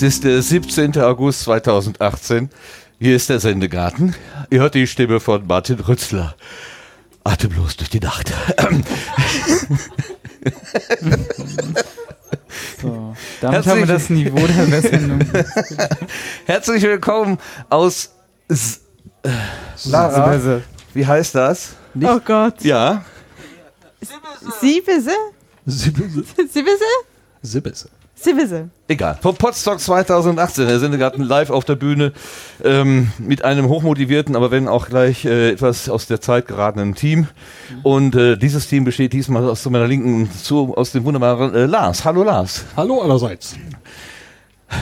Es 0.00 0.14
ist 0.14 0.24
der 0.24 0.40
17. 0.40 0.96
August 0.96 1.42
2018. 1.42 2.48
Hier 2.98 3.14
ist 3.14 3.28
der 3.28 3.38
Sendegarten. 3.38 4.14
Ihr 4.48 4.60
hört 4.60 4.74
die 4.74 4.86
Stimme 4.86 5.20
von 5.20 5.46
Martin 5.46 5.78
Rützler. 5.78 6.34
Atemlos 7.22 7.76
durch 7.76 7.90
die 7.90 8.00
Nacht. 8.00 8.32
So, 12.80 13.14
damit 13.42 13.66
haben 13.66 13.80
wir 13.80 13.86
das 13.86 14.08
Niveau 14.08 14.46
der 14.46 14.80
Sendung. 14.80 15.20
Herzlich 16.46 16.82
willkommen 16.82 17.36
aus 17.68 18.14
S 18.48 18.80
Lara. 19.84 20.62
Wie 20.94 21.06
heißt 21.06 21.34
das? 21.34 21.74
Nicht? 21.92 22.10
Oh 22.10 22.20
Gott. 22.24 22.64
Ja. 22.64 23.04
Siebese? 24.00 25.10
Siebese. 25.66 26.24
Siebese? 26.24 26.24
Siebese. 26.48 26.84
Siebese. 27.42 27.90
Egal. 28.86 29.18
Vom 29.22 29.34
Podstock 29.34 29.80
2018. 29.80 30.66
Der 30.66 30.78
Sendegarten 30.78 31.22
live 31.22 31.48
auf 31.48 31.64
der 31.64 31.76
Bühne 31.76 32.12
ähm, 32.62 33.12
mit 33.18 33.44
einem 33.44 33.68
hochmotivierten, 33.68 34.36
aber 34.36 34.50
wenn 34.50 34.68
auch 34.68 34.88
gleich 34.88 35.24
äh, 35.24 35.52
etwas 35.52 35.88
aus 35.88 36.06
der 36.06 36.20
Zeit 36.20 36.46
geratenen 36.46 36.94
Team. 36.94 37.28
Und 37.82 38.14
äh, 38.14 38.36
dieses 38.36 38.68
Team 38.68 38.84
besteht 38.84 39.14
diesmal 39.14 39.48
aus 39.48 39.64
meiner 39.64 39.86
Linken 39.86 40.30
zu, 40.30 40.76
aus 40.76 40.92
dem 40.92 41.04
wunderbaren 41.04 41.54
äh, 41.54 41.64
Lars. 41.64 42.04
Hallo 42.04 42.22
Lars. 42.22 42.66
Hallo 42.76 43.00
allerseits. 43.00 43.56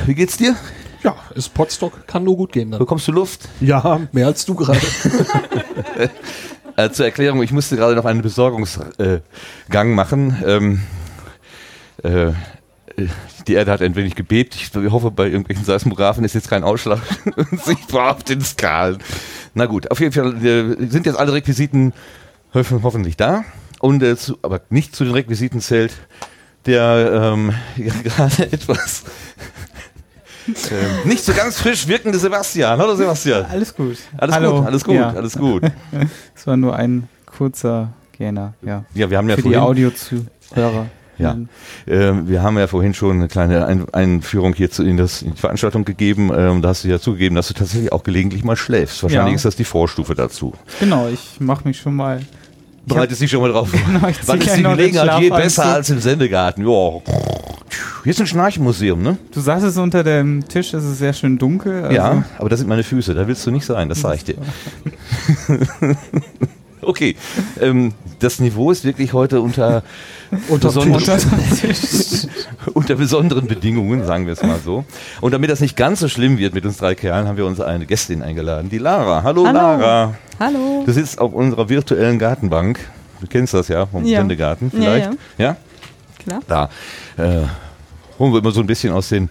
Wie 0.07 0.15
geht's 0.15 0.37
dir? 0.37 0.57
Ja, 1.05 1.15
ist 1.37 1.55
Potstock, 1.55 2.09
kann 2.09 2.25
nur 2.25 2.37
gut 2.37 2.51
gehen 2.51 2.73
dann. 2.73 2.81
Bekommst 2.81 3.07
du 3.07 3.13
Luft? 3.13 3.49
Ja, 3.61 4.01
mehr 4.11 4.27
als 4.27 4.45
du 4.47 4.57
gerade. 4.57 4.81
äh, 6.77 6.91
zur 6.91 7.07
Erklärung, 7.07 7.41
ich 7.43 7.53
musste 7.53 7.77
gerade 7.77 7.95
noch 7.95 8.05
einen 8.05 8.23
Besorgungsgang 8.23 9.95
machen. 9.95 10.43
Ähm, 10.45 10.81
äh, 12.03 12.33
die 13.47 13.55
Erde 13.55 13.71
hat 13.73 13.83
ein 13.83 13.95
wenig 13.97 14.15
gebebt. 14.15 14.55
Ich 14.57 14.71
hoffe, 14.75 15.11
bei 15.11 15.27
irgendwelchen 15.27 15.65
Seismographen 15.65 16.25
ist 16.25 16.35
jetzt 16.35 16.49
kein 16.51 16.65
Ausschlag 16.65 17.01
sichtbar 17.65 18.17
auf 18.17 18.25
den 18.25 18.41
Skalen. 18.41 18.99
Na 19.55 19.67
gut, 19.67 19.91
auf 19.91 20.01
jeden 20.01 20.13
Fall 20.13 20.45
äh, 20.45 20.89
sind 20.89 21.07
jetzt 21.07 21.19
alle 21.19 21.33
Requisiten 21.33 21.93
hoffentlich 22.55 23.17
da. 23.17 23.45
Und 23.81 24.03
äh, 24.03 24.17
zu, 24.17 24.39
aber 24.43 24.61
nicht 24.71 24.95
zu 24.97 25.05
den 25.05 25.13
Requisiten 25.13 25.61
zählt 25.61 25.93
der 26.67 27.33
ähm, 27.35 27.55
gerade 28.05 28.53
etwas 28.53 29.05
ähm, 30.49 31.09
nicht 31.09 31.25
so 31.25 31.33
ganz 31.33 31.59
frisch 31.59 31.87
wirkende 31.87 32.19
Sebastian. 32.19 32.79
Hallo 32.79 32.95
Sebastian. 32.97 33.47
Alles 33.47 33.75
gut. 33.75 33.97
Alles 34.17 34.35
Hallo. 34.35 34.57
gut, 34.59 34.67
alles 34.67 34.85
gut, 34.85 34.95
Ja. 34.95 35.11
alles 35.11 35.39
gut. 35.39 35.63
Es 36.35 36.47
war 36.47 36.57
nur 36.57 36.75
ein 36.75 37.09
kurzer 37.27 37.93
Gähner, 38.13 38.55
ja. 38.63 38.85
Ja, 38.95 39.09
wir 39.09 39.19
haben 39.19 39.29
ja 39.29 39.37
Für 39.37 39.43
die 39.43 39.55
vorhin, 39.55 39.61
Audiozuhörer. 39.63 40.87
Ja. 41.19 41.37
Ähm, 41.87 42.29
wir 42.29 42.43
haben 42.43 42.57
ja 42.59 42.67
vorhin 42.67 42.95
schon 42.95 43.17
eine 43.17 43.29
kleine 43.29 43.67
Ein 43.67 43.87
Einführung 43.93 44.55
hier 44.55 44.71
zu, 44.71 44.85
in, 44.85 44.97
das, 44.97 45.23
in 45.23 45.33
die 45.35 45.41
Veranstaltung 45.41 45.85
gegeben. 45.85 46.31
Ähm, 46.35 46.63
da 46.63 46.69
hast 46.69 46.85
du 46.85 46.89
ja 46.89 46.99
zugegeben, 47.01 47.35
dass 47.35 47.49
du 47.49 47.55
tatsächlich 47.55 47.93
auch 47.93 48.05
gelegentlich 48.05 48.45
mal 48.45 48.57
schläfst. 48.57 49.03
Wahrscheinlich 49.03 49.33
Ja. 49.33 49.37
ist 49.37 49.45
das 49.45 49.57
die 49.57 49.65
Vorstufe 49.65 50.15
dazu. 50.15 50.53
Genau, 50.81 51.09
ich 51.09 51.41
mache 51.41 51.67
mich 51.67 51.79
schon 51.79 51.95
mal. 51.97 52.21
Bereitest 52.87 53.21
dich 53.21 53.31
schon 53.31 53.43
mal 53.43 53.51
drauf. 53.53 53.71
Genau, 53.71 54.09
ich 54.09 54.17
Wann 54.27 54.41
ist 54.41 54.57
die 54.57 54.63
Gelegenheit 54.63 55.21
je 55.21 55.29
besser 55.31 55.67
als 55.67 55.91
im 55.91 55.99
Sendegarten? 56.01 56.67
Ja. 56.67 57.01
Hier 58.05 58.11
ist 58.13 58.21
ein 58.21 58.27
Schnarchmuseum, 58.27 59.03
ne? 59.03 59.19
Du 59.35 59.41
saßest 59.41 59.77
unter 59.77 60.03
dem 60.03 60.49
Tisch, 60.49 60.73
es 60.73 60.85
ist 60.85 60.99
sehr 60.99 61.13
schön 61.13 61.37
dunkel. 61.37 61.83
Also 61.83 61.95
Ja, 61.95 62.25
aber 62.39 62.49
das 62.49 62.61
sind 62.61 62.69
meine 62.69 62.83
Füße, 62.85 63.13
da 63.13 63.27
willst 63.29 63.47
du 63.47 63.51
nicht 63.51 63.67
sein, 63.67 63.91
das 63.91 64.01
sag 64.01 64.15
ich 64.15 64.25
dir. 64.25 64.37
okay, 66.89 67.17
ähm, 67.61 67.93
das 68.19 68.41
Niveau 68.41 68.71
ist 68.71 68.85
wirklich 68.85 69.13
heute 69.13 69.41
unter, 69.41 69.83
Unter 70.49 70.69
besonderen, 70.69 71.03
unter 72.75 72.95
besonderen 72.97 73.47
Bedingungen, 73.47 74.05
sagen 74.05 74.27
wir 74.27 74.33
es 74.33 74.43
mal 74.43 74.59
so. 74.63 74.85
Und 75.21 75.33
damit 75.33 75.51
das 75.51 75.61
nicht 75.61 75.77
ganz 75.77 76.01
so 76.01 76.09
schlimm 76.09 76.39
wird 76.39 76.55
mit 76.55 76.67
uns 76.67 76.79
drei 76.79 76.95
Kerlen, 76.95 77.27
haben 77.29 77.37
wir 77.37 77.47
uns 77.47 77.61
eine 77.61 77.87
Gästin 77.87 78.23
eingeladen, 78.23 78.69
die 78.69 78.79
Lara. 78.79 79.23
Hallo, 79.23 79.47
Hallo. 79.47 79.59
Lara. 79.59 80.15
Hallo. 80.41 80.83
Du 80.85 80.93
sitzt 80.93 81.19
auf 81.21 81.33
unserer 81.33 81.69
virtuellen 81.69 82.19
Gartenbank. 82.19 82.79
Du 83.21 83.27
kennst 83.27 83.55
das 83.55 83.69
ja 83.69 83.87
vom 83.87 84.05
Ja. 84.05 84.21
Sendegarten 84.21 84.71
Ja, 84.75 84.81
vielleicht. 84.81 85.11
ja? 85.39 85.57
Klar. 86.25 86.41
Da 86.47 86.65
äh, 87.17 87.43
holen 88.19 88.33
wir 88.33 88.41
immer 88.41 88.51
so 88.51 88.61
ein 88.61 88.67
bisschen 88.67 88.93
aus 88.93 89.09
den 89.09 89.31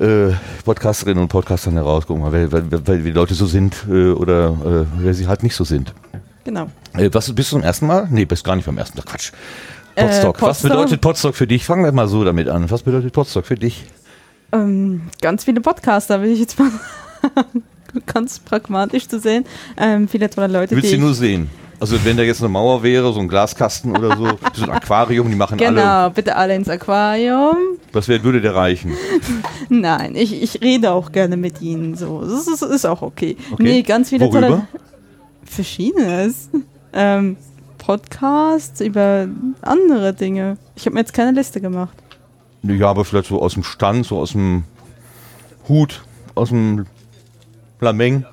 äh, 0.00 0.30
Podcasterinnen 0.64 1.22
und 1.22 1.28
Podcastern 1.28 1.74
heraus, 1.74 2.06
gucken 2.06 2.22
mal, 2.22 2.32
wer, 2.32 2.52
wer, 2.52 2.62
wer, 2.70 2.98
wie 3.00 3.08
die 3.08 3.10
Leute 3.10 3.34
so 3.34 3.46
sind 3.46 3.84
äh, 3.90 4.10
oder 4.10 4.50
äh, 4.50 5.02
wer 5.02 5.14
sie 5.14 5.26
halt 5.26 5.42
nicht 5.42 5.54
so 5.56 5.64
sind. 5.64 5.92
Genau. 6.48 6.70
Äh, 6.94 7.10
was 7.12 7.30
bist 7.34 7.52
du 7.52 7.56
zum 7.56 7.62
ersten 7.62 7.86
Mal? 7.86 8.08
Nee, 8.10 8.24
bist 8.24 8.42
gar 8.42 8.56
nicht 8.56 8.64
beim 8.64 8.78
ersten 8.78 8.96
Mal. 8.96 9.04
Quatsch. 9.04 9.32
Podstock. 9.94 10.38
Äh, 10.38 10.42
Was 10.46 10.62
bedeutet 10.62 11.02
Podstock 11.02 11.34
für 11.34 11.46
dich? 11.46 11.66
Fangen 11.66 11.84
wir 11.84 11.92
mal 11.92 12.08
so 12.08 12.24
damit 12.24 12.48
an. 12.48 12.70
Was 12.70 12.84
bedeutet 12.84 13.12
Podstock 13.12 13.44
für 13.44 13.56
dich? 13.56 13.84
Ähm, 14.52 15.02
ganz 15.20 15.44
viele 15.44 15.60
Podcaster, 15.60 16.22
will 16.22 16.30
ich 16.30 16.38
jetzt 16.38 16.58
mal 16.58 16.70
ganz 18.06 18.38
pragmatisch 18.38 19.08
zu 19.08 19.20
sehen. 19.20 19.44
Ähm, 19.76 20.08
viele 20.08 20.30
tolle 20.30 20.46
Leute, 20.46 20.74
Willst 20.74 20.90
du 20.90 20.96
nur 20.96 21.12
sehen? 21.12 21.50
Also 21.80 22.02
wenn 22.02 22.16
da 22.16 22.22
jetzt 22.22 22.40
eine 22.40 22.48
Mauer 22.48 22.82
wäre, 22.82 23.12
so 23.12 23.20
ein 23.20 23.28
Glaskasten 23.28 23.94
oder 23.94 24.16
so, 24.16 24.26
so 24.54 24.62
ein 24.64 24.70
Aquarium, 24.70 25.28
die 25.28 25.36
machen 25.36 25.60
alle. 25.60 25.68
Genau, 25.68 26.08
bitte 26.08 26.34
alle 26.34 26.54
ins 26.54 26.70
Aquarium. 26.70 27.56
Was 27.92 28.08
wär, 28.08 28.24
würde 28.24 28.40
der 28.40 28.54
reichen? 28.54 28.94
Nein, 29.68 30.14
ich, 30.14 30.42
ich 30.42 30.62
rede 30.62 30.92
auch 30.92 31.12
gerne 31.12 31.36
mit 31.36 31.60
ihnen. 31.60 31.94
So, 31.94 32.22
das 32.22 32.48
ist, 32.48 32.62
ist 32.62 32.86
auch 32.86 33.02
okay. 33.02 33.36
Okay. 33.52 33.62
Nee, 33.62 33.82
ganz 33.82 34.08
viele 34.08 34.24
Worüber? 34.24 34.40
tolle. 34.40 34.68
Verschiedenes. 35.50 36.48
Ähm, 36.92 37.36
Podcasts 37.78 38.80
über 38.80 39.28
andere 39.62 40.12
Dinge. 40.12 40.58
Ich 40.76 40.84
habe 40.84 40.94
mir 40.94 41.00
jetzt 41.00 41.14
keine 41.14 41.32
Liste 41.32 41.60
gemacht. 41.60 41.96
Ja, 42.62 42.90
aber 42.90 43.04
vielleicht 43.04 43.28
so 43.28 43.40
aus 43.40 43.54
dem 43.54 43.62
Stand, 43.62 44.04
so 44.04 44.18
aus 44.18 44.32
dem 44.32 44.64
Hut, 45.68 46.02
aus 46.34 46.50
dem 46.50 46.86
Lameng. 47.80 48.26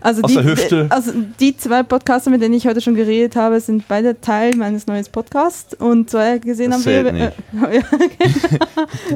Also 0.00 0.22
Aus 0.22 0.30
die, 0.30 0.34
der 0.36 0.44
Hüfte. 0.44 0.86
Also 0.90 1.12
die 1.40 1.56
zwei 1.56 1.82
Podcaster, 1.82 2.30
mit 2.30 2.42
denen 2.42 2.54
ich 2.54 2.66
heute 2.66 2.80
schon 2.80 2.94
geredet 2.94 3.36
habe, 3.36 3.60
sind 3.60 3.86
beide 3.88 4.20
Teil 4.20 4.54
meines 4.56 4.86
neuen 4.86 5.04
Podcasts 5.10 5.74
und 5.74 6.10
zwei 6.10 6.38
gesehen 6.38 6.70
Das 6.70 6.86
haben 6.86 7.04
wir. 7.04 7.12
zählt 7.12 7.84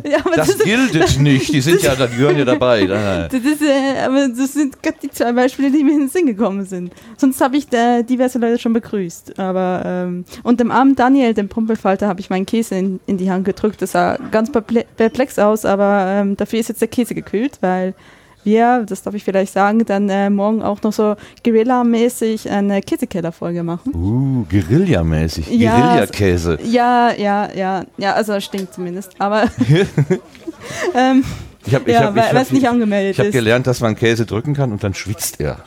äh, 0.05 0.09
ja, 0.11 0.19
Das 0.35 0.49
das, 0.49 0.59
gilt 0.59 1.19
nicht, 1.21 1.53
die 1.53 1.61
sind 1.61 1.83
ja, 1.83 1.95
die 1.95 2.17
gehören 2.17 2.39
ja 2.39 2.45
dabei. 2.45 2.87
Das, 3.31 3.43
ist, 3.43 3.63
äh, 3.63 4.01
aber 4.05 4.29
das 4.29 4.53
sind 4.53 4.83
gerade 4.83 4.97
die 5.03 5.11
zwei 5.11 5.33
Beispiele, 5.33 5.71
die 5.71 5.83
mir 5.85 5.93
in 5.93 6.01
den 6.01 6.09
Sinn 6.09 6.27
gekommen 6.27 6.65
sind. 6.65 6.93
Sonst 7.17 7.41
habe 7.41 7.57
ich 7.57 7.69
da 7.69 8.03
diverse 8.03 8.39
Leute 8.39 8.59
schon 8.59 8.73
begrüßt. 8.73 9.39
Aber 9.39 9.83
ähm, 9.85 10.25
und 10.43 10.61
dem 10.61 10.71
armen 10.71 10.95
Daniel, 10.97 11.35
dem 11.35 11.49
Pumpelfalter, 11.49 12.07
habe 12.09 12.21
ich 12.21 12.31
meinen 12.31 12.47
Käse 12.47 12.77
in, 12.77 13.01
in 13.07 13.17
die 13.19 13.31
Hand 13.31 13.45
gedrückt. 13.45 13.83
Das 13.83 13.93
sah 13.93 14.17
ganz 14.31 14.51
perple- 14.51 14.87
perplex 14.97 15.39
aus, 15.39 15.65
aber 15.65 16.05
ähm, 16.09 16.37
dafür 16.37 16.59
ist 16.61 16.69
jetzt 16.69 16.81
der 16.81 16.89
Käse 16.89 17.15
gekühlt, 17.15 17.59
weil 17.61 17.95
wir, 18.45 18.85
das 18.87 19.03
darf 19.03 19.15
ich 19.15 19.25
vielleicht 19.25 19.53
sagen, 19.53 19.85
dann 19.85 20.09
äh, 20.09 20.31
morgen 20.31 20.63
auch 20.63 20.83
noch 20.83 20.93
so 20.93 21.17
Guerilla-mäßig 21.45 22.51
eine 22.51 22.81
Käsekeller-Folge 22.81 23.63
machen. 23.63 23.95
Uh, 23.95 24.47
Guerilla-mäßig. 24.51 25.51
Ja, 25.51 25.79
Guerillakäse. 25.79 26.59
Ja, 26.63 27.13
ja, 27.13 27.49
ja, 27.55 27.85
ja, 27.97 28.13
also 28.15 28.41
stinkt 28.41 28.75
zumindest. 28.75 29.13
Aber 29.19 29.45
ähm, 30.95 31.25
Ich 31.67 31.75
habe 31.75 31.91
ich 31.91 31.95
ja, 31.95 32.05
hab, 32.05 32.17
weil 32.17 32.25
ich 32.25 32.29
hab, 32.29 32.53
nicht 32.53 32.63
ich 32.63 32.69
angemeldet 32.69 33.19
hab 33.19 33.27
ist. 33.27 33.33
gelernt, 33.33 33.67
dass 33.67 33.81
man 33.81 33.95
Käse 33.97 34.25
drücken 34.25 34.55
kann 34.55 34.73
und 34.73 34.83
dann 34.83 34.95
schwitzt 34.95 35.41
er. 35.41 35.59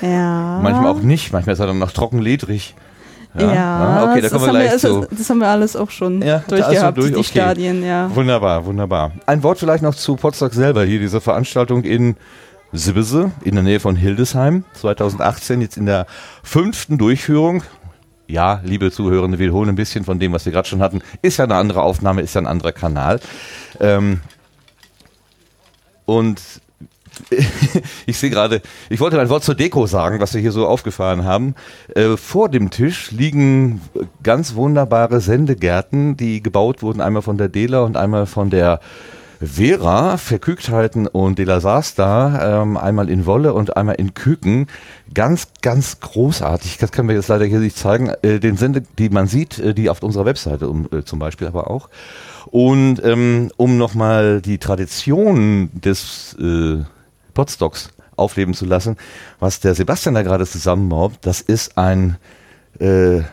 Ja. 0.00 0.60
Manchmal 0.62 0.86
auch 0.86 1.00
nicht, 1.00 1.32
manchmal 1.32 1.54
ist 1.54 1.60
er 1.60 1.66
dann 1.66 1.78
noch 1.78 1.92
trocken 1.92 2.20
ledrig. 2.20 2.74
Ja, 3.38 3.46
Ah, 3.48 4.10
okay, 4.10 4.20
da 4.20 4.28
das, 4.28 4.32
kommen 4.32 4.42
wir 4.44 4.48
haben 4.48 4.54
wir, 4.54 4.60
gleich 4.60 4.72
also, 4.72 5.04
zu. 5.04 5.14
das 5.14 5.30
haben 5.30 5.38
wir 5.38 5.48
alles 5.48 5.74
auch 5.76 5.90
schon 5.90 6.20
Ja, 6.20 6.40
durchgehabt, 6.46 6.98
durch, 6.98 7.08
die 7.08 7.14
okay. 7.16 7.24
Stadien, 7.24 7.84
ja. 7.84 8.14
Wunderbar, 8.14 8.66
wunderbar. 8.66 9.12
Ein 9.26 9.42
Wort 9.42 9.58
vielleicht 9.58 9.82
noch 9.82 9.94
zu 9.94 10.16
Potsdok 10.16 10.52
selber. 10.52 10.84
Hier 10.84 10.98
diese 11.00 11.20
Veranstaltung 11.20 11.82
in 11.84 12.16
Sibbese 12.72 13.30
in 13.42 13.54
der 13.54 13.64
Nähe 13.64 13.80
von 13.80 13.96
Hildesheim 13.96 14.64
2018, 14.74 15.60
jetzt 15.62 15.76
in 15.76 15.86
der 15.86 16.06
fünften 16.42 16.98
Durchführung. 16.98 17.62
Ja, 18.28 18.60
liebe 18.64 18.90
Zuhörende, 18.90 19.38
wir 19.38 19.52
holen 19.52 19.70
ein 19.70 19.74
bisschen 19.76 20.04
von 20.04 20.18
dem, 20.18 20.32
was 20.32 20.44
wir 20.44 20.52
gerade 20.52 20.68
schon 20.68 20.80
hatten. 20.82 21.02
Ist 21.22 21.38
ja 21.38 21.44
eine 21.44 21.56
andere 21.56 21.82
Aufnahme, 21.82 22.22
ist 22.22 22.34
ja 22.34 22.40
ein 22.40 22.46
anderer 22.46 22.72
Kanal. 22.72 23.20
Ähm, 23.80 24.20
und 26.04 26.40
ich 28.06 28.18
sehe 28.18 28.30
gerade, 28.30 28.62
ich 28.88 29.00
wollte 29.00 29.20
ein 29.20 29.28
Wort 29.28 29.44
zur 29.44 29.54
Deko 29.54 29.86
sagen, 29.86 30.20
was 30.20 30.34
wir 30.34 30.40
hier 30.40 30.52
so 30.52 30.66
aufgefahren 30.66 31.24
haben. 31.24 31.54
Äh, 31.94 32.16
vor 32.16 32.48
dem 32.48 32.70
Tisch 32.70 33.10
liegen 33.10 33.80
ganz 34.22 34.54
wunderbare 34.54 35.20
Sendegärten, 35.20 36.16
die 36.16 36.42
gebaut 36.42 36.82
wurden, 36.82 37.00
einmal 37.00 37.22
von 37.22 37.38
der 37.38 37.48
Dela 37.48 37.82
und 37.82 37.96
einmal 37.96 38.26
von 38.26 38.50
der 38.50 38.80
Vera, 39.44 40.18
Verkügtheiten 40.18 41.08
und 41.08 41.38
De 41.38 41.44
La 41.44 41.60
Sasta, 41.60 42.62
ähm, 42.62 42.76
einmal 42.76 43.10
in 43.10 43.26
Wolle 43.26 43.54
und 43.54 43.76
einmal 43.76 43.96
in 43.96 44.14
Küken. 44.14 44.68
Ganz, 45.14 45.48
ganz 45.62 45.98
großartig. 45.98 46.78
Das 46.78 46.92
können 46.92 47.08
wir 47.08 47.16
jetzt 47.16 47.28
leider 47.28 47.44
hier 47.44 47.58
nicht 47.58 47.76
zeigen. 47.76 48.12
Äh, 48.22 48.38
den 48.38 48.56
Sende, 48.56 48.82
die 48.98 49.08
man 49.08 49.26
sieht, 49.26 49.58
äh, 49.58 49.74
die 49.74 49.90
auf 49.90 50.02
unserer 50.02 50.26
Webseite 50.26 50.68
um, 50.68 50.86
äh, 50.92 51.02
zum 51.02 51.18
Beispiel 51.18 51.48
aber 51.48 51.70
auch. 51.70 51.88
Und 52.46 53.02
ähm, 53.04 53.50
um 53.56 53.78
nochmal 53.78 54.40
die 54.42 54.58
Tradition 54.58 55.70
des 55.72 56.36
äh, 56.40 56.84
Podstocks 57.34 57.90
aufleben 58.16 58.54
zu 58.54 58.66
lassen, 58.66 58.96
was 59.40 59.60
der 59.60 59.74
Sebastian 59.74 60.14
da 60.14 60.22
gerade 60.22 60.46
zusammenbaut, 60.46 61.12
das 61.22 61.40
ist 61.40 61.76
ein, 61.78 62.16
äh, 62.78 62.84
wir 62.84 63.24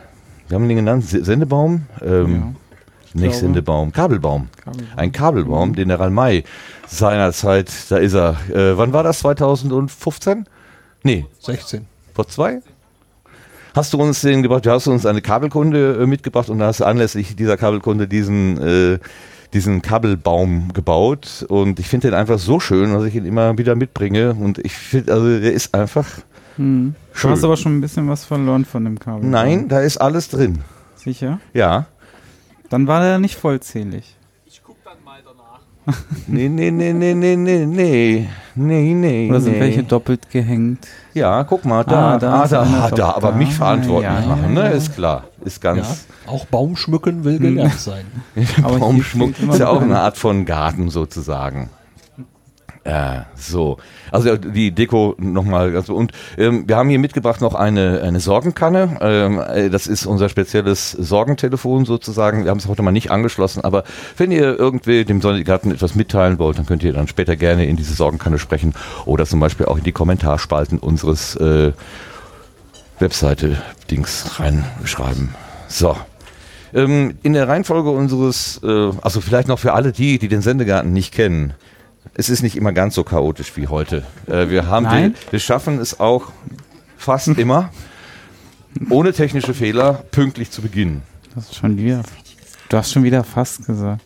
haben 0.52 0.68
ihn 0.68 0.76
genannt, 0.76 1.04
Se- 1.06 1.24
Sendebaum. 1.24 1.86
Ähm, 2.02 2.56
Nicht 3.12 3.34
Sendebaum, 3.34 3.92
Kabelbaum. 3.92 4.48
Kabelbaum. 4.64 4.88
Ein 4.96 5.12
Kabelbaum, 5.12 5.74
den 5.74 5.88
der 5.88 5.98
Ralmai 6.00 6.44
seinerzeit, 6.86 7.70
da 7.88 7.98
ist 7.98 8.14
er. 8.14 8.36
Äh, 8.52 8.76
wann 8.78 8.92
war 8.92 9.02
das? 9.02 9.20
2015? 9.20 10.46
Nee, 11.02 11.26
16. 11.40 11.86
vor 12.14 12.28
zwei? 12.28 12.60
Hast 13.74 13.92
du 13.92 13.98
uns 14.00 14.20
den 14.20 14.42
gebracht? 14.42 14.66
Du 14.66 14.70
hast 14.70 14.86
uns 14.88 15.06
eine 15.06 15.22
Kabelkunde 15.22 15.98
äh, 16.02 16.06
mitgebracht 16.06 16.48
und 16.50 16.58
da 16.58 16.66
hast 16.66 16.80
du 16.80 16.84
anlässlich 16.84 17.36
dieser 17.36 17.56
Kabelkunde 17.56 18.08
diesen, 18.08 18.58
äh, 18.60 18.98
diesen 19.52 19.82
Kabelbaum 19.82 20.72
gebaut. 20.72 21.44
Und 21.48 21.78
ich 21.80 21.88
finde 21.88 22.08
den 22.08 22.14
einfach 22.14 22.38
so 22.38 22.60
schön, 22.60 22.92
dass 22.92 23.04
ich 23.04 23.14
ihn 23.14 23.24
immer 23.24 23.56
wieder 23.58 23.74
mitbringe. 23.74 24.34
Und 24.34 24.58
ich 24.58 24.72
finde, 24.72 25.12
also 25.12 25.26
der 25.40 25.52
ist 25.52 25.74
einfach 25.74 26.06
Hm. 26.56 26.94
Du 27.12 27.18
schön. 27.18 27.30
hast 27.30 27.44
aber 27.44 27.56
schon 27.56 27.78
ein 27.78 27.80
bisschen 27.80 28.08
was 28.08 28.24
verloren 28.24 28.64
von 28.64 28.84
dem 28.84 28.98
Kabel. 28.98 29.28
Nein, 29.28 29.68
da 29.68 29.80
ist 29.80 29.96
alles 29.98 30.28
drin. 30.28 30.58
Sicher? 30.96 31.40
Ja. 31.54 31.86
Dann 32.68 32.86
war 32.86 33.00
der 33.00 33.18
nicht 33.18 33.36
vollzählig. 33.36 34.16
Nee, 36.26 36.48
nee, 36.48 36.70
nee, 36.70 36.92
nee, 36.92 37.14
nee, 37.14 37.36
nee, 37.36 37.66
nee. 37.66 38.28
Nee, 38.54 38.94
nee. 38.94 39.28
Oder 39.30 39.40
sind 39.40 39.54
nee. 39.54 39.60
welche 39.60 39.82
doppelt 39.82 40.30
gehängt? 40.30 40.86
Ja, 41.14 41.42
guck 41.44 41.64
mal, 41.64 41.84
da, 41.84 42.14
Ah, 42.14 42.18
da 42.18 42.42
ah, 42.42 42.46
da, 42.48 42.62
einer 42.62 42.82
ah, 42.84 42.90
da, 42.90 43.10
aber 43.12 43.30
da. 43.30 43.36
mich 43.36 43.54
verantwortlich 43.54 44.10
Ja, 44.12 44.20
ja, 44.20 44.26
machen, 44.26 44.42
ja, 44.56 44.62
ne? 44.62 44.70
ja. 44.70 44.76
Ist 44.76 44.94
klar. 44.94 45.24
Ist 45.44 45.62
Ja, 45.64 45.72
ganz. 45.74 46.06
auch 46.26 46.44
Baumschmücken 46.46 47.24
will 47.24 47.38
gelernt 47.38 47.78
sein. 47.78 48.04
Baumschmuck 48.62 49.38
ist 49.40 49.58
ja 49.58 49.68
auch 49.68 49.80
eine 49.82 49.98
Art 50.00 50.16
von 50.18 50.44
Garten 50.44 50.90
sozusagen. 50.90 51.70
Ja, 52.86 53.26
so. 53.36 53.76
Also 54.10 54.36
die 54.36 54.72
Deko 54.72 55.14
nochmal. 55.18 55.76
Also, 55.76 55.94
und 55.94 56.12
ähm, 56.38 56.66
wir 56.66 56.76
haben 56.76 56.88
hier 56.88 56.98
mitgebracht 56.98 57.42
noch 57.42 57.54
eine, 57.54 58.00
eine 58.02 58.20
Sorgenkanne. 58.20 58.96
Ähm, 59.02 59.38
äh, 59.38 59.68
das 59.68 59.86
ist 59.86 60.06
unser 60.06 60.30
spezielles 60.30 60.92
Sorgentelefon 60.92 61.84
sozusagen. 61.84 62.44
Wir 62.44 62.50
haben 62.50 62.58
es 62.58 62.68
heute 62.68 62.82
mal 62.82 62.90
nicht 62.90 63.10
angeschlossen, 63.10 63.62
aber 63.62 63.84
wenn 64.16 64.30
ihr 64.30 64.58
irgendwie 64.58 65.04
dem 65.04 65.20
Sonnengarten 65.20 65.72
etwas 65.72 65.94
mitteilen 65.94 66.38
wollt, 66.38 66.58
dann 66.58 66.64
könnt 66.64 66.82
ihr 66.82 66.94
dann 66.94 67.06
später 67.06 67.36
gerne 67.36 67.66
in 67.66 67.76
diese 67.76 67.92
Sorgenkanne 67.92 68.38
sprechen 68.38 68.74
oder 69.04 69.26
zum 69.26 69.40
Beispiel 69.40 69.66
auch 69.66 69.76
in 69.76 69.84
die 69.84 69.92
Kommentarspalten 69.92 70.78
unseres 70.78 71.36
äh, 71.36 71.72
Webseite-Dings 72.98 74.40
reinschreiben. 74.40 75.34
So. 75.68 75.96
Ähm, 76.72 77.18
in 77.22 77.34
der 77.34 77.48
Reihenfolge 77.48 77.90
unseres, 77.90 78.60
äh, 78.62 78.90
also 79.02 79.20
vielleicht 79.20 79.48
noch 79.48 79.58
für 79.58 79.74
alle 79.74 79.92
die, 79.92 80.18
die 80.18 80.28
den 80.28 80.40
Sendegarten 80.40 80.92
nicht 80.92 81.12
kennen. 81.12 81.52
Es 82.14 82.28
ist 82.28 82.42
nicht 82.42 82.56
immer 82.56 82.72
ganz 82.72 82.94
so 82.94 83.04
chaotisch 83.04 83.56
wie 83.56 83.68
heute. 83.68 84.04
Äh, 84.26 84.48
wir 84.48 84.66
haben, 84.66 84.84
Nein? 84.84 85.14
wir 85.30 85.38
schaffen 85.38 85.78
es 85.80 86.00
auch 86.00 86.32
fast 86.96 87.28
immer, 87.28 87.70
ohne 88.88 89.12
technische 89.12 89.54
Fehler, 89.54 90.04
pünktlich 90.10 90.50
zu 90.50 90.62
beginnen. 90.62 91.02
Das 91.34 91.44
ist 91.46 91.56
schon 91.56 91.76
wieder. 91.76 92.02
Du 92.68 92.76
hast 92.76 92.92
schon 92.92 93.02
wieder 93.02 93.24
fast 93.24 93.66
gesagt. 93.66 94.00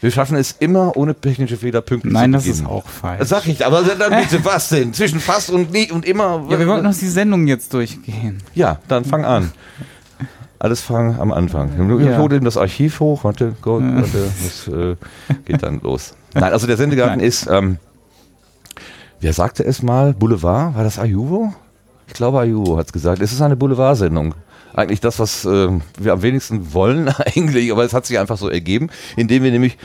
Wir 0.00 0.10
schaffen 0.10 0.36
es 0.36 0.52
immer, 0.58 0.96
ohne 0.96 1.14
technische 1.14 1.56
Fehler, 1.58 1.82
pünktlich 1.82 2.12
Nein, 2.12 2.30
zu 2.30 2.38
das 2.38 2.44
beginnen. 2.44 2.64
ist 2.64 2.70
auch 2.70 2.88
falsch. 2.88 3.18
Das 3.18 3.28
sag 3.28 3.46
ich, 3.46 3.64
aber 3.66 3.82
dann 3.82 4.22
bitte 4.22 4.44
was 4.44 4.70
denn? 4.70 4.94
Zwischen 4.94 5.20
fast 5.20 5.50
und 5.50 5.70
nie 5.72 5.90
und 5.90 6.06
immer. 6.06 6.46
ja, 6.48 6.58
wir 6.58 6.66
wollten 6.66 6.84
noch 6.84 6.96
die 6.96 7.08
Sendung 7.08 7.46
jetzt 7.46 7.74
durchgehen. 7.74 8.42
Ja, 8.54 8.78
dann 8.88 9.04
fang 9.04 9.24
an. 9.24 9.52
Alles 10.60 10.82
fangen 10.82 11.18
am 11.18 11.32
Anfang. 11.32 11.70
Ich 12.00 12.06
Ja. 12.06 12.18
hole 12.18 12.36
eben 12.36 12.44
das 12.44 12.56
Archiv 12.58 13.00
hoch. 13.00 13.24
Warte, 13.24 13.54
Gott, 13.62 13.82
warte, 13.82 14.30
das 14.44 14.68
äh, 14.68 14.94
geht 15.46 15.62
dann 15.62 15.80
los. 15.82 16.14
Nein, 16.34 16.52
also 16.52 16.66
der 16.66 16.76
Sendegarten 16.76 17.16
Nein. 17.18 17.26
ist, 17.26 17.48
ähm, 17.50 17.78
wer 19.20 19.32
sagte 19.32 19.64
es 19.64 19.82
mal? 19.82 20.12
Boulevard? 20.12 20.76
War 20.76 20.84
das 20.84 20.98
Ayuvo? 20.98 21.54
Ich 22.08 22.12
glaube, 22.12 22.40
Ayuvo 22.40 22.76
hat 22.76 22.86
es 22.86 22.92
gesagt. 22.92 23.22
Es 23.22 23.32
ist 23.32 23.40
eine 23.40 23.56
Boulevardsendung. 23.56 24.34
Eigentlich 24.74 25.00
das, 25.00 25.18
was 25.18 25.44
äh, 25.46 25.68
wir 25.98 26.12
am 26.12 26.22
wenigsten 26.22 26.74
wollen 26.74 27.08
eigentlich, 27.18 27.72
aber 27.72 27.84
es 27.84 27.94
hat 27.94 28.04
sich 28.04 28.18
einfach 28.18 28.36
so 28.36 28.48
ergeben, 28.50 28.90
indem 29.16 29.42
wir 29.42 29.50
nämlich 29.52 29.78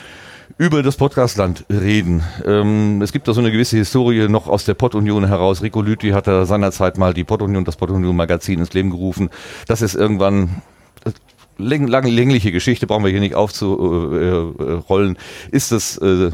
über 0.57 0.83
das 0.83 0.97
Podcastland 0.97 1.65
reden. 1.69 2.23
Ähm, 2.45 3.01
es 3.01 3.11
gibt 3.11 3.27
da 3.27 3.33
so 3.33 3.41
eine 3.41 3.51
gewisse 3.51 3.77
Historie 3.77 4.27
noch 4.27 4.47
aus 4.47 4.65
der 4.65 4.73
Pod-Union 4.73 5.27
heraus. 5.27 5.61
Rico 5.61 5.81
Lüthi 5.81 6.11
hat 6.11 6.27
da 6.27 6.45
seinerzeit 6.45 6.97
mal 6.97 7.13
die 7.13 7.23
Pod-Union, 7.23 7.65
das 7.65 7.75
Pod-Union-Magazin 7.75 8.59
ins 8.59 8.73
Leben 8.73 8.89
gerufen. 8.89 9.29
Das 9.67 9.81
ist 9.81 9.95
irgendwann 9.95 10.61
äh, 11.05 11.11
läng, 11.57 11.87
lang, 11.87 12.05
längliche 12.05 12.51
Geschichte, 12.51 12.87
brauchen 12.87 13.03
wir 13.03 13.11
hier 13.11 13.19
nicht 13.19 13.35
aufzurollen. 13.35 15.17
Ist 15.51 15.71
das 15.71 15.97
äh, 15.97 16.31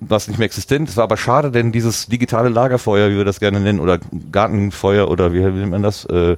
was 0.00 0.28
nicht 0.28 0.38
mehr 0.38 0.46
existent. 0.46 0.88
Es 0.88 0.96
war 0.96 1.04
aber 1.04 1.16
schade, 1.16 1.50
denn 1.50 1.72
dieses 1.72 2.06
digitale 2.06 2.48
Lagerfeuer, 2.48 3.10
wie 3.10 3.16
wir 3.16 3.24
das 3.24 3.40
gerne 3.40 3.60
nennen, 3.60 3.80
oder 3.80 3.98
Gartenfeuer 4.30 5.08
oder 5.08 5.32
wie 5.32 5.40
nennt 5.40 5.70
man 5.70 5.82
das? 5.82 6.04
Äh, 6.06 6.36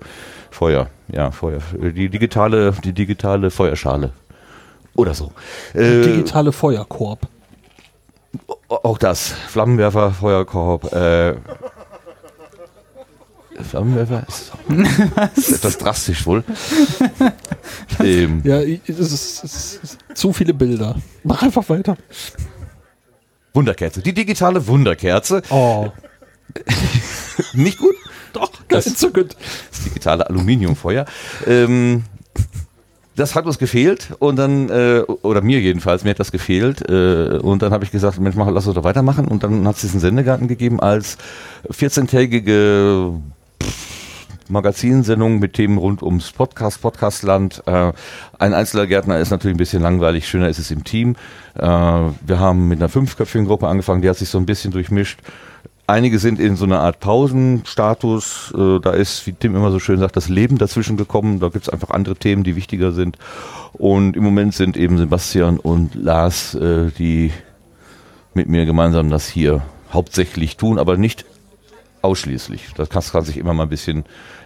Feuer, 0.51 0.89
ja, 1.13 1.31
Feuer. 1.31 1.61
Die 1.73 2.09
digitale, 2.09 2.73
die 2.85 2.93
digitale 2.93 3.51
Feuerschale. 3.51 4.13
Oder 4.95 5.15
so. 5.15 5.33
Äh, 5.75 6.03
Digitale 6.03 6.53
Feuerkorb. 6.53 7.27
auch 8.69 8.99
das. 8.99 9.29
Flammenwerfer, 9.49 10.13
Feuerkorb, 10.13 10.93
äh, 10.93 11.35
Flammenwerfer 13.71 14.25
ist, 14.29 14.53
ist 15.37 15.53
etwas 15.57 15.79
drastisch 15.79 16.27
wohl. 16.27 16.43
ähm, 18.01 18.41
Ja, 18.45 18.61
es 18.61 18.89
ist, 18.99 19.45
es 19.45 19.75
ist 19.83 19.99
zu 20.15 20.33
viele 20.33 20.53
Bilder. 20.55 20.97
Mach 21.23 21.43
einfach 21.43 21.69
weiter. 21.69 21.97
Wunderkerze. 23.53 24.03
Die 24.03 24.13
digitale 24.13 24.67
Wunderkerze. 24.67 25.43
Oh, 25.51 25.91
Nicht 27.53 27.79
gut? 27.79 27.95
doch, 28.33 28.51
Das- 28.69 28.85
das 28.85 28.87
entzückend. 28.89 29.37
Das 29.71 29.85
digitale 29.85 30.29
Aluminiumfeuer. 30.29 31.05
Ähm, 31.47 32.05
das 33.17 33.35
hat 33.35 33.47
uns 33.47 33.59
gefehlt 33.59 34.15
und 34.19 34.37
dann, 34.37 34.69
äh, 34.71 35.03
oder 35.23 35.41
mir 35.41 35.61
jedenfalls, 35.61 36.05
mir 36.05 36.11
hat 36.11 36.21
das 36.21 36.33
gefehlt. 36.33 36.89
Äh, 36.89 37.39
und 37.39 37.63
dann 37.63 37.73
habe 37.73 37.85
ich 37.85 37.91
gesagt, 37.91 38.19
Mensch, 38.19 38.37
mach, 38.37 38.51
lass 38.51 38.67
uns 38.67 38.75
doch 38.75 38.85
weitermachen. 38.85 39.29
Und 39.29 39.45
dann 39.45 39.67
hat 39.69 39.77
es 39.77 39.83
diesen 39.83 40.01
Sendegarten 40.01 40.49
gegeben 40.49 40.81
als 40.81 41.17
14-tägige 41.71 43.21
Magazinsendung 44.49 45.39
mit 45.39 45.55
Themen 45.55 45.79
rund 45.79 46.03
ums 46.03 46.33
Podcast, 46.33 46.83
Podcastland. 46.83 47.63
Äh, 47.67 47.93
ein 48.39 48.53
einzelner 48.53 48.87
Gärtner 48.87 49.19
ist 49.19 49.31
natürlich 49.31 49.55
ein 49.55 49.59
bisschen 49.59 49.83
langweilig, 49.83 50.29
schöner 50.29 50.49
ist 50.49 50.59
es 50.59 50.71
im 50.71 50.85
Team. 50.85 51.17
Äh, 51.55 51.63
wir 51.63 52.39
haben 52.39 52.69
mit 52.69 52.81
einer 52.81 52.89
fünfköpfigen 52.89 53.47
Gruppe 53.47 53.69
angefangen, 53.69 54.03
die 54.03 54.09
hat 54.09 54.17
sich 54.17 54.29
so 54.29 54.39
ein 54.39 54.47
bisschen 54.47 54.73
durchmischt. 54.73 55.21
Einige 55.87 56.19
sind 56.19 56.41
in 56.41 56.57
so 56.57 56.65
einer 56.65 56.81
Art 56.81 57.01
Pausenstatus. 57.01 58.55
Äh, 58.57 58.81
da 58.81 58.93
ist, 58.93 59.27
wie 59.27 59.35
Tim 59.35 59.55
immer 59.55 59.71
so 59.71 59.79
schön 59.79 59.99
sagt, 59.99 60.17
das 60.17 60.31
Leben 60.31 60.57
dazwischen 60.57 60.97
gekommen. 60.97 61.41
Da 61.41 61.49
gibt 61.51 61.65
es 61.65 61.69
einfach 61.69 61.91
andere 61.91 62.17
Themen, 62.17 62.43
die 62.43 62.57
wichtiger 62.57 62.93
sind. 62.93 63.19
Und 63.75 64.17
im 64.17 64.25
Moment 64.25 64.55
sind 64.55 64.79
eben 64.79 64.97
Sebastian 64.97 65.59
und 65.59 65.95
Lars, 65.95 66.55
äh, 66.55 66.91
die 66.99 67.33
mit 68.33 68.49
mir 68.49 68.65
gemeinsam 68.65 69.11
das 69.11 69.29
hier 69.29 69.63
hauptsächlich 69.93 70.57
tun, 70.57 70.79
aber 70.79 70.97
nicht 70.97 71.27
ausschließlich. 72.01 72.73
Das 72.77 72.89
kann, 72.89 73.25
sich 73.25 73.37
immer 73.37 73.53
mal 73.53 73.65
ein 73.65 73.69
bisschen 73.69 74.05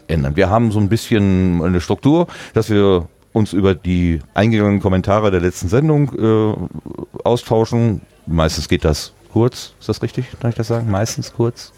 ändern. 0.08 0.34
Wir 0.34 0.50
haben 0.50 0.72
so 0.72 0.80
ein 0.80 0.88
bisschen 0.88 1.62
eine 1.62 1.80
Struktur, 1.80 2.26
dass 2.52 2.68
wir 2.68 3.08
uns 3.32 3.52
über 3.52 3.74
die 3.74 4.20
eingegangenen 4.34 4.80
Kommentare 4.80 5.30
der 5.30 5.40
letzten 5.40 5.68
Sendung 5.68 6.12
äh, 6.18 7.22
austauschen. 7.22 8.00
Meistens 8.26 8.68
geht 8.68 8.84
das 8.84 9.12
kurz. 9.38 9.72
Ist 9.78 9.88
das 9.88 10.02
richtig? 10.02 10.26
Darf 10.40 10.50
ich 10.50 10.56
das 10.56 10.66
sagen? 10.66 10.90
Meistens 10.90 11.32
kurz? 11.32 11.72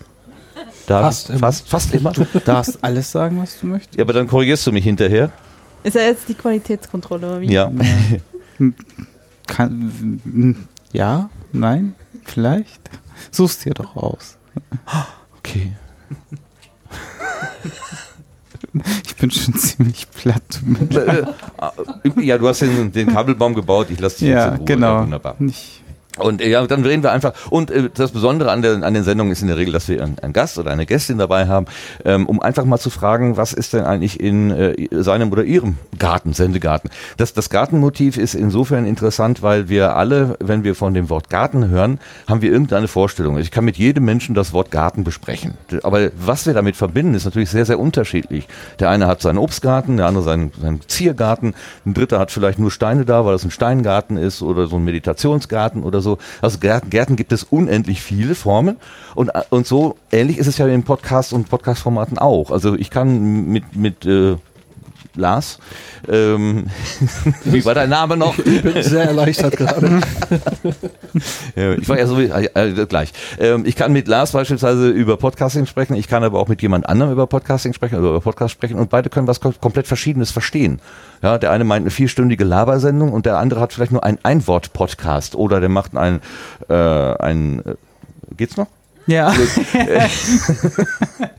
Darf 0.86 1.02
Fast 1.02 1.28
ich? 1.28 1.36
immer. 1.36 1.40
Fast, 1.40 1.68
fast 1.68 1.94
immer. 1.94 2.12
Du 2.12 2.24
darfst 2.44 2.78
alles 2.82 3.12
sagen, 3.12 3.38
was 3.42 3.60
du 3.60 3.66
möchtest. 3.66 3.96
Ja, 3.98 4.04
aber 4.04 4.14
dann 4.14 4.26
korrigierst 4.26 4.66
du 4.66 4.72
mich 4.72 4.84
hinterher. 4.84 5.30
Ist 5.82 5.94
ja 5.94 6.02
jetzt 6.02 6.26
die 6.28 6.34
Qualitätskontrolle, 6.34 7.26
oder 7.28 7.40
wie? 7.42 7.52
Ja. 7.52 7.70
Kann, 9.46 10.56
ja? 10.92 11.28
Nein? 11.52 11.94
Vielleicht? 12.24 12.80
Suchst 13.30 13.64
dir 13.66 13.74
doch 13.74 13.94
aus. 13.96 14.36
Okay. 15.38 15.72
Ich 19.04 19.16
bin 19.16 19.30
schon 19.30 19.54
ziemlich 19.54 20.06
platt. 20.10 20.60
Ja, 22.16 22.38
du 22.38 22.48
hast 22.48 22.62
den, 22.62 22.92
den 22.92 23.08
Kabelbaum 23.08 23.54
gebaut. 23.54 23.88
Ich 23.90 23.98
lasse 24.00 24.18
dich 24.20 24.28
Ja, 24.28 24.44
jetzt 24.44 24.52
in 24.52 24.56
Ruhe. 24.58 24.64
genau. 24.66 25.02
Wunderbar. 25.02 25.34
Nicht. 25.38 25.79
Und 26.20 26.40
ja, 26.42 26.66
dann 26.66 26.84
reden 26.84 27.02
wir 27.02 27.12
einfach. 27.12 27.32
Und 27.50 27.70
äh, 27.70 27.90
das 27.92 28.12
Besondere 28.12 28.50
an, 28.50 28.62
der, 28.62 28.82
an 28.82 28.94
den 28.94 29.04
Sendungen 29.04 29.32
ist 29.32 29.42
in 29.42 29.48
der 29.48 29.56
Regel, 29.56 29.72
dass 29.72 29.88
wir 29.88 30.02
einen, 30.02 30.18
einen 30.20 30.32
Gast 30.32 30.58
oder 30.58 30.70
eine 30.70 30.86
Gästin 30.86 31.18
dabei 31.18 31.48
haben, 31.48 31.66
ähm, 32.04 32.26
um 32.26 32.40
einfach 32.40 32.64
mal 32.64 32.78
zu 32.78 32.90
fragen, 32.90 33.36
was 33.36 33.52
ist 33.52 33.72
denn 33.72 33.84
eigentlich 33.84 34.20
in 34.20 34.50
äh, 34.50 34.88
seinem 34.90 35.32
oder 35.32 35.44
ihrem 35.44 35.76
Garten, 35.98 36.32
Sendegarten. 36.32 36.90
Das, 37.16 37.34
das 37.34 37.50
Gartenmotiv 37.50 38.16
ist 38.16 38.34
insofern 38.34 38.86
interessant, 38.86 39.42
weil 39.42 39.68
wir 39.68 39.96
alle, 39.96 40.36
wenn 40.40 40.64
wir 40.64 40.74
von 40.74 40.94
dem 40.94 41.10
Wort 41.10 41.30
Garten 41.30 41.68
hören, 41.68 41.98
haben 42.26 42.42
wir 42.42 42.50
irgendeine 42.50 42.88
Vorstellung. 42.88 43.38
Ich 43.38 43.50
kann 43.50 43.64
mit 43.64 43.76
jedem 43.76 44.04
Menschen 44.04 44.34
das 44.34 44.52
Wort 44.52 44.70
Garten 44.70 45.04
besprechen. 45.04 45.54
Aber 45.82 46.10
was 46.16 46.46
wir 46.46 46.54
damit 46.54 46.76
verbinden, 46.76 47.14
ist 47.14 47.24
natürlich 47.24 47.50
sehr, 47.50 47.66
sehr 47.66 47.78
unterschiedlich. 47.78 48.48
Der 48.78 48.90
eine 48.90 49.06
hat 49.06 49.20
seinen 49.20 49.38
Obstgarten, 49.38 49.96
der 49.96 50.06
andere 50.06 50.24
seinen, 50.24 50.52
seinen 50.60 50.80
Ziergarten, 50.88 51.54
ein 51.84 51.94
dritter 51.94 52.18
hat 52.18 52.30
vielleicht 52.30 52.58
nur 52.58 52.70
Steine 52.70 53.04
da, 53.04 53.24
weil 53.24 53.34
es 53.34 53.44
ein 53.44 53.50
Steingarten 53.50 54.16
ist 54.16 54.42
oder 54.42 54.66
so 54.66 54.76
ein 54.76 54.84
Meditationsgarten 54.84 55.82
oder 55.82 56.00
so. 56.00 56.09
Also 56.40 56.58
Gärten, 56.58 56.90
Gärten 56.90 57.16
gibt 57.16 57.32
es 57.32 57.44
unendlich 57.44 58.02
viele 58.02 58.34
Formen 58.34 58.76
und, 59.14 59.30
und 59.50 59.66
so 59.66 59.96
ähnlich 60.12 60.38
ist 60.38 60.46
es 60.46 60.58
ja 60.58 60.66
in 60.66 60.82
Podcasts 60.82 61.32
und 61.32 61.48
Podcast-Formaten 61.48 62.18
auch. 62.18 62.50
Also 62.50 62.74
ich 62.74 62.90
kann 62.90 63.46
mit, 63.46 63.76
mit 63.76 64.06
äh, 64.06 64.36
Lars. 65.16 65.58
Ähm, 66.08 66.66
wie 67.44 67.64
war 67.64 67.74
dein 67.74 67.90
Name 67.90 68.16
noch? 68.16 68.38
Ich 68.38 68.62
bin 68.62 68.82
sehr 68.82 69.04
erleichtert 69.04 69.56
gerade. 69.56 70.00
Ja, 71.56 71.72
ich 71.72 71.88
war 71.88 71.98
ja 71.98 72.06
so 72.06 72.18
wie, 72.18 72.26
äh, 72.26 72.86
gleich. 72.86 73.12
Ähm, 73.38 73.64
ich 73.66 73.74
kann 73.74 73.92
mit 73.92 74.06
Lars 74.06 74.30
beispielsweise 74.30 74.90
über 74.90 75.16
Podcasting 75.16 75.66
sprechen, 75.66 75.94
ich 75.94 76.06
kann 76.06 76.22
aber 76.22 76.38
auch 76.38 76.46
mit 76.46 76.62
jemand 76.62 76.88
anderem 76.88 77.12
über 77.12 77.26
Podcasting 77.26 77.72
sprechen, 77.72 77.98
oder 77.98 78.10
über 78.10 78.20
Podcast 78.20 78.52
sprechen 78.52 78.78
und 78.78 78.90
beide 78.90 79.10
können 79.10 79.26
was 79.26 79.40
kom 79.40 79.52
komplett 79.60 79.88
Verschiedenes 79.88 80.30
verstehen. 80.30 80.80
Ja, 81.22 81.38
der 81.38 81.50
eine 81.50 81.64
meint 81.64 81.82
eine 81.82 81.90
vierstündige 81.90 82.44
Labersendung 82.44 83.12
und 83.12 83.26
der 83.26 83.38
andere 83.38 83.60
hat 83.60 83.72
vielleicht 83.72 83.92
nur 83.92 84.04
einen 84.04 84.18
Einwort-Podcast 84.22 85.34
oder 85.34 85.58
der 85.58 85.68
macht 85.68 85.96
ein, 85.96 86.20
äh, 86.68 86.74
ein, 86.74 87.60
äh, 87.66 87.74
geht's 88.36 88.56
noch? 88.56 88.68
Ja. 89.06 89.34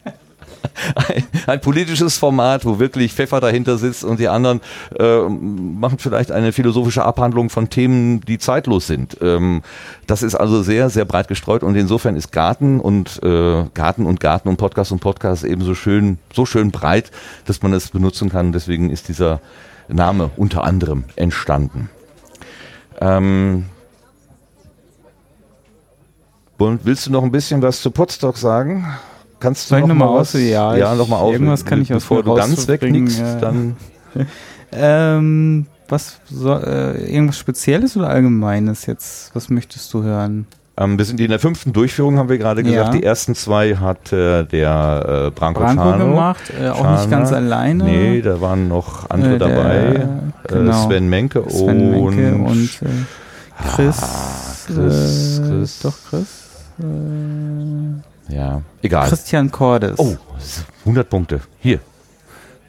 ein, 0.96 1.24
ein 1.48 1.62
politisches 1.62 2.18
Format, 2.18 2.66
wo 2.66 2.80
wirklich 2.80 3.14
Pfeffer 3.14 3.40
dahinter 3.40 3.78
sitzt 3.78 4.04
und 4.04 4.20
die 4.20 4.28
anderen 4.28 4.62
äh, 5.00 5.22
machen 5.28 5.98
vielleicht 6.00 6.32
eine 6.32 6.52
philosophische 6.52 7.04
Abhandlung 7.04 7.50
von 7.50 7.70
Themen, 7.70 8.22
die 8.22 8.38
zeitlos 8.38 8.88
sind. 8.88 9.18
Ähm, 9.22 9.62
das 10.08 10.24
ist 10.24 10.36
also 10.36 10.64
sehr, 10.64 10.90
sehr 10.90 11.06
breit 11.06 11.28
gestreut 11.28 11.64
und 11.64 11.76
insofern 11.76 12.16
ist 12.16 12.32
Garten 12.32 12.80
und 12.80 13.22
äh, 13.24 13.66
Garten 13.74 14.06
und 14.06 14.20
Garten 14.20 14.50
und 14.50 14.58
Podcast 14.58 14.92
und 14.92 15.00
Podcast 15.00 15.44
ebenso 15.44 15.76
schön, 15.76 16.18
so 16.34 16.46
schön 16.46 16.72
breit, 16.72 17.12
dass 17.46 17.62
man 17.62 17.74
es 17.74 17.90
benutzen 17.90 18.30
kann. 18.30 18.52
Deswegen 18.52 18.90
ist 18.90 19.08
dieser 19.08 19.42
Name 19.88 20.32
unter 20.38 20.64
anderem 20.64 21.06
entstanden. 21.16 21.90
Ähm, 23.00 23.66
willst 26.58 27.08
du 27.08 27.12
noch 27.12 27.24
ein 27.24 27.32
bisschen 27.32 27.62
was 27.62 27.82
zu 27.82 27.92
Podstock 27.92 28.38
sagen? 28.38 28.86
Kannst 29.42 29.70
du 29.70 29.76
noch 29.76 29.88
noch 29.88 29.96
mal 29.96 30.06
mal 30.06 30.16
was? 30.20 30.34
aus? 30.36 30.42
Ja, 30.42 30.76
ja 30.78 30.96
noch 30.96 31.10
mal 31.10 31.18
auf. 31.18 31.34
irgendwas 31.34 31.66
kann 31.66 31.82
ich 31.82 31.94
aus 31.94 32.04
Bevor 32.04 32.24
du 32.24 32.34
ganz 32.36 32.66
wegnickst, 32.68 33.20
ja. 33.20 33.36
dann 33.40 33.76
Ähm, 34.72 35.66
was 35.90 36.20
soll, 36.30 36.64
äh, 36.64 37.14
irgendwas 37.14 37.38
Spezielles 37.38 37.98
oder 37.98 38.08
Allgemeines 38.10 38.86
jetzt? 38.86 39.32
Was 39.36 39.50
möchtest 39.50 39.94
du 39.94 40.04
hören? 40.04 40.48
Ähm, 40.78 40.98
wir 40.98 41.04
sind 41.04 41.20
in 41.20 41.30
der 41.30 41.40
fünften 41.40 41.74
Durchführung, 41.74 42.18
haben 42.18 42.30
wir 42.30 42.38
gerade 42.38 42.64
gesagt. 42.64 42.94
Ja. 42.94 43.00
Die 43.00 43.04
ersten 43.04 43.36
zwei 43.36 43.76
hat 43.76 44.14
äh, 44.14 44.46
der 44.46 45.28
äh, 45.28 45.32
Branko, 45.38 45.60
Branko 45.60 45.84
Schano. 45.84 46.06
gemacht, 46.06 46.42
äh, 46.58 46.70
auch 46.70 46.90
nicht 46.90 47.02
Schana. 47.04 47.06
ganz 47.18 47.34
alleine. 47.34 47.84
Nee, 47.84 48.22
da 48.22 48.40
waren 48.40 48.70
noch 48.70 49.10
andere 49.10 49.36
Äh, 49.36 49.40
der- 49.40 49.48
dabei. 49.50 50.08
genau. 50.48 50.72
Äh, 50.72 50.86
Sven 50.88 51.10
Menke 51.10 51.44
Sven 51.50 51.94
und, 51.94 52.16
Menke 52.16 52.36
und 52.50 52.82
äh, 52.84 53.66
Chris. 53.76 53.98
Ah, 54.02 54.56
Chris, 54.68 55.40
äh, 55.40 55.48
Chris. 55.50 55.80
Doch, 55.82 55.94
Chris. 56.10 56.28
Äh, 58.30 58.36
ja, 58.36 58.62
egal. 58.82 59.08
Christian 59.10 59.52
Cordes. 59.52 59.98
Oh, 60.00 60.16
100 60.86 61.10
Punkte. 61.10 61.42
Hier. 61.60 61.80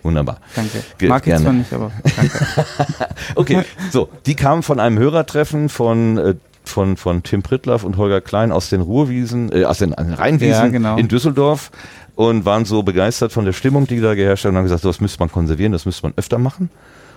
Wunderbar. 0.03 0.39
danke. 0.57 0.83
Ge- 0.99 1.09
Mag 1.09 1.27
ich 1.27 1.37
zwar 1.37 1.53
nicht, 1.53 1.73
aber 1.73 1.93
danke. 2.17 2.47
Okay, 3.37 3.63
so, 3.93 4.09
die 4.27 4.35
kamen 4.35 4.63
von 4.65 4.81
einem 4.81 4.99
Hörertreffen 4.99 5.69
von, 5.69 6.19
äh, 6.19 6.35
von, 6.65 6.97
von 6.97 7.23
Tim 7.23 7.43
Prittlaff 7.43 7.85
und 7.85 7.97
Holger 7.97 8.21
Klein 8.21 8.51
aus 8.51 8.69
den 8.69 8.81
Ruhrwiesen, 8.81 9.53
äh, 9.53 9.65
aus 9.65 9.79
den, 9.79 9.91
den 9.93 10.13
Rheinwiesen 10.15 10.51
Ja, 10.53 10.67
genau. 10.69 10.97
in 10.97 11.07
Düsseldorf 11.07 11.71
und 12.17 12.45
waren 12.45 12.65
so 12.65 12.83
begeistert 12.83 13.33
von 13.33 13.45
der 13.45 13.53
Stimmung, 13.53 13.87
die 13.87 14.01
da 14.01 14.15
geherrscht 14.15 14.45
hat 14.45 14.51
und 14.51 14.57
haben 14.57 14.65
gesagt, 14.65 14.83
so, 14.83 14.89
das 14.89 15.01
müsste 15.01 15.21
man 15.21 15.31
konservieren, 15.31 15.71
das 15.73 15.87
müsste 15.87 16.03
man 16.03 16.15
öfter 16.17 16.39
machen 16.39 16.69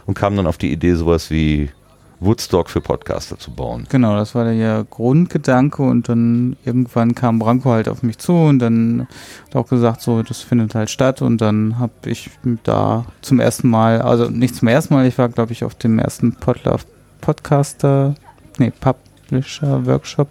und 0.06 0.14
kamen 0.14 0.38
dann 0.38 0.46
auf 0.48 0.58
die 0.60 0.72
Idee, 0.72 0.94
sowas 0.94 1.32
wie 1.32 1.70
Woodstock 2.20 2.70
für 2.70 2.82
Podcaster 2.82 3.38
zu 3.38 3.52
bauen. 3.52 3.86
Genau, 3.90 4.16
das 4.16 4.36
war 4.36 4.46
der 4.46 4.86
Grundgedanke 4.90 5.82
und 5.82 6.10
dann 6.10 6.56
irgendwann 6.64 7.16
kam 7.16 7.40
Branko 7.40 7.72
halt 7.72 7.90
auf 7.90 8.04
mich 8.04 8.18
zu 8.18 8.34
und 8.34 8.60
dann 8.60 9.08
hat 9.46 9.56
er 9.56 9.62
auch 9.62 9.68
gesagt, 9.68 10.02
so, 10.02 10.24
das 10.24 10.42
findet 10.42 10.76
halt 10.76 10.90
statt 10.90 11.22
und 11.22 11.42
dann 11.42 11.80
habe 11.80 11.94
ich 12.06 12.30
da 12.64 13.06
zum 13.22 13.40
ersten 13.40 13.70
Mal, 13.70 14.02
also 14.02 14.30
nicht 14.30 14.56
zum 14.56 14.68
ersten 14.68 14.94
Mal, 14.94 15.06
ich 15.06 15.18
war 15.18 15.30
glaube 15.30 15.52
ich 15.52 15.64
auf 15.64 15.76
dem 15.76 16.00
ersten 16.00 16.34
Podlove 16.34 16.86
Podcaster, 17.22 18.16
nee, 18.58 18.72
Publisher 18.72 19.86
Workshop, 19.86 20.28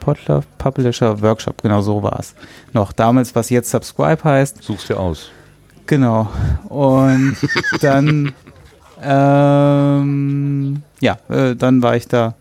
Podlove 0.00 0.46
Publisher 0.58 1.20
Workshop, 1.22 1.62
genau 1.62 1.80
so 1.82 2.02
war 2.02 2.18
es. 2.18 2.34
Noch 2.72 2.92
damals, 2.92 3.34
was 3.34 3.50
jetzt 3.50 3.70
Subscribe 3.70 4.22
heißt. 4.24 4.62
Suchst 4.62 4.88
dir 4.88 4.98
aus. 4.98 5.30
Genau. 5.86 6.28
Und 6.68 7.36
dann, 7.80 8.32
ähm, 9.02 10.82
ja, 11.02 11.18
äh, 11.28 11.54
dann 11.54 11.82
war 11.82 11.96
ich 11.96 12.08
da 12.08 12.34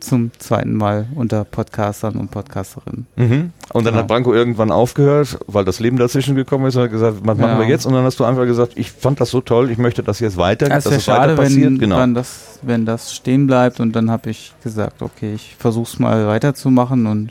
zum 0.00 0.32
zweiten 0.38 0.74
Mal 0.74 1.06
unter 1.14 1.44
Podcastern 1.44 2.16
und 2.16 2.30
Podcasterinnen. 2.32 3.06
Mhm. 3.14 3.52
Und 3.72 3.84
dann 3.84 3.92
Genau. 3.92 3.98
hat 3.98 4.08
Branko 4.08 4.34
irgendwann 4.34 4.72
aufgehört, 4.72 5.38
weil 5.46 5.64
das 5.64 5.78
Leben 5.78 5.96
dazwischen 5.96 6.34
gekommen 6.34 6.66
ist 6.66 6.74
und 6.74 6.82
hat 6.82 6.90
gesagt, 6.90 7.18
was 7.22 7.36
machen 7.38 7.50
Ja. 7.52 7.58
wir 7.60 7.68
jetzt? 7.68 7.86
Und 7.86 7.92
dann 7.92 8.02
hast 8.04 8.18
du 8.18 8.24
einfach 8.24 8.44
gesagt, 8.44 8.72
ich 8.74 8.90
fand 8.90 9.20
das 9.20 9.30
so 9.30 9.40
toll, 9.40 9.70
ich 9.70 9.78
möchte, 9.78 10.02
dass 10.02 10.18
jetzt 10.18 10.36
weitergeht, 10.38 10.76
Es 10.78 10.84
dass 10.84 10.90
wäre 10.92 11.00
es 11.00 11.06
weiter 11.08 11.20
schade, 11.22 11.36
passiert. 11.36 11.66
wenn, 11.66 11.78
Genau. 11.78 11.98
wenn, 11.98 12.14
das, 12.14 12.58
wenn 12.62 12.84
das 12.84 13.14
stehen 13.14 13.46
bleibt 13.46 13.78
und 13.78 13.94
dann 13.94 14.10
habe 14.10 14.30
ich 14.30 14.52
gesagt, 14.64 15.02
okay, 15.02 15.34
ich 15.34 15.54
versuch's 15.58 15.98
mal 16.00 16.26
weiterzumachen 16.26 17.06
und 17.06 17.30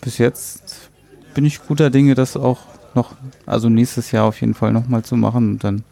bis 0.00 0.16
jetzt 0.16 0.88
bin 1.34 1.44
ich 1.44 1.60
guter 1.66 1.90
Dinge, 1.90 2.14
das 2.14 2.34
auch 2.36 2.60
noch, 2.94 3.12
also 3.44 3.68
nächstes 3.68 4.10
Jahr 4.10 4.24
auf 4.24 4.40
jeden 4.40 4.54
Fall 4.54 4.72
nochmal 4.72 5.02
zu 5.02 5.16
machen 5.16 5.50
und 5.52 5.64
dann 5.64 5.84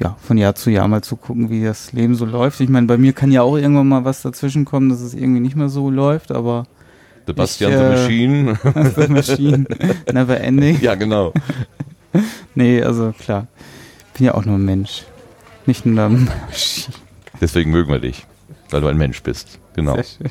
ja, 0.00 0.16
von 0.20 0.38
Jahr 0.38 0.54
zu 0.54 0.70
Jahr 0.70 0.88
mal 0.88 1.02
zu 1.02 1.16
gucken, 1.16 1.50
wie 1.50 1.62
das 1.62 1.92
Leben 1.92 2.14
so 2.14 2.24
läuft. 2.24 2.60
Ich 2.60 2.68
meine, 2.70 2.86
bei 2.86 2.96
mir 2.96 3.12
kann 3.12 3.30
ja 3.30 3.42
auch 3.42 3.56
irgendwann 3.56 3.88
mal 3.88 4.04
was 4.04 4.22
dazwischen 4.22 4.64
kommen, 4.64 4.88
dass 4.88 5.00
es 5.00 5.14
irgendwie 5.14 5.40
nicht 5.40 5.56
mehr 5.56 5.68
so 5.68 5.90
läuft, 5.90 6.32
aber 6.32 6.66
Sebastian 7.26 7.70
ich, 7.70 7.78
the 7.78 7.84
äh, 7.84 7.90
Machine. 7.90 8.58
The 8.96 9.08
Machine, 9.12 9.66
never 10.12 10.40
ending. 10.40 10.80
ja, 10.80 10.94
genau. 10.94 11.32
Nee, 12.56 12.82
also 12.82 13.12
klar, 13.16 13.46
bin 14.14 14.26
ja 14.26 14.34
auch 14.34 14.44
nur 14.44 14.56
ein 14.56 14.64
Mensch. 14.64 15.04
Nicht 15.66 15.86
nur 15.86 16.04
eine 16.04 16.16
Maschine. 16.16 16.96
Deswegen 17.40 17.70
mögen 17.70 17.92
wir 17.92 18.00
dich, 18.00 18.26
weil 18.70 18.80
du 18.80 18.88
ein 18.88 18.96
Mensch 18.96 19.22
bist. 19.22 19.60
Genau. 19.76 19.94
Sehr 19.94 20.04
schön. 20.04 20.30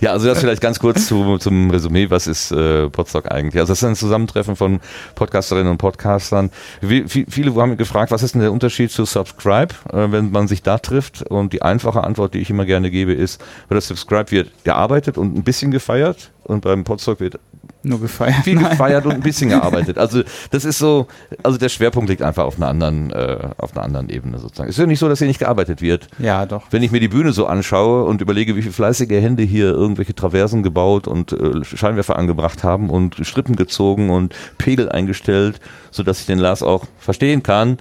Ja, 0.00 0.12
also 0.12 0.26
das 0.26 0.40
vielleicht 0.40 0.60
ganz 0.60 0.78
kurz 0.78 1.06
zu, 1.06 1.38
zum 1.38 1.70
Resümee. 1.70 2.10
Was 2.10 2.26
ist 2.26 2.52
äh, 2.52 2.88
Podstock 2.88 3.30
eigentlich? 3.30 3.60
Also 3.60 3.72
das 3.72 3.82
ist 3.82 3.88
ein 3.88 3.96
Zusammentreffen 3.96 4.56
von 4.56 4.80
Podcasterinnen 5.14 5.72
und 5.72 5.78
Podcastern. 5.78 6.50
Wie, 6.80 7.04
viele 7.08 7.54
haben 7.54 7.76
gefragt, 7.76 8.10
was 8.10 8.22
ist 8.22 8.34
denn 8.34 8.42
der 8.42 8.52
Unterschied 8.52 8.90
zu 8.90 9.04
Subscribe, 9.04 9.74
äh, 9.92 10.10
wenn 10.10 10.30
man 10.30 10.48
sich 10.48 10.62
da 10.62 10.78
trifft? 10.78 11.22
Und 11.22 11.52
die 11.52 11.62
einfache 11.62 12.04
Antwort, 12.04 12.34
die 12.34 12.38
ich 12.38 12.50
immer 12.50 12.66
gerne 12.66 12.90
gebe, 12.90 13.12
ist, 13.12 13.40
bei 13.68 13.74
der 13.74 13.82
Subscribe 13.82 14.30
wird 14.30 14.50
gearbeitet 14.64 15.18
und 15.18 15.36
ein 15.36 15.44
bisschen 15.44 15.70
gefeiert 15.70 16.30
und 16.44 16.62
beim 16.62 16.84
Podstock 16.84 17.20
wird 17.20 17.38
Nur 17.82 18.00
gefeiert. 18.00 18.44
viel 18.44 18.56
Nein. 18.56 18.70
gefeiert 18.70 19.06
und 19.06 19.12
ein 19.12 19.20
bisschen 19.20 19.48
gearbeitet. 19.50 19.96
Also 19.96 20.22
das 20.50 20.64
ist 20.64 20.78
so, 20.78 21.06
also 21.42 21.56
der 21.56 21.70
Schwerpunkt 21.70 22.10
liegt 22.10 22.20
einfach 22.22 22.44
auf 22.44 22.56
einer 22.56 22.68
anderen, 22.68 23.10
äh, 23.10 23.38
auf 23.56 23.74
einer 23.74 23.84
anderen 23.84 24.10
Ebene 24.10 24.38
sozusagen. 24.38 24.68
Es 24.68 24.76
ist 24.76 24.80
ja 24.80 24.86
nicht 24.86 24.98
so, 24.98 25.08
dass 25.08 25.18
hier 25.18 25.28
nicht 25.28 25.38
gearbeitet 25.38 25.80
wird. 25.80 26.08
Ja, 26.18 26.44
doch. 26.44 26.64
Wenn 26.70 26.82
ich 26.82 26.90
mir 26.90 27.00
die 27.00 27.08
Bühne 27.08 27.32
so 27.32 27.46
anschaue 27.46 28.04
und 28.04 28.20
überlege, 28.20 28.54
wie 28.54 28.62
viele 28.62 28.74
fleißige 28.74 29.10
Hände 29.22 29.42
hier 29.42 29.70
irgendwelche 29.70 30.14
Traversen 30.14 30.62
gebaut 30.62 31.08
und 31.08 31.32
äh, 31.32 31.64
Scheinwerfer 31.64 32.16
angebracht 32.16 32.64
haben 32.64 32.90
und 32.90 33.16
Strippen 33.26 33.56
gezogen 33.56 34.10
und 34.10 34.34
Pegel 34.58 34.90
eingestellt, 34.90 35.60
so 35.90 36.02
dass 36.02 36.20
ich 36.20 36.26
den 36.26 36.38
Lars 36.38 36.62
auch 36.62 36.84
verstehen 36.98 37.42
kann. 37.42 37.78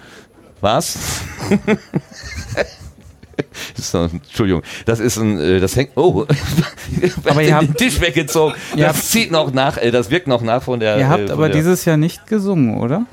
Was? 0.61 0.97
Entschuldigung, 4.13 4.63
das 4.85 4.99
ist 4.99 5.17
ein, 5.17 5.39
äh, 5.39 5.59
das 5.59 5.75
hängt, 5.75 5.91
oh, 5.95 6.25
Aber 7.25 7.41
ihr 7.41 7.47
den 7.47 7.55
habt- 7.55 7.77
Tisch 7.77 7.99
weggezogen. 8.01 8.53
Das 8.75 8.87
habt- 8.87 9.03
zieht 9.03 9.31
noch 9.31 9.53
nach, 9.53 9.77
äh, 9.77 9.91
das 9.91 10.09
wirkt 10.11 10.27
noch 10.27 10.41
nach 10.41 10.63
von 10.63 10.79
der. 10.79 10.97
Ihr 10.97 11.03
äh, 11.03 11.07
habt 11.07 11.21
von 11.23 11.31
aber 11.31 11.47
der, 11.49 11.57
dieses 11.57 11.85
Jahr 11.85 11.97
nicht 11.97 12.27
gesungen, 12.27 12.77
oder? 12.79 13.05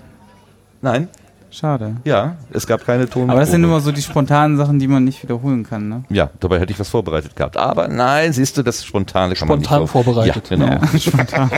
Nein, 0.83 1.09
Schade. 1.51 1.97
ja, 2.05 2.37
es 2.53 2.67
gab 2.67 2.85
keine 2.85 3.09
Ton. 3.09 3.31
Aber 3.31 3.41
das 3.41 3.51
sind 3.51 3.65
immer 3.65 3.81
so 3.81 3.91
die 3.93 4.03
spontanen 4.03 4.57
Sachen, 4.59 4.79
die 4.79 4.89
man 4.89 5.05
nicht 5.05 5.23
wiederholen 5.23 5.65
kann, 5.65 5.89
ne? 5.89 6.05
Ja, 6.11 6.31
dabei 6.41 6.61
hätte 6.61 6.73
ich 6.73 6.79
was 6.79 6.89
vorbereitet 6.91 7.35
gehabt. 7.35 7.57
Aber 7.57 7.89
nein, 7.89 8.33
siehst 8.33 8.59
du, 8.59 8.63
das 8.63 8.85
Spontane 8.85 9.35
kann 9.35 9.49
man 9.49 9.61
Spontan 9.65 9.81
nicht 9.83 9.93
so. 9.93 10.03
vorbereitet. 10.03 10.51
Ja, 10.51 10.57
genau. 10.57 10.67
Ja, 10.93 10.99
spontan. 10.99 11.51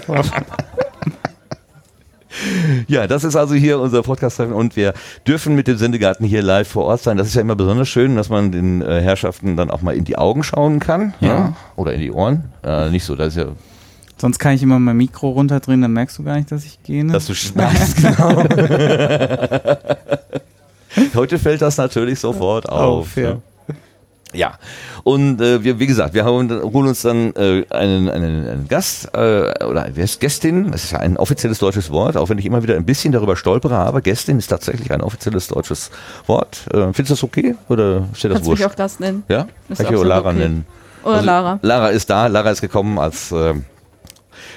Ja, 2.87 3.07
das 3.07 3.25
ist 3.25 3.37
also 3.37 3.55
hier 3.55 3.81
unser 3.81 4.03
podcast 4.03 4.41
und 4.41 4.77
wir 4.77 4.95
dürfen 5.27 5.55
mit 5.55 5.67
dem 5.67 5.77
Sendegarten 5.77 6.27
hier 6.27 6.43
live 6.43 6.69
vor 6.69 6.85
Ort 6.85 7.03
sein. 7.03 7.17
Das 7.17 7.29
ist 7.29 7.35
ja 7.35 7.41
immer 7.41 7.57
besonders 7.57 7.89
schön, 7.89 8.17
dass 8.17 8.29
man 8.29 8.53
den 8.53 8.83
äh, 8.83 9.01
Herrschaften 9.01 9.57
dann 9.57 9.71
auch 9.71 9.83
mal 9.83 9.97
in 9.97 10.05
die 10.05 10.17
Augen 10.17 10.43
schauen 10.43 10.81
kann. 10.81 11.15
Ja. 11.21 11.55
Oder 11.77 11.95
in 11.95 12.01
die 12.01 12.13
Ohren. 12.13 12.53
Äh, 12.65 12.91
nicht 12.91 13.05
so, 13.05 13.17
das 13.17 13.29
ist 13.29 13.37
ja, 13.37 13.47
Sonst 14.21 14.41
kann 14.41 14.55
ich 14.55 14.63
immer 14.65 14.81
mein 14.81 14.97
Mikro 14.97 15.31
runterdrehen, 15.31 15.81
dann 15.81 15.93
merkst 15.93 16.19
du 16.19 16.25
gar 16.25 16.37
nicht, 16.37 16.51
dass 16.51 16.65
ich 16.65 16.83
gehe. 16.83 17.05
Ne? 17.05 17.13
dass 17.13 17.27
du 17.27 17.35
schneidest, 17.35 17.97
genau. 17.97 18.43
Heute 21.15 21.39
fällt 21.39 21.63
das 21.63 21.77
natürlich 21.77 22.19
sofort 22.19 22.69
auf. 22.69 23.03
Auf, 23.03 23.17
ja. 23.17 23.35
ne? 23.35 23.43
Ja, 24.33 24.59
und 25.05 25.41
äh, 25.41 25.63
wir, 25.65 25.79
wie 25.79 25.87
gesagt, 25.87 26.15
wir 26.15 26.25
haben, 26.25 26.51
holen 26.51 26.89
uns 26.89 27.03
dann 27.03 27.35
äh, 27.37 27.65
einen, 27.71 28.09
einen, 28.09 28.49
einen 28.49 28.69
Gast 28.69 29.09
äh, 29.15 29.65
oder 29.65 29.83
eine 29.85 29.95
Gästin, 29.95 30.71
das 30.73 30.85
ist 30.85 30.91
ja 30.93 30.99
ein 31.01 31.17
offizielles 31.17 31.59
deutsches 31.59 31.91
Wort, 31.91 32.17
auch 32.17 32.29
wenn 32.29 32.39
ich 32.39 32.47
immer 32.47 32.63
wieder 32.63 32.77
ein 32.77 32.85
bisschen 32.85 33.13
darüber 33.13 33.37
stolpere, 33.37 33.77
aber 33.77 34.01
Gästin 34.01 34.39
ist 34.39 34.49
tatsächlich 34.49 34.91
ein 34.93 35.01
offizielles 35.01 35.49
deutsches 35.49 35.91
Wort. 36.27 36.61
Äh, 36.73 36.93
findest 36.93 37.11
du 37.11 37.15
das 37.15 37.23
okay 37.25 37.55
oder 37.69 38.09
steht 38.15 38.31
das 38.31 38.37
Kannst 38.39 38.51
mich 38.51 38.59
wurscht? 38.61 38.65
auch 38.71 38.75
das 38.75 39.01
nennen. 39.01 39.23
Ja? 39.29 39.47
Ist 39.69 39.79
Kann 39.83 39.93
ich 39.93 39.99
auch 39.99 40.05
Lara 40.05 40.31
okay. 40.31 40.39
nennen. 40.39 40.67
Oder 41.05 41.15
Also, 41.15 41.27
Lara. 41.27 41.59
Lara 41.63 41.89
ist 41.89 42.11
da, 42.11 42.27
Lara 42.27 42.51
ist 42.51 42.61
gekommen 42.61 42.99
als 42.99 43.31
äh, 43.33 43.55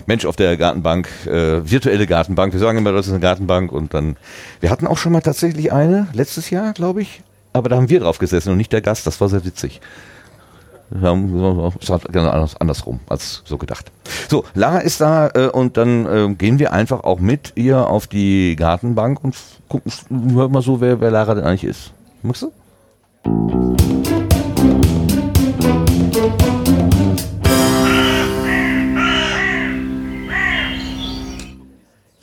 Mensch 0.07 0.25
auf 0.25 0.36
der 0.36 0.57
Gartenbank, 0.57 1.07
äh, 1.27 1.62
virtuelle 1.69 2.07
Gartenbank. 2.07 2.53
Wir 2.53 2.60
sagen 2.60 2.77
immer, 2.79 2.91
das 2.91 3.05
ist 3.07 3.12
eine 3.13 3.21
Gartenbank 3.21 3.71
und 3.71 3.93
dann, 3.93 4.15
wir 4.60 4.69
hatten 4.71 4.88
auch 4.88 4.98
schon 4.98 5.12
mal 5.12 5.21
tatsächlich 5.21 5.71
eine, 5.71 6.07
letztes 6.13 6.50
Jahr, 6.50 6.74
glaube 6.74 7.01
ich, 7.03 7.21
aber 7.53 7.69
da 7.69 7.75
haben 7.75 7.89
wir 7.89 8.00
drauf 8.00 8.17
gesessen 8.17 8.50
und 8.51 8.57
nicht 8.57 8.71
der 8.74 8.81
Gast, 8.81 9.05
das 9.05 9.21
war 9.21 9.29
sehr 9.29 9.45
witzig. 9.45 9.79
Wir 9.79 9.81
haben- 9.81 9.89
Es 9.89 10.79
war 10.79 10.80
genau 10.91 12.29
anders, 12.29 12.55
andersrum 12.60 13.00
als 13.07 13.41
so 13.45 13.57
gedacht. 13.57 13.91
So, 14.29 14.43
Lara 14.53 14.79
ist 14.79 15.01
da 15.01 15.29
äh, 15.33 15.48
und 15.48 15.77
dann 15.77 16.05
äh, 16.05 16.33
gehen 16.36 16.60
wir 16.60 16.74
einfach 16.74 17.03
auch 17.03 17.19
mit 17.19 17.53
ihr 17.55 17.88
auf 17.88 18.07
die 18.07 18.55
Gartenbank 18.55 19.24
und 19.24 19.36
gucken 19.69 19.91
hör 20.33 20.50
mal 20.50 20.62
so, 20.62 20.81
wer, 20.81 21.00
wer 21.00 21.12
Lara 21.12 21.36
denn 21.36 21.45
eigentlich 21.45 21.63
ist. 21.63 21.91
Magst 22.21 22.43
du? 22.43 22.51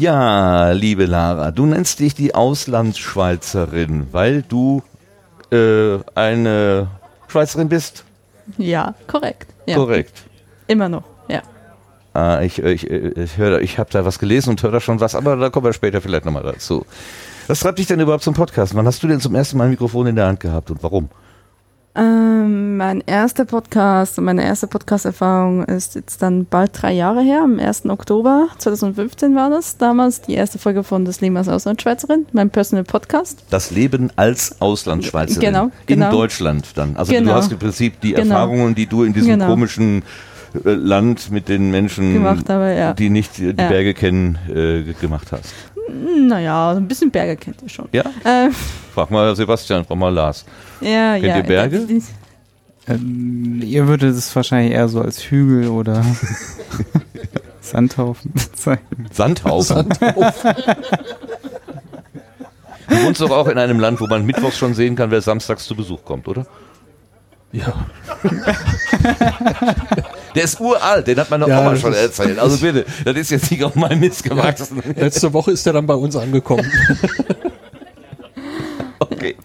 Ja, 0.01 0.71
liebe 0.71 1.07
Lara, 1.07 1.51
du 1.51 1.67
nennst 1.67 1.99
dich 1.99 2.15
die 2.15 2.33
Auslandsschweizerin, 2.33 4.07
weil 4.13 4.43
du 4.43 4.83
äh, 5.51 5.99
eine 6.15 6.87
Schweizerin 7.27 7.69
bist. 7.69 8.05
Ja, 8.57 8.95
korrekt. 9.07 9.53
Ja. 9.67 9.77
Korrekt. 9.77 10.25
Immer 10.67 10.89
noch, 10.89 11.05
ja. 11.29 11.43
Ah, 12.15 12.41
ich 12.43 12.59
ich, 12.59 12.89
ich, 12.89 13.37
höre, 13.37 13.61
ich 13.61 13.79
habe 13.79 13.91
da 13.91 14.05
was 14.05 14.19
gelesen 14.19 14.51
und 14.51 14.63
höre 14.63 14.73
da 14.73 14.81
schon 14.81 15.01
was, 15.01 15.15
aber 15.15 15.37
da 15.37 15.51
kommen 15.51 15.67
wir 15.67 15.73
später 15.73 16.01
vielleicht 16.01 16.25
nochmal 16.25 16.43
dazu. 16.43 16.85
Was 17.47 17.61
treibt 17.61 17.79
dich 17.79 17.87
denn 17.87 18.01
überhaupt 18.01 18.25
zum 18.25 18.35
Podcast? 18.35 18.75
Wann 18.75 18.87
hast 18.87 19.03
du 19.03 19.09
denn 19.09 19.21
zum 19.21 19.35
ersten 19.35 19.57
Mal 19.57 19.65
ein 19.65 19.71
Mikrofon 19.71 20.07
in 20.07 20.17
der 20.17 20.27
Hand 20.27 20.41
gehabt 20.41 20.71
und 20.71 20.83
warum? 20.83 21.09
Ähm, 21.97 22.77
mein 22.77 23.03
erster 23.07 23.45
Podcast 23.45 24.19
und 24.19 24.25
meine 24.25 24.45
erste 24.45 24.69
Podcast-Erfahrung 24.69 25.65
ist 25.65 25.97
jetzt 25.97 26.23
dann 26.23 26.45
bald 26.45 26.71
drei 26.81 26.93
Jahre 26.93 27.23
her. 27.23 27.41
Am 27.43 27.59
1. 27.59 27.87
Oktober 27.87 28.49
2015 28.59 29.35
war 29.35 29.51
das. 29.51 29.79
Damals 29.79 30.21
die 30.21 30.35
erste 30.35 30.59
Folge 30.61 30.85
von 30.85 31.05
Das 31.05 31.21
Leben 31.21 31.37
als 31.37 31.49
Auslandsschweizerin, 31.49 32.27
mein 32.33 32.51
Personal 32.51 32.85
Podcast. 32.85 33.43
Das 33.51 33.71
Leben 33.73 34.11
als 34.17 34.61
Auslandsschweizerin. 34.61 35.41
Genau, 35.41 35.65
In 35.65 35.71
genau. 35.87 36.11
Deutschland 36.13 36.67
dann. 36.77 36.97
Also 36.97 37.13
Genau. 37.13 37.33
du 37.33 37.37
hast 37.37 37.51
im 37.53 37.59
Prinzip 37.59 38.01
die 38.01 38.13
Genau. 38.13 38.35
Erfahrungen, 38.35 38.75
die 38.77 38.87
du 38.87 39.03
in 39.03 39.13
diesem 39.13 39.31
Genau. 39.33 39.47
komischen 39.49 40.03
äh, 40.65 40.71
Land 40.71 41.31
mit 41.31 41.49
den 41.51 41.71
Menschen, 41.71 42.15
Gemacht 42.15 42.49
habe, 42.49 42.75
ja. 42.75 42.93
die 42.95 43.11
nicht 43.11 43.37
die 43.37 43.47
Ja. 43.49 43.53
Berge 43.53 43.93
kennen, 43.93 44.39
äh, 44.49 44.83
ge- 44.83 44.95
gemacht 44.99 45.29
hast. 45.31 45.53
Naja, 45.89 46.73
so 46.75 46.81
ein 46.81 46.89
bisschen 46.89 47.11
Berge 47.11 47.37
kennt 47.37 47.63
ihr 47.63 47.69
schon. 47.69 47.89
Ja? 47.93 48.05
Ähm, 48.25 48.55
Frag 48.95 49.11
mal 49.11 49.35
Sebastian, 49.37 49.85
frag 49.85 49.97
mal 49.97 50.13
Lars. 50.13 50.45
ja, 50.81 51.15
Kennt 51.15 51.25
ja. 51.27 51.37
ihr 51.39 51.43
Berge? 51.43 51.87
Ja, 51.89 52.95
Ähm, 52.95 53.61
ihr 53.63 53.87
würdet 53.87 54.15
es 54.17 54.35
wahrscheinlich 54.35 54.73
eher 54.73 54.89
so 54.89 55.01
als 55.01 55.23
Hügel 55.31 55.69
oder 55.69 56.05
Sandhaufen 57.61 58.33
bezeichnen. 58.33 59.09
Sandhaufen. 59.13 59.89
Du 62.89 63.03
wohnst 63.05 63.21
doch 63.21 63.31
auch 63.31 63.49
in 63.49 63.59
einem 63.59 63.79
Land, 63.79 64.01
wo 64.01 64.07
man 64.07 64.25
mittwochs 64.25 64.57
schon 64.57 64.73
sehen 64.75 64.97
kann, 64.97 65.11
wer 65.11 65.21
samstags 65.21 65.67
zu 65.67 65.75
Besuch 65.77 66.03
kommt, 66.05 66.27
oder? 66.29 66.47
Ja. 67.53 67.73
Der 70.39 70.45
ist 70.45 70.61
uralt, 70.61 71.07
den 71.07 71.19
hat 71.19 71.31
meine 71.31 71.49
Ja, 71.49 71.61
Oma 71.61 71.77
schon 71.77 71.93
erzählt. 71.93 72.39
Also 72.39 72.59
bitte, 72.59 72.87
das 73.05 73.17
ist 73.17 73.31
jetzt 73.31 73.51
nicht 73.51 73.65
auf 73.65 73.75
meinen 73.75 74.01
Mist 74.01 74.23
gewachsen. 74.25 74.81
Letzte 74.97 75.33
Woche 75.33 75.51
ist 75.53 75.67
er 75.67 75.73
dann 75.73 75.87
bei 75.87 75.95
uns 75.95 76.17
angekommen. 76.17 76.71
Okay. 79.01 79.37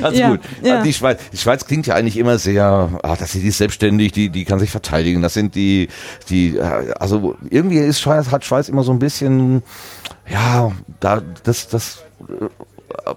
Also 0.00 0.18
Ja, 0.18 0.30
gut. 0.30 0.40
ja. 0.62 0.74
Also 0.74 0.84
die, 0.84 0.92
Schweiz, 0.92 1.20
die 1.32 1.36
Schweiz 1.36 1.66
klingt 1.66 1.86
ja 1.86 1.94
eigentlich 1.94 2.16
immer 2.16 2.38
sehr, 2.38 2.88
ah, 3.02 3.16
das 3.16 3.32
die 3.32 3.46
ist 3.46 3.58
selbstständig, 3.58 4.12
die, 4.12 4.30
die 4.30 4.44
kann 4.44 4.58
sich 4.58 4.70
verteidigen. 4.70 5.22
Das 5.22 5.34
sind 5.34 5.54
die, 5.54 5.88
die, 6.28 6.56
äh, 6.56 6.92
also 6.98 7.36
irgendwie 7.50 7.78
ist 7.78 8.00
Schweiz, 8.00 8.30
hat 8.30 8.44
Schweiz 8.44 8.68
immer 8.68 8.84
so 8.84 8.92
ein 8.92 8.98
bisschen, 8.98 9.62
ja, 10.30 10.72
da, 11.00 11.22
das, 11.44 11.68
das, 11.68 11.98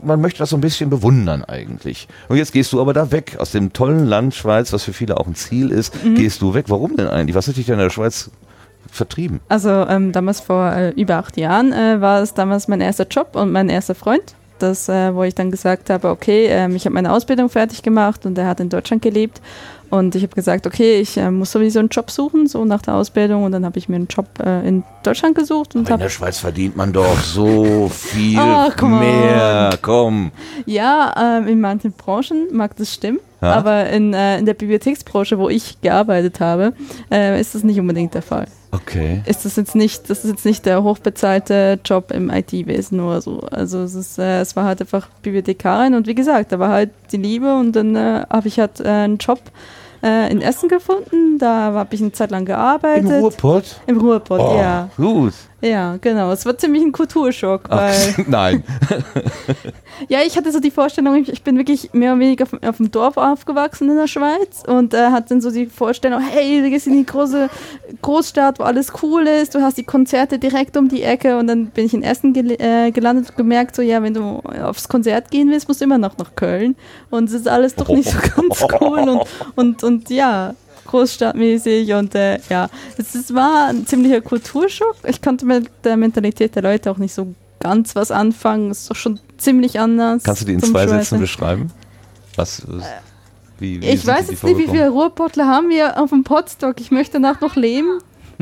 man 0.03 0.21
möchte 0.21 0.39
das 0.39 0.49
so 0.49 0.57
ein 0.57 0.61
bisschen 0.61 0.89
bewundern 0.89 1.43
eigentlich. 1.43 2.07
Und 2.29 2.38
jetzt 2.38 2.51
gehst 2.53 2.73
du 2.73 2.81
aber 2.81 2.93
da 2.93 3.11
weg 3.11 3.38
aus 3.39 3.51
dem 3.51 3.73
tollen 3.73 4.05
Land 4.05 4.33
Schweiz, 4.35 4.71
was 4.73 4.83
für 4.83 4.93
viele 4.93 5.17
auch 5.17 5.27
ein 5.27 5.35
Ziel 5.35 5.71
ist, 5.71 5.93
Mhm. 6.03 6.15
gehst 6.15 6.41
du 6.41 6.53
weg. 6.53 6.65
Warum 6.67 6.95
denn 6.95 7.07
eigentlich? 7.07 7.35
Was 7.35 7.47
hat 7.47 7.57
dich 7.57 7.65
denn 7.65 7.75
in 7.75 7.81
der 7.81 7.89
Schweiz 7.89 8.29
vertrieben? 8.91 9.39
Also 9.49 9.69
ähm, 9.69 10.11
damals 10.11 10.39
vor 10.39 10.71
äh, 10.71 10.89
über 10.91 11.15
acht 11.17 11.38
Jahren 11.38 11.73
äh, 11.73 11.99
war 12.01 12.21
es 12.21 12.33
damals 12.33 12.67
mein 12.67 12.81
erster 12.81 13.07
Job 13.07 13.35
und 13.35 13.51
mein 13.51 13.69
erster 13.69 13.95
Freund. 13.95 14.35
Das, 14.59 14.88
äh, 14.88 15.13
wo 15.13 15.23
ich 15.23 15.35
dann 15.35 15.51
gesagt 15.51 15.89
habe, 15.89 16.07
okay, 16.09 16.45
ähm, 16.47 16.77
ich 16.77 16.85
habe 16.85 16.93
meine 16.93 17.11
Ausbildung 17.11 17.49
fertig 17.49 17.83
gemacht 17.83 18.25
und 18.25 18.38
er 18.38 18.47
hat 18.47 18.61
in 18.61 18.69
Deutschland 18.69 19.01
gelebt. 19.01 19.41
Und 19.89 20.15
ich 20.15 20.24
habe 20.24 20.34
gesagt, 20.36 20.65
okay, 20.67 21.00
ich 21.00 21.17
äh, 21.17 21.30
muss 21.32 21.52
sowieso 21.52 21.80
einen 21.80 21.89
Job 21.89 22.10
suchen, 22.12 22.48
so 22.48 22.65
nach 22.65 22.82
der 22.82 22.95
Ausbildung. 22.95 23.43
Und 23.43 23.52
dann 23.52 23.65
habe 23.65 23.78
ich 23.78 23.88
mir 23.89 23.95
einen 23.98 24.08
Job 24.08 24.28
äh, 24.43 24.67
in 24.67 24.84
Deutschland 25.04 25.36
gesucht 25.36 25.76
und 25.76 25.86
Aber 25.88 25.95
in 25.95 26.00
der 26.02 26.10
Schweiz 26.10 26.39
verdient 26.39 26.76
man 26.76 26.91
doch 26.91 27.19
so 27.21 27.89
viel 27.89 28.38
Ach, 28.39 28.76
come 28.76 29.00
mehr. 29.00 29.78
Komm. 29.82 30.32
Ja, 30.65 31.38
ähm, 31.39 31.48
in 31.48 31.62
manchen 31.62 31.91
Branchen 31.93 32.48
mag 32.52 32.76
das 32.78 32.93
stimmen, 32.93 33.19
Ja. 33.41 33.54
aber 33.54 33.89
in, 33.89 34.13
äh, 34.13 34.39
in 34.39 34.45
der 34.45 34.56
Bibliotheksbranche, 34.56 35.38
wo 35.38 35.50
ich 35.50 35.80
gearbeitet 35.82 36.39
habe, 36.39 36.74
äh, 37.12 37.39
ist 37.39 37.54
das 37.56 37.63
nicht 37.63 37.80
unbedingt 37.80 38.13
der 38.15 38.21
Fall. 38.24 38.48
Okay. 38.75 39.21
Ist 39.25 39.45
das 39.45 39.55
jetzt 39.55 39.75
nicht, 39.75 40.09
das 40.09 40.23
ist 40.25 40.31
jetzt 40.31 40.45
nicht 40.45 40.65
der 40.65 40.83
hochbezahlte 40.83 41.79
Job 41.83 42.11
im 42.11 42.29
IT-Wesen 42.29 42.99
oder 42.99 43.21
so. 43.21 43.41
Also 43.51 43.79
es 43.79 43.95
ist, 43.95 44.19
äh, 44.19 44.41
es 44.41 44.55
war 44.55 44.65
halt 44.65 44.81
einfach 44.81 45.07
Bibliothekarin 45.21 45.93
und 45.95 46.07
wie 46.07 46.15
gesagt, 46.15 46.51
da 46.51 46.59
war 46.59 46.69
halt 46.69 46.91
die 47.11 47.17
Liebe 47.17 47.55
und 47.55 47.75
dann 47.75 47.95
äh, 47.95 48.25
habe 48.29 48.47
ich 48.47 48.59
halt 48.59 48.79
äh, 48.79 48.88
einen 48.88 49.17
Job 49.17 49.39
äh, 50.03 50.31
in 50.31 50.41
Essen 50.41 50.69
gefunden. 50.69 51.38
Da 51.39 51.73
habe 51.73 51.95
ich 51.95 52.01
eine 52.01 52.11
Zeit 52.11 52.31
lang 52.31 52.41
Im 52.41 52.45
gearbeitet. 52.45 53.21
Ruhrpott? 53.21 53.81
Im 53.88 53.99
Ruhrpott, 53.99 54.39
Oh, 54.39 54.57
ja. 54.57 54.89
Gut. 54.97 55.33
Ja, 55.65 55.97
genau. 55.99 56.32
Es 56.32 56.45
war 56.45 56.56
ziemlich 56.58 56.84
ein 56.84 56.91
Kulturschock, 56.91 57.63
Ach, 57.69 57.91
nein. 58.28 58.63
Ja, 60.10 60.19
ich 60.28 60.36
hatte 60.36 60.51
so 60.51 60.60
die 60.60 60.71
Vorstellung, 60.71 61.15
ich, 61.15 61.32
ich 61.32 61.41
bin 61.41 61.58
wirklich 61.58 61.93
mehr 61.93 62.12
oder 62.12 62.19
weniger 62.19 62.43
auf, 62.43 62.54
auf 62.62 62.78
dem 62.78 62.91
Dorf 62.91 63.15
aufgewachsen 63.15 63.89
in 63.89 63.95
der 63.95 64.08
Schweiz 64.08 64.63
und 64.67 64.93
äh, 64.93 65.08
hatte 65.08 65.30
dann 65.30 65.41
so 65.41 65.51
die 65.51 65.67
Vorstellung, 65.67 66.19
hey, 66.19 66.62
du 66.62 66.69
gehst 66.69 66.86
in 66.86 66.97
die 66.97 67.06
große 67.06 67.49
Großstadt, 68.01 68.60
wo 68.60 68.63
alles 68.63 68.91
cool 69.01 69.25
ist, 69.25 69.56
du 69.56 69.62
hast 69.62 69.78
die 69.78 69.86
Konzerte 69.86 70.38
direkt 70.38 70.75
um 70.75 70.89
die 70.89 71.01
Ecke 71.01 71.38
und 71.38 71.47
dann 71.47 71.67
bin 71.67 71.86
ich 71.86 71.93
in 71.93 72.04
Essen 72.04 72.34
gel 72.34 72.51
äh, 72.60 72.91
gelandet 72.91 73.30
und 73.30 73.38
gemerkt, 73.38 73.75
so 73.75 73.82
ja, 73.82 74.04
wenn 74.04 74.13
du 74.13 74.41
aufs 74.62 74.89
Konzert 74.89 75.32
gehen 75.32 75.49
willst, 75.49 75.69
musst 75.69 75.80
du 75.80 75.86
immer 75.86 75.97
noch 75.97 76.17
nach 76.17 76.36
Köln 76.36 76.75
und 77.10 77.30
es 77.30 77.34
ist 77.34 77.47
alles 77.47 77.75
doch 77.75 77.88
nicht 77.88 78.10
so 78.10 78.17
ganz 78.36 78.65
cool 78.82 78.99
und, 78.99 79.21
und, 79.56 79.84
und 79.84 80.10
ja, 80.10 80.56
großstadtmäßig 80.86 81.93
und 81.93 82.15
äh, 82.15 82.39
ja, 82.50 82.69
es, 82.98 83.34
war 83.34 83.67
ein 83.67 83.86
ziemlicher 83.86 84.21
Kulturschock. 84.21 84.95
Ich 85.08 85.21
konnte 85.21 85.45
mit 85.45 85.69
der 85.84 85.98
Mentalität 85.98 86.56
der 86.56 86.63
Leute 86.63 86.91
auch 86.91 86.98
nicht 86.98 87.13
so 87.13 87.34
ganz 87.60 87.95
was 87.95 88.12
anfangen. 88.12 88.71
Es 88.71 88.82
ist 88.82 88.91
doch 88.91 88.95
schon 88.95 89.19
ziemlich 89.38 89.80
anders. 89.80 90.24
Kannst 90.24 90.41
du 90.41 90.45
die 90.45 90.54
in 90.54 90.60
zwei 90.60 90.84
Schweizer. 90.84 91.00
Sätzen 91.00 91.19
beschreiben? 91.19 91.71
Was, 92.36 92.63
was 92.67 92.84
wie, 93.60 93.82
wie 93.82 93.88
Ich 93.88 94.06
weiß 94.06 94.30
jetzt 94.30 94.43
nicht, 94.43 94.58
wie 94.58 94.67
viele 94.67 94.89
Ruhrpottler 94.89 95.48
haben 95.48 95.69
wir 95.69 96.02
auf 96.02 96.10
dem 96.10 96.24
Podstock. 96.24 96.80
Ich 96.80 96.91
möchte 96.91 97.13
danach 97.13 97.41
noch 97.41 97.56
leben. 97.56 98.00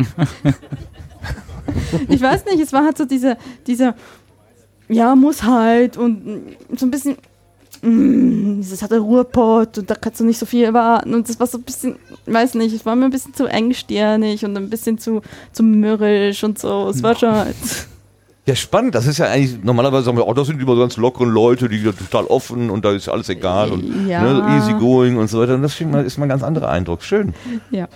ich 2.08 2.21
weiß 2.21 2.45
nicht, 2.45 2.60
es 2.60 2.73
war 2.73 2.84
halt 2.84 2.97
so 2.97 3.06
dieser, 3.06 3.38
dieser, 3.67 3.95
ja, 4.89 5.15
muss 5.15 5.43
halt 5.43 5.97
und 5.97 6.58
so 6.75 6.86
ein 6.86 6.91
bisschen, 6.91 7.17
mm, 7.83 8.61
das 8.69 8.81
hat 8.81 8.91
der 8.91 8.99
Ruhrpott 8.99 9.77
und 9.77 9.89
da 9.89 9.95
kannst 9.95 10.19
du 10.19 10.23
nicht 10.25 10.39
so 10.39 10.45
viel 10.45 10.63
erwarten 10.63 11.13
und 11.13 11.27
das 11.29 11.39
war 11.39 11.47
so 11.47 11.57
ein 11.57 11.63
bisschen, 11.63 11.97
weiß 12.25 12.55
nicht, 12.55 12.73
es 12.73 12.85
war 12.85 12.95
mir 12.95 13.05
ein 13.05 13.11
bisschen 13.11 13.33
zu 13.33 13.45
engstirnig 13.45 14.43
und 14.45 14.55
ein 14.57 14.69
bisschen 14.69 14.97
zu, 14.97 15.21
zu 15.51 15.63
mürrisch 15.63 16.43
und 16.43 16.57
so. 16.59 16.87
Es 16.89 17.03
war 17.03 17.15
schon 17.15 17.31
halt, 17.33 17.55
Ja, 18.45 18.55
spannend. 18.55 18.93
Das 18.93 19.07
ist 19.07 19.19
ja 19.19 19.27
eigentlich, 19.27 19.63
normalerweise 19.63 20.03
sagen 20.03 20.17
wir, 20.17 20.27
oh, 20.27 20.33
das 20.33 20.47
sind 20.47 20.61
immer 20.61 20.75
ganz 20.75 20.97
lockeren 20.97 21.29
Leute, 21.29 21.69
die 21.69 21.79
sind 21.79 21.97
total 21.97 22.25
offen 22.25 22.69
und 22.69 22.83
da 22.83 22.91
ist 22.91 23.07
alles 23.07 23.29
egal 23.29 23.71
und 23.71 24.05
Ja. 24.09 24.21
ne, 24.21 24.57
easy 24.57 24.73
going 24.73 25.15
und 25.17 25.29
so 25.29 25.39
weiter. 25.39 25.55
Und 25.55 25.61
das 25.61 25.79
mal- 25.79 26.03
ist 26.03 26.17
mal 26.17 26.25
ein 26.25 26.29
ganz 26.29 26.43
anderer 26.43 26.67
Eindruck. 26.69 27.03
Schön. 27.03 27.33
Ja. 27.71 27.87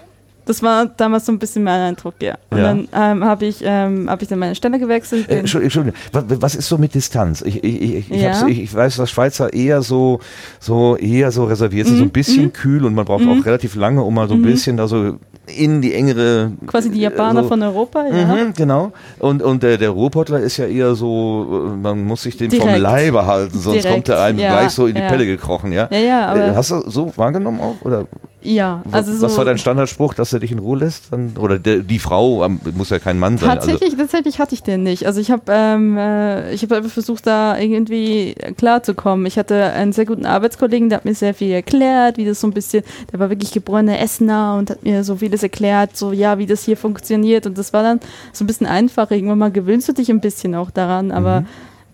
Das 0.47 0.63
war 0.63 0.85
damals 0.87 1.25
so 1.25 1.31
ein 1.31 1.39
bisschen 1.39 1.63
mein 1.63 1.79
Eindruck, 1.81 2.15
ja. 2.21 2.37
Und 2.49 2.57
Ja. 2.57 2.63
dann 2.63 2.87
ähm, 2.93 3.23
habe 3.25 3.45
ich, 3.45 3.61
ähm, 3.63 4.09
hab 4.09 4.21
ich 4.21 4.27
dann 4.27 4.39
meine 4.39 4.55
Stelle 4.55 4.79
gewechselt. 4.79 5.29
Äh, 5.29 5.39
Entschuldigung. 5.39 5.91
Was, 6.13 6.23
was 6.29 6.55
ist 6.55 6.67
so 6.67 6.77
mit 6.77 6.95
Distanz? 6.95 7.41
Ich, 7.41 7.63
ich, 7.63 8.09
ich, 8.09 8.09
Ja. 8.09 8.47
ich, 8.47 8.73
weiß, 8.73 8.95
dass 8.95 9.11
Schweizer 9.11 9.53
eher 9.53 9.81
so, 9.81 10.19
so, 10.59 10.95
eher 10.97 11.31
so 11.31 11.43
reserviert 11.45 11.87
sind, 11.87 11.97
so 11.97 12.03
ein 12.03 12.09
bisschen 12.09 12.53
kühl 12.53 12.83
und 12.85 12.95
man 12.95 13.05
braucht 13.05 13.25
auch 13.27 13.45
relativ 13.45 13.75
lange, 13.75 14.01
um 14.01 14.13
mal 14.15 14.27
so 14.27 14.33
ein 14.33 14.41
bisschen 14.41 14.77
da 14.77 14.87
so 14.87 15.17
in 15.55 15.81
die 15.81 15.93
engere. 15.93 16.51
quasi 16.65 16.89
die 16.91 16.99
Japaner 16.99 17.43
so- 17.43 17.47
von 17.49 17.61
Europa, 17.61 18.05
ja. 18.07 18.25
Mhm, 18.25 18.53
genau. 18.53 18.91
Und, 19.19 19.41
und 19.41 19.63
der, 19.63 19.77
der 19.77 19.91
Ruhrpottler 19.91 20.39
ist 20.39 20.57
ja 20.57 20.65
eher 20.65 20.93
so, 20.95 21.69
äh, 21.73 21.75
man 21.77 22.03
muss 22.05 22.23
sich 22.23 22.35
den 22.37 22.51
vom. 22.51 22.67
Leibe 22.67 23.25
halten, 23.25 23.57
sonst 23.57 23.83
Direkt, 23.83 23.93
kommt 23.93 24.09
er 24.09 24.21
einem 24.23 24.39
ja, 24.39 24.49
gleich 24.51 24.71
so 24.71 24.87
in 24.87 24.95
die. 24.95 25.01
Pelle 25.01 25.25
gekrochen, 25.25 25.71
ja? 25.71 25.87
Ja, 25.91 25.97
ja, 25.99 26.25
aber 26.27 26.47
Äh, 26.47 26.55
Hast 26.55 26.71
du 26.71 26.81
so 26.89 27.11
wahrgenommen 27.15 27.59
auch? 27.61 27.75
Oder? 27.85 28.05
Ja, 28.47 28.81
also 28.93 29.13
so. 29.13 29.23
Was 29.23 29.37
war 29.37 29.43
dein 29.43 29.57
Standardspruch, 29.57 30.13
dass 30.13 30.31
er 30.31 30.39
dich 30.39 30.53
in 30.53 30.59
Ruhe 30.59 30.77
lässt? 30.77 31.11
Dann, 31.11 31.35
oder 31.37 31.59
der, 31.59 31.79
die 31.79 31.99
Frau, 31.99 32.47
muss 32.75 32.89
ja 32.91 32.97
kein 32.97 33.19
Mann 33.19 33.37
sein. 33.37 33.49
Tatsächlich, 33.49 33.91
also. 33.91 33.97
tatsächlich 33.97 34.39
hatte 34.39 34.55
ich 34.55 34.63
den 34.63 34.83
nicht. 34.83 35.05
Also 35.05 35.19
ich 35.19 35.31
habe 35.31 35.43
ähm, 35.49 35.97
äh, 35.97 36.53
ich 36.53 36.63
hab 36.63 36.71
einfach 36.71 36.89
versucht, 36.89 37.27
da 37.27 37.59
irgendwie 37.59 38.35
klarzukommen. 38.55 39.25
Ich 39.25 39.37
hatte 39.37 39.73
einen 39.73 39.91
sehr 39.91 40.05
guten 40.05 40.25
Arbeitskollegen, 40.25 40.87
der 40.87 40.99
hat 40.99 41.05
mir 41.05 41.13
sehr 41.13 41.33
viel 41.33 41.51
erklärt, 41.51 42.15
wie 42.15 42.23
das 42.23 42.39
so 42.39 42.47
ein 42.47 42.53
bisschen, 42.53 42.85
der 43.11 43.19
war 43.19 43.29
wirklich 43.29 43.51
geborener 43.51 43.99
Essener 43.99 44.55
und 44.57 44.69
hat 44.69 44.81
mir 44.81 45.03
so 45.03 45.17
vieles 45.17 45.43
erklärt, 45.43 45.97
so 45.97 46.13
ja, 46.13 46.37
wie 46.37 46.45
das 46.45 46.63
hier 46.63 46.77
funktioniert. 46.77 47.45
Und 47.45 47.57
das 47.57 47.73
war 47.73 47.83
dann 47.83 47.99
so 48.31 48.45
ein 48.45 48.47
bisschen 48.47 48.67
einfach. 48.67 49.11
Irgendwann 49.11 49.39
mal 49.39 49.51
gewöhnst 49.51 49.89
du 49.89 49.93
dich 49.93 50.09
ein 50.09 50.21
bisschen 50.21 50.55
auch 50.55 50.71
daran, 50.71 51.11
aber 51.11 51.41
mhm. 51.41 51.47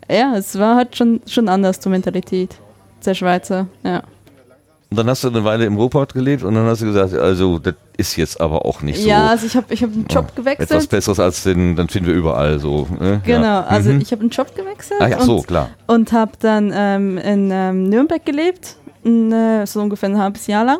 ja, 0.07 0.37
es 0.37 0.59
war 0.59 0.75
halt 0.75 0.95
schon, 0.95 1.21
schon 1.25 1.49
anders 1.49 1.79
zur 1.79 1.91
Mentalität 1.91 2.59
der 3.03 3.15
Schweizer, 3.15 3.65
ja. 3.83 4.03
Und 4.93 4.97
dann 4.97 5.09
hast 5.09 5.23
du 5.23 5.29
eine 5.29 5.43
Weile 5.43 5.65
im 5.65 5.75
Ruhrpott 5.75 6.13
gelebt 6.13 6.43
und 6.43 6.53
dann 6.53 6.67
hast 6.67 6.83
du 6.83 6.85
gesagt, 6.85 7.15
also 7.15 7.57
das 7.57 7.73
ist 7.97 8.15
jetzt 8.15 8.39
aber 8.39 8.63
auch 8.63 8.83
nicht 8.83 9.01
so. 9.01 9.09
Ja, 9.09 9.25
also 9.25 9.47
ich 9.47 9.55
habe 9.55 9.73
ich 9.73 9.81
hab 9.81 9.91
einen 9.91 10.05
Job 10.05 10.27
oh, 10.29 10.35
gewechselt. 10.35 10.69
Etwas 10.69 10.85
Besseres 10.85 11.19
als 11.19 11.41
den, 11.41 11.75
dann 11.75 11.89
finden 11.89 12.09
wir 12.09 12.13
überall 12.13 12.59
so. 12.59 12.87
Ne? 12.99 13.19
Genau, 13.25 13.43
ja. 13.43 13.63
also 13.63 13.89
mhm. 13.89 14.01
ich 14.01 14.11
habe 14.11 14.21
einen 14.21 14.29
Job 14.29 14.55
gewechselt. 14.55 15.01
Ah, 15.01 15.07
ja, 15.07 15.17
und, 15.17 15.25
so, 15.25 15.41
klar. 15.41 15.71
Und 15.87 16.11
habe 16.11 16.33
dann 16.41 16.71
ähm, 16.75 17.17
in 17.17 17.49
ähm, 17.51 17.89
Nürnberg 17.89 18.23
gelebt, 18.23 18.75
äh, 19.03 19.65
so 19.65 19.81
ungefähr 19.81 20.09
ein 20.09 20.19
halbes 20.19 20.45
Jahr 20.45 20.63
lang. 20.63 20.77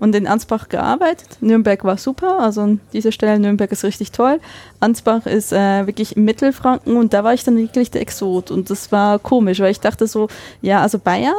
Und 0.00 0.16
in 0.16 0.26
Ansbach 0.26 0.68
gearbeitet. 0.68 1.38
Nürnberg 1.40 1.84
war 1.84 1.96
super, 1.96 2.40
also 2.40 2.60
an 2.62 2.80
dieser 2.92 3.12
Stelle 3.12 3.38
Nürnberg 3.38 3.70
ist 3.70 3.84
richtig 3.84 4.10
toll. 4.10 4.40
Ansbach 4.80 5.26
ist 5.26 5.52
äh, 5.52 5.86
wirklich 5.86 6.16
Mittelfranken 6.16 6.96
und 6.96 7.12
da 7.12 7.22
war 7.22 7.34
ich 7.34 7.44
dann 7.44 7.56
wirklich 7.56 7.92
der 7.92 8.00
Exot. 8.00 8.50
Und 8.50 8.68
das 8.68 8.90
war 8.90 9.20
komisch, 9.20 9.60
weil 9.60 9.70
ich 9.70 9.78
dachte 9.78 10.08
so, 10.08 10.26
ja, 10.60 10.80
also 10.82 10.98
Bayern 10.98 11.34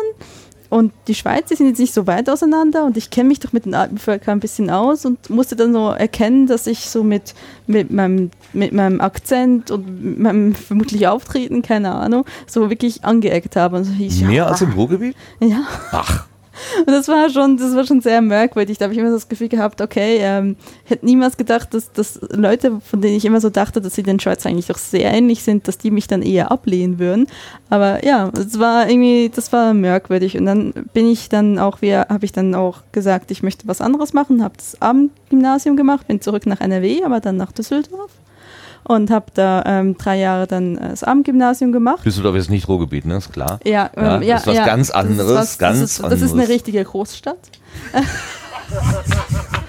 und 0.76 0.92
die 1.08 1.16
Schweiz, 1.16 1.48
die 1.48 1.56
sind 1.56 1.68
jetzt 1.68 1.80
nicht 1.80 1.94
so 1.94 2.06
weit 2.06 2.30
auseinander 2.30 2.84
und 2.84 2.98
ich 2.98 3.10
kenne 3.10 3.30
mich 3.30 3.40
doch 3.40 3.54
mit 3.54 3.64
den 3.64 3.74
Alpenvölkern 3.74 4.38
ein 4.38 4.42
bisschen 4.42 4.70
aus 4.70 5.06
und 5.06 5.30
musste 5.30 5.56
dann 5.56 5.72
so 5.72 5.88
erkennen, 5.92 6.48
dass 6.48 6.68
ich 6.68 6.90
so 6.90 7.02
mit, 7.02 7.34
mit, 7.66 7.92
meinem, 7.92 8.30
mit 8.52 8.74
meinem 8.74 9.00
Akzent 9.00 9.72
und 9.72 10.20
meinem 10.20 10.54
vermutlich 10.54 11.08
Auftreten, 11.08 11.62
keine 11.62 11.94
Ahnung, 11.94 12.26
so 12.46 12.70
wirklich 12.70 13.06
angeeckt 13.06 13.56
habe. 13.56 13.86
So 13.86 13.94
hieß, 13.94 14.20
Mehr 14.24 14.32
ja, 14.32 14.48
als 14.48 14.64
im 14.64 14.74
Ruhrgebiet? 14.74 15.16
Ja. 15.40 15.62
Ach. 15.94 16.26
Und 16.80 16.92
das 16.92 17.08
war 17.08 17.30
schon, 17.30 17.58
das 17.58 17.76
war 17.76 17.86
schon 17.86 18.02
sehr 18.02 18.22
merkwürdig. 18.22 18.78
Da 18.78 18.86
habe 18.86 18.94
ich 18.94 19.00
immer 19.00 19.12
das 19.12 19.28
Gefühl 19.28 19.50
gehabt, 19.50 19.82
okay, 19.82 20.18
ähm, 20.22 20.56
hätte 20.84 21.06
niemals 21.06 21.38
gedacht, 21.38 21.74
dass, 21.74 21.92
dass 21.92 22.20
Leute, 22.32 22.80
von 22.82 23.02
denen 23.02 23.16
ich 23.16 23.26
immer 23.26 23.42
so 23.42 23.50
dachte, 23.50 23.82
dass 23.82 23.96
sie 23.96 24.04
den 24.04 24.20
Schweizer 24.20 24.50
eigentlich 24.50 24.68
doch 24.68 24.78
sehr 24.78 25.12
ähnlich 25.12 25.44
sind, 25.44 25.68
dass 25.68 25.78
die 25.78 25.92
mich 25.92 26.08
dann 26.08 26.22
eher 26.22 26.52
ablehnen 26.52 27.00
würden. 27.00 27.28
Aber 27.70 28.06
ja, 28.06 28.32
es 28.38 28.60
war 28.60 28.90
irgendwie, 28.90 29.32
das 29.34 29.52
war 29.54 29.74
merkwürdig. 29.74 30.38
Und 30.38 30.46
dann 30.46 30.74
bin 30.94 31.08
ich 31.08 31.30
dann 31.30 31.60
auch 31.60 31.82
wieder, 31.82 32.08
habe 32.10 32.26
ich 32.26 32.32
dann 32.32 32.56
auch 32.56 32.80
gesagt, 32.92 33.32
ich 33.32 33.44
möchte 33.44 33.68
was 33.68 33.82
anderes 33.82 34.14
machen, 34.14 34.44
habe 34.44 34.56
das 34.58 34.82
Abendgymnasium 34.82 35.76
gemacht, 35.76 36.08
bin 36.08 36.22
zurück 36.22 36.46
nach 36.46 36.62
NRW, 36.62 37.04
aber 37.04 37.20
dann 37.20 37.38
nach 37.38 37.52
Düsseldorf 37.52 38.12
und 38.88 39.12
habe 39.12 39.26
da 39.34 39.64
ähm, 39.66 39.98
drei 39.98 40.18
Jahre 40.18 40.48
dann 40.48 40.78
äh, 40.78 40.90
das 40.90 41.04
Abendgymnasium 41.04 41.72
gemacht. 41.72 42.06
Düsseldorf 42.06 42.36
ist 42.36 42.50
nicht 42.50 42.68
Ruhrgebiet, 42.68 43.06
ne? 43.06 43.18
Ist 43.18 43.34
klar. 43.34 43.60
Ja, 43.66 43.90
ähm, 43.96 44.22
ja, 44.22 44.36
das 44.36 44.42
ist 44.42 44.48
was 44.48 44.56
ja, 44.56 44.66
ganz 44.66 44.90
anderes. 44.92 45.28
Das 45.28 45.44
ist, 45.44 45.52
was, 45.52 45.58
ganz 45.58 45.80
das 45.80 45.92
ist, 45.92 46.04
anderes. 46.04 46.22
das 46.22 46.32
ist 46.32 46.38
eine 46.38 46.48
richtige 46.48 46.84
Großstadt. 46.84 47.38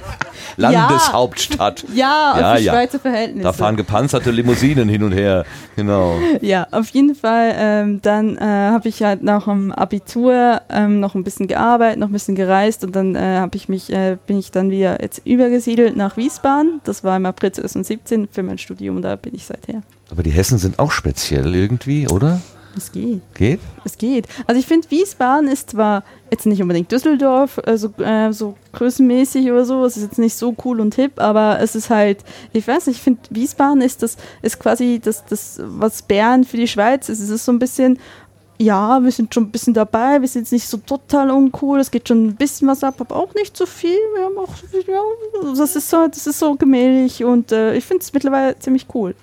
Landeshauptstadt. 0.97 1.85
Ja, 1.95 2.35
ja, 2.39 2.55
auf 2.55 2.61
ja. 2.61 2.73
Schweizer 2.73 2.99
Verhältnisse. 2.99 3.45
Da 3.45 3.53
fahren 3.53 3.77
gepanzerte 3.77 4.31
Limousinen 4.31 4.89
hin 4.89 5.03
und 5.03 5.13
her. 5.13 5.45
Genau. 5.77 6.17
Ja, 6.41 6.67
auf 6.71 6.89
jeden 6.91 7.15
Fall. 7.15 7.55
Ähm, 7.57 8.03
dann 8.03 8.37
äh, 8.37 8.41
habe 8.41 8.89
ich 8.89 9.03
halt 9.03 9.23
nach 9.23 9.45
dem 9.45 9.73
Abitur 9.73 10.61
ähm, 10.69 11.01
noch 11.01 11.15
ein 11.15 11.25
bisschen 11.25 11.47
gearbeitet, 11.47 11.99
noch 11.99 12.09
ein 12.09 12.13
bisschen 12.13 12.35
gereist 12.35 12.85
und 12.85 12.95
dann 12.95 13.15
äh, 13.15 13.39
habe 13.39 13.57
ich 13.57 13.69
mich, 13.69 13.93
äh, 13.93 14.17
bin 14.27 14.39
ich 14.39 14.51
dann 14.51 14.71
wieder 14.71 15.01
jetzt 15.01 15.23
übergesiedelt 15.25 15.97
nach 15.97 16.17
Wiesbaden. 16.17 16.81
Das 16.85 17.05
war 17.05 17.17
im 17.17 17.27
April 17.27 17.53
2017 17.53 18.29
für 18.31 18.43
mein 18.43 18.59
Studium, 18.59 19.03
da 19.03 19.17
bin 19.17 19.35
ich 19.35 19.47
seither. 19.47 19.83
Aber 20.11 20.23
die 20.23 20.31
Hessen 20.31 20.59
sind 20.59 20.79
auch 20.79 20.93
speziell 20.93 21.55
irgendwie, 21.55 22.09
oder? 22.09 22.41
Es 22.77 22.93
geht. 22.93 23.23
Geht? 23.35 23.61
Es 23.85 23.97
geht. 23.97 24.27
Also 24.47 24.61
ich 24.61 24.67
finde, 24.67 24.91
Wiesbaden 24.91 25.49
ist 25.49 25.71
zwar 25.71 26.05
jetzt 26.31 26.45
nicht 26.47 26.61
unbedingt 26.61 26.93
Düsseldorf, 26.93 27.59
äh, 27.65 27.79
so, 27.79 27.89
äh, 27.99 28.33
so 28.33 28.55
größenmäßig 28.73 29.51
oder 29.51 29.65
so, 29.65 29.85
es 29.85 29.97
ist 29.97 30.03
jetzt 30.03 30.19
nicht 30.19 30.35
so 30.35 30.55
cool 30.65 30.81
und 30.81 30.95
hip, 30.95 31.21
aber 31.21 31.59
es 31.61 31.75
ist 31.75 31.89
halt, 31.89 32.19
ich 32.53 32.67
weiß 32.67 32.87
nicht, 32.87 32.97
ich 32.97 33.03
finde, 33.03 33.21
Wiesbaden 33.31 33.81
ist 33.81 34.03
das, 34.03 34.17
ist 34.43 34.59
quasi 34.59 35.01
das, 35.03 35.25
das, 35.25 35.61
was 35.63 36.03
Bern 36.03 36.45
für 36.45 36.59
die 36.59 36.69
Schweiz 36.69 37.09
ist. 37.09 37.21
Es 37.21 37.31
ist 37.31 37.45
so 37.45 37.53
ein 37.53 37.59
bisschen, 37.59 37.99
ja, 38.59 39.03
wir 39.03 39.13
sind 39.13 39.33
schon 39.33 39.45
ein 39.45 39.51
bisschen 39.51 39.75
dabei, 39.75 40.21
wir 40.21 40.29
sind 40.29 40.43
jetzt 40.43 40.53
nicht 40.53 40.69
so 40.69 40.77
total 40.79 41.31
uncool, 41.31 41.81
es 41.81 41.91
geht 41.91 42.09
schon 42.09 42.27
ein 42.27 42.37
bisschen 42.37 42.69
was 42.69 42.85
ab, 42.85 42.97
aber 43.01 43.17
auch 43.17 43.35
nicht 43.35 43.57
so 43.57 43.65
viel. 43.65 43.99
Wir 44.15 44.25
haben 44.25 44.39
auch, 44.39 44.55
ja, 44.87 45.53
das 45.55 45.77
ist 45.77 45.89
so, 45.89 46.07
das 46.09 46.27
ist 46.27 46.39
so 46.39 46.55
gemächlich 46.55 47.25
und 47.25 47.53
äh, 47.53 47.75
ich 47.75 47.85
finde 47.85 48.03
es 48.03 48.13
mittlerweile 48.13 48.59
ziemlich 48.59 48.87
cool. 48.95 49.15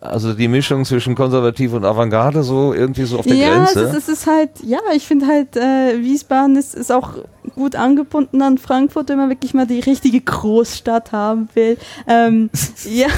Also 0.00 0.32
die 0.32 0.48
Mischung 0.48 0.86
zwischen 0.86 1.14
konservativ 1.14 1.74
und 1.74 1.84
Avantgarde 1.84 2.42
so 2.42 2.72
irgendwie 2.72 3.04
so 3.04 3.18
auf 3.18 3.26
der 3.26 3.36
ja, 3.36 3.54
Grenze. 3.54 3.82
Ja, 3.82 3.94
es, 3.94 4.08
ist 4.08 4.26
halt, 4.26 4.50
ja, 4.64 4.78
ich 4.94 5.06
finde 5.06 5.26
halt, 5.26 5.56
äh, 5.56 6.02
Wiesbaden 6.02 6.56
ist, 6.56 6.74
ist 6.74 6.90
auch 6.90 7.18
gut 7.54 7.76
angebunden 7.76 8.40
an 8.40 8.56
Frankfurt, 8.56 9.10
wenn 9.10 9.18
man 9.18 9.28
wirklich 9.28 9.52
mal 9.52 9.66
die 9.66 9.80
richtige 9.80 10.22
Großstadt 10.22 11.12
haben 11.12 11.50
will. 11.52 11.76
Ähm, 12.08 12.48
ja. 12.84 13.08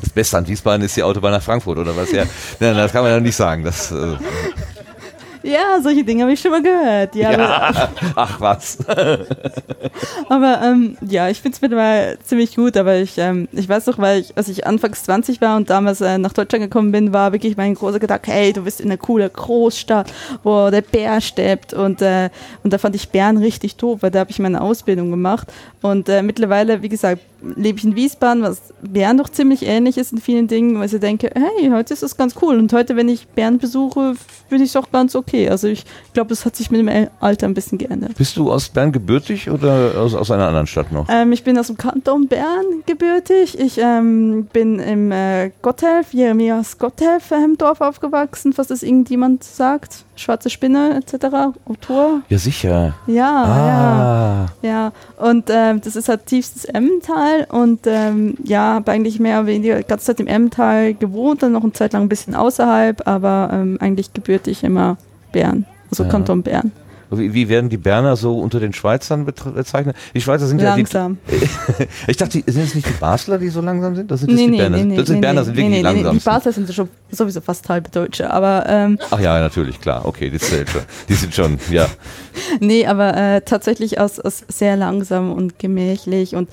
Das 0.00 0.10
Beste 0.10 0.38
an 0.38 0.46
Wiesbaden 0.46 0.82
ist 0.86 0.96
die 0.96 1.02
Autobahn 1.02 1.32
nach 1.32 1.42
Frankfurt, 1.42 1.78
oder 1.78 1.96
was? 1.96 2.12
Ja, 2.12 2.22
Nein, 2.60 2.76
das 2.76 2.92
kann 2.92 3.02
man 3.02 3.10
ja 3.10 3.18
nicht 3.18 3.36
sagen. 3.36 3.64
Das, 3.64 3.90
äh 3.90 4.16
ja, 5.42 5.80
solche 5.82 6.04
Dinge 6.04 6.22
habe 6.22 6.32
ich 6.32 6.40
schon 6.40 6.50
mal 6.50 6.62
gehört. 6.62 7.14
Ja, 7.14 7.32
ja. 7.32 7.88
Ach 8.14 8.40
was. 8.40 8.78
aber 10.28 10.60
ähm, 10.62 10.96
ja, 11.00 11.28
ich 11.28 11.40
finde 11.40 11.56
es 11.56 11.62
mittlerweile 11.62 12.18
ziemlich 12.20 12.54
gut, 12.56 12.76
aber 12.76 12.96
ich, 12.96 13.16
ähm, 13.18 13.48
ich 13.52 13.68
weiß 13.68 13.86
noch, 13.86 13.98
weil 13.98 14.20
ich, 14.20 14.36
als 14.36 14.48
ich 14.48 14.66
anfangs 14.66 15.02
20 15.04 15.40
war 15.40 15.56
und 15.56 15.70
damals 15.70 16.00
äh, 16.00 16.18
nach 16.18 16.32
Deutschland 16.32 16.64
gekommen 16.64 16.92
bin, 16.92 17.12
war 17.12 17.32
wirklich 17.32 17.56
mein 17.56 17.74
großer 17.74 17.98
Gedanke, 17.98 18.30
hey, 18.30 18.52
du 18.52 18.62
bist 18.62 18.80
in 18.80 18.90
einer 18.90 18.98
coolen 18.98 19.30
Großstadt, 19.32 20.12
wo 20.42 20.70
der 20.70 20.82
Bär 20.82 21.20
steppt 21.20 21.72
und, 21.72 22.02
äh, 22.02 22.30
und 22.62 22.72
da 22.72 22.78
fand 22.78 22.94
ich 22.94 23.08
Bern 23.08 23.36
richtig 23.38 23.76
doof, 23.76 23.98
weil 24.02 24.10
da 24.10 24.20
habe 24.20 24.30
ich 24.30 24.38
meine 24.38 24.60
Ausbildung 24.60 25.10
gemacht 25.10 25.48
und 25.82 26.08
äh, 26.08 26.22
mittlerweile, 26.22 26.82
wie 26.82 26.88
gesagt, 26.88 27.22
lebe 27.42 27.78
ich 27.78 27.84
in 27.84 27.96
Wiesbaden, 27.96 28.42
was 28.42 28.60
Bern 28.82 29.18
doch 29.18 29.28
ziemlich 29.28 29.66
ähnlich 29.66 29.98
ist 29.98 30.12
in 30.12 30.18
vielen 30.18 30.48
Dingen, 30.48 30.78
weil 30.78 30.92
ich 30.92 31.00
denke, 31.00 31.30
hey, 31.34 31.70
heute 31.70 31.94
ist 31.94 32.02
das 32.02 32.16
ganz 32.16 32.34
cool 32.42 32.58
und 32.58 32.72
heute, 32.72 32.96
wenn 32.96 33.08
ich 33.08 33.28
Bern 33.28 33.58
besuche, 33.58 34.14
finde 34.48 34.64
ich 34.64 34.70
es 34.70 34.76
auch 34.76 34.90
ganz 34.90 35.14
okay. 35.14 35.48
Also 35.48 35.68
ich 35.68 35.84
glaube, 36.12 36.32
es 36.32 36.44
hat 36.44 36.56
sich 36.56 36.70
mit 36.70 36.80
dem 36.80 37.08
Alter 37.20 37.46
ein 37.46 37.54
bisschen 37.54 37.78
geändert. 37.78 38.14
Bist 38.16 38.36
du 38.36 38.50
aus 38.50 38.68
Bern 38.68 38.92
gebürtig 38.92 39.50
oder 39.50 39.92
aus, 39.96 40.14
aus 40.14 40.30
einer 40.30 40.46
anderen 40.46 40.66
Stadt 40.66 40.92
noch? 40.92 41.06
Ähm, 41.08 41.32
ich 41.32 41.44
bin 41.44 41.58
aus 41.58 41.68
dem 41.68 41.76
Kanton 41.76 42.28
Bern 42.28 42.64
gebürtig. 42.86 43.58
Ich 43.58 43.78
ähm, 43.78 44.46
bin 44.52 44.78
im 44.78 45.12
äh, 45.12 45.50
Gotthelf, 45.62 46.12
Jeremias 46.12 46.78
Gotthelf 46.78 47.30
ähm, 47.30 47.56
Dorf 47.56 47.80
aufgewachsen, 47.80 48.52
falls 48.52 48.68
das 48.68 48.82
irgendjemand 48.82 49.44
sagt. 49.44 50.04
Schwarze 50.20 50.50
Spinne 50.50 51.00
etc. 51.02 51.26
Autor. 51.64 52.20
Ja, 52.28 52.38
sicher. 52.38 52.94
Ja, 53.06 53.44
ah. 53.44 54.46
ja. 54.62 54.70
Ja, 54.70 54.92
und 55.16 55.48
ähm, 55.50 55.80
das 55.80 55.96
ist 55.96 56.08
halt 56.08 56.26
tiefstes 56.26 56.64
Emmental 56.64 57.46
und 57.50 57.80
ähm, 57.86 58.34
ja, 58.44 58.74
habe 58.74 58.92
eigentlich 58.92 59.18
mehr 59.18 59.38
oder 59.38 59.46
weniger 59.46 59.78
die 59.78 59.86
ganze 59.86 60.06
Zeit 60.06 60.20
im 60.20 60.26
Emmental 60.26 60.94
gewohnt, 60.94 61.42
dann 61.42 61.52
noch 61.52 61.62
eine 61.62 61.72
Zeit 61.72 61.92
lang 61.92 62.02
ein 62.02 62.08
bisschen 62.08 62.34
außerhalb, 62.34 63.06
aber 63.06 63.50
ähm, 63.52 63.78
eigentlich 63.80 64.12
gebürtig 64.12 64.62
immer 64.62 64.96
Bern, 65.32 65.66
also 65.90 66.04
ja. 66.04 66.08
Kanton 66.10 66.42
Bern. 66.42 66.72
Wie, 67.10 67.34
wie, 67.34 67.48
werden 67.48 67.70
die 67.70 67.76
Berner 67.76 68.16
so 68.16 68.38
unter 68.38 68.60
den 68.60 68.72
Schweizern 68.72 69.24
bezeichnet? 69.24 69.96
Die 70.14 70.20
Schweizer 70.20 70.46
sind 70.46 70.60
langsam. 70.60 71.18
ja 71.28 71.38
die, 71.78 71.88
Ich 72.08 72.16
dachte, 72.16 72.42
sind 72.46 72.62
es 72.62 72.74
nicht 72.74 72.88
die 72.88 72.98
Basler, 73.00 73.38
die 73.38 73.48
so 73.48 73.60
langsam 73.60 73.96
sind? 73.96 74.10
Das 74.10 74.20
sind 74.20 74.32
nee, 74.32 74.46
die 74.46 74.50
nee, 74.50 74.56
Berner. 74.58 74.76
Nee, 74.78 74.96
das 74.96 75.06
sind 75.06 75.16
nee, 75.16 75.20
Berner 75.20 75.44
sind 75.44 75.56
wirklich 75.56 75.76
nee, 75.76 75.82
langsam. 75.82 76.18
Die 76.18 76.24
Basler 76.24 76.52
sind 76.52 76.72
schon 76.72 76.88
sowieso 77.10 77.40
fast 77.40 77.68
halbe 77.68 77.90
Deutsche, 77.90 78.30
aber 78.30 78.64
ähm, 78.68 78.98
Ach 79.10 79.20
ja, 79.20 79.38
natürlich, 79.40 79.80
klar. 79.80 80.06
Okay, 80.06 80.30
die 80.30 80.38
zählt 80.38 80.70
schon. 80.70 80.82
Die 81.08 81.14
sind 81.14 81.34
schon, 81.34 81.58
ja. 81.70 81.86
nee, 82.60 82.86
aber 82.86 83.16
äh, 83.16 83.40
tatsächlich 83.42 83.98
aus, 83.98 84.20
aus 84.20 84.44
sehr 84.48 84.76
langsam 84.76 85.32
und 85.32 85.58
gemächlich 85.58 86.36
und 86.36 86.48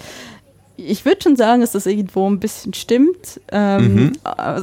ich 0.77 1.05
würde 1.05 1.21
schon 1.21 1.35
sagen, 1.35 1.61
dass 1.61 1.71
das 1.71 1.87
irgendwo 1.87 2.29
ein 2.29 2.39
bisschen 2.39 2.73
stimmt. 2.73 3.41
Ähm, 3.51 3.95
mhm. 3.95 4.13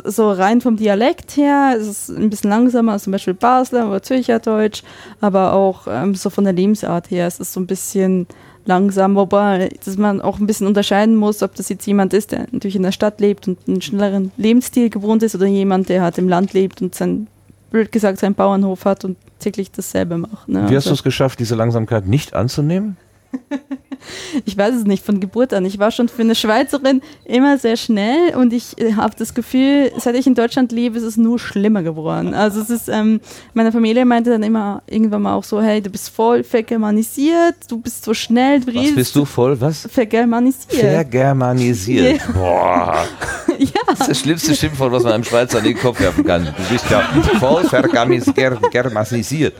So 0.04 0.30
rein 0.30 0.60
vom 0.60 0.76
Dialekt 0.76 1.36
her 1.36 1.76
ist 1.76 1.88
es 1.88 2.08
ein 2.08 2.30
bisschen 2.30 2.50
langsamer 2.50 2.92
als 2.92 3.04
zum 3.04 3.12
Beispiel 3.12 3.34
Basler 3.34 3.88
oder 3.88 4.02
Zürcher 4.02 4.38
Deutsch, 4.38 4.82
aber 5.20 5.52
auch 5.52 5.86
ähm, 5.88 6.14
so 6.14 6.30
von 6.30 6.44
der 6.44 6.52
Lebensart 6.52 7.10
her 7.10 7.26
ist 7.26 7.40
es 7.40 7.52
so 7.52 7.60
ein 7.60 7.66
bisschen 7.66 8.26
langsam, 8.64 9.16
wobei 9.16 9.70
dass 9.84 9.98
man 9.98 10.20
auch 10.20 10.38
ein 10.38 10.46
bisschen 10.46 10.66
unterscheiden 10.66 11.16
muss, 11.16 11.42
ob 11.42 11.54
das 11.56 11.68
jetzt 11.68 11.86
jemand 11.86 12.14
ist, 12.14 12.32
der 12.32 12.46
natürlich 12.52 12.76
in 12.76 12.82
der 12.82 12.92
Stadt 12.92 13.20
lebt 13.20 13.48
und 13.48 13.58
einen 13.66 13.82
schnelleren 13.82 14.32
Lebensstil 14.36 14.90
gewohnt 14.90 15.22
ist 15.22 15.34
oder 15.34 15.46
jemand, 15.46 15.88
der 15.88 16.02
halt 16.02 16.16
im 16.18 16.28
Land 16.28 16.52
lebt 16.52 16.80
und 16.80 16.94
sein, 16.94 17.26
blöd 17.70 17.92
gesagt, 17.92 18.18
seinen 18.18 18.34
Bauernhof 18.34 18.84
hat 18.84 19.04
und 19.04 19.16
täglich 19.40 19.72
dasselbe 19.72 20.16
macht. 20.16 20.48
Ne? 20.48 20.60
Wie 20.70 20.76
hast 20.76 20.86
also, 20.86 20.90
du 20.90 20.94
es 20.94 21.02
geschafft, 21.02 21.40
diese 21.40 21.56
Langsamkeit 21.56 22.06
nicht 22.06 22.34
anzunehmen? 22.34 22.96
Ich 24.46 24.56
weiß 24.56 24.74
es 24.74 24.84
nicht, 24.84 25.04
von 25.04 25.20
Geburt 25.20 25.52
an. 25.54 25.64
Ich 25.64 25.78
war 25.78 25.90
schon 25.90 26.08
für 26.08 26.22
eine 26.22 26.34
Schweizerin 26.34 27.02
immer 27.24 27.58
sehr 27.58 27.76
schnell 27.76 28.34
und 28.36 28.52
ich 28.52 28.78
äh, 28.78 28.94
habe 28.94 29.14
das 29.16 29.34
Gefühl, 29.34 29.90
seit 29.96 30.14
ich 30.16 30.26
in 30.26 30.34
Deutschland 30.34 30.72
lebe, 30.72 30.98
ist 30.98 31.04
es 31.04 31.16
nur 31.16 31.38
schlimmer 31.38 31.82
geworden. 31.82 32.34
Also 32.34 32.60
es 32.60 32.70
ist, 32.70 32.88
ähm, 32.88 33.20
meine 33.54 33.72
Familie 33.72 34.04
meinte 34.04 34.30
dann 34.30 34.42
immer 34.42 34.82
irgendwann 34.86 35.22
mal 35.22 35.34
auch 35.34 35.44
so, 35.44 35.62
hey, 35.62 35.80
du 35.80 35.90
bist 35.90 36.10
voll 36.10 36.42
vergermanisiert, 36.44 37.54
du 37.68 37.78
bist 37.78 38.04
so 38.04 38.14
schnell, 38.14 38.60
du 38.60 38.74
Was 38.74 38.94
bist 38.94 39.16
du 39.16 39.24
voll, 39.24 39.60
was? 39.60 39.88
vergermanisiert. 39.90 40.80
Vergermanisiert. 40.80 42.18
Ja. 42.18 42.32
Boah. 42.32 43.04
ja. 43.58 43.66
Das 43.86 44.00
ist 44.00 44.08
das 44.10 44.20
schlimmste 44.20 44.54
Schimpfwort, 44.54 44.92
was 44.92 45.02
man 45.04 45.12
einem 45.12 45.24
Schweizer 45.24 45.58
in 45.58 45.64
den 45.64 45.78
Kopf 45.78 46.00
werfen 46.00 46.24
kann. 46.24 46.44
Du 46.44 46.72
bist 46.72 46.90
ja 46.90 47.00
voll 47.38 47.64
vergermanisiert. 47.64 49.54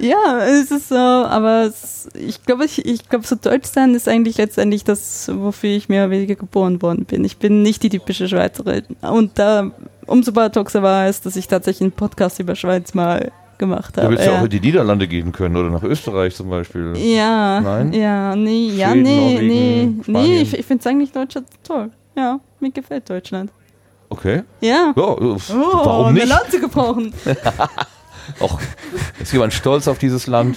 Ja, 0.00 0.38
es 0.46 0.70
ist 0.70 0.88
so, 0.88 0.94
aber 0.96 1.62
es, 1.66 2.08
ich 2.14 2.42
glaube, 2.44 2.64
ich, 2.64 2.84
ich 2.86 3.08
glaube, 3.08 3.26
so 3.26 3.36
deutsch 3.36 3.66
sein 3.68 3.94
ist 3.94 4.08
eigentlich 4.08 4.38
letztendlich 4.38 4.84
das, 4.84 5.30
wofür 5.34 5.70
ich 5.70 5.88
mehr 5.88 6.04
oder 6.04 6.12
weniger 6.12 6.34
geboren 6.34 6.80
worden 6.82 7.04
bin. 7.04 7.24
Ich 7.24 7.36
bin 7.36 7.62
nicht 7.62 7.82
die 7.82 7.90
typische 7.90 8.28
Schweizerin. 8.28 8.84
Und 9.02 9.38
da 9.38 9.70
umso 10.06 10.32
paradoxer 10.32 10.82
war 10.82 11.06
es, 11.06 11.20
dass 11.20 11.36
ich 11.36 11.46
tatsächlich 11.48 11.82
einen 11.82 11.92
Podcast 11.92 12.38
über 12.40 12.54
Schweiz 12.56 12.94
mal 12.94 13.30
gemacht 13.58 13.96
Du 13.96 14.02
habe. 14.02 14.12
willst 14.14 14.26
ja 14.26 14.38
auch 14.40 14.44
in 14.44 14.50
die 14.50 14.60
Niederlande 14.60 15.06
gehen 15.06 15.30
können 15.30 15.56
oder 15.56 15.70
nach 15.70 15.82
Österreich 15.84 16.34
zum 16.34 16.50
Beispiel. 16.50 16.94
ja, 16.96 17.60
Nein? 17.60 17.92
ja, 17.92 18.34
nee, 18.34 18.68
ja, 18.70 18.88
Schweden, 18.90 19.02
nee, 19.02 19.16
Norwegen, 19.34 19.46
nee, 19.96 20.02
Spanien. 20.02 20.30
nee, 20.30 20.40
ich, 20.42 20.58
ich 20.58 20.66
finde 20.66 20.80
es 20.80 20.86
eigentlich 20.86 21.12
Deutschland 21.12 21.46
toll. 21.62 21.90
Ja, 22.16 22.40
mir 22.60 22.70
gefällt 22.72 23.08
Deutschland. 23.08 23.50
Okay. 24.08 24.42
Ja. 24.60 24.92
Ja, 24.96 25.02
äh, 25.02 25.14
Oh, 25.24 25.36
warum 25.50 26.06
eine 26.06 26.18
nicht? 26.20 26.28
Lanze 26.28 26.60
gebrochen. 26.60 27.14
Och, 28.40 28.60
ist 29.20 29.32
jemand 29.32 29.52
stolz 29.52 29.88
auf 29.88 29.98
dieses 29.98 30.26
Land? 30.26 30.56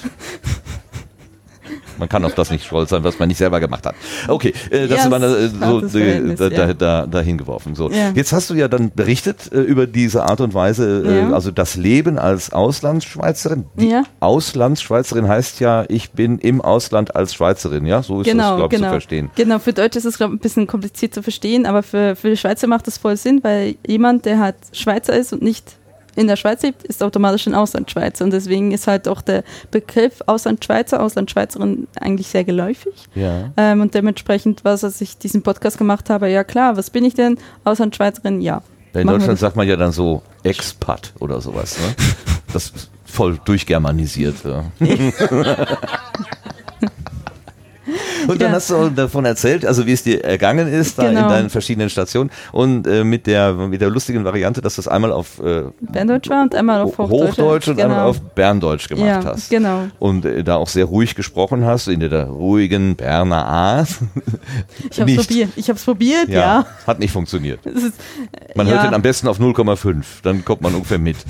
Man 1.98 2.10
kann 2.10 2.26
auf 2.26 2.36
das 2.36 2.52
nicht 2.52 2.66
stolz 2.66 2.90
sein, 2.90 3.04
was 3.04 3.20
man 3.20 3.28
nicht 3.30 3.38
selber 3.38 3.60
gemacht 3.60 3.86
hat. 3.86 3.96
Okay, 4.28 4.54
äh, 4.70 4.88
das 4.88 5.06
Ja, 5.06 5.18
äh, 5.18 5.46
ist 5.46 5.56
so 5.56 5.62
hartes 5.62 5.96
äh, 5.96 6.36
da, 6.36 6.50
da, 6.50 6.68
ja. 6.68 6.74
da, 6.74 7.06
dahin 7.06 7.38
geworfen. 7.38 7.76
So. 7.76 7.90
Ja. 7.90 8.12
Jetzt 8.14 8.34
hast 8.34 8.50
du 8.50 8.54
ja 8.54 8.68
dann 8.68 8.92
berichtet 8.94 9.52
äh, 9.54 9.62
über 9.62 9.88
diese 9.88 10.24
Art 10.24 10.42
und 10.42 10.54
Weise, 10.54 11.04
äh, 11.06 11.34
also 11.34 11.52
das 11.52 11.76
Leben 11.76 12.20
als 12.20 12.52
Auslandsschweizerin. 12.52 13.66
Die. 13.76 13.96
Auslandsschweizerin 14.20 15.28
heißt 15.28 15.60
ja, 15.60 15.86
ich 15.88 16.12
bin 16.12 16.40
im 16.40 16.62
Ausland 16.62 17.16
als 17.16 17.34
Schweizerin, 17.34 17.86
ja? 17.86 18.04
So 18.04 18.22
ist 18.22 18.28
das, 18.28 18.34
Genau, 18.34 18.58
glaube 18.58 18.76
ich, 18.76 18.80
genau. 18.80 18.90
zu 18.90 18.94
verstehen. 18.94 19.32
Genau, 19.36 19.60
für 19.60 19.74
Deutsche 19.74 20.00
ist 20.00 20.06
es, 20.06 20.18
glaube 20.18 20.34
ich, 20.34 20.40
ein 20.40 20.42
bisschen 20.42 20.68
kompliziert 20.68 21.14
zu 21.14 21.24
verstehen, 21.24 21.66
aber 21.66 21.82
für, 21.82 22.16
für 22.16 22.30
die 22.30 22.38
Schweizer 22.38 22.68
macht 22.68 22.88
das 22.88 22.98
voll 22.98 23.16
Sinn, 23.16 23.40
weil 23.44 23.76
jemand, 23.88 24.26
der 24.26 24.40
halt 24.40 24.56
Schweizer 24.74 25.16
ist 25.16 25.32
und 25.32 25.42
nicht 25.42 25.78
in 26.16 26.28
der 26.28 26.36
Schweiz 26.36 26.62
lebt, 26.64 26.84
ist 26.84 27.04
automatisch 27.04 27.48
ein 27.48 27.56
Auslandschweizer. 27.56 28.24
Und 28.26 28.32
deswegen 28.32 28.72
ist 28.72 28.88
halt 28.88 29.08
auch 29.08 29.22
der 29.22 29.44
Begriff 29.72 30.22
Auslandschweizer, 30.26 31.02
Auslandschweizerin 31.02 31.88
eigentlich 32.00 32.28
sehr 32.28 32.44
geläufig. 32.44 32.94
Ja. 33.16 33.52
Ähm, 33.58 33.82
und 33.82 33.94
dementsprechend, 33.94 34.64
was 34.64 34.84
als 34.84 35.02
ich 35.02 35.18
diesen 35.18 35.44
Podcast 35.44 35.78
gemacht 35.78 36.10
habe, 36.10 36.30
ja 36.30 36.44
klar, 36.44 36.78
was 36.78 36.90
bin 36.90 37.06
ich 37.06 37.14
denn? 37.14 37.38
Auslandschweizerin, 37.64 38.42
ja. 38.42 38.62
In 38.94 39.06
Machen 39.06 39.20
Deutschland 39.20 39.40
sagt 39.40 39.56
man 39.58 39.68
ja 39.68 39.76
dann 39.76 39.92
so 39.92 40.22
Expat 40.44 41.14
oder 41.20 41.42
sowas. 41.42 41.78
Ne? 41.80 41.96
Das 42.54 42.70
ist 42.70 42.90
voll 43.04 43.38
durchgermanisiert. 43.44 44.36
Ja. 44.46 44.64
Und 48.28 48.42
dann 48.42 48.52
hast 48.52 48.70
du 48.70 48.90
davon 48.90 49.26
erzählt, 49.26 49.66
also 49.66 49.86
wie 49.86 49.92
es 49.94 50.04
dir 50.04 50.24
ergangen 50.24 50.68
ist, 50.68 50.98
da 50.98 51.04
in 51.10 51.16
Genau. 51.16 51.30
deinen 51.30 51.50
verschiedenen 51.50 51.90
Stationen 51.90 52.30
und 52.52 52.88
äh, 52.88 53.04
mit 53.04 53.28
der 53.28 53.54
mit 53.54 53.82
der 53.82 53.90
lustigen 53.90 54.24
Variante, 54.26 54.62
dass 54.62 54.76
du 54.76 54.82
es 54.82 54.88
einmal 54.88 55.12
auf 55.12 55.40
äh, 55.40 55.64
Berndeutsch 55.82 56.30
war 56.30 56.44
und 56.44 56.54
einmal 56.56 56.82
auf 56.82 56.98
Hochdeutsch. 56.98 57.32
Hochdeutsch 57.38 57.68
und 57.70 57.80
einmal 57.82 57.98
Genau. 57.98 58.10
auf 58.10 58.22
Berndeutsch 58.22 58.88
gemacht 58.90 59.06
ja, 59.08 59.24
hast. 59.26 59.50
genau. 59.50 59.84
Und 60.00 60.26
äh, 60.26 60.44
da 60.44 60.56
auch 60.56 60.68
sehr 60.68 60.86
ruhig 60.86 61.16
gesprochen 61.16 61.66
hast, 61.66 61.88
in 61.88 62.00
der 62.02 62.26
ruhigen 62.28 62.96
Berner 62.96 63.46
Art. 63.46 63.90
Ich 64.92 65.00
habe 65.02 65.12
es 65.12 65.26
probiert. 65.28 65.50
Ich 65.56 65.70
habe 65.70 65.78
es 65.78 65.84
probiert, 65.86 66.30
Ja, 66.30 66.40
ja. 66.40 66.66
hat 66.88 67.00
nicht 67.00 67.12
funktioniert. 67.12 67.66
Ist, 67.66 67.94
Man 68.56 68.68
hört 68.68 68.84
den 68.84 68.94
am 68.94 69.02
besten 69.02 69.28
auf 69.28 69.40
0,5, 69.40 70.04
dann 70.24 70.44
kommt 70.46 70.62
man 70.62 70.74
ungefähr 70.76 71.00
mit. 71.00 71.18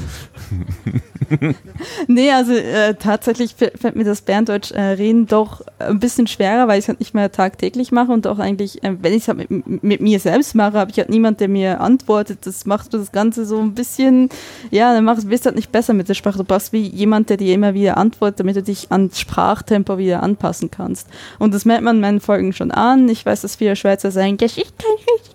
Nee, 2.07 2.31
also 2.31 2.53
äh, 2.53 2.93
tatsächlich 2.95 3.55
fä- 3.59 3.75
fällt 3.77 3.95
mir 3.95 4.03
das 4.03 4.21
Berndeutsch 4.21 4.71
äh, 4.71 4.81
reden 4.81 5.25
doch 5.27 5.61
ein 5.79 5.99
bisschen 5.99 6.27
schwerer, 6.27 6.67
weil 6.67 6.79
ich 6.79 6.84
es 6.85 6.89
halt 6.89 6.99
nicht 6.99 7.13
mehr 7.13 7.31
tagtäglich 7.31 7.91
mache 7.91 8.11
und 8.11 8.27
auch 8.27 8.39
eigentlich, 8.39 8.83
äh, 8.83 8.95
wenn 9.01 9.13
ich 9.13 9.23
es 9.23 9.27
halt 9.27 9.49
mit, 9.49 9.83
mit 9.83 10.01
mir 10.01 10.19
selbst 10.19 10.55
mache, 10.55 10.73
habe 10.73 10.91
ich 10.91 10.97
halt 10.97 11.09
niemand, 11.09 11.39
der 11.39 11.47
mir 11.47 11.81
antwortet. 11.81 12.39
Das 12.45 12.65
macht 12.65 12.93
das 12.93 13.11
Ganze 13.11 13.45
so 13.45 13.59
ein 13.59 13.73
bisschen, 13.73 14.29
ja, 14.71 14.93
dann 14.93 15.03
machst, 15.03 15.29
wirst 15.29 15.45
du 15.45 15.47
halt 15.47 15.55
nicht 15.55 15.71
besser 15.71 15.93
mit 15.93 16.07
der 16.09 16.13
Sprache. 16.13 16.37
Du 16.37 16.43
brauchst 16.43 16.73
wie 16.73 16.87
jemand, 16.87 17.29
der 17.29 17.37
dir 17.37 17.53
immer 17.53 17.73
wieder 17.73 17.97
antwortet, 17.97 18.39
damit 18.39 18.55
du 18.55 18.63
dich 18.63 18.91
an 18.91 19.11
Sprachtempo 19.13 19.97
wieder 19.97 20.23
anpassen 20.23 20.71
kannst. 20.71 21.07
Und 21.39 21.53
das 21.53 21.65
merkt 21.65 21.83
man 21.83 21.97
in 21.97 22.01
meinen 22.01 22.21
Folgen 22.21 22.53
schon 22.53 22.71
an. 22.71 23.09
Ich 23.09 23.25
weiß, 23.25 23.41
dass 23.41 23.55
viele 23.55 23.75
Schweizer 23.75 24.11
sagen, 24.11 24.37
das 24.37 24.57
ist 24.57 24.73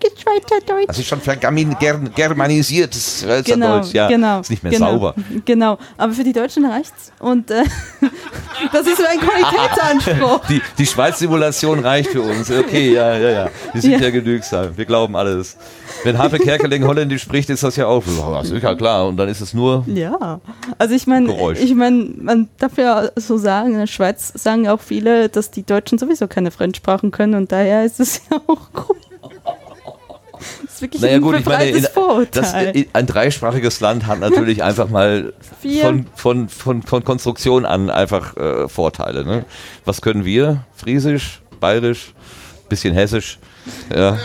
richtiges 0.03 0.23
Schweizerdeutsch. 0.23 0.89
Das 0.89 0.99
ist 0.99 1.07
schon 1.07 1.21
vergamin- 1.21 1.77
ger 1.79 1.99
Genau, 3.45 3.81
ja. 3.93 4.09
genau. 4.09 4.41
Ist 4.41 4.51
nicht 4.51 4.63
mehr 4.63 4.73
genau, 4.73 4.91
sauber. 4.93 5.15
Genau, 5.45 5.79
aber 5.97 6.13
für 6.13 6.25
die 6.25 6.33
Deutschen 6.33 6.65
reicht's. 6.65 7.13
Und 7.19 7.51
äh, 7.51 7.63
das 8.73 8.87
ist 8.87 8.97
so 8.99 9.05
ein 9.05 9.19
Qualitätsanspruch. 9.21 10.41
Die, 10.49 10.61
die 10.79 10.87
Schweiz-Simulation 10.87 11.81
reicht 11.81 12.11
für 12.11 12.23
uns. 12.23 12.51
Okay, 12.51 12.93
ja, 12.93 13.17
ja, 13.17 13.31
ja. 13.31 13.51
Wir 13.73 13.83
sind 13.83 13.93
ja, 13.93 13.99
Ja. 14.01 14.11
genügsam. 14.11 14.77
Wir 14.77 14.85
glauben 14.85 15.15
alles. 15.17 15.57
Wenn 16.03 16.17
Harpe 16.19 16.39
Kerkeling 16.39 16.87
Holländisch 16.87 17.23
spricht, 17.23 17.51
ist 17.51 17.63
das 17.63 17.77
ja 17.77 17.87
auch. 17.87 18.03
Ja, 18.07 18.43
sicher, 18.45 18.75
klar. 18.77 19.07
Und 19.09 19.17
dann 19.19 19.29
ist 19.29 19.41
es 19.41 19.53
nur. 19.55 19.85
Ja, 19.87 20.41
also 20.79 20.95
ich 20.95 21.07
meine, 21.07 21.55
ich 21.59 21.75
meine, 21.75 22.09
man 22.17 22.49
darf 22.59 22.79
ja 22.79 23.11
so 23.17 23.37
sagen, 23.37 23.73
in 23.75 23.79
der 23.81 23.87
Schweiz 23.87 24.33
sagen 24.35 24.67
auch 24.69 24.81
viele, 24.81 25.29
dass 25.29 25.51
die 25.51 25.65
Deutschen 25.65 25.99
sowieso 25.99 26.27
keine 26.27 26.51
Fremdsprachen 26.51 27.11
können 27.11 27.35
und 27.35 27.53
daher 27.53 27.85
ist 27.85 28.01
es 28.01 28.23
ja 28.31 28.41
auch 28.47 28.73
gut. 28.73 28.97
Das 30.65 30.75
ist 30.75 30.83
wirklich 30.83 31.03
Naja, 31.03 31.17
ein 31.17 31.23
gut, 31.23 31.39
ich 31.39 31.45
meine, 31.45 31.69
in, 31.71 31.87
das, 32.33 32.55
in, 32.73 32.87
ein 32.93 33.07
dreisprachiges 33.07 33.81
Land 33.81 34.07
hat 34.07 34.21
natürlich 34.21 34.63
einfach 34.63 34.89
mal 34.89 35.33
von, 35.83 36.07
von, 36.15 36.49
von, 36.49 36.83
von 36.83 37.05
Konstruktion 37.05 37.65
an 37.67 37.91
einfach 37.91 38.37
äh, 38.37 38.69
Vorteile. 38.69 39.25
Ne? 39.25 39.45
Was 39.85 40.01
können 40.01 40.25
wir? 40.25 40.65
Friesisch, 40.75 41.43
Bayerisch, 41.61 42.15
bisschen 42.69 42.95
Hessisch. 42.95 43.39
Ja, 43.95 44.17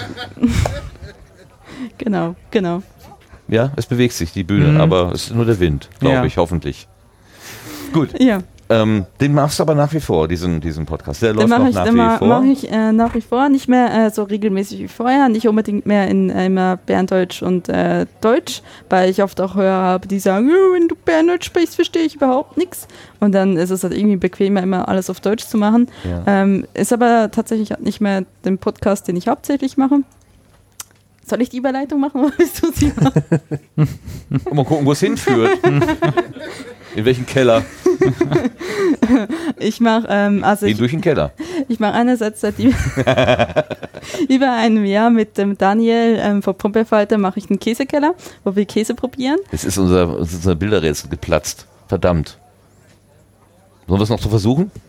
genau, 1.98 2.36
genau. 2.52 2.82
ja, 3.48 3.72
es 3.76 3.86
bewegt 3.86 4.14
sich 4.14 4.32
die 4.32 4.44
Bühne, 4.44 4.70
Mhm. 4.70 4.82
aber 4.82 5.12
es 5.14 5.26
ist 5.28 5.36
nur 5.36 5.46
der 5.46 5.60
Wind, 5.60 5.90
glaube 6.00 6.16
Ja. 6.16 6.26
ich, 6.26 6.38
hoffentlich. 6.38 6.88
Gut, 7.94 8.20
Ja, 8.20 8.40
ähm, 8.70 9.06
den 9.22 9.34
machst 9.34 9.60
du 9.60 9.64
aber 9.64 9.76
nach 9.76 9.94
wie 9.94 10.00
vor, 10.00 10.28
diesen, 10.28 10.60
diesen 10.62 10.86
Podcast. 10.86 11.22
Der 11.22 11.34
den 11.34 11.38
läuft 11.38 11.50
mache 11.50 11.62
noch 11.62 11.70
ich, 11.70 11.76
nach 11.76 11.86
wie 11.94 12.18
vor. 12.18 12.28
mach 12.28 12.44
ich 12.44 12.72
äh, 12.72 12.92
nach 12.92 13.16
wie 13.16 13.22
vor 13.22 13.50
nicht 13.50 13.68
mehr 13.68 14.06
äh, 14.06 14.10
so 14.10 14.24
regelmäßig 14.24 14.80
wie 14.80 14.88
vorher, 14.88 15.30
nicht 15.30 15.48
unbedingt 15.48 15.86
mehr 15.86 16.08
in 16.08 16.30
äh, 16.30 16.48
immer 16.48 16.78
Berndeutsch 16.78 17.42
und 17.44 17.70
äh, 17.70 18.06
Deutsch, 18.22 18.62
weil 18.90 19.10
ich 19.10 19.22
oft 19.22 19.40
auch 19.42 19.56
Hörer 19.56 19.84
habe, 19.84 20.08
die 20.08 20.20
sagen, 20.20 20.50
"Ja, 20.50 20.56
wenn 20.74 20.88
du 20.88 20.96
Berndeutsch 20.96 21.46
sprichst, 21.46 21.76
verstehe 21.76 22.04
ich 22.04 22.16
überhaupt 22.16 22.58
nichts. 22.58 22.88
Und 23.20 23.34
dann 23.34 23.58
ist 23.58 23.70
es 23.70 23.84
halt 23.84 23.94
irgendwie 23.96 24.18
bequemer, 24.18 24.62
immer 24.64 24.88
alles 24.88 25.10
auf 25.10 25.20
Deutsch 25.20 25.46
zu 25.46 25.58
machen. 25.58 25.88
Ja. 26.04 26.24
Ähm, 26.26 26.66
ist 26.74 26.92
aber 26.94 27.30
tatsächlich 27.32 27.72
halt 27.72 27.84
nicht 27.84 28.02
mehr 28.02 28.24
den 28.44 28.58
Podcast, 28.58 29.08
den 29.08 29.16
ich 29.16 29.28
hauptsächlich 29.28 29.78
mache. 29.78 30.00
Soll 31.28 31.42
ich 31.42 31.50
die 31.50 31.58
Überleitung 31.58 32.00
machen 32.00 32.22
oder 32.26 32.34
willst 32.38 32.64
du 32.64 32.72
sie 32.72 32.92
machen? 32.96 33.24
Mal 34.52 34.66
gucken, 34.66 34.86
wo 34.86 34.92
es 34.92 35.00
hinführt. 35.00 35.58
In 36.96 37.06
welchen 37.06 37.26
Keller? 37.26 37.64
Ich 39.58 39.80
mache 39.80 40.08
ähm, 40.10 40.44
also 40.44 40.66
ich, 40.66 40.78
durch 40.78 40.92
den 40.92 41.02
Keller. 41.02 41.32
ich 41.70 41.80
mache 41.80 41.94
einerseits 41.94 42.42
seit 42.42 42.56
über, 44.30 44.52
einem 44.52 44.84
Jahr 44.86 45.10
mit 45.10 45.38
dem 45.38 45.58
Daniel 45.58 46.18
ähm, 46.20 46.42
von 46.42 46.56
Pumpelfalter 46.56 47.18
mache 47.18 47.40
ich 47.40 47.50
einen 47.50 47.60
Käsekeller, 47.60 48.16
wo 48.44 48.56
wir 48.56 48.66
Käse 48.66 48.96
probieren. 48.96 49.38
Jetzt 49.52 49.64
ist 49.64 49.78
unser, 49.78 50.20
ist 50.20 50.34
unser 50.36 50.56
Bilderrätsel 50.56 51.10
geplatzt. 51.10 51.68
Verdammt. 51.88 52.38
Sollen 53.88 54.00
wir 54.00 54.04
es 54.04 54.10
noch 54.10 54.22
so 54.22 54.30
versuchen? 54.30 54.72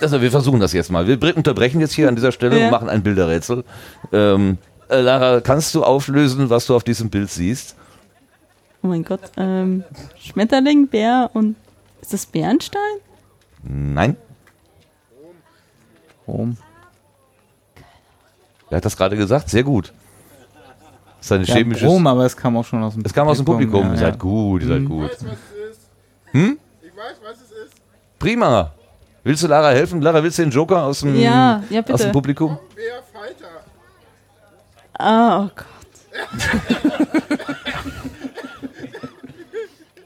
Also, 0.00 0.22
wir 0.22 0.30
versuchen 0.30 0.60
das 0.60 0.72
jetzt 0.72 0.90
mal. 0.92 1.06
Wir 1.06 1.36
unterbrechen 1.36 1.80
jetzt 1.80 1.94
hier 1.94 2.08
an 2.08 2.14
dieser 2.14 2.30
Stelle 2.30 2.58
Ja. 2.58 2.66
und 2.66 2.70
machen 2.70 2.88
ein 2.88 3.02
Bilderrätsel. 3.02 3.64
Ähm, 4.12 4.58
äh, 4.88 5.00
Lara, 5.00 5.40
kannst 5.40 5.74
du 5.74 5.82
auflösen, 5.82 6.48
was 6.48 6.66
du 6.66 6.76
auf 6.76 6.84
diesem 6.84 7.10
Bild 7.10 7.30
siehst? 7.30 7.74
Oh 8.84 8.86
mein 8.88 9.02
Gott, 9.02 9.20
ähm, 9.38 9.82
Schmetterling, 10.20 10.88
Bär 10.88 11.30
und 11.32 11.56
ist 12.02 12.12
das 12.12 12.26
Bernstein? 12.26 12.80
Nein? 13.62 14.16
Rom. 16.28 16.58
Wer 18.68 18.76
hat 18.76 18.84
das 18.84 18.94
gerade 18.94 19.16
gesagt? 19.16 19.48
Sehr 19.48 19.62
gut. 19.62 19.90
Das 21.16 21.26
ist 21.26 21.32
ein 21.32 21.44
Ja, 21.44 21.54
chemisches. 21.54 21.88
Rom, 21.88 22.06
aber 22.06 22.26
es 22.26 22.36
kam 22.36 22.58
auch 22.58 22.64
schon 22.64 22.82
aus 22.82 22.92
dem 22.92 23.02
Es 23.06 23.14
kam 23.14 23.26
aus 23.26 23.38
dem 23.38 23.46
Publikum. 23.46 23.80
Ja, 23.84 23.88
ihr 23.88 23.92
ja. 23.94 23.98
seid 24.00 24.18
gut, 24.18 24.60
ihr 24.62 24.68
seid 24.68 24.80
Mhm. 24.82 24.86
gut. 24.88 25.10
weiß, 25.10 25.24
was 25.24 25.32
es 25.32 25.70
ist. 25.70 25.80
Hm? 26.32 26.58
Ich 26.82 26.94
weiß, 26.94 27.16
was 27.24 27.36
es 27.40 27.50
ist. 27.52 27.74
Prima. 28.18 28.70
Willst 29.22 29.42
du 29.42 29.46
Lara 29.46 29.70
helfen? 29.70 30.02
Lara, 30.02 30.22
willst 30.22 30.36
du 30.38 30.42
den 30.42 30.50
Joker 30.50 30.82
aus 30.84 31.00
dem, 31.00 31.18
Ja, 31.18 31.62
ja, 31.70 31.80
aus 31.80 31.86
dem 31.86 31.96
bitte. 31.96 32.10
Publikum? 32.12 32.58
Bär. 32.76 33.02
Ah, 34.98 35.44
oh 35.46 35.50
Gott. 35.56 35.66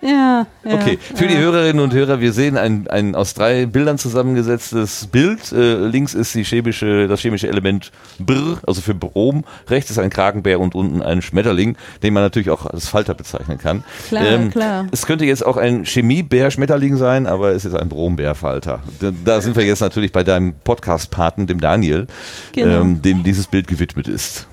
Ja, 0.01 0.47
ja. 0.65 0.75
Okay, 0.75 0.97
für 1.15 1.27
die 1.27 1.35
ja. 1.35 1.41
Hörerinnen 1.41 1.83
und 1.83 1.93
Hörer, 1.93 2.21
wir 2.21 2.33
sehen 2.33 2.57
ein, 2.57 2.87
ein 2.89 3.17
aus 3.17 3.35
drei 3.35 3.67
Bildern 3.67 3.99
zusammengesetztes 3.99 5.09
Bild. 5.09 5.51
Äh, 5.51 5.75
links 5.87 6.15
ist 6.15 6.35
die 6.37 6.45
chemische, 6.45 7.09
das 7.09 7.21
chemische 7.21 7.49
Element 7.49 7.91
Brr, 8.21 8.59
also 8.67 8.81
für 8.81 8.95
Brom. 8.95 9.45
Rechts 9.69 9.91
ist 9.91 9.99
ein 9.99 10.11
Kragenbär 10.11 10.61
und 10.61 10.77
unten 10.77 11.03
ein 11.03 11.21
Schmetterling, 11.21 11.77
den 12.05 12.15
man 12.15 12.23
natürlich 12.23 12.51
auch 12.51 12.67
als 12.67 12.87
Falter 12.89 13.15
bezeichnen 13.15 13.59
kann. 13.59 13.83
Ähm, 14.13 14.51
Klar, 14.51 14.51
klar. 14.51 14.87
Es 14.93 15.05
könnte 15.05 15.25
jetzt 15.25 15.45
auch 15.45 15.57
ein 15.57 15.85
Chemiebär-Schmetterling 15.85 16.97
sein, 16.97 17.27
aber 17.27 17.51
es 17.51 17.65
ist 17.65 17.75
ein 17.75 17.89
Brombär-Falter. 17.89 18.81
Da, 19.01 19.11
da 19.25 19.41
sind 19.41 19.57
wir 19.57 19.65
jetzt 19.65 19.81
natürlich 19.81 20.13
bei 20.13 20.23
deinem 20.23 20.55
Podcast-Paten, 20.63 21.49
dem 21.49 21.61
Daniel, 21.61 22.07
Genau. 22.53 22.83
ähm, 22.83 23.03
dem 23.03 23.25
dieses 23.25 23.49
Bild 23.49 23.67
gewidmet 23.67 24.07
ist. 24.07 24.47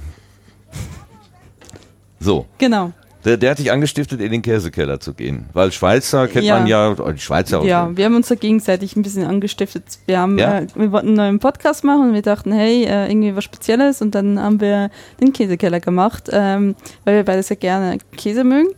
So. 2.20 2.48
Genau. 2.58 2.94
Der, 3.26 3.38
der 3.38 3.52
hat 3.52 3.60
dich 3.60 3.72
angestiftet, 3.72 4.22
in 4.22 4.32
den 4.32 4.42
Käsekeller 4.42 5.00
zu 5.00 5.14
gehen. 5.14 5.46
Weil 5.54 5.72
Schweizer 5.72 6.28
kennt 6.28 6.46
Ja. 6.46 6.60
man 6.60 6.68
ja, 6.68 6.94
die 6.94 7.20
Schweizer 7.20 7.64
Ja, 7.64 7.90
wir 7.96 8.06
haben 8.06 8.16
uns 8.16 8.28
da 8.28 8.36
gegenseitig 8.36 8.96
ein 8.96 9.02
bisschen 9.02 9.26
angestiftet. 9.26 9.84
Wir 10.06 10.20
haben, 10.20 10.38
Ja? 10.38 10.60
äh, 10.60 10.68
wir 10.76 10.92
wollten 10.92 11.08
einen 11.08 11.18
neuen 11.18 11.40
Podcast 11.40 11.84
machen 11.84 12.10
und 12.10 12.14
wir 12.14 12.22
dachten, 12.22 12.52
hey, 12.52 12.84
äh, 12.86 13.08
irgendwie 13.10 13.36
was 13.36 13.44
Spezielles 13.44 14.02
und 14.02 14.14
dann 14.16 14.40
haben 14.40 14.62
wir 14.62 14.92
den 15.20 15.34
Käsekeller 15.34 15.80
gemacht, 15.80 16.30
ähm, 16.32 16.76
weil 17.04 17.16
wir 17.18 17.24
beide 17.26 17.42
sehr 17.44 17.58
gerne 17.58 17.98
Käse 18.16 18.44
mögen. 18.44 18.70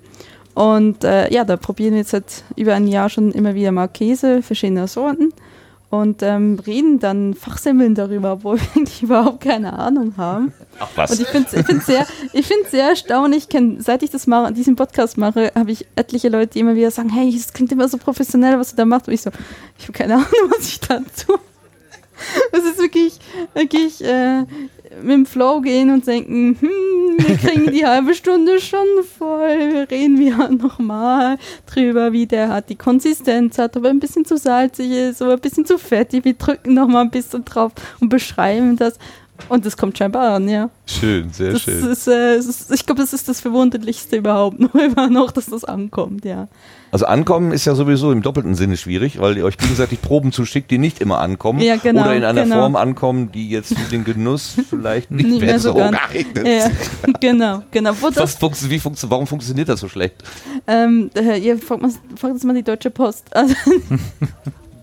Und 0.53 1.03
äh, 1.03 1.31
ja, 1.31 1.43
da 1.43 1.55
probieren 1.57 1.91
wir 1.93 1.99
jetzt 1.99 2.11
seit 2.11 2.43
über 2.55 2.73
ein 2.73 2.87
Jahr 2.87 3.09
schon 3.09 3.31
immer 3.33 3.53
wieder 3.53 3.71
mal 3.71 3.87
Käse, 3.87 4.41
verschiedener 4.41 4.87
Sorten 4.87 5.31
und 5.89 6.21
ähm, 6.21 6.59
reden 6.65 6.99
dann 6.99 7.33
fachsemmeln 7.33 7.95
darüber, 7.95 8.33
obwohl 8.33 8.59
wir 8.59 8.67
eigentlich 8.75 9.03
überhaupt 9.03 9.41
keine 9.41 9.73
Ahnung 9.73 10.15
haben. 10.17 10.53
Ach 10.79 10.89
was. 10.95 11.11
Und 11.11 11.21
ich 11.21 11.27
finde 11.27 11.47
es 11.47 11.53
ich 11.53 11.65
find's 11.65 11.85
sehr, 11.85 12.05
ich 12.33 12.45
find's 12.45 12.71
sehr 12.71 12.89
erstaunlich. 12.89 13.43
Ich 13.43 13.49
kenn, 13.49 13.79
seit 13.81 14.03
ich 14.03 14.09
das 14.09 14.27
mache, 14.27 14.51
diesen 14.53 14.75
Podcast 14.75 15.17
mache, 15.17 15.51
habe 15.55 15.71
ich 15.71 15.87
etliche 15.95 16.29
Leute, 16.29 16.53
die 16.53 16.59
immer 16.59 16.75
wieder 16.75 16.91
sagen, 16.91 17.09
hey, 17.09 17.33
es 17.33 17.53
klingt 17.53 17.71
immer 17.71 17.87
so 17.87 17.97
professionell, 17.97 18.59
was 18.59 18.71
du 18.71 18.75
da 18.75 18.85
machst. 18.85 19.07
Und 19.07 19.13
ich 19.13 19.21
so, 19.21 19.31
ich 19.77 19.83
habe 19.85 19.93
keine 19.93 20.13
Ahnung, 20.15 20.51
was 20.55 20.67
ich 20.67 20.79
da 20.81 20.99
tue. 20.99 21.39
Es 22.51 22.63
ist 22.63 22.79
wirklich, 22.79 23.19
wirklich 23.53 24.03
äh, 24.03 24.43
mit 25.01 25.11
dem 25.11 25.25
Flow 25.25 25.61
gehen 25.61 25.91
und 25.91 26.07
denken, 26.07 26.57
hm, 26.59 27.17
wir 27.17 27.37
kriegen 27.37 27.71
die 27.71 27.85
halbe 27.85 28.13
Stunde 28.13 28.59
schon 28.59 28.87
voll. 29.17 29.87
Reden 29.89 30.19
wir 30.19 30.49
nochmal 30.49 31.37
drüber, 31.65 32.11
wie 32.11 32.25
der 32.25 32.49
hat 32.49 32.69
die 32.69 32.75
Konsistenz 32.75 33.57
hat, 33.57 33.77
ob 33.77 33.85
er 33.85 33.89
ein 33.89 33.99
bisschen 33.99 34.25
zu 34.25 34.37
salzig 34.37 34.91
ist, 34.91 35.21
ob 35.21 35.29
er 35.29 35.33
ein 35.33 35.39
bisschen 35.39 35.65
zu 35.65 35.77
fettig. 35.77 36.25
Wir 36.25 36.33
drücken 36.33 36.73
nochmal 36.73 37.03
ein 37.03 37.11
bisschen 37.11 37.45
drauf 37.45 37.71
und 37.99 38.09
beschreiben 38.09 38.77
das. 38.77 38.97
Und 39.49 39.65
das 39.65 39.77
kommt 39.77 39.97
scheinbar 39.97 40.35
an, 40.35 40.49
ja. 40.49 40.69
Schön, 40.85 41.31
sehr 41.31 41.53
Das 41.53 41.61
schön. 41.61 41.91
ist, 41.91 42.07
äh, 42.07 42.35
es 42.35 42.45
ist, 42.47 42.71
ich 42.71 42.85
glaube, 42.85 43.01
das 43.01 43.13
ist 43.13 43.29
das 43.29 43.39
Verwunderlichste 43.41 44.17
überhaupt, 44.17 44.59
nur 44.73 44.75
immer 44.83 45.09
noch, 45.09 45.31
dass 45.31 45.47
das 45.47 45.63
ankommt, 45.63 46.25
ja. 46.25 46.47
Also 46.89 47.05
ankommen 47.05 47.51
ist 47.51 47.65
ja 47.65 47.75
sowieso 47.75 48.11
im 48.11 48.21
doppelten 48.21 48.55
Sinne 48.55 48.77
schwierig, 48.77 49.19
weil 49.19 49.37
ihr 49.37 49.43
euch 49.45 49.57
gegenseitig 49.57 50.01
Proben 50.01 50.31
zuschickt, 50.31 50.71
die 50.71 50.77
nicht 50.77 51.01
immer 51.01 51.19
ankommen. 51.19 51.59
Ja, 51.59 51.75
genau, 51.75 52.03
oder 52.03 52.15
in 52.15 52.23
einer 52.23 52.43
genau. 52.43 52.61
Form 52.61 52.75
ankommen, 52.77 53.31
die 53.31 53.49
jetzt 53.49 53.77
für 53.77 53.89
den 53.89 54.05
Genuss 54.05 54.55
vielleicht 54.69 55.11
nicht, 55.11 55.27
Nicht 55.27 55.41
mehr, 55.41 55.59
so 55.59 55.73
geeignet 55.73 56.47
ja 56.47 56.69
genau, 57.19 57.63
genau. 57.71 57.91
Wo 57.99 58.09
das, 58.09 58.35
funktio 58.35 58.69
wie 58.69 58.79
funktio 58.79 59.09
warum 59.09 59.27
funktioniert 59.27 59.67
das 59.67 59.81
so 59.81 59.89
schlecht? 59.89 60.15
ähm, 60.65 61.09
äh, 61.15 61.37
ihr 61.37 61.57
fragt, 61.57 61.81
mal, 61.81 61.91
fragt 62.15 62.33
uns 62.33 62.43
mal 62.43 62.53
die 62.55 62.63
Deutsche 62.63 62.89
Post. 62.89 63.35
Also, 63.35 63.53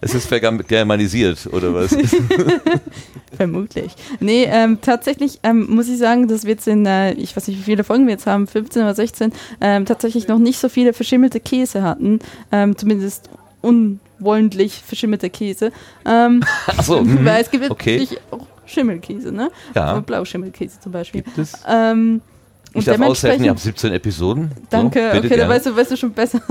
Es 0.00 0.14
ist 0.14 0.30
vergam- 0.30 0.62
germanisiert, 0.62 1.46
oder 1.50 1.74
was? 1.74 1.96
vermutlich. 3.36 3.92
Nee, 4.20 4.44
ähm, 4.50 4.78
tatsächlich 4.80 5.40
ähm, 5.42 5.66
muss 5.70 5.88
ich 5.88 5.98
sagen, 5.98 6.28
dass 6.28 6.44
wir 6.44 6.50
jetzt 6.50 6.68
in, 6.68 6.84
äh, 6.84 7.12
ich 7.14 7.36
weiß 7.36 7.48
nicht, 7.48 7.58
wie 7.60 7.62
viele 7.64 7.84
Folgen 7.84 8.06
wir 8.06 8.12
jetzt 8.12 8.26
haben, 8.26 8.46
15 8.46 8.82
oder 8.82 8.94
16, 8.94 9.32
ähm, 9.60 9.86
tatsächlich 9.86 10.28
noch 10.28 10.38
nicht 10.38 10.58
so 10.58 10.68
viele 10.68 10.92
verschimmelte 10.92 11.40
Käse 11.40 11.82
hatten. 11.82 12.18
Ähm, 12.52 12.76
zumindest 12.76 13.30
unwollentlich 13.62 14.82
verschimmelte 14.84 15.30
Käse. 15.30 15.72
Ähm, 16.04 16.42
Achso, 16.66 17.02
mhm. 17.02 17.24
Weil 17.24 17.42
es 17.42 17.50
gibt 17.50 17.70
okay. 17.70 17.98
natürlich 17.98 18.20
auch 18.30 18.46
Schimmelkäse, 18.66 19.32
ne? 19.32 19.50
Ja. 19.74 20.00
Blauschimmelkäse 20.00 20.80
zum 20.80 20.92
Beispiel. 20.92 21.22
Gibt 21.22 21.38
es? 21.38 21.52
Ähm, 21.68 22.20
Ich 22.74 22.84
darf 22.84 23.00
aushelfen, 23.00 23.44
ihr 23.44 23.50
habt 23.50 23.60
17 23.60 23.92
Episoden. 23.92 24.50
Danke, 24.70 25.10
so, 25.12 25.18
okay, 25.18 25.36
da 25.36 25.48
weißt 25.48 25.66
du, 25.66 25.76
weißt 25.76 25.92
du 25.92 25.96
schon 25.96 26.12
besser. 26.12 26.40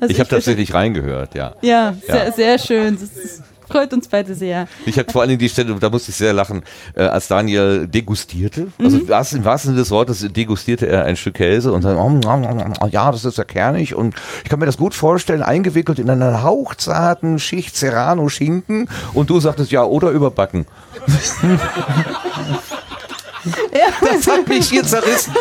Also 0.00 0.12
Ich 0.12 0.20
habe 0.20 0.28
tatsächlich 0.30 0.72
reingehört, 0.72 1.34
ja. 1.34 1.54
Ja, 1.60 1.94
Ja. 2.06 2.14
Sehr, 2.14 2.32
sehr 2.32 2.58
schön. 2.60 2.96
Das 3.00 3.42
freut 3.68 3.92
uns 3.92 4.06
beide 4.06 4.32
sehr. 4.36 4.68
Ich 4.86 4.98
habe 5.00 5.10
vor 5.10 5.22
allen 5.22 5.30
Dingen 5.30 5.40
die 5.40 5.48
Stelle, 5.48 5.74
da 5.80 5.90
musste 5.90 6.10
ich 6.12 6.16
sehr 6.16 6.32
lachen, 6.32 6.62
äh, 6.94 7.02
als 7.02 7.26
Daniel 7.26 7.88
degustierte. 7.88 8.68
Also 8.78 8.98
Mhm. 8.98 9.08
was, 9.08 9.32
im 9.32 9.44
wahrsten 9.44 9.70
Sinne 9.70 9.80
des 9.80 9.90
Wortes 9.90 10.24
degustierte 10.30 10.86
er 10.86 11.06
ein 11.06 11.16
Stück 11.16 11.34
Käse 11.34 11.72
und 11.72 11.82
dann, 11.82 11.96
oh, 11.96 12.86
ja, 12.86 13.10
das 13.10 13.24
ist 13.24 13.36
ja 13.38 13.42
kernig 13.44 13.96
und 13.96 14.14
ich 14.44 14.50
kann 14.50 14.60
mir 14.60 14.66
das 14.66 14.76
gut 14.76 14.94
vorstellen, 14.94 15.42
eingewickelt 15.42 15.98
in 15.98 16.08
einer 16.08 16.44
hauchzarten 16.44 17.40
Schicht 17.40 17.74
Serrano-Schinken 17.76 18.88
und 19.12 19.28
du 19.30 19.40
sagtest, 19.40 19.72
ja, 19.72 19.82
oder 19.82 20.10
überbacken. 20.10 20.66
Das 24.00 24.26
hat 24.26 24.48
mich 24.48 24.68
hier 24.68 24.84
zerrissen. 24.84 25.34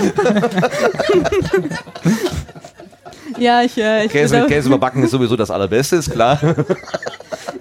Ja, 3.37 3.63
ich, 3.63 3.77
äh, 3.77 4.05
ich, 4.05 4.11
Käse 4.11 4.39
mit 4.39 4.47
Käse 4.47 4.67
überbacken 4.67 5.03
ist 5.03 5.11
sowieso 5.11 5.35
das 5.35 5.49
Allerbeste, 5.49 5.95
ist 5.97 6.11
klar. 6.11 6.39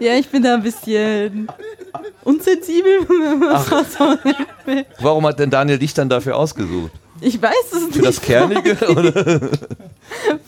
ja, 0.00 0.14
ich 0.14 0.28
bin 0.28 0.42
da 0.42 0.54
ein 0.54 0.62
bisschen 0.62 1.48
unsensibel. 2.24 3.00
Warum 5.00 5.26
hat 5.26 5.38
denn 5.38 5.50
Daniel 5.50 5.78
dich 5.78 5.94
dann 5.94 6.08
dafür 6.08 6.36
ausgesucht? 6.36 6.92
Ich 7.20 7.40
weiß 7.40 7.72
es 7.72 7.82
nicht. 7.86 7.96
Für 7.96 8.02
das 8.02 8.20
Kernige? 8.20 8.76
Oder? 8.88 9.40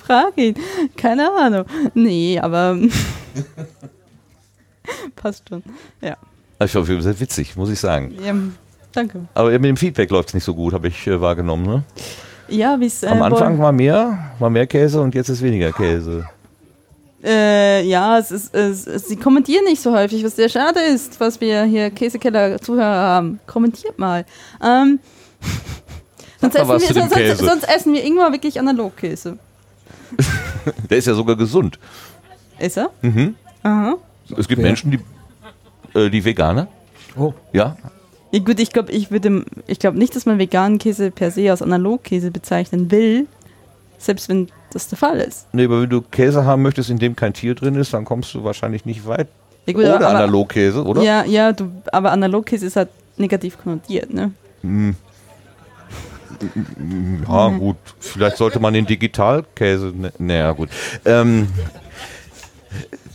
Frag 0.04 0.36
ihn. 0.36 0.56
Keine 0.96 1.30
Ahnung. 1.32 1.64
Nee, 1.94 2.38
aber 2.40 2.76
passt 5.16 5.48
schon. 5.48 5.62
Ja. 6.00 6.16
Ich 6.64 6.72
fand 6.72 6.86
sehr 6.86 7.20
witzig, 7.20 7.56
muss 7.56 7.70
ich 7.70 7.78
sagen. 7.78 8.14
ja 8.24 8.34
danke. 8.94 9.20
Aber 9.34 9.50
mit 9.50 9.64
dem 9.64 9.76
Feedback 9.76 10.10
läuft 10.10 10.28
es 10.28 10.34
nicht 10.34 10.44
so 10.44 10.54
gut, 10.54 10.72
habe 10.72 10.88
ich 10.88 11.06
äh, 11.06 11.20
wahrgenommen. 11.20 11.66
Ne? 11.66 11.82
Ja, 12.48 12.78
wie 12.78 12.86
es 12.86 13.02
äh, 13.02 13.08
Am 13.08 13.22
Anfang 13.22 13.58
war 13.58 13.72
mehr, 13.72 14.32
war 14.38 14.50
mehr 14.50 14.66
Käse 14.66 15.00
und 15.00 15.14
jetzt 15.14 15.28
ist 15.28 15.42
weniger 15.42 15.72
Käse. 15.72 16.26
Äh, 17.24 17.82
ja, 17.86 18.18
es 18.18 18.30
ist, 18.30 18.54
es, 18.54 18.86
es, 18.86 19.08
sie 19.08 19.16
kommentieren 19.16 19.64
nicht 19.64 19.80
so 19.80 19.92
häufig, 19.92 20.22
was 20.24 20.36
sehr 20.36 20.50
schade 20.50 20.80
ist, 20.80 21.18
was 21.20 21.40
wir 21.40 21.64
hier 21.64 21.90
Käsekeller-Zuhörer 21.90 22.84
haben. 22.84 23.40
Kommentiert 23.46 23.98
mal. 23.98 24.26
Ähm, 24.62 24.98
sonst, 26.40 26.54
essen 26.54 26.68
wir, 26.68 26.80
sonst, 26.80 26.94
sonst, 26.94 27.14
Käse. 27.14 27.44
sonst 27.44 27.64
essen 27.64 27.94
wir 27.94 28.04
irgendwann 28.04 28.32
wirklich 28.32 28.60
Analogkäse. 28.60 29.38
Der 30.90 30.98
ist 30.98 31.06
ja 31.06 31.14
sogar 31.14 31.36
gesund. 31.36 31.78
Ist 32.58 32.76
er? 32.76 32.90
Mhm. 33.00 33.34
Aha. 33.62 33.94
Es 34.36 34.46
gibt? 34.46 34.60
Menschen, 34.60 34.90
die, 34.90 35.98
äh, 35.98 36.10
die 36.10 36.22
Veganer. 36.22 36.68
Oh. 37.16 37.32
Ja. 37.52 37.76
Ja, 38.34 38.40
gut, 38.40 38.58
ich 38.58 38.72
glaube 38.72 38.90
ich 38.90 39.12
würde, 39.12 39.44
ich 39.68 39.78
glaube 39.78 39.96
nicht, 39.96 40.16
dass 40.16 40.26
man 40.26 40.40
veganen 40.40 40.78
Käse 40.78 41.12
per 41.12 41.30
se 41.30 41.48
als 41.52 41.62
Analogkäse 41.62 42.32
bezeichnen 42.32 42.90
will, 42.90 43.28
selbst 43.96 44.28
wenn 44.28 44.48
das 44.72 44.88
der 44.88 44.98
Fall 44.98 45.18
ist. 45.20 45.46
Nee, 45.52 45.66
aber 45.66 45.82
wenn 45.82 45.88
du 45.88 46.00
Käse 46.02 46.44
haben 46.44 46.62
möchtest, 46.62 46.90
in 46.90 46.98
dem 46.98 47.14
kein 47.14 47.32
Tier 47.32 47.54
drin 47.54 47.76
ist, 47.76 47.94
dann 47.94 48.04
kommst 48.04 48.34
du 48.34 48.42
wahrscheinlich 48.42 48.84
nicht 48.86 49.06
weit. 49.06 49.28
Ja, 49.66 49.72
gut, 49.72 49.84
Oder 49.84 49.94
aber, 49.94 50.08
Analogkäse, 50.08 50.82
oder? 50.84 51.00
Ja, 51.02 51.24
ja, 51.24 51.52
du, 51.52 51.70
aber 51.92 52.10
Analogkäse 52.10 52.66
ist 52.66 52.74
halt 52.74 52.88
negativ 53.18 53.56
konnotiert, 53.56 54.12
ne? 54.12 54.32
Ja, 57.28 57.48
gut. 57.50 57.76
Vielleicht 58.00 58.38
sollte 58.38 58.58
man 58.58 58.74
den 58.74 58.84
Digitalkäse. 58.84 59.92
Ne, 59.94 60.12
naja, 60.18 60.50
gut. 60.50 60.70
Ähm, 61.04 61.46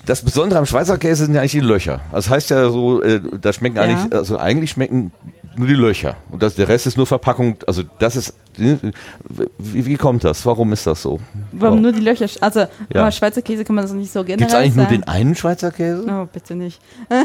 das 0.10 0.24
Besondere 0.24 0.58
am 0.60 0.66
Schweizer 0.66 0.98
Käse 0.98 1.26
sind 1.26 1.36
ja 1.36 1.42
eigentlich 1.42 1.52
die 1.52 1.60
Löcher. 1.60 2.02
Das 2.12 2.30
heißt 2.30 2.50
ja 2.50 2.70
so, 2.70 3.02
äh, 3.04 3.22
da 3.40 3.54
schmecken 3.54 3.78
Ja. 3.78 3.84
eigentlich, 3.84 4.14
also 4.14 4.38
eigentlich 4.40 4.72
schmecken 4.72 5.12
nur 5.56 5.68
die 5.68 5.74
Löcher. 5.76 6.16
Und 6.32 6.42
das, 6.42 6.56
der 6.56 6.68
Rest 6.68 6.88
ist 6.88 6.98
nur 6.98 7.06
Verpackung. 7.06 7.58
Also 7.68 7.84
das 8.00 8.16
ist, 8.16 8.34
wie, 8.58 9.86
wie 9.86 9.98
kommt 9.98 10.24
das? 10.24 10.46
Warum 10.46 10.74
ist 10.74 10.88
das 10.88 11.02
so? 11.02 11.20
Warum 11.52 11.82
nur 11.82 11.92
die 11.92 12.00
Löcher? 12.02 12.26
Also, 12.42 12.66
Ja. 12.94 13.12
Schweizer 13.12 13.42
Käse 13.42 13.64
kann 13.64 13.76
man 13.76 13.86
das 13.86 13.94
nicht 13.94 14.12
so 14.12 14.24
generell 14.24 14.38
Gibt 14.40 14.52
es 14.52 14.56
eigentlich 14.56 14.76
nur 14.76 14.86
sagen. 14.86 15.02
den 15.02 15.08
einen 15.08 15.36
Schweizer 15.36 15.72
Käse? 15.72 16.06
Oh, 16.10 16.28
bitte 16.32 16.56
nicht. 16.56 16.80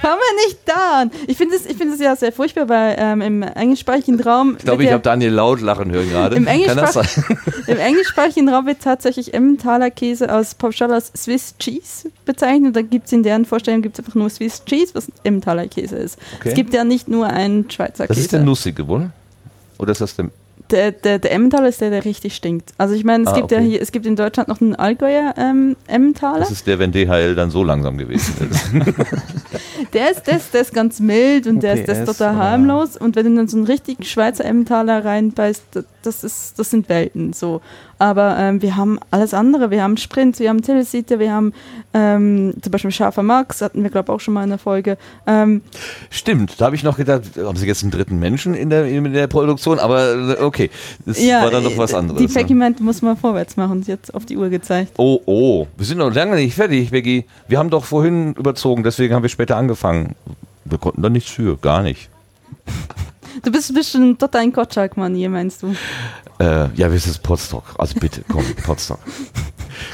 Fangen 0.00 0.18
wir 0.18 0.46
nicht 0.46 0.58
da 0.64 1.00
an. 1.02 1.10
Ich 1.26 1.36
finde 1.36 1.56
es 1.56 1.66
es 1.66 2.00
ja 2.00 2.16
sehr 2.16 2.32
furchtbar, 2.32 2.68
weil 2.68 2.96
ähm, 2.98 3.20
im 3.20 3.42
englischsprachigen 3.42 4.20
Raum. 4.20 4.56
Ich 4.58 4.64
glaube, 4.64 4.84
ich 4.84 4.92
habe 4.92 5.02
Daniel 5.02 5.32
laut 5.32 5.60
lachen 5.60 5.90
hören 5.90 6.08
gerade. 6.10 6.36
Im 6.36 6.46
das? 6.46 6.96
Im 7.66 7.78
englischsprachigen 7.78 8.48
Raum 8.48 8.66
wird 8.66 8.80
tatsächlich 8.80 9.34
Emmentaler 9.34 9.90
Käse 9.90 10.32
aus 10.32 10.54
pauschal 10.54 10.92
als 10.92 11.12
Swiss 11.16 11.54
Cheese 11.58 12.10
bezeichnet. 12.24 12.76
Da 12.76 12.82
gibt 12.82 13.06
es 13.06 13.12
in 13.12 13.22
deren 13.22 13.44
Vorstellung 13.44 13.82
gibt's 13.82 13.98
einfach 13.98 14.14
nur 14.14 14.30
Swiss 14.30 14.64
Cheese, 14.64 14.94
was 14.94 15.08
Emmentaler 15.24 15.68
Käse 15.68 15.96
ist. 15.96 16.18
Okay. 16.38 16.50
Es 16.50 16.54
gibt 16.54 16.72
ja 16.74 16.84
nicht 16.84 17.08
nur 17.08 17.26
einen 17.26 17.70
Schweizer 17.70 18.06
Das 18.06 18.16
Käse. 18.16 18.20
ist 18.20 18.32
der 18.32 18.40
nussige, 18.40 18.88
wohl? 18.88 19.10
Oder 19.78 19.92
ist 19.92 20.00
das 20.00 20.16
der. 20.16 20.30
Der, 20.70 20.92
der, 20.92 21.18
der 21.18 21.32
Emmentaler 21.32 21.68
ist 21.68 21.80
der, 21.80 21.90
der 21.90 22.04
richtig 22.04 22.34
stinkt. 22.36 22.72
Also 22.78 22.94
ich 22.94 23.04
meine, 23.04 23.24
es 23.24 23.30
Ah, 23.30 23.34
gibt 23.36 23.50
ja 23.50 23.58
okay. 23.58 23.68
hier, 23.68 23.82
es 23.82 23.92
gibt 23.92 24.06
in 24.06 24.16
Deutschland 24.16 24.48
noch 24.48 24.60
einen 24.60 24.74
Allgäuer 24.74 25.34
ähm, 25.36 25.76
Emmentaler. 25.86 26.40
Das 26.40 26.50
ist 26.50 26.66
der, 26.66 26.78
wenn 26.78 26.92
DHL 26.92 27.34
dann 27.34 27.50
so 27.50 27.62
langsam 27.64 27.98
gewesen 27.98 28.34
ist. 28.50 28.70
Der 29.94 30.10
ist, 30.10 30.24
der 30.26 30.36
ist, 30.36 30.52
der 30.54 30.60
ist 30.60 30.74
ganz 30.74 31.00
mild 31.00 31.46
und 31.46 31.62
der 31.62 31.72
ist, 31.74 31.88
der 31.88 32.02
ist 32.02 32.06
total 32.06 32.34
oder- 32.36 32.44
harmlos. 32.44 32.96
Und 32.98 33.16
wenn 33.16 33.26
du 33.26 33.34
dann 33.34 33.48
so 33.48 33.56
einen 33.56 33.66
richtigen 33.66 34.04
Schweizer 34.04 34.44
Emmentaler 34.44 35.04
reinbeißt, 35.04 35.62
das, 36.02 36.22
ist, 36.22 36.58
das 36.58 36.70
sind 36.70 36.88
Welten. 36.90 37.32
So. 37.32 37.60
Aber 38.00 38.38
ähm, 38.38 38.62
wir 38.62 38.76
haben 38.76 38.98
alles 39.10 39.34
andere. 39.34 39.70
Wir 39.70 39.82
haben 39.82 39.98
Sprint, 39.98 40.38
wir 40.38 40.48
haben 40.48 40.62
Telesite, 40.62 41.18
wir 41.18 41.32
haben 41.32 41.52
ähm, 41.92 42.54
zum 42.62 42.72
Beispiel 42.72 42.90
Scharfer 42.90 43.22
Max, 43.22 43.60
hatten 43.60 43.82
wir, 43.82 43.90
glaube 43.90 44.10
ich, 44.10 44.16
auch 44.16 44.20
schon 44.20 44.32
mal 44.32 44.42
in 44.42 44.48
der 44.48 44.58
Folge. 44.58 44.96
Ähm, 45.26 45.60
Stimmt, 46.08 46.58
da 46.58 46.64
habe 46.64 46.76
ich 46.76 46.82
noch 46.82 46.96
gedacht, 46.96 47.24
haben 47.36 47.56
Sie 47.56 47.66
jetzt 47.66 47.82
einen 47.82 47.90
dritten 47.90 48.18
Menschen 48.18 48.54
in 48.54 48.70
der, 48.70 48.86
in 48.86 49.12
der 49.12 49.26
Produktion, 49.26 49.78
aber 49.78 50.14
äh, 50.14 50.42
okay, 50.42 50.70
das 51.04 51.20
war 51.20 51.50
dann 51.50 51.62
doch 51.62 51.76
was 51.76 51.92
äh, 51.92 51.96
anderes. 51.96 52.22
Die 52.22 52.26
ne? 52.26 52.32
Peggy 52.32 52.54
meinte, 52.54 52.82
muss 52.82 53.02
man 53.02 53.18
vorwärts 53.18 53.58
machen, 53.58 53.82
sie 53.82 53.92
hat 53.92 54.14
auf 54.14 54.24
die 54.24 54.38
Uhr 54.38 54.48
gezeigt. 54.48 54.92
Oh, 54.96 55.20
oh, 55.26 55.66
wir 55.76 55.84
sind 55.84 55.98
noch 55.98 56.14
lange 56.14 56.36
nicht 56.36 56.54
fertig, 56.54 56.92
Becky. 56.92 57.26
Wir 57.48 57.58
haben 57.58 57.68
doch 57.68 57.84
vorhin 57.84 58.32
überzogen, 58.32 58.82
deswegen 58.82 59.14
haben 59.14 59.22
wir 59.22 59.28
später 59.28 59.58
angefangen. 59.58 60.14
Wir 60.64 60.78
konnten 60.78 61.02
da 61.02 61.10
nichts 61.10 61.30
für, 61.30 61.58
gar 61.58 61.82
nicht. 61.82 62.08
Du 63.42 63.50
bist 63.50 63.72
bestimmt 63.74 64.18
total 64.20 64.42
ein 64.42 64.52
Kotschak-Manier, 64.52 65.30
meinst 65.30 65.62
du? 65.62 65.74
Äh, 66.38 66.68
ja, 66.74 66.90
wir 66.92 66.98
sind 66.98 67.22
Potstock. 67.22 67.64
Also 67.78 67.98
bitte, 67.98 68.22
komm, 68.30 68.44
Potstock. 68.64 68.98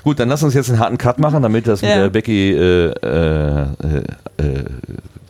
Gut, 0.02 0.18
dann 0.18 0.28
lass 0.28 0.42
uns 0.42 0.54
jetzt 0.54 0.68
einen 0.70 0.78
harten 0.80 0.98
Cut 0.98 1.18
machen, 1.18 1.42
damit 1.42 1.66
das 1.66 1.80
mit 1.82 1.90
Ja. 1.90 1.96
der 1.98 2.10
Becky 2.10 2.52
äh, 2.52 2.90
äh, 3.02 3.62
äh, 4.38 4.64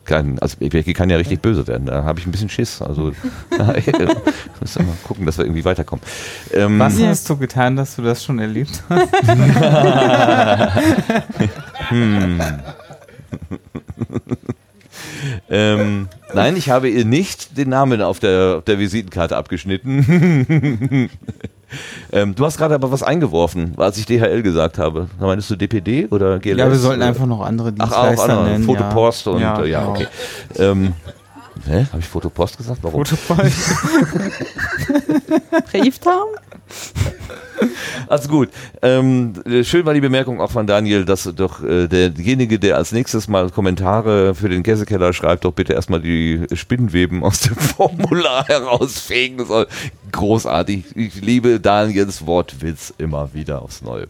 kann, 0.05 0.39
also 0.39 0.57
Becky 0.59 0.93
kann 0.95 1.11
ja 1.11 1.17
richtig 1.17 1.43
böse 1.43 1.67
werden. 1.67 1.87
Da 1.87 2.05
habe 2.05 2.21
ich 2.21 2.27
ein 2.27 2.31
bisschen 2.33 2.49
Schiss. 2.49 2.81
Also 2.81 3.13
müssen 3.51 4.77
wir 4.77 4.85
mal 4.85 4.97
gucken, 5.07 5.27
dass 5.27 5.37
wir 5.37 5.45
irgendwie 5.45 5.65
weiterkommen. 5.65 6.03
Ähm, 6.53 6.79
Was 6.79 6.99
Ja. 6.99 7.09
hast 7.09 7.29
du 7.29 7.37
getan, 7.37 7.77
dass 7.77 7.97
du 7.97 8.03
das 8.03 8.23
schon 8.25 8.39
erlebt 8.39 8.83
hast? 8.89 9.09
Hm. 11.89 12.41
Ähm, 15.51 16.09
nein, 16.35 16.57
ich 16.57 16.71
habe 16.71 16.89
ihr 16.89 17.05
nicht 17.05 17.57
den 17.57 17.69
Namen 17.69 18.03
auf 18.03 18.19
der, 18.19 18.57
auf 18.59 18.65
der 18.65 18.79
Visitenkarte 18.79 19.37
abgeschnitten. 19.37 21.11
ähm, 22.13 22.35
du 22.35 22.45
hast 22.45 22.59
gerade 22.59 22.75
aber 22.75 22.91
was 22.91 23.03
eingeworfen, 23.03 23.75
als 23.77 23.99
ich 23.99 24.07
DHL 24.07 24.43
gesagt 24.43 24.79
habe. 24.79 25.09
Meinst 25.19 25.51
du 25.51 25.57
DPD 25.57 26.07
oder 26.11 26.39
GLS? 26.39 26.59
Ja, 26.59 26.71
wir 26.71 26.79
sollten 26.79 27.03
einfach 27.03 27.27
noch 27.27 27.43
andere 27.43 27.73
Ach, 27.79 27.85
Dienstleister 27.85 28.25
auch 28.25 28.29
andere. 28.29 28.51
nennen. 28.51 28.65
Fotopost 28.65 29.27
ja. 29.27 29.33
und 29.33 29.41
ja, 29.41 29.61
äh, 29.63 29.71
ja, 29.71 29.81
genau. 29.81 29.91
okay. 29.93 30.07
Ähm, 30.59 30.93
hä? 31.67 31.87
Habe 31.91 32.01
ich 32.01 32.09
Fotopost 32.09 32.59
gesagt? 32.59 32.79
Warum? 32.83 33.05
Fotopost. 33.05 33.57
Brieftaum? 35.73 36.29
Also 38.09 38.29
gut. 38.29 38.51
Ähm, 38.83 39.35
äh, 39.45 39.65
schön 39.65 39.85
war 39.87 39.95
die 39.95 40.01
Bemerkung 40.01 40.41
auch 40.41 40.51
von 40.51 40.67
Daniel, 40.67 41.05
dass 41.05 41.25
doch 41.35 41.63
äh, 41.63 41.89
derjenige, 41.89 42.59
der 42.59 42.77
als 42.77 42.93
nächstes 42.93 43.29
mal 43.29 43.51
Kommentare 43.51 44.35
für 44.35 44.49
den 44.49 44.63
Käsekeller 44.63 45.13
schreibt, 45.13 45.45
doch 45.45 45.53
bitte 45.53 45.73
erstmal 45.73 46.01
die 46.01 46.47
Spinnenweben 46.53 47.23
aus 47.23 47.41
dem 47.41 47.57
Formular 47.57 48.47
herausfegen 48.47 49.45
soll. 49.45 49.67
Großartig. 50.13 50.85
Ich 50.95 51.21
liebe 51.21 51.61
Daniels 51.61 52.27
Wortwitz 52.27 52.95
immer 52.99 53.35
wieder 53.35 53.63
aufs 53.63 53.83
Neue. 53.83 54.07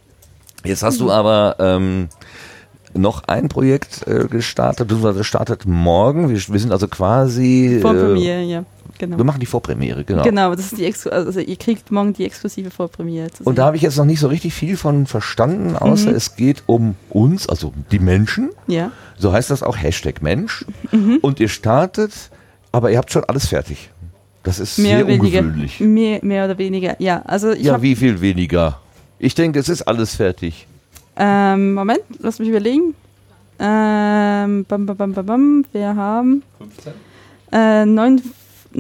Jetzt 0.65 0.83
hast 0.83 1.01
du 1.01 1.11
aber 1.11 1.57
ähm, 1.59 2.09
noch 2.95 3.25
ein 3.27 3.49
Projekt 3.49 4.07
äh, 4.07 4.27
gestartet, 4.29 4.89
beziehungsweise 4.89 5.25
startet 5.25 5.67
morgen. 5.67 6.29
Wir, 6.29 6.37
wir 6.37 6.61
sind 6.61 6.73
also 6.73 6.89
quasi. 6.89 7.79
Vor 7.81 7.95
Äh, 7.95 8.01
Premiere, 8.01 8.43
ja. 8.43 8.65
Genau. 8.99 9.17
wir 9.19 9.25
machen 9.25 9.41
die 9.41 9.47
Vorpremiere, 9.47 10.05
genau. 10.05 10.23
Genau, 10.23 10.55
das 10.55 10.67
ist 10.73 10.79
die 10.79 10.85
Exklu 10.85 11.11
also 11.11 11.41
ihr 11.41 11.57
kriegt 11.57 11.91
morgen 11.91 12.13
die 12.13 12.25
exklusive 12.25 12.71
Vorpremiere 12.71 13.31
zu 13.31 13.39
sehen. 13.39 13.47
Und 13.47 13.59
da 13.59 13.67
habe 13.67 13.77
ich 13.77 13.83
jetzt 13.83 13.97
noch 13.99 14.05
nicht 14.05 14.21
so 14.21 14.29
richtig 14.29 14.55
viel 14.55 14.77
von 14.77 15.07
verstanden, 15.07 15.77
außer 15.77 16.11
Mhm. 16.11 16.17
es 16.17 16.37
geht 16.37 16.63
um 16.67 16.95
uns, 17.11 17.49
also 17.49 17.73
die 17.91 17.99
Menschen. 17.99 18.51
ja. 18.67 18.91
So 19.19 19.33
heißt 19.33 19.51
das 19.51 19.63
auch 19.63 19.77
Hashtag 19.77 20.21
Mensch. 20.23 20.65
Mhm. 20.93 21.19
Und 21.23 21.41
ihr 21.41 21.49
startet, 21.49 22.13
aber 22.73 22.91
ihr 22.91 22.99
habt 22.99 23.11
schon 23.11 23.25
alles 23.25 23.47
fertig. 23.49 23.91
Das 24.43 24.59
ist 24.61 24.79
Mehr 24.79 24.99
sehr 24.99 25.05
oder 25.07 25.15
weniger. 25.15 25.39
ungewöhnlich. 25.41 25.81
Mehr, 25.81 26.19
mehr 26.23 26.45
oder 26.45 26.57
weniger, 26.59 26.97
ja. 27.01 27.23
Also 27.25 27.53
ich 27.53 27.63
Ja, 27.65 27.81
wie 27.83 27.97
viel 27.97 28.21
weniger? 28.21 28.81
Ich 29.19 29.35
denke, 29.35 29.59
es 29.59 29.69
ist 29.69 29.83
alles 29.83 30.15
fertig. 30.17 30.67
Ähm, 31.17 31.73
Moment, 31.75 32.01
lass 32.21 32.39
mich 32.39 32.49
überlegen. 32.51 32.95
Ähm, 33.59 34.65
bam, 34.69 34.85
bam, 34.87 34.97
bam, 34.97 35.13
bam, 35.15 35.27
bam. 35.27 35.65
Wir 35.73 35.97
haben 35.97 36.43
15? 36.59 36.93
Äh, 37.53 37.87
neun, 37.87 38.21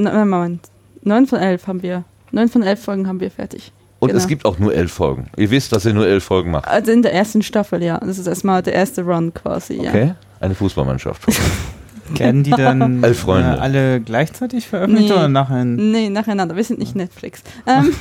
nein, 0.02 0.28
Moment. 0.28 0.68
Neun 1.02 1.26
von 1.26 1.38
elf 1.38 1.66
haben 1.66 1.82
wir. 1.82 2.04
Neun 2.32 2.48
von 2.48 2.62
elf 2.62 2.82
Folgen 2.82 3.06
haben 3.08 3.20
wir 3.20 3.30
fertig. 3.30 3.72
Und 3.98 4.08
Genau. 4.08 4.18
es 4.18 4.26
gibt 4.28 4.44
auch 4.44 4.58
nur 4.58 4.74
elf 4.74 4.92
Folgen. 4.92 5.30
Ihr 5.36 5.50
wisst, 5.50 5.72
dass 5.72 5.84
ihr 5.86 5.94
nur 5.94 6.06
elf 6.06 6.24
Folgen 6.24 6.50
macht. 6.50 6.68
Also 6.68 6.92
in 6.92 7.02
der 7.02 7.14
ersten 7.14 7.42
Staffel, 7.42 7.82
ja. 7.82 7.98
Das 7.98 8.18
ist 8.18 8.26
erstmal 8.26 8.62
der 8.62 8.74
erste 8.74 9.02
Run 9.02 9.32
quasi, 9.32 9.74
ja. 9.82 9.90
Okay? 9.90 10.14
Eine 10.40 10.54
Fußballmannschaft. 10.54 11.22
Werden 12.18 12.44
die 12.44 12.50
dann 12.50 13.02
Elf 13.02 13.20
Freunde. 13.20 13.56
Äh, 13.56 13.60
alle 13.60 14.00
gleichzeitig 14.00 14.66
veröffentlicht 14.68 15.08
Nee. 15.08 15.14
oder 15.14 15.28
nachher? 15.28 15.64
Nee, 15.64 16.08
nacheinander. 16.10 16.54
Wir 16.56 16.62
sind 16.64 16.78
nicht 16.78 16.94
Netflix. 16.94 17.42
Ähm, 17.66 17.92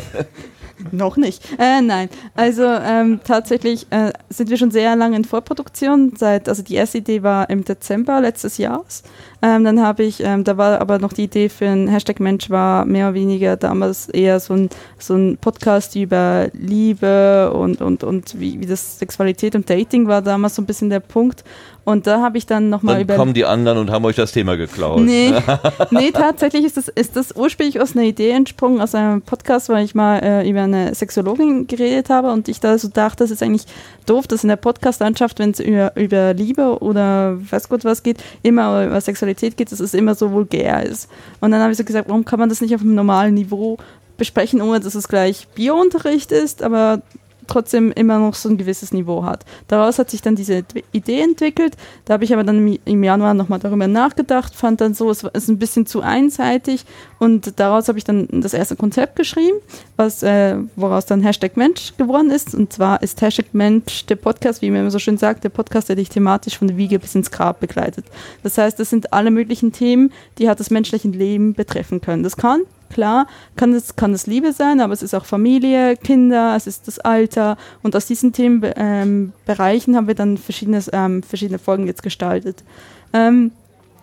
noch 0.92 1.16
nicht. 1.16 1.42
Äh, 1.58 1.80
nein. 1.82 2.08
Also 2.34 2.64
ähm, 2.64 3.20
tatsächlich 3.24 3.86
äh, 3.90 4.12
sind 4.28 4.50
wir 4.50 4.56
schon 4.56 4.70
sehr 4.70 4.96
lange 4.96 5.16
in 5.16 5.24
Vorproduktion. 5.24 6.14
Seit, 6.16 6.48
also 6.48 6.62
die 6.62 6.74
erste 6.74 6.98
Idee 6.98 7.22
war 7.22 7.48
im 7.50 7.64
Dezember 7.64 8.20
letztes 8.20 8.58
Jahres. 8.58 9.02
Ähm, 9.42 9.64
dann 9.64 9.80
habe 9.80 10.02
ich, 10.02 10.22
ähm, 10.22 10.44
da 10.44 10.56
war 10.56 10.80
aber 10.80 10.98
noch 10.98 11.12
die 11.12 11.24
Idee 11.24 11.48
für 11.48 11.66
ein 11.66 11.88
Hashtag 11.88 12.20
Mensch 12.20 12.50
war 12.50 12.84
mehr 12.84 13.06
oder 13.06 13.14
weniger 13.14 13.56
damals 13.56 14.08
eher 14.08 14.38
so 14.38 14.54
ein, 14.54 14.68
so 14.98 15.14
ein 15.14 15.38
Podcast 15.38 15.96
über 15.96 16.48
Liebe 16.52 17.52
und, 17.52 17.80
und, 17.80 18.04
und 18.04 18.38
wie, 18.38 18.60
wie 18.60 18.66
das 18.66 18.98
Sexualität 18.98 19.54
und 19.54 19.68
Dating 19.68 20.06
war 20.08 20.20
damals 20.20 20.56
so 20.56 20.62
ein 20.62 20.66
bisschen 20.66 20.90
der 20.90 21.00
Punkt. 21.00 21.42
Und 21.84 22.06
da 22.06 22.20
habe 22.20 22.36
ich 22.36 22.46
dann 22.46 22.68
nochmal 22.68 22.96
Dann 22.96 23.04
über 23.04 23.16
kommen 23.16 23.34
die 23.34 23.44
anderen 23.44 23.78
und 23.78 23.90
haben 23.90 24.04
euch 24.04 24.16
das 24.16 24.32
Thema 24.32 24.56
geklaut. 24.56 25.00
Nee, 25.00 25.32
nee 25.90 26.10
tatsächlich 26.10 26.64
ist 26.64 26.76
das, 26.76 26.88
ist 26.88 27.16
das 27.16 27.34
ursprünglich 27.34 27.80
aus 27.80 27.96
einer 27.96 28.04
Idee 28.04 28.30
entsprungen, 28.30 28.80
aus 28.80 28.94
einem 28.94 29.22
Podcast, 29.22 29.70
weil 29.70 29.84
ich 29.84 29.94
mal 29.94 30.18
äh, 30.18 30.48
über 30.48 30.62
eine 30.62 30.94
Sexologin 30.94 31.66
geredet 31.66 32.10
habe 32.10 32.30
und 32.30 32.48
ich 32.48 32.60
da 32.60 32.76
so 32.76 32.88
dachte, 32.88 33.24
das 33.24 33.30
ist 33.30 33.42
eigentlich 33.42 33.64
doof, 34.10 34.26
dass 34.26 34.42
in 34.42 34.48
der 34.48 34.56
Podcast-Landschaft, 34.56 35.38
wenn 35.38 35.52
es 35.52 35.60
über, 35.60 35.96
über 35.96 36.34
Liebe 36.34 36.82
oder 36.82 37.38
weiß 37.50 37.68
Gott 37.68 37.84
was 37.84 38.02
geht, 38.02 38.22
immer 38.42 38.86
über 38.86 39.00
Sexualität 39.00 39.56
geht, 39.56 39.70
dass 39.70 39.80
es 39.80 39.94
immer 39.94 40.14
so 40.14 40.32
vulgär 40.32 40.84
ist. 40.84 41.08
Und 41.40 41.52
dann 41.52 41.60
habe 41.60 41.72
ich 41.72 41.78
so 41.78 41.84
gesagt, 41.84 42.08
warum 42.08 42.24
kann 42.24 42.40
man 42.40 42.48
das 42.48 42.60
nicht 42.60 42.74
auf 42.74 42.80
einem 42.80 42.94
normalen 42.94 43.34
Niveau 43.34 43.78
besprechen, 44.16 44.60
ohne 44.60 44.80
dass 44.80 44.94
es 44.94 45.08
gleich 45.08 45.48
Biounterricht 45.54 46.32
ist, 46.32 46.62
aber 46.62 47.02
trotzdem 47.50 47.92
immer 47.92 48.18
noch 48.18 48.34
so 48.34 48.48
ein 48.48 48.56
gewisses 48.56 48.92
Niveau 48.92 49.24
hat. 49.24 49.44
Daraus 49.68 49.98
hat 49.98 50.10
sich 50.10 50.22
dann 50.22 50.36
diese 50.36 50.64
Idee 50.92 51.20
entwickelt. 51.20 51.76
Da 52.04 52.14
habe 52.14 52.24
ich 52.24 52.32
aber 52.32 52.44
dann 52.44 52.78
im, 52.84 53.04
Januar 53.04 53.34
nochmal 53.34 53.58
darüber 53.58 53.86
nachgedacht, 53.86 54.54
fand 54.54 54.80
dann 54.80 54.94
so, 54.94 55.10
es 55.10 55.22
ist 55.22 55.48
ein 55.48 55.58
bisschen 55.58 55.86
zu 55.86 56.00
einseitig 56.00 56.84
und 57.18 57.58
daraus 57.58 57.88
habe 57.88 57.98
ich 57.98 58.04
dann 58.04 58.28
das 58.30 58.54
erste 58.54 58.76
Konzept 58.76 59.16
geschrieben, 59.16 59.58
was, 59.96 60.22
äh, 60.22 60.56
woraus 60.76 61.06
dann 61.06 61.22
Hashtag 61.22 61.56
Mensch 61.56 61.94
geworden 61.96 62.30
ist. 62.30 62.54
Und 62.54 62.72
zwar 62.72 63.02
ist 63.02 63.20
Hashtag 63.20 63.52
Mensch 63.52 64.06
der 64.06 64.16
Podcast, 64.16 64.62
wie 64.62 64.70
man 64.70 64.80
immer 64.80 64.90
so 64.90 64.98
schön 64.98 65.18
sagt, 65.18 65.44
der 65.44 65.50
Podcast, 65.50 65.88
der 65.88 65.96
dich 65.96 66.08
thematisch 66.08 66.58
von 66.58 66.68
der 66.68 66.76
Wiege 66.76 66.98
bis 66.98 67.14
ins 67.14 67.30
Grab 67.30 67.60
begleitet. 67.60 68.06
Das 68.42 68.56
heißt, 68.56 68.78
das 68.78 68.90
sind 68.90 69.12
alle 69.12 69.30
möglichen 69.30 69.72
Themen, 69.72 70.12
die 70.38 70.48
halt 70.48 70.60
das 70.60 70.70
menschliche 70.70 71.08
Leben 71.08 71.54
betreffen 71.54 72.00
können. 72.00 72.22
Das 72.22 72.36
kann 72.36 72.62
Klar, 72.90 73.26
kann 73.56 73.72
es, 73.72 73.94
kann 73.96 74.12
es 74.12 74.26
Liebe 74.26 74.52
sein, 74.52 74.80
aber 74.80 74.92
es 74.92 75.02
ist 75.02 75.14
auch 75.14 75.24
Familie, 75.24 75.96
Kinder, 75.96 76.54
es 76.56 76.66
ist 76.66 76.88
das 76.88 76.98
Alter. 76.98 77.56
Und 77.82 77.94
aus 77.94 78.06
diesen 78.06 78.32
Themenbereichen 78.32 79.94
ähm, 79.94 79.96
haben 79.96 80.06
wir 80.08 80.14
dann 80.14 80.36
verschiedene, 80.36 80.82
ähm, 80.92 81.22
verschiedene 81.22 81.58
Folgen 81.58 81.86
jetzt 81.86 82.02
gestaltet. 82.02 82.64
Ähm, 83.12 83.52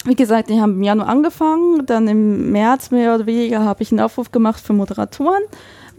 wie 0.06 0.16
gesagt, 0.16 0.48
wir 0.48 0.62
haben 0.62 0.74
im 0.74 0.84
Januar 0.84 1.10
angefangen, 1.10 1.86
dann 1.86 2.08
im 2.08 2.52
März 2.52 2.92
mehr 2.92 3.16
oder 3.16 3.26
weniger 3.26 3.66
habe 3.66 3.84
ich 3.84 3.92
einen 3.92 4.00
Aufruf 4.00 4.32
gemacht 4.32 4.64
für 4.64 4.74
Moderatoren. 4.74 5.44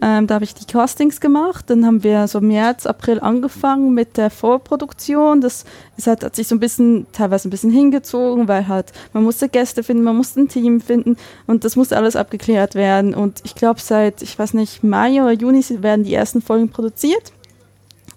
Ähm, 0.01 0.27
da 0.27 0.35
habe 0.35 0.45
ich 0.45 0.53
die 0.53 0.65
Castings 0.65 1.19
gemacht. 1.19 1.69
Dann 1.69 1.85
haben 1.85 2.03
wir 2.03 2.27
so 2.27 2.39
März, 2.41 2.85
April 2.85 3.19
angefangen 3.19 3.93
mit 3.93 4.17
der 4.17 4.29
Vorproduktion. 4.29 5.41
Das 5.41 5.65
ist 5.97 6.07
halt, 6.07 6.23
hat 6.23 6.35
sich 6.35 6.47
so 6.47 6.55
ein 6.55 6.59
bisschen, 6.59 7.07
teilweise 7.11 7.47
ein 7.47 7.51
bisschen 7.51 7.71
hingezogen, 7.71 8.47
weil 8.47 8.67
halt 8.67 8.93
man 9.13 9.23
musste 9.23 9.49
Gäste 9.49 9.83
finden, 9.83 10.03
man 10.03 10.15
musste 10.15 10.41
ein 10.41 10.47
Team 10.47 10.79
finden 10.81 11.17
und 11.47 11.63
das 11.63 11.75
musste 11.75 11.97
alles 11.97 12.15
abgeklärt 12.15 12.75
werden. 12.75 13.13
Und 13.13 13.41
ich 13.43 13.55
glaube, 13.55 13.79
seit, 13.81 14.21
ich 14.21 14.37
weiß 14.37 14.53
nicht, 14.53 14.83
Mai 14.83 15.21
oder 15.21 15.33
Juni 15.33 15.63
werden 15.81 16.05
die 16.05 16.13
ersten 16.13 16.41
Folgen 16.41 16.69
produziert. 16.69 17.33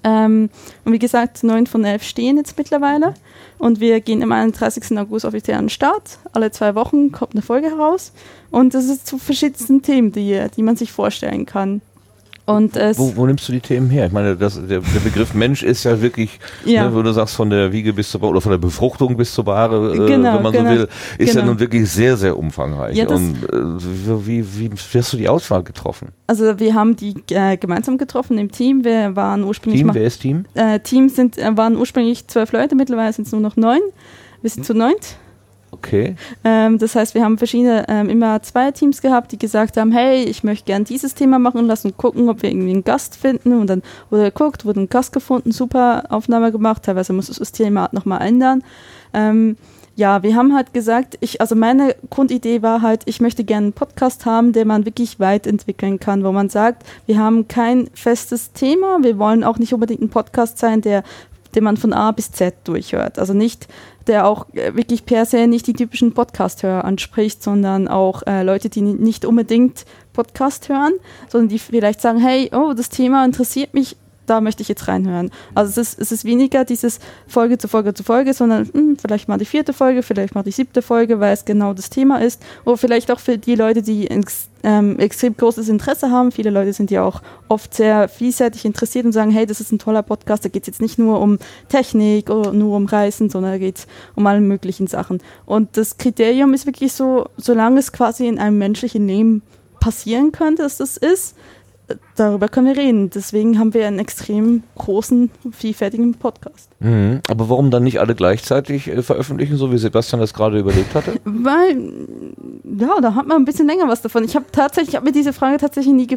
Ähm, 0.05 0.51
und 0.85 0.93
wie 0.93 0.99
gesagt, 0.99 1.45
neun 1.45 1.67
von 1.67 1.85
elf 1.85 2.03
stehen 2.03 2.37
jetzt 2.37 2.59
mittlerweile. 2.59 3.15
Und 3.59 3.81
wir 3.81 4.01
gehen 4.01 4.23
am 4.23 4.33
31. 4.33 4.99
August 4.99 5.25
offiziell 5.25 5.57
an 5.57 5.65
den 5.65 5.71
Start. 5.71 6.19
Alle 6.33 6.51
zwei 6.51 6.75
Wochen 6.75 7.13
kommt 7.13 7.35
eine 7.35 7.43
Folge 7.43 7.71
heraus. 7.71 8.13
Und 8.51 8.75
das 8.75 8.87
ist 8.87 9.07
zu 9.07 9.19
verschiedensten 9.19 9.83
Themen, 9.83 10.13
die, 10.13 10.45
die 10.57 10.63
man 10.63 10.77
sich 10.77 10.93
vorstellen 10.93 11.47
kann. 11.47 11.81
Und 12.57 12.77
Wo, 12.97 13.17
wo 13.17 13.27
nimmst 13.27 13.49
du 13.49 13.53
die 13.53 13.61
Themen 13.61 13.91
her? 13.91 14.07
Ich 14.07 14.13
meine, 14.13 14.37
das, 14.37 14.55
der, 14.55 14.81
der 14.81 15.01
Begriff 15.01 15.35
Mensch 15.35 15.63
ist 15.63 15.85
ja 15.85 16.01
wirklich, 16.01 16.39
Ja. 16.65 16.89
ne, 16.89 16.95
wo 16.95 17.03
du 17.03 17.13
sagst, 17.13 17.35
von 17.35 17.51
der 17.51 17.73
Wiege 17.73 17.93
bis 17.93 18.11
zur 18.11 18.21
Bahre 18.21 18.31
oder 18.33 18.41
von 18.41 18.51
der 18.53 18.59
Befruchtung 18.59 19.17
bis 19.17 19.33
zur 19.35 19.45
Bahre, 19.45 19.93
äh, 19.95 20.07
Genau, 20.07 20.35
wenn 20.37 20.43
man 20.43 20.53
genau, 20.53 20.71
so 20.71 20.77
will, 20.77 20.89
ist 21.19 21.29
ja 21.35 21.41
genau. 21.41 21.53
nun 21.53 21.61
wirklich 21.61 21.91
sehr, 21.91 22.17
sehr 22.17 22.37
umfangreich. 22.39 22.97
Ja, 22.97 23.09
Und 23.09 23.37
äh, 23.45 24.27
wie, 24.27 24.45
wie, 24.59 24.71
hast 24.95 25.13
du 25.13 25.17
die 25.17 25.29
Auswahl 25.29 25.63
getroffen? 25.63 26.09
also 26.27 26.59
wir 26.59 26.75
haben 26.75 26.97
die 26.97 27.15
äh, 27.31 27.57
gemeinsam 27.57 27.99
getroffen 27.99 28.39
im 28.39 28.51
Team. 28.51 28.85
Wir 28.85 29.15
waren 29.17 29.45
ursprünglich 29.45 29.83
Team, 29.83 29.91
wer 29.95 30.05
ist 30.05 30.21
Team? 30.23 30.45
äh, 30.55 30.81
Team 30.81 31.09
sind, 31.09 31.37
äh, 31.39 31.57
waren 31.57 31.77
ursprünglich 31.77 32.27
zwölf 32.29 32.53
Leute, 32.53 32.75
mittlerweile 32.75 33.13
sind 33.13 33.27
es 33.27 33.33
nur 33.33 33.41
noch 33.41 33.57
neun. 33.57 33.81
Wir 34.41 34.51
sind 34.51 34.65
zu 34.65 34.75
neunt. 34.75 35.17
Okay. 35.73 36.17
Ähm, 36.45 36.79
das 36.79 36.95
heißt, 36.95 37.15
wir 37.15 37.25
haben 37.25 37.39
verschiedene, 37.39 37.87
ähm, 37.89 38.11
immer 38.11 38.43
zwei 38.43 38.71
Teams 38.71 39.01
gehabt, 39.01 39.33
die 39.33 39.39
gesagt 39.39 39.79
haben, 39.79 39.91
hey, 39.91 40.23
ich 40.23 40.45
möchte 40.45 40.67
gern 40.67 40.85
dieses 40.85 41.15
Thema 41.15 41.39
machen, 41.39 41.67
lass 41.67 41.85
uns 41.85 41.97
gucken, 41.97 42.29
ob 42.29 42.43
wir 42.43 42.51
irgendwie 42.51 42.71
einen 42.71 42.85
Gast 42.85 43.17
finden 43.17 43.55
und 43.55 43.69
dann 43.69 43.83
wurde 44.11 44.25
geguckt, 44.25 44.67
wurde 44.67 44.81
ein 44.81 44.89
Gast 44.91 45.13
gefunden, 45.13 45.51
super 45.51 46.05
Aufnahme 46.11 46.53
gemacht, 46.53 46.83
teilweise 46.83 47.15
muss 47.15 47.29
das 47.29 47.53
Thema 47.53 47.89
nochmal 47.93 48.21
ändern. 48.21 48.63
Ähm, 49.15 49.57
ja, 49.95 50.23
wir 50.23 50.37
haben 50.37 50.55
halt 50.55 50.73
gesagt, 50.73 51.19
ich, 51.21 51.41
also 51.41 51.55
meine 51.55 51.95
Grundidee 52.09 52.63
war 52.63 52.81
halt, 52.81 53.03
ich 53.07 53.21
möchte 53.21 53.45
gerne 53.45 53.67
einen 53.67 53.73
Podcast 53.73 54.25
haben, 54.25 54.53
den 54.53 54.69
man 54.69 54.87
wirklich 54.87 55.21
weit 55.21 55.47
entwickeln 55.47 56.01
kann, 56.01 56.25
wo 56.25 56.33
man 56.33 56.49
sagt, 56.49 56.85
wir 57.07 57.19
haben 57.19 57.47
kein 57.49 57.89
festes 57.93 58.53
Thema, 58.53 59.03
wir 59.03 59.19
wollen 59.19 59.45
auch 59.45 59.59
nicht 59.59 59.75
unbedingt 59.75 60.01
ein 60.01 60.09
Podcast 60.09 60.59
sein, 60.59 60.81
der 60.81 61.03
den 61.55 61.65
man 61.65 61.77
von 61.77 61.93
A 61.93 62.13
bis 62.13 62.33
Z 62.33 62.55
durchhört. 62.65 63.19
Also 63.19 63.35
nicht, 63.35 63.69
der 64.07 64.27
auch 64.27 64.47
äh, 64.55 64.75
wirklich 64.75 65.05
per 65.05 65.27
se 65.27 65.47
nicht 65.47 65.67
die 65.67 65.73
typischen 65.73 66.13
Podcast-Hörer 66.13 66.85
anspricht, 66.85 67.43
sondern 67.43 67.89
auch 67.89 68.23
äh, 68.27 68.43
Leute, 68.43 68.69
die 68.69 68.83
ni- 68.83 68.95
nicht 68.95 69.25
unbedingt 69.25 69.85
Podcast 70.13 70.69
hören, 70.69 70.93
sondern 71.29 71.49
die 71.49 71.59
vielleicht 71.59 72.01
sagen, 72.01 72.19
hey, 72.19 72.51
oh, 72.53 72.73
das 72.75 72.89
Thema 72.89 73.25
interessiert 73.25 73.75
mich, 73.75 73.97
da 74.27 74.41
möchte 74.41 74.63
ich 74.63 74.69
jetzt 74.69 74.89
reinhören. 74.89 75.31
Also 75.55 75.71
es 75.71 75.89
ist, 75.89 75.99
es 75.99 76.13
ist 76.13 76.25
weniger 76.25 76.65
dieses 76.65 77.01
Folge 77.27 77.59
zu 77.59 77.69
Folge 77.69 77.95
zu 77.95 78.05
Folge, 78.05 78.35
sondern 78.35 78.69
hm, 78.73 78.97
vielleicht 78.97 79.29
mal 79.29 79.39
die 79.39 79.45
vierte 79.45 79.73
Folge, 79.73 80.03
vielleicht 80.03 80.35
mal 80.35 80.43
die 80.43 80.53
siebte 80.53 80.83
Folge, 80.83 81.21
weil 81.21 81.33
es 81.33 81.45
genau 81.45 81.75
das 81.75 81.91
Thema 81.91 82.19
ist. 82.19 82.43
Oder 82.65 82.77
vielleicht 82.77 83.11
auch 83.11 83.21
für 83.21 83.39
die 83.39 83.55
Leute, 83.55 83.83
die 83.83 84.09
ex, 84.09 84.49
ähm, 84.63 84.99
extrem 84.99 85.37
großes 85.37 85.69
Interesse 85.69 86.11
haben. 86.11 86.33
Viele 86.33 86.51
Leute 86.51 86.73
sind 86.73 86.91
ja 86.91 87.03
auch 87.03 87.21
oft 87.49 87.75
sehr 87.75 88.09
vielseitig 88.09 88.65
interessiert 88.65 89.05
und 89.05 89.13
sagen, 89.13 89.31
hey, 89.31 89.47
das 89.47 89.61
ist 89.61 89.73
ein 89.73 89.79
toller 89.79 90.03
Podcast, 90.03 90.45
da 90.45 90.49
geht 90.49 90.63
es 90.63 90.69
jetzt 90.69 90.81
nicht 90.81 90.99
nur 90.99 91.21
um 91.21 91.39
Technik 91.69 92.31
oder 92.31 92.53
nur 92.53 92.77
um 92.77 92.87
Reisen, 92.87 93.29
sondern 93.29 93.53
da 93.53 93.59
geht 93.59 93.79
es 93.79 93.87
um 94.15 94.27
alle 94.27 94.41
möglichen 94.41 94.87
Sachen. 94.87 95.21
Und 95.47 95.77
das 95.77 95.99
Kriterium 95.99 96.55
ist 96.55 96.67
wirklich 96.67 96.93
so, 96.93 97.27
solange 97.37 97.81
es 97.81 97.93
quasi 97.93 98.29
in 98.29 98.39
einem 98.39 98.59
menschlichen 98.59 99.07
Leben 99.07 99.43
passieren 99.81 100.31
könnte, 100.31 100.63
dass 100.63 100.77
das 100.77 100.97
ist, 100.97 101.35
darüber 102.17 102.49
können 102.49 102.67
wir 102.67 102.77
reden. 102.77 103.11
Deswegen 103.11 103.59
haben 103.59 103.75
wir 103.75 103.87
einen 103.87 103.99
extrem 103.99 104.63
großen, 104.77 105.31
vielfältigen 105.51 106.15
Podcast. 106.15 106.71
Mhm. 106.81 107.21
Aber 107.29 107.49
warum 107.49 107.71
dann 107.71 107.85
nicht 107.85 108.01
alle 108.01 108.15
gleichzeitig 108.15 108.89
äh, 108.89 109.03
veröffentlichen, 109.03 109.57
so 109.57 109.73
wie 109.73 109.79
Sebastian 109.79 110.21
das 110.21 110.35
gerade 110.35 110.59
überlegt 110.59 110.95
hatte? 110.95 111.15
Weil, 111.25 111.77
ja, 112.65 113.01
da 113.01 113.15
hat 113.15 113.27
man 113.27 113.39
ein 113.39 113.45
bisschen 113.45 113.67
länger 113.67 113.89
was 113.89 114.03
davon. 114.03 114.25
Ich 114.25 114.35
habe 114.35 114.47
tatsächlich, 114.53 114.91
ich 114.91 114.97
habe 114.97 115.07
mir 115.07 115.13
diese 115.13 115.33
Frage 115.33 115.59
tatsächlich 115.59 115.95
nie, 115.95 116.09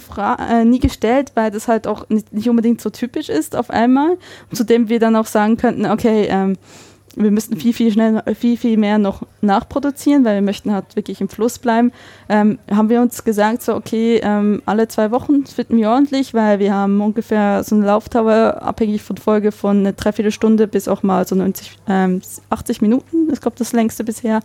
äh, 0.49 0.65
nie 0.65 0.79
gestellt, 0.79 1.31
weil 1.35 1.51
das 1.51 1.67
halt 1.67 1.87
auch 1.87 2.09
nicht, 2.09 2.33
nicht 2.33 2.49
unbedingt 2.49 2.81
so 2.81 2.89
typisch 2.89 3.29
ist 3.29 3.55
auf 3.55 3.69
einmal. 3.69 4.17
Zudem 4.51 4.89
wir 4.89 4.99
dann 4.99 5.15
auch 5.15 5.27
sagen 5.27 5.57
könnten, 5.57 5.85
okay, 5.85 6.27
ähm, 6.29 6.57
wir 7.15 7.31
müssten 7.31 7.57
viel, 7.57 7.73
viel 7.73 7.91
schnell, 7.91 8.21
viel, 8.37 8.57
viel 8.57 8.77
mehr 8.77 8.97
noch 8.97 9.23
nachproduzieren, 9.41 10.25
weil 10.25 10.35
wir 10.35 10.41
möchten 10.41 10.73
halt 10.73 10.95
wirklich 10.95 11.21
im 11.21 11.29
Fluss 11.29 11.59
bleiben. 11.59 11.91
Ähm, 12.29 12.59
haben 12.69 12.89
wir 12.89 13.01
uns 13.01 13.23
gesagt, 13.23 13.61
so, 13.61 13.75
okay, 13.75 14.19
ähm, 14.23 14.61
alle 14.65 14.87
zwei 14.87 15.11
Wochen 15.11 15.45
finden 15.45 15.77
wir 15.77 15.89
ordentlich, 15.89 16.33
weil 16.33 16.59
wir 16.59 16.73
haben 16.73 17.01
ungefähr 17.01 17.63
so 17.63 17.75
eine 17.75 17.85
Laufdauer, 17.85 18.61
abhängig 18.61 19.01
von 19.01 19.17
Folge, 19.17 19.51
von 19.51 19.79
eine 19.79 19.93
Dreiviertelstunde 19.93 20.67
bis 20.67 20.87
auch 20.87 21.03
mal 21.03 21.25
so 21.27 21.35
90, 21.35 21.77
ähm, 21.87 22.21
80 22.49 22.81
Minuten. 22.81 23.29
Das 23.29 23.41
glaube 23.41 23.57
das 23.57 23.73
längste 23.73 24.03
bisher. 24.03 24.41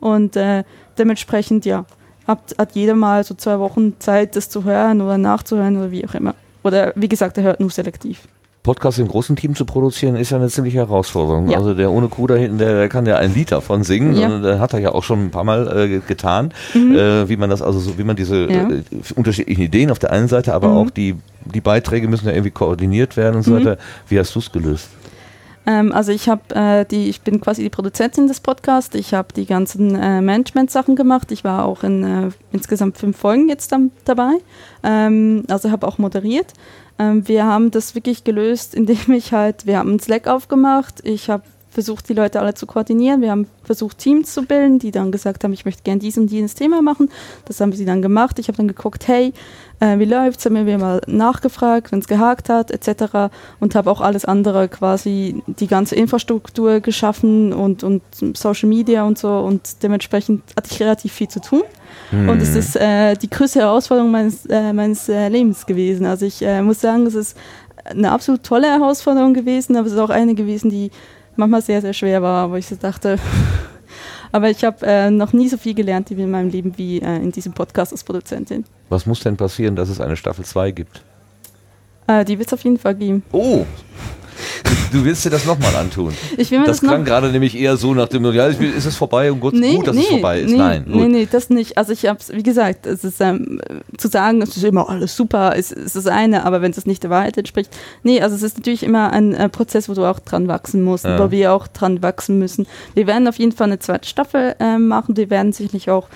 Und 0.00 0.36
äh, 0.36 0.64
dementsprechend, 0.98 1.64
ja, 1.64 1.84
hat, 2.26 2.54
hat 2.58 2.72
jeder 2.72 2.94
mal 2.94 3.24
so 3.24 3.34
zwei 3.34 3.58
Wochen 3.58 3.98
Zeit, 3.98 4.36
das 4.36 4.48
zu 4.48 4.64
hören 4.64 5.00
oder 5.00 5.18
nachzuhören 5.18 5.76
oder 5.76 5.90
wie 5.90 6.06
auch 6.06 6.14
immer. 6.14 6.34
Oder 6.62 6.92
wie 6.94 7.08
gesagt, 7.08 7.38
er 7.38 7.44
hört 7.44 7.60
nur 7.60 7.70
selektiv. 7.70 8.28
Podcast 8.62 8.98
im 8.98 9.08
großen 9.08 9.36
Team 9.36 9.54
zu 9.54 9.64
produzieren, 9.64 10.16
ist 10.16 10.30
ja 10.30 10.36
eine 10.36 10.48
ziemliche 10.48 10.78
Herausforderung. 10.78 11.48
Ja. 11.48 11.56
Also 11.58 11.72
der 11.72 11.90
ohne 11.90 12.08
Kuh 12.08 12.26
da 12.26 12.34
hinten, 12.34 12.58
der, 12.58 12.74
der 12.74 12.88
kann 12.90 13.06
ja 13.06 13.16
ein 13.16 13.32
Lied 13.34 13.52
davon 13.52 13.84
singen. 13.84 14.14
Ja. 14.14 14.26
Und, 14.28 14.44
äh, 14.44 14.58
hat 14.58 14.74
er 14.74 14.80
ja 14.80 14.92
auch 14.92 15.02
schon 15.02 15.24
ein 15.26 15.30
paar 15.30 15.44
Mal 15.44 15.66
äh, 15.90 15.98
getan, 16.06 16.52
äh, 16.74 17.28
wie 17.28 17.36
man 17.38 17.48
das 17.48 17.62
also 17.62 17.78
so, 17.78 17.96
wie 17.98 18.04
man 18.04 18.16
diese 18.16 18.46
Mhm. 18.46 18.50
Ja. 18.50 18.68
äh, 18.68 18.82
unterschiedlichen 19.16 19.62
Ideen 19.62 19.90
auf 19.90 19.98
der 19.98 20.12
einen 20.12 20.28
Seite, 20.28 20.52
aber 20.54 20.68
Mhm. 20.68 20.76
auch 20.76 20.90
die 20.90 21.16
die 21.46 21.62
Beiträge 21.62 22.06
müssen 22.06 22.26
ja 22.26 22.32
irgendwie 22.32 22.50
koordiniert 22.50 23.16
werden 23.16 23.36
und 23.36 23.42
so 23.44 23.52
Mhm. 23.52 23.56
weiter. 23.64 23.78
Wie 24.08 24.18
hast 24.18 24.34
du 24.34 24.40
es 24.40 24.52
gelöst? 24.52 24.88
Ähm, 25.70 25.92
also 25.92 26.10
ich 26.10 26.28
habe 26.28 26.54
äh, 26.54 26.84
die, 26.84 27.08
ich 27.08 27.20
bin 27.20 27.40
quasi 27.40 27.62
die 27.62 27.70
Produzentin 27.70 28.26
des 28.26 28.40
Podcasts. 28.40 28.94
Ich 28.96 29.14
habe 29.14 29.32
die 29.32 29.46
ganzen 29.46 29.94
äh, 29.94 30.20
Management-Sachen 30.20 30.96
gemacht. 30.96 31.30
Ich 31.30 31.44
war 31.44 31.64
auch 31.64 31.84
in 31.84 32.02
äh, 32.02 32.30
insgesamt 32.50 32.98
fünf 32.98 33.16
Folgen 33.16 33.48
jetzt 33.48 33.70
dann 33.70 33.92
dabei. 34.04 34.32
Ähm, 34.82 35.44
also 35.48 35.70
habe 35.70 35.86
auch 35.86 35.98
moderiert. 35.98 36.54
Ähm, 36.98 37.28
wir 37.28 37.44
haben 37.44 37.70
das 37.70 37.94
wirklich 37.94 38.24
gelöst, 38.24 38.74
indem 38.80 39.12
ich 39.12 39.32
halt, 39.32 39.66
wir 39.66 39.78
haben 39.78 39.90
einen 39.90 40.00
Slack 40.00 40.26
aufgemacht. 40.26 41.00
Ich 41.04 41.30
habe 41.30 41.44
versucht, 41.70 42.08
die 42.08 42.14
Leute 42.14 42.40
alle 42.40 42.54
zu 42.54 42.66
koordinieren. 42.66 43.22
Wir 43.22 43.30
haben 43.30 43.46
versucht, 43.62 43.98
Teams 43.98 44.34
zu 44.34 44.42
bilden, 44.42 44.78
die 44.78 44.90
dann 44.90 45.12
gesagt 45.12 45.44
haben, 45.44 45.52
ich 45.52 45.64
möchte 45.64 45.82
gerne 45.82 46.00
dies 46.00 46.18
und 46.18 46.30
jenes 46.30 46.54
Thema 46.54 46.82
machen. 46.82 47.08
Das 47.44 47.60
haben 47.60 47.72
sie 47.72 47.84
dann 47.84 48.02
gemacht. 48.02 48.38
Ich 48.38 48.48
habe 48.48 48.56
dann 48.56 48.68
geguckt, 48.68 49.06
hey, 49.08 49.32
äh, 49.78 49.98
wie 49.98 50.04
läuft's? 50.04 50.44
Haben 50.44 50.66
wir 50.66 50.78
mal 50.78 51.00
nachgefragt, 51.06 51.92
wenn 51.92 52.00
es 52.00 52.08
gehakt 52.08 52.48
hat, 52.48 52.70
etc. 52.70 53.32
Und 53.60 53.74
habe 53.74 53.90
auch 53.90 54.00
alles 54.00 54.24
andere 54.24 54.68
quasi, 54.68 55.42
die 55.46 55.68
ganze 55.68 55.94
Infrastruktur 55.94 56.80
geschaffen 56.80 57.52
und, 57.52 57.84
und 57.84 58.02
Social 58.34 58.68
Media 58.68 59.04
und 59.04 59.18
so. 59.18 59.38
Und 59.38 59.82
dementsprechend 59.82 60.42
hatte 60.56 60.68
ich 60.72 60.80
relativ 60.80 61.12
viel 61.12 61.28
zu 61.28 61.40
tun. 61.40 61.62
Und 62.12 62.42
es 62.42 62.56
ist 62.56 62.76
äh, 62.76 63.14
die 63.14 63.30
größte 63.30 63.60
Herausforderung 63.60 64.10
meines, 64.10 64.44
äh, 64.46 64.72
meines 64.72 65.08
äh, 65.08 65.28
Lebens 65.28 65.64
gewesen. 65.64 66.06
Also 66.06 66.26
ich 66.26 66.42
äh, 66.42 66.60
muss 66.60 66.80
sagen, 66.80 67.06
es 67.06 67.14
ist 67.14 67.36
eine 67.84 68.10
absolut 68.10 68.42
tolle 68.42 68.68
Herausforderung 68.68 69.32
gewesen, 69.32 69.76
aber 69.76 69.86
es 69.86 69.92
ist 69.92 69.98
auch 69.98 70.10
eine 70.10 70.34
gewesen, 70.34 70.70
die 70.70 70.90
manchmal 71.40 71.62
sehr, 71.62 71.80
sehr 71.80 71.92
schwer 71.92 72.22
war, 72.22 72.50
wo 72.50 72.56
ich 72.56 72.66
so 72.66 72.76
dachte, 72.76 73.18
aber 74.32 74.50
ich 74.50 74.62
habe 74.62 74.86
äh, 74.86 75.10
noch 75.10 75.32
nie 75.32 75.48
so 75.48 75.56
viel 75.56 75.74
gelernt 75.74 76.10
in 76.10 76.30
meinem 76.30 76.50
Leben 76.50 76.76
wie 76.78 77.00
äh, 77.00 77.16
in 77.16 77.32
diesem 77.32 77.52
Podcast 77.52 77.92
als 77.92 78.04
Produzentin. 78.04 78.64
Was 78.88 79.06
muss 79.06 79.20
denn 79.20 79.36
passieren, 79.36 79.74
dass 79.74 79.88
es 79.88 80.00
eine 80.00 80.16
Staffel 80.16 80.44
2 80.44 80.70
gibt? 80.70 81.02
Äh, 82.06 82.24
die 82.24 82.38
wird 82.38 82.48
es 82.48 82.52
auf 82.52 82.62
jeden 82.62 82.78
Fall 82.78 82.94
geben. 82.94 83.22
Oh! 83.32 83.64
Du 84.92 85.04
willst 85.04 85.24
dir 85.24 85.30
das 85.30 85.44
nochmal 85.46 85.74
antun. 85.76 86.12
Ich 86.36 86.50
will 86.50 86.58
mir 86.60 86.66
Das 86.66 86.80
das, 86.80 86.88
klang 86.88 87.04
gerade 87.04 87.28
nämlich 87.30 87.56
eher 87.56 87.76
so 87.76 87.94
nach 87.94 88.08
dem, 88.08 88.24
ja, 88.32 88.46
ist 88.46 88.84
es 88.86 88.96
vorbei 88.96 89.30
und 89.30 89.40
gut, 89.40 89.54
gut 89.54 89.86
dass 89.86 89.96
es 89.96 90.06
vorbei 90.06 90.40
ist. 90.40 90.50
Nee, 90.50 90.56
Nein, 90.56 90.84
nee, 90.86 90.98
gut. 90.98 91.08
nee, 91.10 91.28
das 91.30 91.48
nicht. 91.50 91.78
Also 91.78 91.92
ich 91.92 92.06
habe 92.06 92.18
es, 92.18 92.32
wie 92.32 92.42
gesagt, 92.42 92.86
es 92.86 93.04
ist 93.04 93.20
ähm, 93.20 93.60
zu 93.96 94.08
sagen, 94.08 94.42
es 94.42 94.56
ist 94.56 94.64
immer 94.64 94.88
alles 94.88 95.14
super, 95.16 95.54
ist, 95.54 95.72
ist 95.72 95.94
das 95.96 96.06
eine, 96.06 96.44
aber 96.44 96.60
wenn 96.62 96.72
es 96.72 96.86
nicht 96.86 97.02
der 97.04 97.10
Wahrheit 97.10 97.36
entspricht, 97.38 97.70
nee, 98.02 98.20
also 98.20 98.34
es 98.34 98.42
ist 98.42 98.56
natürlich 98.58 98.82
immer 98.82 99.12
ein 99.12 99.32
äh, 99.34 99.48
Prozess, 99.48 99.88
wo 99.88 99.94
du 99.94 100.04
auch 100.04 100.18
dran 100.18 100.48
wachsen 100.48 100.82
musst, 100.82 101.04
Ja. 101.04 101.18
wo 101.18 101.30
wir 101.30 101.52
auch 101.52 101.68
dran 101.68 102.02
wachsen 102.02 102.38
müssen. 102.38 102.66
Wir 102.94 103.06
werden 103.06 103.28
auf 103.28 103.36
jeden 103.36 103.52
Fall 103.52 103.68
eine 103.68 103.78
zweite 103.78 104.08
Staffel 104.08 104.56
ähm, 104.58 104.88
machen, 104.88 105.16
wir 105.16 105.30
werden 105.30 105.52
sicherlich 105.52 105.88
auch 105.90 106.08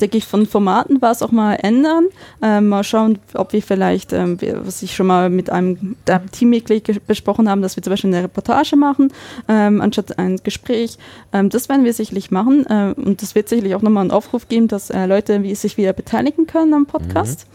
denke 0.00 0.18
ich, 0.18 0.26
von 0.26 0.46
Formaten 0.46 1.00
was 1.00 1.22
auch 1.22 1.32
mal 1.32 1.54
ändern. 1.54 2.06
Ähm, 2.42 2.68
mal 2.68 2.84
schauen, 2.84 3.18
ob 3.34 3.52
wir 3.52 3.62
vielleicht, 3.62 4.12
ähm, 4.12 4.38
was 4.64 4.82
ich 4.82 4.94
schon 4.94 5.06
mal 5.06 5.30
mit 5.30 5.50
einem, 5.50 5.96
einem 6.08 6.30
Teammitglied 6.30 7.06
besprochen 7.06 7.48
haben, 7.48 7.62
dass 7.62 7.76
wir 7.76 7.82
zum 7.82 7.92
Beispiel 7.92 8.14
eine 8.14 8.24
Reportage 8.24 8.76
machen, 8.76 9.12
ähm, 9.48 9.80
anstatt 9.80 10.18
ein 10.18 10.38
Gespräch. 10.42 10.98
Ähm, 11.32 11.48
das 11.48 11.68
werden 11.68 11.84
wir 11.84 11.92
sicherlich 11.92 12.30
machen. 12.30 12.66
Ähm, 12.68 12.94
und 12.94 13.22
es 13.22 13.34
wird 13.34 13.48
sicherlich 13.48 13.74
auch 13.74 13.82
nochmal 13.82 14.02
einen 14.02 14.10
Aufruf 14.10 14.48
geben, 14.48 14.68
dass 14.68 14.90
äh, 14.90 15.06
Leute 15.06 15.42
wie 15.42 15.54
sich 15.54 15.76
wieder 15.76 15.92
beteiligen 15.92 16.46
können 16.46 16.74
am 16.74 16.86
Podcast. 16.86 17.46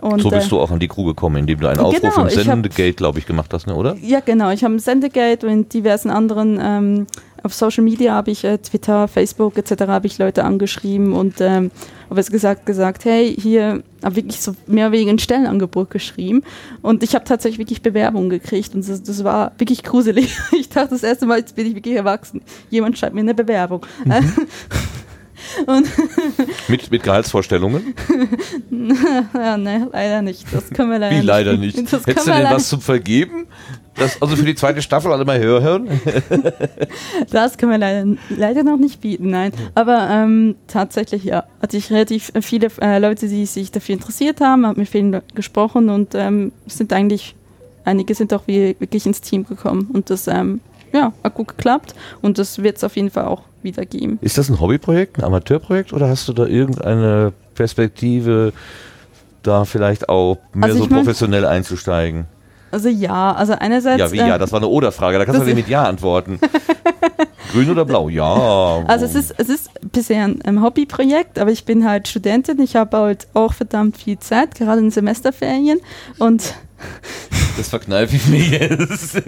Und, 0.00 0.22
So 0.22 0.30
bist 0.30 0.46
äh, 0.46 0.50
du 0.50 0.60
auch 0.60 0.70
an 0.70 0.78
die 0.78 0.88
Crew 0.88 1.04
gekommen, 1.04 1.36
indem 1.36 1.60
du 1.60 1.68
einen 1.68 1.80
Aufruf 1.80 2.00
Genau, 2.00 2.26
im 2.26 2.30
Sendegate, 2.30 2.94
glaube 2.94 3.18
ich, 3.18 3.26
gemacht 3.26 3.52
hast, 3.52 3.66
ne, 3.66 3.74
oder? 3.74 3.96
Ja, 4.00 4.20
genau. 4.20 4.50
Ich 4.50 4.62
habe 4.62 4.74
im 4.74 4.78
Sendegate 4.78 5.46
und 5.46 5.72
diversen 5.74 6.10
anderen, 6.10 6.60
ähm, 6.62 7.06
auf 7.42 7.54
Social 7.54 7.84
Media 7.84 8.14
habe 8.14 8.30
ich 8.30 8.44
äh, 8.44 8.58
Twitter, 8.58 9.08
Facebook 9.08 9.56
etc. 9.58 9.82
habe 9.88 10.06
ich 10.06 10.18
Leute 10.18 10.44
angeschrieben 10.44 11.12
und 11.12 11.40
ähm, 11.40 11.70
habe 12.10 12.20
es 12.20 12.30
gesagt, 12.30 12.66
gesagt, 12.66 13.04
hey, 13.04 13.34
hier 13.34 13.82
habe 14.02 14.16
wirklich 14.16 14.40
so 14.40 14.54
mehr 14.66 14.92
wegen 14.92 15.10
ein 15.10 15.18
Stellenangebot 15.18 15.90
geschrieben 15.90 16.42
und 16.82 17.02
ich 17.02 17.14
habe 17.14 17.24
tatsächlich 17.24 17.58
wirklich 17.58 17.82
Bewerbungen 17.82 18.30
gekriegt 18.30 18.74
und 18.74 18.88
das, 18.88 19.02
das 19.02 19.24
war 19.24 19.52
wirklich 19.58 19.82
gruselig. 19.82 20.36
Ich 20.58 20.68
dachte 20.68 20.90
das 20.90 21.02
erste 21.02 21.26
Mal, 21.26 21.38
jetzt 21.38 21.56
bin 21.56 21.66
ich 21.66 21.74
wirklich 21.74 21.96
erwachsen. 21.96 22.42
Jemand 22.70 22.98
schreibt 22.98 23.14
mir 23.14 23.20
eine 23.20 23.34
Bewerbung. 23.34 23.86
und 24.04 24.12
Mit, 26.68 26.90
mit 26.90 27.02
Gehaltsvorstellungen? 27.02 27.94
ja, 29.34 29.56
ne, 29.56 29.88
leider 29.92 30.22
nicht. 30.22 30.44
Das 30.52 30.70
können 30.70 30.90
wir 30.90 30.98
leider 30.98 31.14
Wie 31.14 31.18
nicht. 31.18 31.26
leider 31.26 31.56
nicht. 31.56 31.92
Das 31.92 32.06
Hättest 32.06 32.26
du 32.26 32.30
denn 32.30 32.42
leider 32.42 32.56
was 32.56 32.68
zum 32.68 32.80
Vergeben? 32.80 33.46
Das, 33.98 34.22
also 34.22 34.36
für 34.36 34.44
die 34.44 34.54
zweite 34.54 34.80
Staffel 34.80 35.12
alle 35.12 35.24
mal 35.24 35.38
hören? 35.38 35.88
hören? 35.88 35.88
Das 37.30 37.58
können 37.58 37.72
wir 37.72 37.78
leider, 37.78 38.16
leider 38.28 38.62
noch 38.62 38.76
nicht 38.76 39.00
bieten, 39.00 39.30
nein. 39.30 39.52
Aber 39.74 40.08
ähm, 40.10 40.54
tatsächlich, 40.66 41.24
ja, 41.24 41.44
hatte 41.60 41.76
ich 41.76 41.90
relativ 41.90 42.32
viele 42.40 42.68
äh, 42.80 42.98
Leute, 42.98 43.28
die 43.28 43.44
sich 43.46 43.70
dafür 43.72 43.94
interessiert 43.94 44.40
haben, 44.40 44.66
habe 44.66 44.80
mit 44.80 44.88
vielen 44.88 45.12
Leuten 45.12 45.34
gesprochen 45.34 45.88
und 45.88 46.14
ähm, 46.14 46.52
sind 46.66 46.92
eigentlich, 46.92 47.34
einige 47.84 48.14
sind 48.14 48.32
auch 48.32 48.46
wirklich 48.46 49.06
ins 49.06 49.20
Team 49.20 49.44
gekommen 49.44 49.90
und 49.92 50.10
das 50.10 50.28
ähm, 50.28 50.60
ja, 50.92 51.12
hat 51.24 51.34
gut 51.34 51.48
geklappt 51.48 51.94
und 52.22 52.38
das 52.38 52.62
wird 52.62 52.76
es 52.78 52.84
auf 52.84 52.96
jeden 52.96 53.10
Fall 53.10 53.26
auch 53.26 53.42
wieder 53.62 53.84
geben. 53.84 54.18
Ist 54.22 54.38
das 54.38 54.48
ein 54.48 54.60
Hobbyprojekt, 54.60 55.18
ein 55.18 55.24
Amateurprojekt 55.24 55.92
oder 55.92 56.08
hast 56.08 56.28
du 56.28 56.32
da 56.32 56.46
irgendeine 56.46 57.32
Perspektive, 57.54 58.52
da 59.42 59.64
vielleicht 59.64 60.08
auch 60.08 60.38
mehr 60.52 60.64
Also 60.66 60.78
so 60.78 60.84
ich 60.84 60.90
mein- 60.90 61.00
professionell 61.00 61.44
einzusteigen? 61.46 62.26
Also 62.70 62.90
ja, 62.90 63.32
also 63.32 63.54
einerseits... 63.54 63.98
Ja, 63.98 64.12
wie 64.12 64.18
ähm, 64.18 64.28
ja? 64.28 64.36
Das 64.38 64.52
war 64.52 64.58
eine 64.58 64.68
Oder-Frage, 64.68 65.18
da 65.18 65.24
kannst 65.24 65.40
du 65.40 65.44
nicht 65.46 65.54
mit 65.56 65.68
Ja 65.68 65.84
antworten. 65.84 66.38
Grün 67.52 67.70
oder 67.70 67.86
blau? 67.86 68.10
Ja. 68.10 68.84
Also 68.86 69.06
es 69.06 69.14
ist, 69.14 69.34
es 69.38 69.48
ist 69.48 69.70
bisher 69.90 70.24
ein, 70.24 70.42
ein 70.42 70.62
Hobbyprojekt, 70.62 71.38
aber 71.38 71.50
ich 71.50 71.64
bin 71.64 71.88
halt 71.88 72.08
Studentin. 72.08 72.60
Ich 72.60 72.76
habe 72.76 72.94
halt 72.98 73.26
auch 73.32 73.54
verdammt 73.54 73.96
viel 73.96 74.18
Zeit, 74.18 74.54
gerade 74.54 74.80
in 74.80 74.90
Semesterferien. 74.90 75.80
Und 76.18 76.54
Das 77.58 77.70
verkneife 77.70 78.14
ich 78.14 78.26
mir 78.28 78.38
jetzt. 78.38 79.20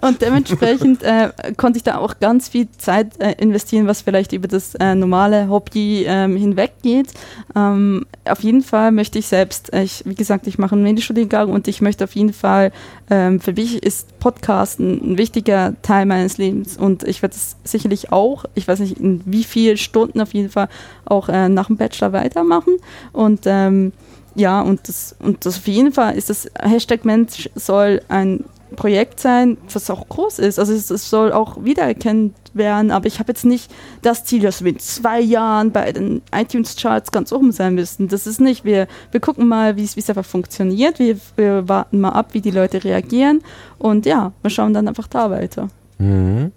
Und 0.00 0.22
dementsprechend 0.22 1.02
äh, 1.02 1.30
konnte 1.56 1.78
ich 1.78 1.82
da 1.82 1.98
auch 1.98 2.20
ganz 2.20 2.48
viel 2.48 2.68
Zeit 2.78 3.20
äh, 3.20 3.32
investieren, 3.38 3.88
was 3.88 4.02
vielleicht 4.02 4.32
über 4.32 4.46
das 4.46 4.76
äh, 4.76 4.94
normale 4.94 5.48
Hobby 5.48 6.04
ähm, 6.06 6.36
hinweggeht. 6.36 7.08
Ähm, 7.56 8.06
auf 8.24 8.40
jeden 8.44 8.62
Fall 8.62 8.92
möchte 8.92 9.18
ich 9.18 9.26
selbst, 9.26 9.72
äh, 9.72 9.82
ich, 9.82 10.04
wie 10.06 10.14
gesagt, 10.14 10.46
ich 10.46 10.58
mache 10.58 10.76
einen 10.76 10.84
Medienstudiengang 10.84 11.50
und 11.50 11.66
ich 11.66 11.80
möchte 11.80 12.04
auf 12.04 12.14
jeden 12.14 12.32
Fall, 12.32 12.70
ähm, 13.10 13.40
für 13.40 13.52
mich 13.52 13.82
ist 13.82 14.20
Podcasten 14.20 15.12
ein 15.12 15.18
wichtiger 15.18 15.74
Teil 15.82 16.06
meines 16.06 16.38
Lebens 16.38 16.76
und 16.76 17.02
ich 17.02 17.20
werde 17.22 17.34
es 17.34 17.56
sicherlich 17.64 18.12
auch, 18.12 18.44
ich 18.54 18.68
weiß 18.68 18.78
nicht 18.78 18.98
in 18.98 19.22
wie 19.24 19.42
vielen 19.42 19.76
Stunden 19.76 20.20
auf 20.20 20.34
jeden 20.34 20.50
Fall 20.50 20.68
auch 21.04 21.28
äh, 21.28 21.48
nach 21.48 21.66
dem 21.66 21.78
Bachelor 21.78 22.12
weitermachen 22.12 22.76
und 23.12 23.40
ähm, 23.46 23.92
ja, 24.34 24.60
und 24.60 24.88
das, 24.88 25.14
und 25.18 25.44
das 25.44 25.58
auf 25.58 25.68
jeden 25.68 25.92
Fall 25.92 26.16
ist 26.16 26.30
das 26.30 26.48
Hashtag 26.58 27.04
Mensch 27.04 27.50
soll 27.54 28.00
ein 28.08 28.44
Projekt 28.76 29.20
sein, 29.20 29.58
was 29.72 29.90
auch 29.90 30.08
groß 30.08 30.38
ist. 30.38 30.58
Also 30.58 30.72
es, 30.72 30.90
es 30.90 31.10
soll 31.10 31.32
auch 31.32 31.64
wiedererkannt 31.64 32.34
werden, 32.54 32.90
aber 32.90 33.06
ich 33.06 33.18
habe 33.18 33.32
jetzt 33.32 33.44
nicht 33.44 33.70
das 34.02 34.24
Ziel, 34.24 34.42
dass 34.42 34.64
wir 34.64 34.72
in 34.72 34.78
zwei 34.78 35.20
Jahren 35.20 35.72
bei 35.72 35.92
den 35.92 36.22
iTunes-Charts 36.34 37.12
ganz 37.12 37.32
oben 37.32 37.52
sein 37.52 37.74
müssen. 37.74 38.08
Das 38.08 38.26
ist 38.26 38.40
nicht. 38.40 38.64
Wir, 38.64 38.88
wir 39.10 39.20
gucken 39.20 39.48
mal, 39.48 39.76
wie 39.76 39.84
es 39.84 40.08
einfach 40.08 40.24
funktioniert. 40.24 40.98
Wir, 40.98 41.16
wir 41.36 41.68
warten 41.68 42.00
mal 42.00 42.10
ab, 42.10 42.30
wie 42.32 42.40
die 42.40 42.50
Leute 42.50 42.82
reagieren. 42.82 43.42
Und 43.78 44.06
ja, 44.06 44.32
wir 44.42 44.50
schauen 44.50 44.74
dann 44.74 44.88
einfach 44.88 45.08
da 45.08 45.30
weiter. 45.30 45.68
Mhm. 45.98 46.52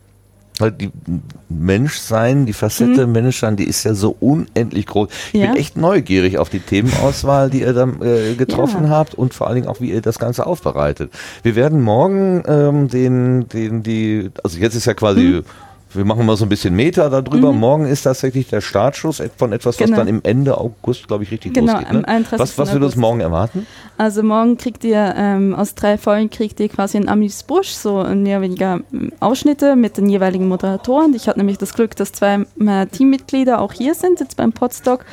Weil 0.60 0.72
die 0.72 0.90
Menschsein, 1.50 2.46
die 2.46 2.54
Facette 2.54 3.08
Menschsein, 3.08 3.56
die 3.56 3.66
ist 3.66 3.84
ja 3.84 3.94
so 3.94 4.16
unendlich 4.20 4.86
groß. 4.86 5.10
Ich 5.34 5.42
Ja. 5.42 5.48
bin 5.48 5.58
echt 5.58 5.78
neugierig 5.78 6.38
auf 6.38 6.50
die 6.50 6.60
Themenauswahl, 6.60 7.50
die 7.50 7.62
ihr 7.62 7.74
dann 7.74 8.02
äh, 8.02 8.36
getroffen 8.36 8.86
Ja. 8.86 8.90
habt 8.90 9.16
und 9.16 9.34
vor 9.34 9.48
allen 9.48 9.56
Dingen 9.56 9.68
auch, 9.68 9.82
wie 9.82 9.92
ihr 9.92 10.02
das 10.02 10.20
Ganze 10.20 10.46
aufbereitet. 10.46 11.12
Wir 11.44 11.56
werden 11.56 11.82
morgen 11.82 12.44
ähm, 12.48 12.88
den, 12.88 13.48
den, 13.50 13.84
die, 13.84 14.32
also 14.44 14.58
jetzt 14.60 14.76
ist 14.76 14.86
ja 14.86 14.94
quasi, 14.94 15.22
Mhm. 15.22 15.44
Wir 15.96 16.06
machen 16.06 16.26
mal 16.26 16.36
so 16.38 16.46
ein 16.46 16.50
bisschen 16.50 16.76
Meta 16.76 17.10
darüber. 17.10 17.52
Morgen 17.54 17.86
ist 17.86 18.04
tatsächlich 18.04 18.48
der 18.48 18.62
Startschuss 18.62 19.22
von 19.38 19.54
etwas, 19.54 19.80
was 19.80 19.86
Genau. 19.86 19.98
dann 19.98 20.08
im 20.08 20.22
Ende 20.24 20.58
August, 20.58 21.08
glaube 21.08 21.24
ich, 21.24 21.32
richtig 21.32 21.54
Genau, 21.54 21.74
losgeht. 21.74 21.94
Ne? 21.94 22.08
31. 22.08 22.40
Was, 22.40 22.58
was 22.58 22.74
wird 22.74 22.84
uns 22.84 22.96
morgen 22.96 23.20
erwarten? 23.22 23.66
Also 23.98 24.24
morgen 24.24 24.58
kriegt 24.58 24.84
ihr 24.84 25.14
ähm, 25.18 25.56
aus 25.56 25.76
drei 25.76 25.98
Folgen 25.98 26.30
kriegt 26.30 26.60
ihr 26.60 26.70
quasi 26.70 26.98
ein 26.98 27.08
Amis 27.08 27.44
Busch, 27.44 27.70
so 27.70 28.04
mehr 28.04 28.38
oder 28.38 28.42
weniger 28.42 28.80
ähm, 28.94 29.12
Ausschnitte 29.20 29.76
mit 29.76 29.98
den 29.98 30.10
jeweiligen 30.10 30.48
Moderatoren. 30.48 31.14
Ich 31.14 31.28
hatte 31.28 31.40
nämlich 31.40 31.58
das 31.58 31.74
Glück, 31.74 31.96
dass 31.96 32.12
zwei 32.12 32.46
meiner 32.56 32.90
Teammitglieder 32.90 33.60
auch 33.62 33.74
hier 33.74 33.96
sind, 33.96 34.20
jetzt 34.20 34.38
beim 34.38 34.52
Podstock. 34.52 35.06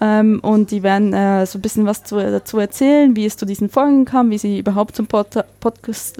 Ähm, 0.00 0.40
und 0.42 0.70
die 0.70 0.82
werden 0.82 1.14
äh, 1.14 1.46
so 1.46 1.58
ein 1.58 1.62
bisschen 1.62 1.86
was 1.86 2.04
zu, 2.04 2.16
dazu 2.16 2.58
erzählen, 2.58 3.16
wie 3.16 3.24
es 3.24 3.36
zu 3.38 3.46
diesen 3.46 3.70
Folgen 3.70 4.04
kam, 4.04 4.30
wie 4.30 4.36
sie 4.38 4.58
überhaupt 4.58 4.94
zum 4.94 5.06
Pod 5.06 5.28
Podcast 5.60 6.18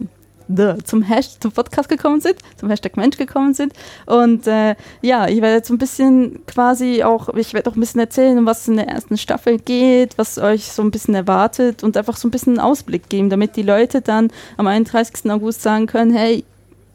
Duh, 0.49 0.77
zum, 0.85 1.03
Hashtag, 1.03 1.43
zum 1.43 1.53
Podcast 1.53 1.89
gekommen 1.89 2.21
sind, 2.21 2.37
zum 2.57 2.69
Hashtag 2.69 2.97
Mensch 2.97 3.17
gekommen 3.17 3.55
sind. 3.55 3.73
Und 4.07 4.47
äh, 4.47 4.77
ja, 5.03 5.27
ich 5.29 5.41
werde 5.43 5.57
jetzt 5.57 5.69
so 5.69 5.75
ein 5.75 5.79
bisschen 5.79 6.47
quasi 6.47 7.03
auch, 7.03 7.35
ich 7.35 7.53
werde 7.53 7.71
auch 7.71 7.75
ein 7.75 7.81
bisschen 7.81 8.01
erzählen, 8.01 8.39
um 8.39 8.47
was 8.47 8.69
in 8.69 8.77
der 8.77 8.89
ersten 8.89 9.19
Staffel 9.19 9.59
geht, 9.59 10.17
was 10.19 10.39
euch 10.39 10.71
so 10.71 10.83
ein 10.83 10.91
bisschen 10.91 11.15
erwartet 11.15 11.83
und 11.83 11.97
einfach 11.97 12.17
so 12.17 12.29
ein 12.29 12.31
bisschen 12.31 12.59
einen 12.59 12.67
Ausblick 12.67 13.09
geben, 13.09 13.31
damit 13.31 13.57
die 13.57 13.63
Leute 13.63 14.01
dann 14.01 14.31
am 14.57 14.67
31. 14.67 15.31
August 15.31 15.63
sagen 15.63 15.87
können, 15.87 16.15
hey, 16.15 16.45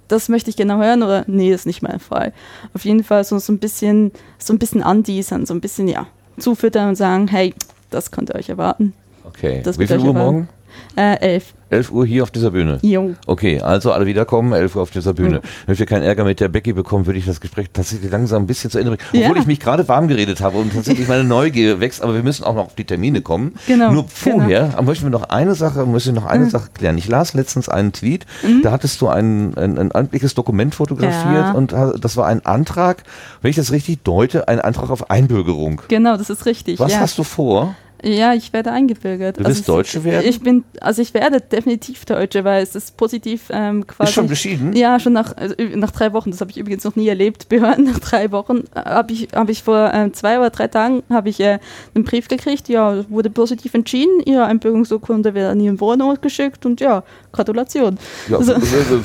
das 0.07 0.29
möchte 0.29 0.49
ich 0.49 0.57
genau 0.57 0.77
hören 0.77 1.03
oder 1.03 1.23
nee, 1.27 1.51
ist 1.51 1.65
nicht 1.65 1.81
mein 1.81 1.99
Fall. 1.99 2.33
Auf 2.73 2.85
jeden 2.85 3.03
Fall 3.03 3.23
so, 3.23 3.39
so 3.39 3.53
ein 3.53 3.59
bisschen, 3.59 4.11
so 4.37 4.53
ein 4.53 4.59
bisschen 4.59 4.83
anteasern, 4.83 5.45
so 5.45 5.53
ein 5.53 5.61
bisschen, 5.61 5.87
ja, 5.87 6.07
zufüttern 6.37 6.89
und 6.89 6.95
sagen, 6.95 7.27
hey, 7.27 7.53
das 7.89 8.11
könnt 8.11 8.29
ihr 8.29 8.35
euch 8.35 8.49
erwarten. 8.49 8.93
Okay. 9.23 9.61
Das 9.63 9.77
Wie 9.77 9.87
wird 9.87 9.91
viel 9.91 9.99
Uhr 9.99 10.15
erwarten. 10.15 10.35
morgen? 10.35 10.49
Äh, 10.95 11.19
elf. 11.19 11.53
11 11.72 11.91
Uhr 11.91 12.05
hier 12.05 12.24
auf 12.24 12.32
dieser 12.32 12.51
Bühne. 12.51 12.80
Jo. 12.82 13.15
Okay, 13.26 13.61
also 13.61 13.91
alle 13.93 14.05
wiederkommen, 14.05 14.51
11 14.53 14.76
Uhr 14.76 14.82
auf 14.82 14.91
dieser 14.91 15.13
Bühne. 15.13 15.38
Mhm. 15.38 15.67
Wenn 15.67 15.80
wir 15.80 15.86
keinen 15.86 16.03
Ärger 16.03 16.26
mit 16.26 16.39
der 16.39 16.49
Becky 16.49 16.74
bekommen, 16.74 17.05
würde 17.05 17.17
ich 17.17 17.26
das 17.26 17.39
Gespräch 17.39 17.67
tatsächlich 17.72 18.11
langsam 18.11 18.43
ein 18.43 18.47
bisschen 18.47 18.69
zu 18.69 18.78
Ende 18.78 18.91
bringen. 18.91 19.01
Ja. 19.13 19.30
Obwohl 19.30 19.41
ich 19.41 19.47
mich 19.47 19.59
gerade 19.59 19.88
warm 19.88 20.07
geredet 20.07 20.41
habe 20.41 20.57
und 20.57 20.74
tatsächlich 20.74 21.07
meine 21.07 21.24
Neugier 21.24 21.80
wächst, 21.80 22.01
aber 22.01 22.13
wir 22.13 22.24
müssen 22.24 22.43
auch 22.43 22.55
noch 22.55 22.65
auf 22.65 22.76
die 22.76 22.84
Termine 22.84 23.22
kommen. 23.22 23.55
Genau, 23.67 23.91
Nur 23.91 24.05
vorher 24.09 24.78
möchten 24.82 25.05
wir 25.05 25.11
noch 25.11 25.30
eine 25.30 25.55
Sache, 25.55 25.86
müssen 25.86 26.13
wir 26.13 26.22
noch 26.22 26.30
eine 26.30 26.49
Sache 26.49 26.69
klären. 26.74 26.97
Ich 26.97 27.07
las 27.07 27.34
letztens 27.34 27.69
einen 27.69 27.93
Tweet, 27.93 28.26
da 28.63 28.72
hattest 28.72 28.99
du 29.01 29.07
ein, 29.07 29.55
ein, 29.57 29.78
ein 29.78 29.95
amtliches 29.95 30.34
Dokument 30.34 30.76
fotografiert 30.76 31.22
Ja. 31.24 31.51
und 31.51 31.72
das 31.72 32.17
war 32.17 32.28
ein 32.28 32.45
Antrag, 32.45 33.03
wenn 33.41 33.49
ich 33.49 33.55
das 33.55 33.72
richtig 33.72 34.03
deute, 34.03 34.47
ein 34.47 34.59
Antrag 34.59 34.89
auf 34.89 35.09
Einbürgerung. 35.09 35.82
Genau, 35.88 36.17
das 36.17 36.30
ist 36.30 36.45
richtig. 36.45 36.80
Was 36.80 36.93
ja. 36.93 36.99
hast 36.99 37.17
du 37.17 37.24
vor? 37.24 37.76
Ja, 38.03 38.33
ich 38.33 38.51
werde 38.51 38.71
eingebürgert. 38.71 39.39
Du 39.39 39.45
wirst 39.45 39.59
ich- 39.61 39.65
Deutsche 39.65 40.03
werden? 40.03 40.27
Ich 40.27 40.41
bin, 40.41 40.63
also 40.79 41.01
ich 41.03 41.13
werde 41.13 41.39
definitiv 41.39 42.03
Deutsche, 42.05 42.43
weil 42.43 42.63
es 42.63 42.73
ist 42.75 42.97
positiv 42.97 43.43
ähm, 43.51 43.85
quasi. 43.85 44.09
Ist 44.09 44.15
schon 44.15 44.27
beschieden? 44.27 44.73
Ja, 44.73 44.99
schon 44.99 45.13
nach, 45.13 45.37
also 45.37 45.53
ü- 45.59 45.75
nach 45.77 45.91
drei 45.91 46.11
Wochen. 46.13 46.31
Das 46.31 46.41
habe 46.41 46.49
ich 46.49 46.57
übrigens 46.57 46.83
noch 46.83 46.95
nie 46.95 47.07
erlebt. 47.07 47.47
Behörden 47.49 47.85
nach 47.85 47.99
drei 47.99 48.31
Wochen 48.31 48.63
äh, 48.73 48.79
habe 48.85 49.13
ich, 49.13 49.27
habe 49.35 49.51
ich 49.51 49.61
vor 49.63 49.91
ähm, 49.93 50.13
zwei 50.13 50.39
oder 50.39 50.49
drei 50.49 50.67
Tagen 50.67 51.03
habe 51.09 51.29
ich 51.29 51.39
äh, 51.39 51.59
einen 51.93 52.03
Brief 52.03 52.27
gekriegt. 52.27 52.69
Ja, 52.69 53.03
wurde 53.09 53.29
positiv 53.29 53.73
entschieden. 53.75 54.21
Ihre 54.25 54.45
Einbürgerungsurkunde 54.45 55.33
wird 55.35 55.51
an 55.51 55.59
Ihren 55.59 55.79
Wohnort 55.79 56.21
geschickt 56.23 56.65
und 56.65 56.81
ja, 56.81 57.03
Gratulation. 57.31 57.99
Ja, 58.29 58.37
Also- 58.37 58.55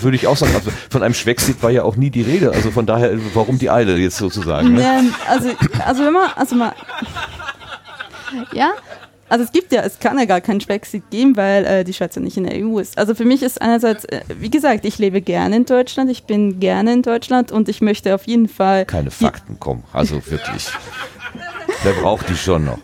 würde 0.02 0.16
ich 0.16 0.26
auch 0.26 0.36
sagen. 0.38 0.52
Also 0.54 0.70
von 0.90 1.02
einem 1.02 1.14
Schwexit 1.14 1.62
war 1.62 1.70
ja 1.70 1.82
auch 1.82 1.96
nie 1.96 2.08
die 2.10 2.22
Rede. 2.22 2.50
Also 2.52 2.70
von 2.70 2.86
daher, 2.86 3.12
warum 3.34 3.58
die 3.58 3.68
Eile 3.68 3.96
jetzt 3.98 4.16
sozusagen? 4.16 4.72
Ne? 4.74 4.80
Ähm, 4.82 5.14
also, 5.28 5.50
also 5.84 6.04
wenn 6.04 6.12
man, 6.14 6.30
also 6.34 6.54
mal, 6.56 6.72
ja, 8.52 8.72
also 9.28 9.44
es 9.44 9.52
gibt 9.52 9.72
ja, 9.72 9.82
es 9.82 9.98
kann 9.98 10.18
ja 10.18 10.24
gar 10.24 10.40
keinen 10.40 10.60
Schwexit 10.60 11.10
geben, 11.10 11.36
weil 11.36 11.64
äh, 11.64 11.84
die 11.84 11.92
Schweiz 11.92 12.14
ja 12.14 12.22
nicht 12.22 12.36
in 12.36 12.44
der 12.44 12.64
EU 12.64 12.78
ist. 12.78 12.96
Also 12.96 13.14
für 13.14 13.24
mich 13.24 13.42
ist 13.42 13.60
einerseits, 13.60 14.04
äh, 14.04 14.20
wie 14.38 14.50
gesagt, 14.50 14.84
ich 14.84 14.98
lebe 14.98 15.20
gerne 15.20 15.56
in 15.56 15.64
Deutschland, 15.64 16.10
ich 16.10 16.24
bin 16.24 16.60
gerne 16.60 16.92
in 16.92 17.02
Deutschland 17.02 17.50
und 17.50 17.68
ich 17.68 17.80
möchte 17.80 18.14
auf 18.14 18.26
jeden 18.26 18.48
Fall, 18.48 18.84
Keine 18.84 19.10
Fakten 19.10 19.58
kommen. 19.58 19.82
Also 19.92 20.16
wirklich. 20.26 20.68
Wer 21.86 21.92
braucht 21.92 22.28
die 22.28 22.34
schon 22.34 22.64
noch? 22.64 22.78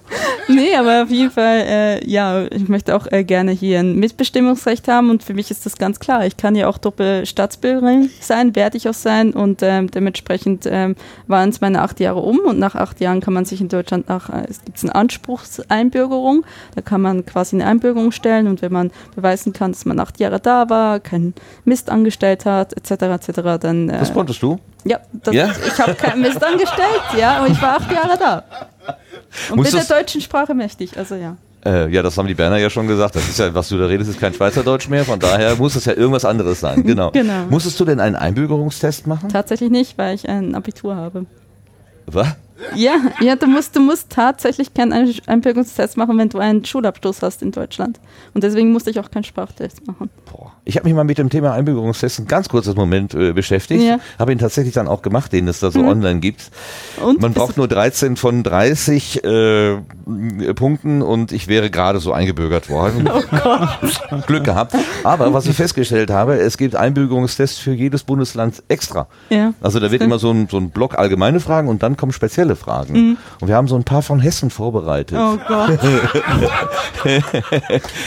nee, 0.49 0.77
aber 0.77 1.03
auf 1.03 1.11
jeden 1.11 1.33
Fall, 1.33 1.65
äh, 1.67 2.09
ja, 2.09 2.45
ich 2.45 2.69
möchte 2.69 2.95
auch 2.95 3.11
äh, 3.11 3.25
gerne 3.25 3.51
hier 3.51 3.81
ein 3.81 3.97
Mitbestimmungsrecht 3.97 4.87
haben 4.87 5.11
und 5.11 5.25
für 5.25 5.35
mich 5.35 5.51
ist 5.51 5.67
das 5.67 5.77
ganz 5.77 5.99
klar. 5.99 6.25
Ich 6.25 6.37
kann 6.37 6.55
ja 6.55 6.69
auch 6.69 6.79
Doppelstaatsbürgerin 6.79 8.11
sein, 8.21 8.55
werde 8.55 8.77
ich 8.77 8.89
auch 8.89 8.95
sein 8.95 9.33
und 9.33 9.61
ähm, 9.65 9.91
dementsprechend 9.91 10.69
ähm, 10.71 10.95
waren 11.27 11.49
es 11.49 11.61
meine 11.61 11.83
acht 11.83 11.99
Jahre 11.99 12.21
um 12.21 12.39
und 12.39 12.61
nach 12.61 12.77
acht 12.77 13.01
Jahren 13.01 13.21
kann 13.21 13.35
man 13.35 13.45
sich 13.45 13.61
in 13.61 13.67
Deutschland 13.67 14.09
nach, 14.09 14.31
äh, 14.31 14.47
es 14.49 14.65
gibt 14.65 14.81
eine 14.85 14.95
Anspruchseinbürgerung, 14.95 16.45
da 16.77 16.81
kann 16.81 17.01
man 17.01 17.27
quasi 17.27 17.57
eine 17.57 17.67
Einbürgerung 17.67 18.13
stellen 18.13 18.47
und 18.47 18.63
wenn 18.63 18.73
man 18.73 18.93
beweisen 19.17 19.53
kann, 19.53 19.73
dass 19.73 19.85
man 19.85 19.99
acht 19.99 20.21
Jahre 20.21 20.39
da 20.39 20.71
war, 20.71 21.01
keinen 21.01 21.35
Mist 21.65 21.91
angestellt 21.91 22.45
hat, 22.45 22.73
etc., 22.73 23.03
etc., 23.03 23.41
dann, 23.61 23.89
äh, 23.89 23.99
Das 23.99 24.13
konntest 24.13 24.41
du? 24.45 24.61
Ja, 24.85 25.01
das, 25.13 25.35
Ja? 25.35 25.51
ich 25.67 25.79
habe 25.81 25.95
keinen 25.95 26.23
Mist 26.23 26.43
angestellt, 26.43 27.03
ja, 27.19 27.43
und 27.43 27.53
ich 27.53 27.63
war 27.63 27.77
acht 27.77 27.91
Jahre 27.91 28.19
da. 28.19 28.45
Und 29.51 29.57
Musst 29.57 29.73
bin 29.73 29.81
der 29.87 29.99
deutschen 29.99 30.21
Sprache 30.21 30.55
mächtig, 30.55 30.97
also 30.97 31.15
ja. 31.15 31.37
Äh, 31.65 31.89
ja, 31.91 32.03
das 32.03 32.19
haben 32.19 32.27
die 32.27 32.35
Berner 32.35 32.57
ja 32.57 32.69
schon 32.69 32.89
gesagt. 32.89 33.15
Das 33.15 33.29
ist 33.29 33.39
ja, 33.39 33.55
was 33.55 33.69
du 33.69 33.79
da 33.79 33.87
redest, 33.87 34.11
ist 34.11 34.19
kein 34.21 34.35
Schweizerdeutsch 34.35 34.89
mehr. 34.89 35.05
Von 35.05 35.21
daher 35.21 35.55
muss 35.55 35.77
es 35.77 35.85
ja 35.85 35.93
irgendwas 35.93 36.25
anderes 36.25 36.61
sein. 36.61 36.83
Genau. 36.93 37.13
Genau. 37.13 37.45
Musstest 37.49 37.79
du 37.79 37.85
denn 37.85 38.01
einen 38.01 38.17
Einbürgerungstest 38.17 39.07
machen? 39.07 39.29
Tatsächlich 39.29 39.71
nicht, 39.71 39.97
weil 39.97 40.17
ich 40.17 40.29
ein 40.29 40.57
Abitur 40.57 40.97
habe. 40.97 41.25
Was? 42.07 42.35
Ja, 42.75 42.93
ja 43.21 43.37
du, 43.37 43.47
musst, 43.47 43.75
du 43.77 43.81
musst 43.81 44.11
tatsächlich 44.11 44.73
keinen 44.75 44.93
Ein- 44.93 45.15
Einbürgerungstest 45.27 45.97
machen, 45.97 46.17
wenn 46.19 46.29
du 46.29 46.39
einen 46.39 46.65
Schulabschluss 46.65 47.23
hast 47.23 47.43
in 47.43 47.53
Deutschland. 47.53 48.01
Und 48.35 48.45
deswegen 48.45 48.73
musste 48.73 48.91
ich 48.91 48.99
auch 49.01 49.11
keinen 49.11 49.25
Sprachtest 49.25 49.87
machen. 49.87 50.11
Boah. 50.31 50.53
Ich 50.65 50.77
habe 50.77 50.87
mich 50.87 50.95
mal 50.95 51.05
mit 51.05 51.19
dem 51.19 51.29
Thema 51.29 51.53
Einbürgerungstest 51.55 52.21
ein 52.21 52.27
ganz 52.29 52.49
kurzes 52.49 52.77
Moment 52.77 53.15
äh, 53.15 53.33
beschäftigt. 53.33 53.83
Ja. 53.83 53.99
Habe 54.19 54.33
ihn 54.33 54.39
tatsächlich 54.39 54.75
dann 54.75 54.87
auch 54.89 55.03
gemacht, 55.03 55.33
den 55.33 55.49
es 55.49 55.61
da 55.61 55.71
so 55.71 55.81
Mhm. 55.81 55.89
online 55.89 56.21
gibt. 56.21 56.51
Und 57.03 57.21
Man 57.21 57.33
braucht 57.35 57.57
nur 57.57 57.67
13 57.69 58.17
von 58.17 58.43
30 58.45 59.25
äh, 59.25 59.77
Punkten 60.55 61.03
und 61.03 61.33
ich 61.33 61.49
wäre 61.49 61.71
gerade 61.71 61.99
so 61.99 62.13
eingebürgert 62.13 62.69
worden. 62.71 63.09
Oh 63.45 64.19
Glück 64.27 64.45
gehabt. 64.45 64.75
Aber 65.05 65.33
was 65.33 65.47
ich 65.47 65.57
festgestellt 65.57 66.11
habe, 66.11 66.35
es 66.37 66.57
gibt 66.59 66.77
Einbürgerungstests 66.77 67.59
für 67.59 67.73
jedes 67.73 68.05
Bundesland 68.05 68.63
extra. 68.69 69.07
ja. 69.31 69.55
Also 69.61 69.81
da 69.81 69.91
wird 69.91 70.03
immer 70.03 70.19
so 70.19 70.31
ein, 70.31 70.49
so 70.51 70.59
ein 70.59 70.71
Block 70.71 70.99
allgemeine 70.99 71.41
Fragen 71.41 71.69
und 71.69 71.83
dann 71.83 71.97
kommen 71.97 72.13
spezielle 72.13 72.52
Fragen. 72.57 73.17
Und 73.41 73.49
wir 73.49 73.55
haben 73.57 73.69
so 73.69 73.77
ein 73.77 73.85
paar 73.85 74.03
von 74.03 74.21
Hessen 74.21 74.51
vorbereitet. 74.51 75.19
Oh 75.19 75.39
Gott. 75.49 75.79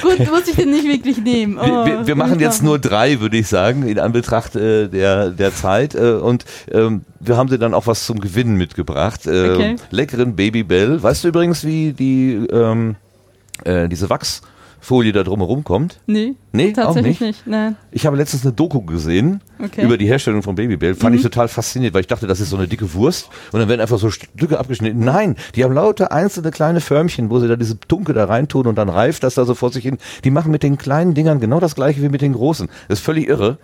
Gut, 0.01 0.19
muss 0.31 0.47
ich 0.47 0.55
den 0.55 0.71
nicht 0.71 0.85
wirklich 0.87 1.17
nehmen. 1.17 1.57
Oh, 1.59 1.63
Wir, 1.65 1.85
wir, 1.85 2.07
wir 2.07 2.15
machen 2.15 2.39
jetzt 2.39 2.63
nur 2.63 2.79
drei, 2.79 3.19
würde 3.19 3.37
ich 3.37 3.47
sagen, 3.47 3.83
in 3.87 3.99
Anbetracht 3.99 4.55
äh, 4.55 4.87
der, 4.87 5.29
der 5.29 5.53
Zeit. 5.53 5.95
Äh, 5.95 6.13
und 6.13 6.45
ähm, 6.71 7.01
wir 7.19 7.37
haben 7.37 7.49
dir 7.49 7.57
dann 7.57 7.73
auch 7.73 7.87
was 7.87 8.05
zum 8.05 8.19
Gewinnen 8.19 8.55
mitgebracht. 8.57 9.25
Äh, 9.25 9.45
Okay. 9.55 9.75
Leckeren 9.91 10.35
Babybell. 10.35 11.01
Weißt 11.01 11.23
du 11.23 11.27
übrigens, 11.29 11.63
wie 11.63 11.93
die 11.93 12.33
ähm, 12.51 12.95
äh, 13.63 13.87
diese 13.87 14.09
Wachs 14.09 14.41
Folie 14.85 15.11
da 15.13 15.23
drumherum 15.23 15.63
kommt? 15.63 15.99
Nee, 16.05 16.35
Nee, 16.51 16.69
auch 16.71 16.75
tatsächlich 16.75 17.19
nicht. 17.19 17.21
nicht. 17.21 17.47
Nein. 17.47 17.75
Ich 17.91 18.05
habe 18.05 18.15
letztens 18.17 18.43
eine 18.45 18.53
Doku 18.53 18.81
gesehen 18.81 19.41
Okay. 19.61 19.81
über 19.83 19.97
die 19.97 20.05
Herstellung 20.05 20.43
von 20.43 20.53
Babybell. 20.55 20.93
Fand 20.93 21.15
ich 21.15 21.23
total 21.23 21.47
faszinierend, 21.47 21.95
weil 21.95 22.01
ich 22.01 22.07
dachte, 22.07 22.27
das 22.27 22.39
ist 22.39 22.51
so 22.51 22.55
eine 22.57 22.67
dicke 22.67 22.93
Wurst 22.93 23.29
und 23.51 23.59
dann 23.59 23.67
werden 23.67 23.81
einfach 23.81 23.97
so 23.97 24.11
Stücke 24.11 24.59
abgeschnitten. 24.59 24.99
Nein, 25.03 25.35
die 25.55 25.63
haben 25.63 25.73
lauter 25.73 26.11
einzelne 26.11 26.51
kleine 26.51 26.81
Förmchen, 26.81 27.29
wo 27.31 27.39
sie 27.39 27.47
da 27.47 27.55
diese 27.55 27.79
Tunke 27.79 28.13
da 28.13 28.25
reintun 28.25 28.67
und 28.67 28.75
dann 28.77 28.89
reift 28.89 29.23
das 29.23 29.33
da 29.35 29.43
so 29.45 29.55
vor 29.55 29.71
sich 29.71 29.83
hin. 29.83 29.97
Die 30.23 30.29
machen 30.31 30.51
mit 30.51 30.61
den 30.61 30.77
kleinen 30.77 31.13
Dingern 31.15 31.39
genau 31.39 31.59
das 31.59 31.73
gleiche 31.73 32.01
wie 32.03 32.09
mit 32.09 32.21
den 32.21 32.33
großen. 32.33 32.69
Das 32.87 32.99
ist 32.99 33.05
völlig 33.05 33.27
irre. 33.27 33.57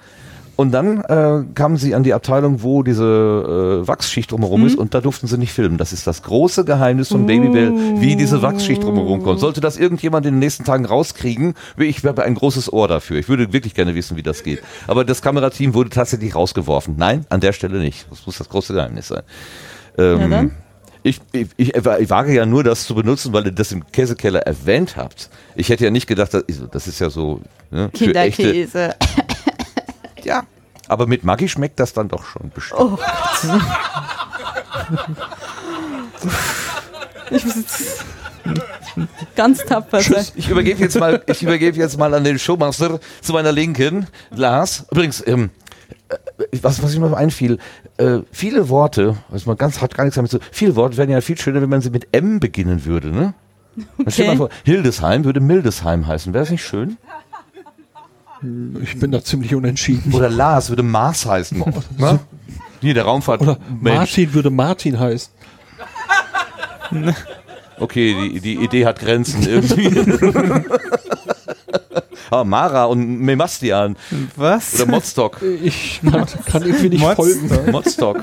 Und 0.61 0.69
dann 0.69 1.01
äh, 1.05 1.43
kamen 1.55 1.77
sie 1.77 1.95
an 1.95 2.03
die 2.03 2.13
Abteilung, 2.13 2.61
wo 2.61 2.83
diese 2.83 3.81
äh, 3.81 3.87
Wachsschicht 3.87 4.31
drumherum 4.31 4.67
ist 4.67 4.77
und 4.77 4.93
da 4.93 5.01
durften 5.01 5.25
sie 5.25 5.39
nicht 5.39 5.53
filmen. 5.53 5.79
Das 5.79 5.91
ist 5.91 6.05
das 6.05 6.21
große 6.21 6.65
Geheimnis 6.65 7.07
von 7.07 7.25
Babybell, 7.25 7.73
wie 7.99 8.15
diese 8.15 8.43
Wachsschicht 8.43 8.83
drumherum 8.83 9.23
kommt. 9.23 9.39
Sollte 9.39 9.59
das 9.59 9.77
irgendjemand 9.77 10.27
in 10.27 10.35
den 10.35 10.39
nächsten 10.39 10.63
Tagen 10.63 10.85
rauskriegen, 10.85 11.55
ich 11.77 12.03
wäre 12.03 12.21
ein 12.21 12.35
großes 12.35 12.71
Ohr 12.71 12.87
dafür. 12.87 13.17
Ich 13.17 13.27
würde 13.27 13.51
wirklich 13.53 13.73
gerne 13.73 13.95
wissen, 13.95 14.17
wie 14.17 14.21
das 14.21 14.43
geht. 14.43 14.61
Aber 14.85 15.03
das 15.03 15.23
Kamerateam 15.23 15.73
wurde 15.73 15.89
tatsächlich 15.89 16.35
rausgeworfen. 16.35 16.93
Nein, 16.95 17.25
an 17.29 17.39
der 17.39 17.53
Stelle 17.53 17.79
nicht. 17.79 18.05
Das 18.11 18.27
muss 18.27 18.37
das 18.37 18.47
große 18.47 18.75
Geheimnis 18.75 19.07
sein. 19.07 19.23
Ähm? 19.97 20.51
Ich, 21.03 21.19
ich, 21.31 21.47
ich, 21.57 21.75
ich 21.75 22.09
wage 22.11 22.33
ja 22.33 22.45
nur 22.45 22.63
das 22.63 22.85
zu 22.85 22.93
benutzen, 22.93 23.33
weil 23.33 23.47
ihr 23.47 23.51
das 23.51 23.71
im 23.71 23.83
Käsekeller 23.91 24.41
erwähnt 24.41 24.95
habt. 24.95 25.31
Ich 25.55 25.69
hätte 25.69 25.85
ja 25.85 25.89
nicht 25.89 26.05
gedacht, 26.05 26.35
das 26.35 26.43
ist, 26.43 26.61
das 26.71 26.87
ist 26.87 26.99
ja 26.99 27.09
so 27.09 27.41
ne, 27.71 27.89
für 27.95 28.13
echte. 28.13 28.69
Ja. 30.25 30.43
Aber 30.87 31.07
mit 31.07 31.23
Maggi 31.23 31.47
schmeckt 31.47 31.79
das 31.79 31.93
dann 31.93 32.09
doch 32.09 32.25
schon 32.25 32.49
bestimmt. 32.49 32.81
Oh 32.81 32.97
Ich 37.29 37.45
muss 37.45 37.55
jetzt 37.55 38.05
ganz 39.35 39.63
tapfer 39.63 40.01
sein. 40.01 40.25
Ich 40.35 40.49
übergebe 40.49 40.81
jetzt 40.81 40.99
mal, 40.99 41.23
ich 41.27 41.41
übergebe 41.41 41.77
jetzt 41.77 41.97
mal 41.97 42.13
an 42.13 42.23
den 42.23 42.37
Showmaster 42.37 42.99
zu 43.21 43.33
meiner 43.33 43.51
Linken, 43.51 44.07
Lars. 44.31 44.85
Übrigens, 44.91 45.25
ähm, 45.25 45.49
äh, 46.09 46.17
was, 46.61 46.83
was 46.83 46.93
mir 46.95 47.07
noch 47.07 47.15
einfiel, 47.15 47.57
äh, 47.97 48.19
viele 48.31 48.67
Worte, 48.69 49.15
was 49.29 49.45
man 49.45 49.57
ganz 49.57 49.81
hat 49.81 49.95
gar 49.95 50.03
nichts 50.03 50.15
damit 50.15 50.31
zu, 50.31 50.39
viele 50.51 50.75
Worte 50.75 50.97
wären 50.97 51.09
ja 51.09 51.21
viel 51.21 51.37
schöner, 51.37 51.61
wenn 51.61 51.69
man 51.69 51.81
sie 51.81 51.89
mit 51.89 52.09
M 52.11 52.39
beginnen 52.39 52.85
würde, 52.85 53.09
ne? 53.11 53.33
Okay. 53.97 54.11
Stell 54.11 54.25
dir 54.25 54.31
mal 54.31 54.37
vor, 54.37 54.49
Hildesheim 54.65 55.23
würde 55.23 55.39
Mildesheim 55.39 56.05
heißen. 56.05 56.33
Wäre 56.33 56.43
das 56.43 56.51
nicht 56.51 56.65
schön? 56.65 56.97
Ich 58.81 58.99
bin 58.99 59.11
da 59.11 59.23
ziemlich 59.23 59.53
unentschieden. 59.55 60.13
Oder 60.13 60.29
Lars 60.29 60.69
würde 60.69 60.83
Mars 60.83 61.25
heißen. 61.25 61.57
ne? 61.97 62.19
Hier, 62.81 62.93
der 62.95 63.03
Raumfahrt. 63.03 63.41
Oder 63.41 63.57
Mensch. 63.79 63.97
Martin 63.97 64.33
würde 64.33 64.49
Martin 64.49 64.99
heißen. 64.99 65.31
Okay, 67.79 68.15
die, 68.29 68.39
die 68.41 68.55
Idee 68.63 68.85
hat 68.85 68.99
Grenzen 68.99 69.41
irgendwie. 69.41 69.89
ah, 72.29 72.43
Mara 72.43 72.85
und 72.85 73.21
Memastian. 73.21 73.95
Was? 74.35 74.75
Oder 74.75 74.85
Modstock. 74.91 75.41
Ich 75.41 75.99
kann 76.45 76.61
irgendwie 76.61 76.89
nicht 76.89 77.01
Mods- 77.01 77.15
folgen. 77.15 77.71
Modstock. 77.71 78.19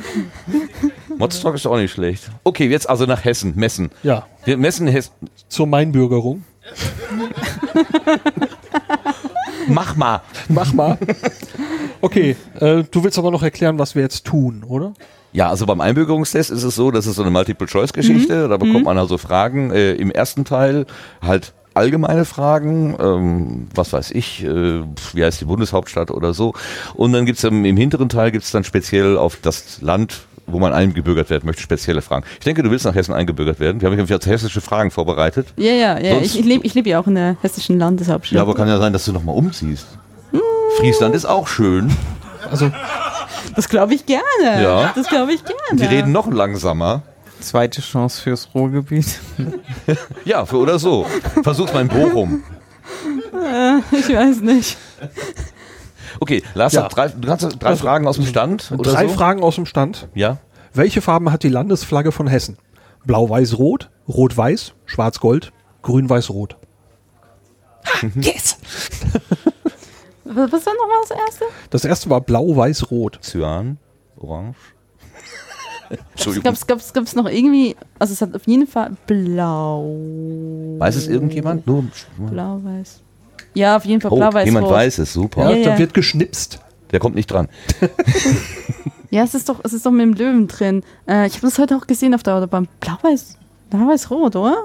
Modstock 1.19 1.55
ist 1.57 1.67
auch 1.67 1.77
nicht 1.77 1.91
schlecht. 1.93 2.31
Okay, 2.45 2.69
jetzt 2.69 2.89
also 2.89 3.05
nach 3.07 3.25
Hessen, 3.25 3.55
Messen. 3.57 3.91
Ja, 4.05 4.27
Wir 4.45 4.57
messen 4.59 4.87
Hessen. 4.87 5.11
zur 5.49 5.67
Mainbürgerung. 5.67 6.45
Mach 9.69 9.97
mal. 9.97 10.23
Mach 10.49 10.73
mal. 10.73 10.99
Okay, 12.01 12.37
äh, 12.61 12.85
du 12.91 13.05
willst 13.05 13.19
aber 13.19 13.31
noch 13.31 13.43
erklären, 13.43 13.79
was 13.79 13.95
wir 13.95 14.03
jetzt 14.03 14.25
tun, 14.25 14.65
oder? 14.67 14.95
Ja, 15.33 15.49
also 15.49 15.67
beim 15.67 15.81
Einbürgerungstest 15.81 16.51
ist 16.51 16.63
es 16.63 16.75
so, 16.75 16.91
das 16.91 17.07
ist 17.07 17.17
so 17.17 17.23
eine 17.23 17.31
Multiple-Choice-Geschichte. 17.31 18.49
Da 18.49 18.57
bekommt 18.57 18.85
man 18.85 18.99
also 18.99 19.19
Fragen 19.19 19.71
äh, 19.71 19.93
im 19.93 20.11
ersten 20.11 20.45
Teil 20.45 20.87
halt 21.21 21.53
allgemeine 21.75 22.25
Fragen, 22.25 22.97
ähm, 22.99 23.69
was 23.75 23.93
weiß 23.93 24.11
ich, 24.11 24.45
äh, 24.45 24.83
wie 25.13 25.25
heißt 25.25 25.41
die 25.41 25.45
Bundeshauptstadt 25.45 26.11
oder 26.11 26.35
so. 26.35 26.55
Und 26.95 27.13
dann 27.13 27.25
gibt's 27.27 27.45
im, 27.45 27.65
im 27.65 27.77
hinteren 27.77 28.09
Teil 28.09 28.33
gibt's 28.33 28.51
dann 28.51 28.65
speziell 28.65 29.17
auf 29.17 29.39
das 29.41 29.81
Land, 29.81 30.28
wo 30.49 30.59
man 30.59 30.73
eingebürgert 30.73 31.31
werden 31.31 31.47
möchte, 31.47 31.63
spezielle 31.63 32.03
Fragen. 32.03 32.25
Ich 32.39 32.45
denke, 32.45 32.63
du 32.63 32.71
willst 32.71 32.85
nach 32.85 32.95
Hessen 32.95 33.13
eingebürgert 33.15 33.61
werden. 33.61 33.81
Wir 33.81 33.91
haben 33.91 33.99
jetzt 34.07 34.27
hessische 34.27 34.61
Fragen 34.61 34.91
vorbereitet. 34.91 35.49
Ja, 35.57 35.73
ja, 35.73 35.99
ja. 35.99 36.15
Sonst- 36.15 36.27
Ich, 36.35 36.41
ich 36.41 36.45
lebe 36.47 36.67
ich 36.67 36.75
leb 36.75 36.87
ja 36.87 36.99
auch 37.01 37.07
in 37.07 37.15
der 37.15 37.37
hessischen 37.43 37.79
Landeshauptstadt. 37.79 38.37
Ja, 38.37 38.43
aber 38.43 38.55
kann 38.55 38.67
ja 38.69 38.79
sein, 38.79 38.93
dass 38.93 39.05
du 39.05 39.13
nochmal 39.13 39.37
umziehst. 39.37 39.87
Friesland 40.79 41.15
ist 41.15 41.25
auch 41.25 41.49
schön. 41.49 41.91
Also, 42.51 42.71
das 43.57 43.69
glaube 43.69 43.95
ich 43.95 44.07
gerne. 44.07 44.23
Ja. 44.63 44.93
Das 44.95 45.09
glaube 45.09 45.33
ich 45.33 45.43
gerne. 45.45 45.81
Die 45.81 45.85
reden 45.87 46.13
noch 46.13 46.31
langsamer. 46.31 47.03
Zweite 47.41 47.81
Chance 47.83 48.21
fürs 48.23 48.49
Ruhrgebiet. 48.55 49.21
Ja, 50.25 50.45
für 50.45 50.57
oder 50.59 50.79
so. 50.79 51.07
Versuch's 51.43 51.73
mal 51.73 51.81
in 51.83 51.89
Bochum. 51.89 52.43
Ich 53.93 54.09
weiß 54.15 54.41
nicht. 54.41 54.77
Okay, 56.21 56.43
Lars, 56.55 56.73
Ja. 56.73 56.85
hat 56.85 56.97
drei, 56.97 57.09
du 57.09 57.29
kannst 57.29 57.57
drei 57.61 57.77
Fragen 57.77 58.07
aus 58.07 58.17
dem 58.17 58.27
Stand. 58.27 58.71
Oder 58.77 58.93
drei 58.93 59.09
so? 59.09 59.15
Fragen 59.15 59.43
aus 59.43 59.55
dem 59.55 59.67
Stand. 59.67 60.09
Ja. 60.15 60.39
Welche 60.75 61.01
Farben 61.01 61.33
hat 61.33 61.43
die 61.43 61.49
Landesflagge 61.49 62.13
von 62.13 62.27
Hessen? 62.27 62.59
Blau-Weiß-Rot, 63.07 63.91
Rot-Weiß, 64.09 64.75
Schwarz-Gold, 64.87 65.53
Grün-Weiß-Rot. 65.83 66.57
Was 67.85 68.03
was 70.25 70.67
war 70.67 70.75
nochmal 70.75 70.99
das 71.09 71.11
erste? 71.19 71.45
Das 71.71 71.85
erste 71.85 72.11
war 72.11 72.21
Blau-Weiß-Rot. 72.21 73.21
Cyan, 73.23 73.79
Orange. 74.19 74.57
Entschuldigung. 76.13 76.45
Gab's, 76.45 76.67
gab's, 76.67 76.93
gab's 76.93 77.15
noch 77.15 77.27
irgendwie, 77.27 77.77
also 77.99 78.13
es 78.13 78.21
hat 78.21 78.35
auf 78.35 78.47
jeden 78.47 78.67
Fall 78.67 78.91
blau. 79.07 79.85
Weiß 80.79 80.97
es 80.97 81.09
irgendjemand? 81.09 81.67
Nur 81.67 81.85
Blau-Weiß. 82.19 83.03
Ja, 83.55 83.77
auf 83.77 83.85
jeden 83.85 84.01
Fall 84.01 84.13
oh, 84.13 84.17
blau-weiß. 84.17 84.45
jemand 84.47 84.67
rot. 84.67 84.75
weiß 84.75 84.99
es, 84.99 85.13
super. 85.13 85.51
Ja, 85.51 85.57
Ja, 85.57 85.65
da 85.65 85.71
ja. 85.73 85.79
wird 85.79 85.95
geschnipst. 85.95 86.61
Der 86.93 87.01
kommt 87.01 87.15
nicht 87.15 87.27
dran. 87.31 87.49
Ja, 89.11 89.23
es 89.25 89.35
ist 89.35 89.49
doch, 89.49 89.61
es 89.65 89.73
ist 89.73 89.87
doch 89.87 89.91
mit 89.91 90.03
dem 90.03 90.13
Löwen 90.13 90.49
drin. 90.49 90.83
Äh, 91.09 91.27
ich 91.29 91.37
habe 91.37 91.47
das 91.47 91.59
heute 91.59 91.77
auch 91.77 91.87
gesehen 91.87 92.15
auf 92.15 92.23
der 92.23 92.35
Autobahn. 92.35 92.69
Blau-weiß, 92.81 93.39
blau-weiß-rot, 93.71 94.37
oder? 94.37 94.65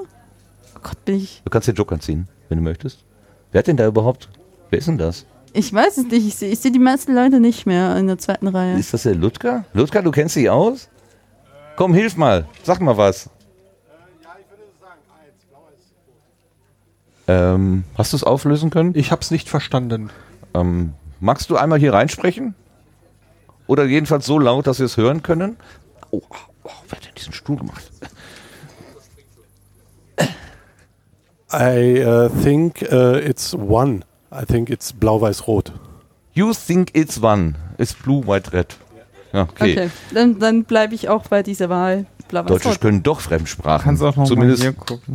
Oh 0.75 0.79
Gott, 0.83 1.05
bin 1.05 1.15
ich. 1.15 1.41
Du 1.45 1.49
kannst 1.49 1.69
den 1.69 1.75
Joker 1.75 1.97
ziehen, 1.99 2.27
wenn 2.49 2.57
du 2.57 2.63
möchtest. 2.65 3.05
Wer 3.53 3.59
hat 3.59 3.67
denn 3.67 3.77
da 3.77 3.87
überhaupt? 3.87 4.27
Wer 4.69 4.79
ist 4.79 4.87
denn 4.89 4.97
das? 4.97 5.25
Ich 5.53 5.71
weiß 5.71 5.97
es 5.97 6.05
nicht. 6.07 6.27
Ich 6.27 6.35
sehe 6.35 6.53
seh 6.55 6.71
die 6.71 6.79
meisten 6.79 7.13
Leute 7.15 7.39
nicht 7.39 7.65
mehr 7.65 7.95
in 7.95 8.07
der 8.07 8.17
zweiten 8.17 8.47
Reihe. 8.47 8.77
Ist 8.77 8.93
das 8.93 9.03
der 9.03 9.15
Ludger? 9.15 9.63
Ludger, 9.73 10.01
du 10.01 10.11
kennst 10.11 10.35
dich 10.35 10.49
aus? 10.49 10.89
Komm, 11.77 11.93
hilf 11.93 12.17
mal. 12.17 12.45
Sag 12.63 12.81
mal 12.81 12.97
was. 12.97 13.29
Ja, 13.29 14.31
ich 14.41 14.49
würde 14.49 14.63
sagen, 14.81 14.99
eins, 15.21 15.45
blau 15.49 15.69
ist 15.77 15.93
rot. 16.05 16.17
Ähm, 17.27 17.83
hast 17.95 18.13
du 18.13 18.17
es 18.17 18.23
auflösen 18.23 18.69
können? 18.69 18.93
Ich 18.95 19.11
hab's 19.11 19.31
nicht 19.31 19.49
verstanden. 19.49 20.09
Ähm, 20.53 20.93
magst 21.19 21.49
du 21.49 21.55
einmal 21.55 21.79
hier 21.79 21.93
reinsprechen? 21.93 22.55
Oder 23.67 23.85
jedenfalls 23.85 24.25
so 24.25 24.39
laut, 24.39 24.67
dass 24.67 24.79
wir 24.79 24.85
es 24.85 24.97
hören 24.97 25.23
können? 25.23 25.57
Oh, 26.11 26.21
oh, 26.29 26.69
wer 26.89 26.97
hat 26.97 27.05
denn 27.05 27.15
diesen 27.17 27.33
Stuhl 27.33 27.57
gemacht? 27.57 27.83
I 31.53 32.03
uh, 32.03 32.29
think 32.29 32.81
uh, 32.91 33.15
it's 33.15 33.53
one. 33.53 34.03
I 34.31 34.43
think 34.45 34.69
it's 34.69 34.91
blau-weiß-rot. 34.91 35.71
You 36.33 36.51
think 36.53 36.89
it's 36.95 37.21
one. 37.21 37.55
It's 37.77 37.93
blue, 37.93 38.25
white, 38.25 38.51
red. 38.51 38.75
Ja, 39.31 39.43
okay. 39.43 39.71
Okay, 39.71 39.89
dann, 40.13 40.39
dann 40.39 40.63
bleibe 40.63 40.95
ich 40.95 41.09
auch 41.09 41.27
bei 41.27 41.43
dieser 41.43 41.69
Wahl. 41.69 42.05
Deutsche 42.41 42.63
Blau-weiß-rot. 42.63 42.81
können 42.81 43.03
doch 43.03 43.19
Fremdsprachen. 43.19 43.83
Kannst 43.83 44.01
auch 44.03 44.15
noch 44.15 44.25
Zumindest 44.25 44.63
mal 44.63 44.71
hier 44.71 44.79
gucken. 44.79 45.13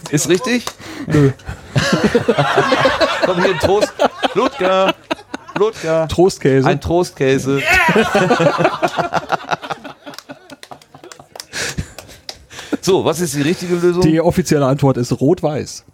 ist 0.10 0.28
richtig? 0.28 0.64
Nö. 1.06 1.30
Komm 3.24 3.40
hier, 3.42 3.56
Trost. 3.58 3.92
Ludger. 4.34 4.94
Ludger. 5.58 6.08
Trostkäse. 6.08 6.66
Ein 6.66 6.80
Trostkäse. 6.80 7.60
so, 12.80 13.04
was 13.04 13.20
ist 13.20 13.34
die 13.34 13.42
richtige 13.42 13.74
Lösung? 13.76 14.02
die 14.02 14.20
offizielle 14.20 14.66
Antwort 14.66 14.96
ist 14.96 15.12
Rot-Weiß. 15.12 15.84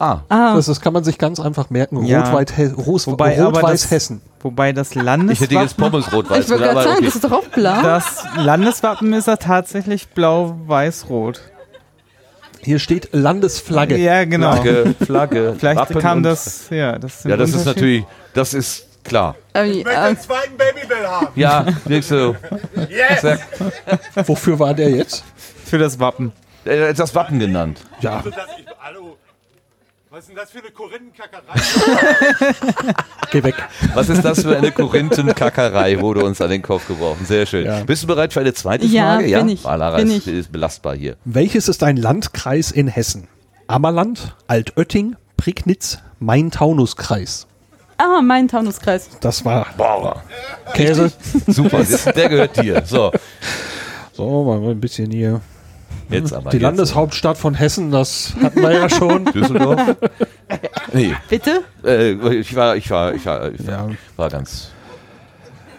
Ah, 0.00 0.20
Ah, 0.28 0.54
Das, 0.56 0.66
das 0.66 0.80
kann 0.80 0.92
man 0.92 1.04
sich 1.04 1.18
ganz 1.18 1.38
einfach 1.38 1.70
merken. 1.70 2.04
Ja. 2.04 2.22
Rot-Weiß 2.30 2.56
He 2.56 2.64
Ros- 2.66 3.06
Wobei 3.06 3.40
Rot-Weiß 3.40 3.82
das- 3.82 3.90
Hessen. 3.90 4.20
Wobei 4.42 4.72
das 4.72 4.90
ich 4.92 4.96
hätte 4.96 5.04
jetzt 5.04 5.52
Landeswappen, 5.52 5.90
Pommes 5.90 6.12
rot-weiß. 6.12 6.44
ich 6.46 6.52
aber 6.52 6.58
gerade 6.62 6.82
sagen, 6.82 6.96
okay. 6.96 7.04
das 7.04 7.14
ist 7.14 7.24
doch 7.24 7.32
auch 7.32 7.44
blau. 7.48 7.82
das 7.82 8.24
Landeswappen 8.36 9.12
ist 9.12 9.26
ja 9.28 9.36
tatsächlich 9.36 10.08
blau-weiß-rot. 10.08 11.40
Hier 12.62 12.78
steht 12.78 13.08
Landesflagge. 13.12 13.96
Ja, 13.96 14.24
genau. 14.24 14.52
Flagge, 14.52 14.94
Flagge. 15.04 15.54
Vielleicht 15.58 15.78
Wappen 15.80 15.98
kam 15.98 16.22
das, 16.22 16.68
ja, 16.70 16.98
das 16.98 17.22
sind 17.22 17.30
Ja, 17.30 17.36
das 17.36 17.50
ist 17.54 17.64
natürlich, 17.64 18.04
das 18.34 18.52
ist 18.54 18.86
klar. 19.04 19.34
Aber, 19.54 19.64
Ich 19.66 19.84
möchte 19.84 19.98
äh, 20.00 20.06
den 20.08 20.20
zweiten 20.20 20.56
Babybell 20.58 21.06
haben. 21.06 21.28
Ja, 21.36 21.64
nächste. 21.86 22.36
Yes! 22.88 23.20
Sehr- 23.22 23.38
Wofür 24.26 24.58
war 24.58 24.74
der 24.74 24.90
jetzt? 24.90 25.24
für 25.64 25.78
das 25.78 25.98
Wappen. 26.00 26.32
Er 26.64 26.88
hat 26.90 26.98
das 26.98 27.14
Wappen 27.14 27.38
genannt. 27.38 27.80
Ja, 28.00 28.22
Das, 28.24 28.34
ich, 28.58 28.66
hallo. 28.80 29.16
Was 30.12 30.20
ist 30.24 30.28
denn 30.30 30.36
das 30.36 30.50
für 30.50 30.58
eine 30.58 30.70
Korinthenkackerei? 30.72 31.54
geh 33.30 33.44
weg. 33.44 33.54
Was 33.94 34.08
ist 34.08 34.24
das 34.24 34.42
für 34.42 34.56
eine 34.56 34.72
Korinthenkackerei, 34.72 36.00
wurde 36.00 36.24
uns 36.24 36.40
an 36.40 36.50
den 36.50 36.62
Kopf 36.62 36.88
geworfen. 36.88 37.24
Sehr 37.26 37.46
schön. 37.46 37.64
Ja. 37.66 37.84
Bist 37.84 38.02
du 38.02 38.06
bereit 38.08 38.32
für 38.32 38.40
eine 38.40 38.52
zweite 38.52 38.86
Ja, 38.86 39.14
Frage? 39.18 39.32
bin 39.38 39.48
ich. 39.50 39.64
Ah, 39.64 39.76
Lara 39.76 39.98
Bin 39.98 40.10
ist, 40.10 40.26
ich. 40.26 40.34
ist 40.34 40.50
belastbar 40.50 40.96
hier. 40.96 41.16
Welches 41.24 41.68
ist 41.68 41.84
ein 41.84 41.96
Landkreis 41.96 42.72
in 42.72 42.88
Hessen? 42.88 43.28
Ammerland, 43.68 44.34
Altötting, 44.48 45.14
Prignitz, 45.36 45.98
Main-Taunus-Kreis. 46.18 47.46
Ah, 47.98 48.20
mein 48.20 48.48
Taunuskreis. 48.48 49.10
Das 49.20 49.44
war 49.44 49.66
Boah, 49.76 50.24
Käse. 50.74 51.12
super, 51.46 51.84
der 52.16 52.28
gehört 52.28 52.60
dir. 52.60 52.82
So, 52.84 53.12
So, 54.12 54.42
mal 54.42 54.70
ein 54.70 54.80
bisschen 54.80 55.12
hier. 55.12 55.40
Jetzt 56.10 56.32
aber. 56.32 56.50
Die 56.50 56.56
jetzt. 56.56 56.62
Landeshauptstadt 56.62 57.38
von 57.38 57.54
Hessen, 57.54 57.90
das 57.90 58.34
hatten 58.42 58.62
wir 58.62 58.72
ja 58.72 58.88
schon. 58.88 59.24
Düsseldorf? 59.34 59.96
Nee, 60.92 61.14
Bitte? 61.28 61.62
äh, 61.84 62.12
ich 62.34 62.54
war, 62.54 62.76
ich 62.76 62.90
war, 62.90 63.14
ich 63.14 63.24
war, 63.26 63.52
ich 63.52 63.66
war, 63.66 63.88
Ja. 63.90 63.90
war 64.16 64.28
ganz. 64.30 64.70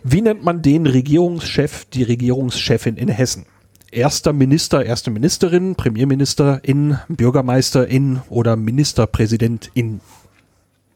Wie 0.03 0.21
nennt 0.21 0.43
man 0.43 0.61
den 0.61 0.87
Regierungschef, 0.87 1.85
die 1.85 2.03
Regierungschefin 2.03 2.97
in 2.97 3.07
Hessen? 3.07 3.45
Erster 3.91 4.31
Minister, 4.33 4.85
erste 4.85 5.11
Ministerin, 5.11 5.75
Premierministerin, 5.75 6.97
Bürgermeisterin 7.09 8.21
oder 8.29 8.55
Ministerpräsidentin? 8.55 9.99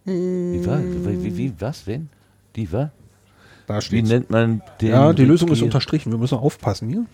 Wie 0.06 0.66
war? 0.66 0.80
Wie, 0.82 1.24
wie, 1.24 1.38
wie 1.38 1.54
was? 1.60 1.86
Wen? 1.88 2.10
Die 2.56 2.72
war? 2.72 2.92
Da 3.68 3.80
Wie 3.90 4.02
nennt 4.02 4.30
man 4.30 4.62
den? 4.80 4.90
Ja, 4.90 5.12
die 5.12 5.26
Lösung 5.26 5.50
ist 5.52 5.62
unterstrichen. 5.62 6.12
Wir 6.12 6.20
müssen 6.20 6.38
aufpassen 6.38 6.88
hier. 6.90 7.06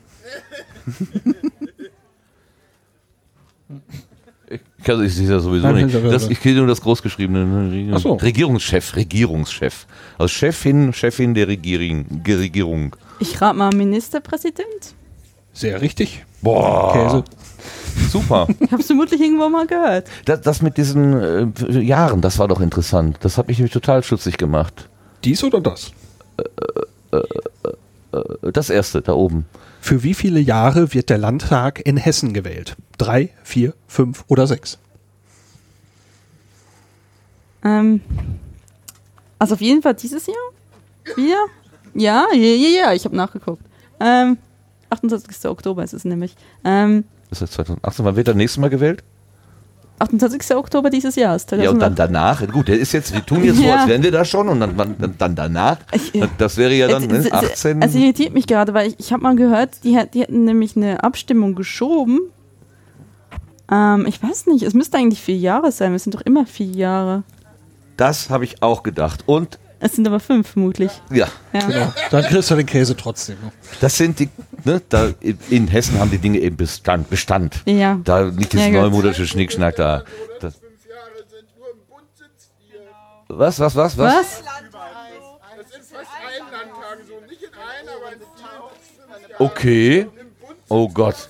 Ich, 4.49 4.89
also 4.89 5.01
ich 5.03 5.15
sehe 5.15 5.29
das 5.29 5.43
sowieso 5.43 5.67
Nein, 5.67 5.85
nicht. 5.85 5.95
Das, 6.05 6.29
ich 6.29 6.41
kenne 6.41 6.57
nur 6.57 6.67
das 6.67 6.81
Großgeschriebene. 6.81 7.91
Ach 7.95 7.99
so. 7.99 8.13
Regierungschef, 8.15 8.95
Regierungschef. 8.95 9.85
Also 10.17 10.27
Chefin, 10.27 10.91
Chefin 10.91 11.33
der 11.33 11.47
Regierung. 11.47 12.05
Regierung. 12.27 12.95
Ich 13.19 13.39
rate 13.41 13.57
mal 13.57 13.69
Ministerpräsident. 13.73 14.95
Sehr 15.53 15.81
richtig. 15.81 16.25
Boah, 16.41 16.93
Käse. 16.93 17.23
super. 18.09 18.47
Ich 18.59 18.71
habe 18.71 18.81
es 18.81 18.87
vermutlich 18.87 19.21
irgendwo 19.21 19.47
mal 19.49 19.67
gehört. 19.67 20.07
Das, 20.25 20.41
das 20.41 20.61
mit 20.61 20.77
diesen 20.77 21.53
äh, 21.69 21.79
Jahren, 21.79 22.21
das 22.21 22.39
war 22.39 22.47
doch 22.47 22.59
interessant. 22.61 23.17
Das 23.21 23.37
hat 23.37 23.47
mich 23.47 23.57
nämlich 23.57 23.73
total 23.73 24.03
schutzig 24.03 24.37
gemacht. 24.37 24.89
Dies 25.23 25.43
oder 25.43 25.61
das? 25.61 25.91
Äh, 26.37 27.21
Das 28.51 28.69
erste, 28.69 29.01
da 29.01 29.13
oben. 29.13 29.45
Für 29.79 30.03
wie 30.03 30.13
viele 30.13 30.39
Jahre 30.39 30.93
wird 30.93 31.09
der 31.09 31.17
Landtag 31.17 31.81
in 31.85 31.97
Hessen 31.97 32.33
gewählt? 32.33 32.75
Drei, 33.01 33.29
vier, 33.43 33.73
fünf 33.87 34.23
oder 34.27 34.45
sechs? 34.45 34.77
Ähm, 37.63 37.99
also 39.39 39.55
auf 39.55 39.61
jeden 39.61 39.81
Fall 39.81 39.95
dieses 39.95 40.27
Jahr? 40.27 41.15
Wieder? 41.15 41.45
Ja, 41.95 42.27
ja, 42.31 42.39
ja, 42.39 42.69
ja, 42.85 42.93
ich 42.93 43.05
habe 43.05 43.15
nachgeguckt. 43.15 43.63
Ähm, 43.99 44.37
28. 44.91 45.45
Oktober 45.49 45.83
ist 45.83 45.93
es 45.93 46.05
nämlich. 46.05 46.35
Ähm, 46.63 47.05
Das 47.31 47.41
ist 47.41 47.53
2018. 47.53 48.05
Wann 48.05 48.15
wird 48.15 48.27
er 48.27 48.35
nächstes 48.35 48.59
Mal 48.59 48.69
gewählt? 48.69 49.03
28. 49.97 50.55
Oktober 50.55 50.91
dieses 50.91 51.15
Jahres. 51.15 51.47
Ja, 51.49 51.71
und 51.71 51.79
dann 51.79 51.95
2008. 51.95 51.99
danach. 51.99 52.47
Gut, 52.53 52.67
der 52.67 52.77
ist 52.79 52.91
jetzt, 52.91 53.13
wir 53.15 53.25
tun 53.25 53.43
jetzt 53.43 53.57
so, 53.57 53.63
Ja. 53.63 53.77
als 53.77 53.87
wären 53.89 54.03
wir 54.03 54.11
da 54.11 54.23
schon 54.25 54.47
und 54.47 54.59
dann, 54.59 54.77
dann, 54.77 55.15
dann 55.17 55.35
danach. 55.35 55.77
Das 56.37 56.57
wäre 56.57 56.73
ja 56.75 56.87
dann 56.87 57.01
Es- 57.03 57.09
ne, 57.09 57.17
es- 57.17 57.25
es- 57.25 57.31
18. 57.33 57.81
Es 57.81 57.95
irritiert 57.95 58.33
mich 58.35 58.45
gerade, 58.45 58.75
weil 58.75 58.89
ich, 58.89 58.99
ich 58.99 59.11
habe 59.11 59.23
mal 59.23 59.35
gehört, 59.35 59.83
die, 59.83 59.99
die 60.13 60.19
hätten 60.21 60.45
nämlich 60.45 60.75
eine 60.77 61.03
Abstimmung 61.03 61.55
geschoben. 61.55 62.19
Ähm, 63.71 64.05
ich 64.07 64.21
weiß 64.21 64.47
nicht, 64.47 64.63
es 64.63 64.73
müsste 64.73 64.97
eigentlich 64.97 65.21
vier 65.21 65.37
Jahre 65.37 65.71
sein. 65.71 65.93
Es 65.93 66.03
sind 66.03 66.13
doch 66.13 66.21
immer 66.21 66.45
vier 66.45 66.65
Jahre. 66.67 67.23
Das 67.97 68.29
habe 68.29 68.43
ich 68.43 68.61
auch 68.61 68.83
gedacht. 68.83 69.23
Und 69.27 69.59
Es 69.79 69.93
sind 69.95 70.07
aber 70.07 70.19
fünf 70.19 70.49
vermutlich. 70.49 70.91
ja, 71.09 71.27
Ja. 71.53 71.59
Genau. 71.67 71.93
Dann 72.09 72.23
kriegst 72.25 72.51
du 72.51 72.55
den 72.55 72.65
Käse 72.65 72.95
trotzdem. 72.95 73.37
das 73.79 73.97
sind 73.97 74.19
die, 74.19 74.29
ne, 74.65 74.81
da 74.89 75.09
in- 75.21 75.67
Hessen 75.67 75.99
haben 75.99 76.11
die 76.11 76.17
Dinge 76.17 76.39
eben 76.39 76.57
Bestand. 76.57 77.09
Bestand. 77.09 77.61
Ja. 77.65 77.99
Da 78.03 78.25
nicht 78.25 78.51
dieses 78.53 78.67
Ja, 78.67 78.73
neumodische 78.81 79.25
Schnickschnack 79.25 79.75
da. 79.77 80.03
Das, 80.39 80.55
Fünf 80.55 80.85
Jahre 80.89 81.23
sind 81.29 81.47
nur 81.57 81.69
im 81.71 81.77
Bund 81.89 82.07
sitzt 82.15 82.51
ihr. 82.71 82.79
was, 83.29 83.59
was, 83.59 83.75
was, 83.75 83.97
was? 83.97 84.13
Was? 84.15 84.43
Okay. 89.39 90.07
Oh 90.69 90.87
Gott. 90.89 91.29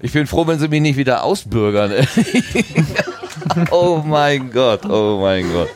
Ich 0.00 0.12
bin 0.12 0.26
froh, 0.26 0.46
wenn 0.46 0.58
sie 0.58 0.68
mich 0.68 0.80
nicht 0.82 0.96
wieder 0.96 1.22
ausbürgern. 1.24 1.92
oh 3.70 4.02
mein 4.04 4.50
Gott, 4.50 4.84
oh 4.84 5.18
mein 5.22 5.50
Gott. 5.52 5.70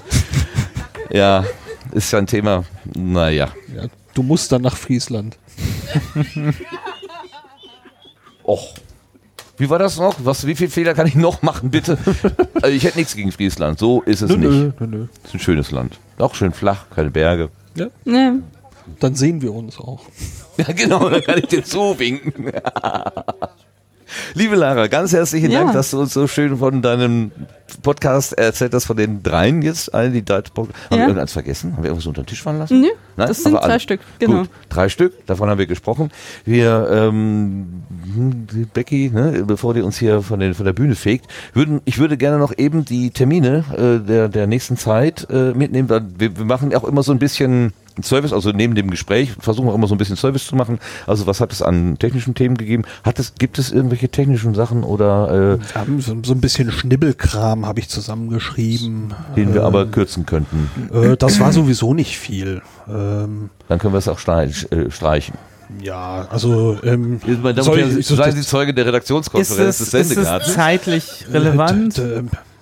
Ja, 1.11 1.45
ist 1.93 2.13
ja 2.13 2.19
ein 2.19 2.27
Thema. 2.27 2.65
Naja. 2.95 3.49
Ja, 3.75 3.85
du 4.15 4.23
musst 4.23 4.53
dann 4.53 4.63
nach 4.63 4.77
Friesland. 4.77 5.39
Och. 8.45 8.75
Wie 9.59 9.69
war 9.69 9.79
das 9.79 9.99
noch? 9.99 10.15
Was, 10.25 10.47
wie 10.47 10.55
viele 10.55 10.71
Fehler 10.71 10.95
kann 10.95 11.07
ich 11.07 11.15
noch 11.15 11.43
machen, 11.43 11.71
bitte? 11.71 11.99
also 12.55 12.69
ich 12.69 12.85
hätte 12.85 12.99
nichts 12.99 13.15
gegen 13.15 13.31
Friesland. 13.31 13.79
So 13.79 14.01
ist 14.03 14.23
es 14.23 14.31
Nö, 14.31 14.37
nicht. 14.37 14.81
nö, 14.81 14.87
nö, 14.87 15.07
ist 15.25 15.35
ein 15.35 15.41
schönes 15.41 15.71
Land. 15.71 15.99
Auch 16.19 16.35
schön 16.35 16.53
flach, 16.53 16.87
keine 16.95 17.11
Berge. 17.11 17.51
Ne. 18.05 18.43
Dann 19.01 19.15
sehen 19.15 19.43
wir 19.43 19.53
uns 19.53 19.79
auch. 19.79 20.01
Ja, 20.57 20.73
genau, 20.73 21.09
dann 21.09 21.23
kann 21.23 21.39
ich 21.39 21.47
dir 21.47 21.63
zuwinken. 21.63 22.53
Liebe 24.35 24.55
Lara, 24.57 24.87
ganz 24.87 25.13
herzlichen 25.13 25.51
Ja. 25.51 25.61
Dank, 25.63 25.73
dass 25.73 25.91
du 25.91 26.01
uns 26.01 26.13
so 26.13 26.27
schön 26.27 26.57
von 26.59 26.83
deinem 26.83 27.33
Podcast 27.83 28.33
erzählt 28.39 28.75
hast, 28.75 28.85
von 28.85 28.97
den 28.97 29.23
dreien 29.23 29.63
jetzt, 29.63 29.93
allen, 29.95 30.13
die 30.13 30.25
da 30.25 30.37
Haben 30.37 30.69
wir 30.91 30.97
Ja. 30.99 31.03
irgendeins 31.05 31.33
vergessen? 31.33 31.73
Haben 31.73 31.83
wir 31.83 31.89
irgendwas 31.91 32.07
unter 32.07 32.23
den 32.23 32.27
Tisch 32.27 32.43
fallen 32.43 32.59
lassen? 32.59 32.81
Nö, 32.81 32.89
Nein? 33.17 33.29
das 33.29 33.43
sind 33.43 33.53
drei 33.55 33.59
alle. 33.61 33.81
Stück, 33.81 34.01
genau. 34.19 34.41
Gut, 34.41 34.51
drei 34.69 34.89
Stück, 34.89 35.27
davon 35.27 35.49
haben 35.49 35.59
wir 35.59 35.67
gesprochen. 35.67 36.11
Wir, 36.45 36.89
ähm, 36.91 37.83
Becky, 38.73 39.11
ne, 39.13 39.45
bevor 39.47 39.75
die 39.75 39.83
uns 39.83 39.99
hier 39.99 40.23
von, 40.23 40.41
den, 40.41 40.55
von 40.55 40.65
der 40.67 40.73
Bühne 40.73 40.95
fegt, 40.95 41.27
würden, 41.53 41.81
ich 41.85 41.99
würde 41.99 42.17
gerne 42.17 42.39
noch 42.39 42.57
eben 42.57 42.85
die 42.85 43.11
Termine 43.11 43.65
äh, 43.77 44.07
der, 44.07 44.29
der 44.29 44.47
nächsten 44.47 44.77
Zeit 44.77 45.27
äh, 45.31 45.53
mitnehmen. 45.53 45.89
Wir, 46.19 46.37
wir 46.37 46.45
machen 46.45 46.75
auch 46.75 46.85
immer 46.85 47.03
so 47.03 47.13
ein 47.13 47.19
bisschen 47.19 47.73
Service, 48.03 48.33
also 48.33 48.51
neben 48.51 48.75
dem 48.75 48.91
Gespräch 48.91 49.33
versuchen 49.41 49.67
wir 49.67 49.73
auch 49.73 49.75
immer 49.77 49.87
so 49.89 49.95
ein 49.95 49.99
bisschen 49.99 50.17
Service 50.17 50.47
zu 50.47 50.57
machen. 50.57 50.79
Also 51.07 51.27
was 51.27 51.41
hat 51.41 51.53
es 51.53 51.61
an 51.63 51.99
technischen 51.99 52.35
Themen 52.35 52.57
gegeben? 52.57 52.85
Hat 53.05 53.19
es, 53.19 53.35
gibt 53.35 53.59
es 53.59 53.73
irgendwelche 53.73 54.09
technischen 54.09 54.55
Sachen 54.55 54.85
oder 54.85 55.59
äh, 55.59 55.59
Wir 55.75 55.81
haben 55.81 56.01
so, 56.01 56.17
so 56.25 56.33
ein 56.33 56.41
bisschen 56.41 56.71
Schnibbelkram 56.73 57.67
habe 57.67 57.81
ich 57.81 57.89
zusammengeschrieben. 57.89 59.15
den 59.37 59.55
wir 59.55 59.63
Äh, 59.63 59.65
aber 59.65 59.87
kürzen 59.87 60.27
könnten? 60.27 60.71
Äh, 60.93 61.17
das 61.17 61.41
war 61.41 61.53
sowieso 61.53 61.95
nicht 61.95 62.19
viel. 62.19 62.63
Ähm, 62.89 63.51
Dann 63.69 63.79
können 63.79 63.93
wir 63.95 63.99
es 63.99 64.09
auch 64.09 64.19
streich, 64.19 64.67
äh, 64.71 64.91
streichen. 64.91 65.35
ja, 65.83 66.27
also 66.31 66.79
ähm, 66.83 67.21
Meine 67.43 67.59
und 67.61 67.63
soll 67.65 67.79
Herren, 67.79 67.99
ich- 67.99 68.07
seien 68.07 68.33
Sie 68.35 68.43
Zeuge 68.43 68.73
der 68.75 68.85
Ist 68.85 68.89
Redaktionskonferenz 68.89 69.81
es, 69.81 69.91
des 69.91 69.95
ist 69.95 69.95
es 69.95 70.09
Sendegartens. 70.15 70.55
zeitlich 70.55 71.27
relevant? 71.33 72.01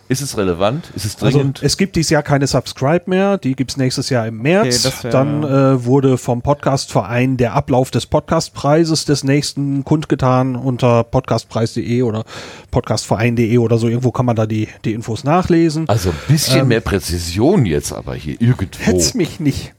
Ist 0.08 0.22
es 0.22 0.36
relevant? 0.38 0.90
Ist 0.96 1.04
es 1.04 1.22
Also, 1.22 1.38
dringend? 1.38 1.60
es 1.62 1.76
gibt 1.76 1.94
dieses 1.96 2.10
Jahr 2.10 2.22
keine 2.22 2.46
Subscribe 2.46 3.02
mehr, 3.06 3.36
die 3.38 3.54
gibt 3.54 3.72
es 3.72 3.76
nächstes 3.76 4.08
Jahr 4.08 4.26
im 4.26 4.38
März. 4.40 4.86
Okay, 4.86 4.94
wär- 5.04 5.10
Dann 5.10 5.42
äh, 5.44 5.84
wurde 5.84 6.16
vom 6.18 6.40
Podcastverein 6.42 7.36
der 7.36 7.52
Ablauf 7.54 7.90
des 7.90 8.06
Podcastpreises 8.06 9.04
des 9.04 9.22
nächsten 9.24 9.84
kundgetan 9.84 10.56
unter 10.56 11.04
podcastpreis.de 11.04 12.02
oder 12.02 12.24
podcastverein.de 12.70 13.58
oder 13.58 13.78
so. 13.78 13.88
Irgendwo 13.88 14.10
kann 14.12 14.26
man 14.26 14.36
da 14.36 14.46
die, 14.46 14.68
die 14.84 14.92
Infos 14.94 15.24
nachlesen. 15.24 15.88
also 15.88 16.10
ein 16.10 16.16
bisschen 16.28 16.60
ähm, 16.60 16.68
mehr 16.68 16.80
Präzision 16.80 17.66
jetzt 17.66 17.92
aber 17.92 18.14
hier 18.14 18.40
irgendwo. 18.40 18.78
Hetz 18.84 19.14
mich 19.14 19.40
nicht. 19.40 19.74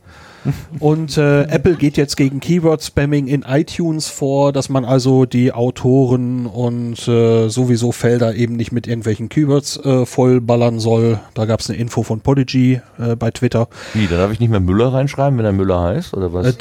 Und 0.79 1.17
äh, 1.17 1.43
Apple 1.43 1.75
geht 1.75 1.97
jetzt 1.97 2.15
gegen 2.15 2.39
Keyword-Spamming 2.39 3.27
in 3.27 3.43
iTunes 3.43 4.07
vor, 4.07 4.53
dass 4.53 4.69
man 4.69 4.85
also 4.85 5.25
die 5.25 5.51
Autoren 5.51 6.45
und 6.45 7.07
äh, 7.07 7.49
sowieso 7.49 7.91
Felder 7.91 8.35
eben 8.35 8.55
nicht 8.55 8.71
mit 8.71 8.87
irgendwelchen 8.87 9.29
Keywords 9.29 9.77
äh, 9.77 10.05
vollballern 10.05 10.79
soll. 10.79 11.19
Da 11.33 11.45
gab 11.45 11.59
es 11.59 11.69
eine 11.69 11.77
Info 11.79 12.03
von 12.03 12.21
Podigy 12.21 12.81
äh, 12.97 13.15
bei 13.15 13.31
Twitter. 13.31 13.67
Wie, 13.93 14.07
da 14.07 14.17
darf 14.17 14.31
ich 14.31 14.39
nicht 14.39 14.49
mehr 14.49 14.59
Müller 14.59 14.93
reinschreiben, 14.93 15.37
wenn 15.37 15.45
er 15.45 15.51
Müller 15.53 15.81
heißt, 15.81 16.13
oder 16.13 16.33
was? 16.33 16.47
Äh, 16.47 16.53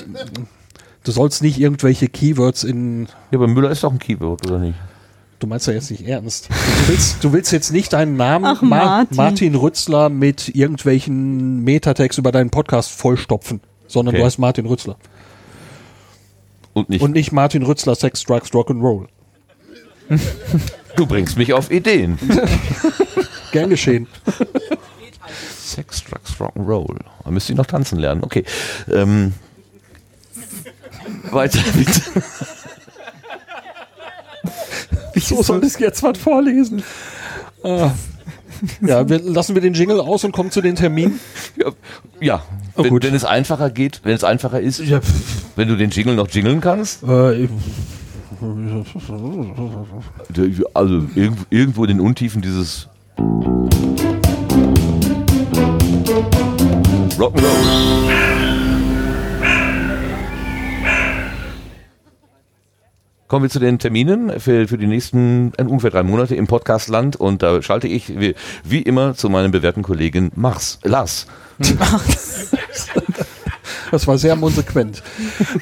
Du 1.05 1.13
sollst 1.13 1.43
nicht 1.43 1.59
irgendwelche 1.59 2.09
Keywords 2.09 2.65
in. 2.65 3.07
ja, 3.31 3.39
aber 3.39 3.49
Müller 3.49 3.71
ist 3.71 3.83
doch 3.83 3.93
ein 3.93 3.99
Keyword, 3.99 4.47
oder 4.47 4.59
nicht? 4.59 4.79
Du 5.39 5.47
meinst 5.47 5.67
ja 5.69 5.73
jetzt 5.73 5.91
nicht 5.91 6.05
ernst. 6.07 6.49
Du 6.49 6.89
willst, 6.89 7.23
du 7.25 7.33
willst 7.33 7.53
jetzt 7.53 7.71
nicht 7.73 7.93
deinen 7.93 8.17
Namen 8.17 8.45
Ach, 8.45 8.61
Ma- 8.63 8.77
Martin. 8.85 9.17
Martin 9.17 9.55
Rützler 9.55 10.09
mit 10.09 10.49
irgendwelchen 10.55 11.63
Metatext 11.63 12.19
über 12.19 12.33
deinen 12.33 12.51
Podcast 12.51 12.91
vollstopfen, 12.91 13.61
sondern 13.87 14.15
Okay. 14.15 14.21
du 14.23 14.27
heißt 14.27 14.39
Martin 14.41 14.67
Rützler. 14.67 14.97
Und 16.73 16.89
nicht. 16.89 17.03
Und 17.03 17.13
nicht 17.13 17.31
Martin 17.33 17.63
Rützler 17.63 17.95
Sex, 17.95 18.25
Drugs, 18.25 18.51
Rock'n'Roll. 18.51 19.07
du 20.97 21.07
bringst 21.07 21.37
mich 21.37 21.53
auf 21.53 21.71
Ideen. 21.71 22.19
Gern 23.53 23.71
geschehen. 23.71 24.09
Sex, 25.61 26.03
Drugs, 26.05 26.33
Rock'n'Roll. 26.41 26.99
Da 27.25 27.31
müsste 27.31 27.53
ich 27.53 27.57
noch 27.59 27.67
tanzen 27.67 27.99
lernen. 28.01 28.25
Okay. 28.25 28.45
Ähm, 28.93 29.35
weiter 31.31 31.61
bitte. 31.77 32.03
Wieso 35.19 35.43
soll 35.43 35.65
ich 35.65 35.79
jetzt 35.79 36.03
was 36.03 36.17
vorlesen? 36.19 36.83
Ah. 37.63 37.91
Ja, 38.81 39.09
wir, 39.09 39.21
lassen 39.21 39.55
wir 39.55 39.63
den 39.63 39.75
Jingle 39.75 40.01
aus 40.01 40.25
und 40.25 40.33
kommen 40.33 40.51
zu 40.51 40.61
den 40.61 40.75
Terminen. 40.77 41.19
Ja, 41.57 41.71
ja. 42.21 42.43
Oh, 42.77 42.83
wenn, 42.85 42.91
gut. 42.91 43.05
wenn 43.05 43.15
es 43.15 43.25
einfacher 43.25 43.71
geht, 43.71 44.01
wenn 44.05 44.15
es 44.15 44.23
einfacher 44.25 44.61
ist, 44.61 44.81
Ja, 44.81 45.01
wenn 45.57 45.69
du 45.69 45.77
den 45.77 45.91
Jingle 45.91 46.15
noch 46.15 46.29
jingeln 46.29 46.61
kannst. 46.61 47.03
äh, 47.03 47.49
Also 50.75 50.95
irgendwo, 51.15 51.45
irgendwo 51.51 51.85
in 51.85 51.89
den 51.89 52.01
Untiefen 52.01 52.43
dieses 52.43 52.89
Rock'n'Roll. 57.19 58.38
Kommen 63.29 63.43
wir 63.43 63.51
zu 63.51 63.61
den 63.61 63.79
Terminen 63.79 64.41
für, 64.41 64.67
für 64.67 64.79
die 64.79 64.87
nächsten 64.87 65.53
äh, 65.59 65.63
ungefähr 65.63 65.91
drei 65.91 66.03
Monate 66.03 66.35
im 66.35 66.47
Podcastland 66.47 67.15
und 67.17 67.43
da 67.43 67.61
schalte 67.61 67.87
ich 67.87 68.19
wie, 68.19 68.35
wie 68.65 68.81
immer 68.81 69.15
zu 69.15 69.29
meinem 69.29 69.51
bewährten 69.51 69.83
Kollegen 69.83 70.31
Mars, 70.35 70.79
Lars. 70.83 71.27
Das 73.91 74.07
war 74.07 74.19
sehr 74.19 74.37
konsequent. 74.37 75.03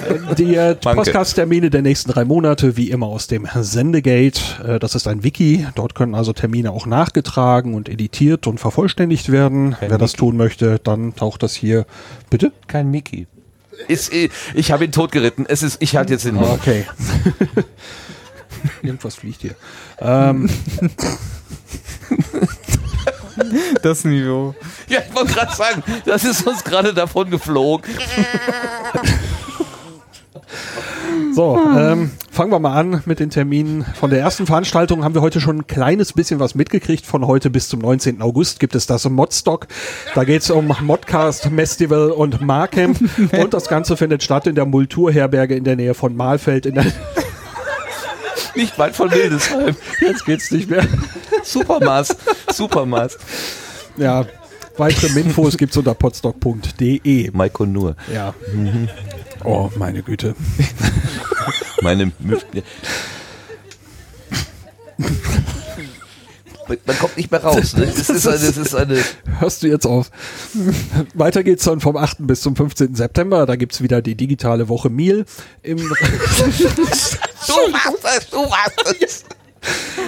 Äh, 0.08 0.34
Die 0.34 0.56
äh. 0.56 0.74
Podcast-Termine 0.74 1.70
der 1.70 1.82
nächsten 1.82 2.10
drei 2.10 2.24
Monate, 2.24 2.76
wie 2.76 2.90
immer 2.90 3.06
aus 3.06 3.28
dem 3.28 3.46
Sendegate. 3.54 4.40
Äh, 4.64 4.78
Das 4.80 4.96
ist 4.96 5.06
ein 5.06 5.22
Wiki. 5.22 5.66
Dort 5.76 5.94
können 5.94 6.16
also 6.16 6.32
Termine 6.32 6.72
auch 6.72 6.86
nachgetragen 6.86 7.74
und 7.74 7.88
editiert 7.88 8.48
und 8.48 8.58
vervollständigt 8.58 9.30
werden. 9.30 9.76
Wer 9.80 9.98
das 9.98 10.14
tun 10.14 10.36
möchte, 10.36 10.80
dann 10.82 11.14
taucht 11.14 11.44
das 11.44 11.54
hier. 11.54 11.86
Bitte? 12.28 12.52
Kein 12.66 12.90
Mickey. 12.90 13.28
Ist, 13.88 14.12
eh- 14.12 14.30
ich 14.54 14.70
habe 14.72 14.84
ihn 14.84 14.92
totgeritten. 14.92 15.46
Es 15.48 15.62
ist, 15.62 15.76
ich 15.80 15.96
halte 15.96 16.12
jetzt 16.14 16.24
den 16.24 16.34
Mund. 16.36 16.48
Okay. 16.50 16.86
Irgendwas 18.82 19.14
fliegt 19.16 19.40
hier. 19.42 19.54
Ähm, 20.00 20.48
Das 23.82 24.04
Niveau. 24.04 24.54
Ja, 24.88 25.00
ich 25.06 25.14
wollte 25.14 25.34
gerade 25.34 25.54
sagen, 25.54 25.82
das 26.06 26.24
ist 26.24 26.46
uns 26.46 26.64
gerade 26.64 26.94
davon 26.94 27.30
geflogen. 27.30 27.90
So, 31.34 31.58
ähm, 31.76 32.10
fangen 32.30 32.50
wir 32.50 32.58
mal 32.58 32.74
an 32.78 33.02
mit 33.06 33.20
den 33.20 33.30
Terminen. 33.30 33.84
Von 33.84 34.10
der 34.10 34.20
ersten 34.20 34.46
Veranstaltung 34.46 35.04
haben 35.04 35.14
wir 35.14 35.20
heute 35.20 35.40
schon 35.40 35.58
ein 35.58 35.66
kleines 35.66 36.12
bisschen 36.12 36.40
was 36.40 36.54
mitgekriegt. 36.54 37.04
Von 37.04 37.26
heute 37.26 37.50
bis 37.50 37.68
zum 37.68 37.80
19. 37.80 38.22
August 38.22 38.60
gibt 38.60 38.74
es 38.74 38.86
das 38.86 39.04
im 39.04 39.14
Modstock. 39.14 39.66
Da 40.14 40.24
geht 40.24 40.42
es 40.42 40.50
um 40.50 40.74
Modcast, 40.82 41.50
Festival 41.54 42.10
und 42.10 42.40
Marcamp. 42.40 42.98
Und 43.32 43.54
das 43.54 43.68
Ganze 43.68 43.96
findet 43.96 44.22
statt 44.22 44.46
in 44.46 44.54
der 44.54 44.66
Multurherberge 44.66 45.56
in 45.56 45.64
der 45.64 45.76
Nähe 45.76 45.94
von 45.94 46.16
Mahlfeld. 46.16 46.66
In 46.66 46.74
der 46.74 46.86
Nicht 48.54 48.78
weit 48.78 48.96
von 48.96 49.10
Wildesheim. 49.10 49.76
Jetzt 50.00 50.24
geht's 50.24 50.50
nicht 50.50 50.70
mehr. 50.70 50.86
Supermaß. 51.42 52.16
Supermaß. 52.52 53.18
Ja, 53.98 54.24
weitere 54.78 55.20
Infos 55.20 55.58
gibt's 55.58 55.76
unter 55.76 55.94
podstock.de. 55.94 57.30
Maiko 57.32 57.66
nur. 57.66 57.96
Ja. 58.12 58.34
Oh, 59.46 59.70
meine 59.76 60.02
Güte. 60.02 60.34
Meine. 61.80 62.06
Mü- 62.20 62.40
Man 66.84 66.98
kommt 66.98 67.16
nicht 67.16 67.30
mehr 67.30 67.44
raus. 67.44 67.76
Ne? 67.76 67.84
Es 67.84 68.10
ist 68.10 68.26
eine, 68.26 68.34
es 68.36 68.56
ist 68.56 68.74
eine. 68.74 69.00
Hörst 69.38 69.62
du 69.62 69.68
jetzt 69.68 69.86
auf? 69.86 70.10
Weiter 71.14 71.44
geht's 71.44 71.62
dann 71.64 71.78
vom 71.80 71.96
8. 71.96 72.16
bis 72.26 72.40
zum 72.40 72.56
15. 72.56 72.96
September. 72.96 73.46
Da 73.46 73.54
gibt's 73.54 73.80
wieder 73.82 74.02
die 74.02 74.16
digitale 74.16 74.68
Woche 74.68 74.90
Meal. 74.90 75.24
Im, 75.62 75.76
Du 75.76 75.84
warst 75.84 77.18
es, 78.18 78.30
du 78.30 78.38
warst 78.38 78.96
es. 79.00 79.24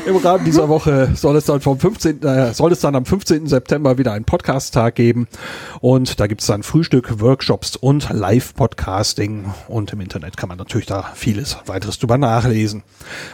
Im 0.09 0.17
Rahmen 0.17 0.45
dieser 0.47 0.71
Woche 0.71 1.11
soll 1.15 1.37
es 1.37 1.45
dann 1.45 1.61
vom 1.61 1.79
15. 1.79 2.23
Äh, 2.23 2.55
soll 2.55 2.73
es 2.73 2.81
dann 2.81 2.95
am 2.95 3.05
15. 3.05 3.47
September 3.47 3.99
wieder 3.99 4.15
einen 4.15 4.25
Podcast-Tag 4.25 4.95
geben. 4.95 5.29
Und 5.81 6.19
da 6.19 6.27
gibt's 6.27 6.47
dann 6.47 6.63
Frühstück, 6.63 7.21
Workshops 7.21 7.77
und 7.77 8.09
Live-Podcasting. 8.09 9.53
Und 9.69 9.93
im 9.93 10.01
Internet 10.01 10.39
kann 10.39 10.49
man 10.49 10.57
natürlich 10.57 10.87
da 10.87 11.13
vieles 11.15 11.59
weiteres 11.67 11.99
drüber 11.99 12.17
nachlesen. 12.17 12.85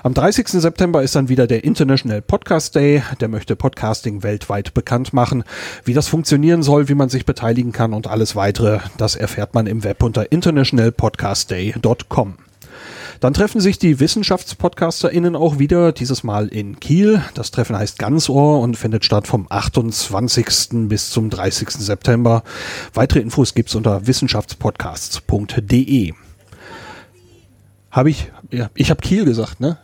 Am 0.03 0.15
30. 0.15 0.49
September 0.49 1.05
ist 1.05 1.15
dann 1.15 1.29
wieder 1.29 1.47
der 1.47 1.63
International 1.63 2.21
Podcast 2.21 2.75
Day. 2.75 3.05
Der 3.21 3.29
möchte 3.29 3.55
Podcasting 3.55 4.25
weltweit 4.25 4.75
bekannt 4.75 5.13
machen. 5.13 5.45
Wie 5.85 5.95
das 5.95 6.09
funktionieren 6.09 6.65
soll, 6.65 6.89
wie 6.89 6.97
man 6.97 7.09
sich 7.09 7.25
beteiligen 7.25 7.71
kann 7.71 7.93
und 7.93 8.09
alles 8.09 8.35
weitere, 8.35 8.81
das 8.97 9.15
erfährt 9.15 9.55
man 9.55 9.69
im 9.69 9.85
Web 9.85 10.03
unter 10.03 10.33
internationalpodcastday.com. 10.33 12.35
Dann 13.21 13.35
treffen 13.35 13.61
sich 13.61 13.79
die 13.79 14.01
WissenschaftspodcasterInnen 14.01 15.37
auch 15.37 15.59
wieder, 15.59 15.93
dieses 15.93 16.25
Mal 16.25 16.49
in 16.49 16.81
Kiel. 16.81 17.23
Das 17.35 17.51
Treffen 17.51 17.77
heißt 17.77 17.99
Ganzohr 17.99 18.61
und 18.61 18.77
findet 18.77 19.05
statt 19.05 19.27
vom 19.27 19.47
28. 19.49 20.89
bis 20.89 21.11
zum 21.11 21.31
30. 21.31 21.71
September. 21.71 22.43
Weitere 22.93 23.21
Infos 23.21 23.55
gibt's 23.55 23.75
unter 23.75 24.07
wissenschaftspodcasts.de. 24.07 26.13
Habe 27.91 28.11
ich, 28.11 28.31
ja, 28.51 28.71
ich 28.75 28.91
habe 28.91 29.01
Kiel 29.01 29.25
gesagt, 29.25 29.61
ne? 29.61 29.79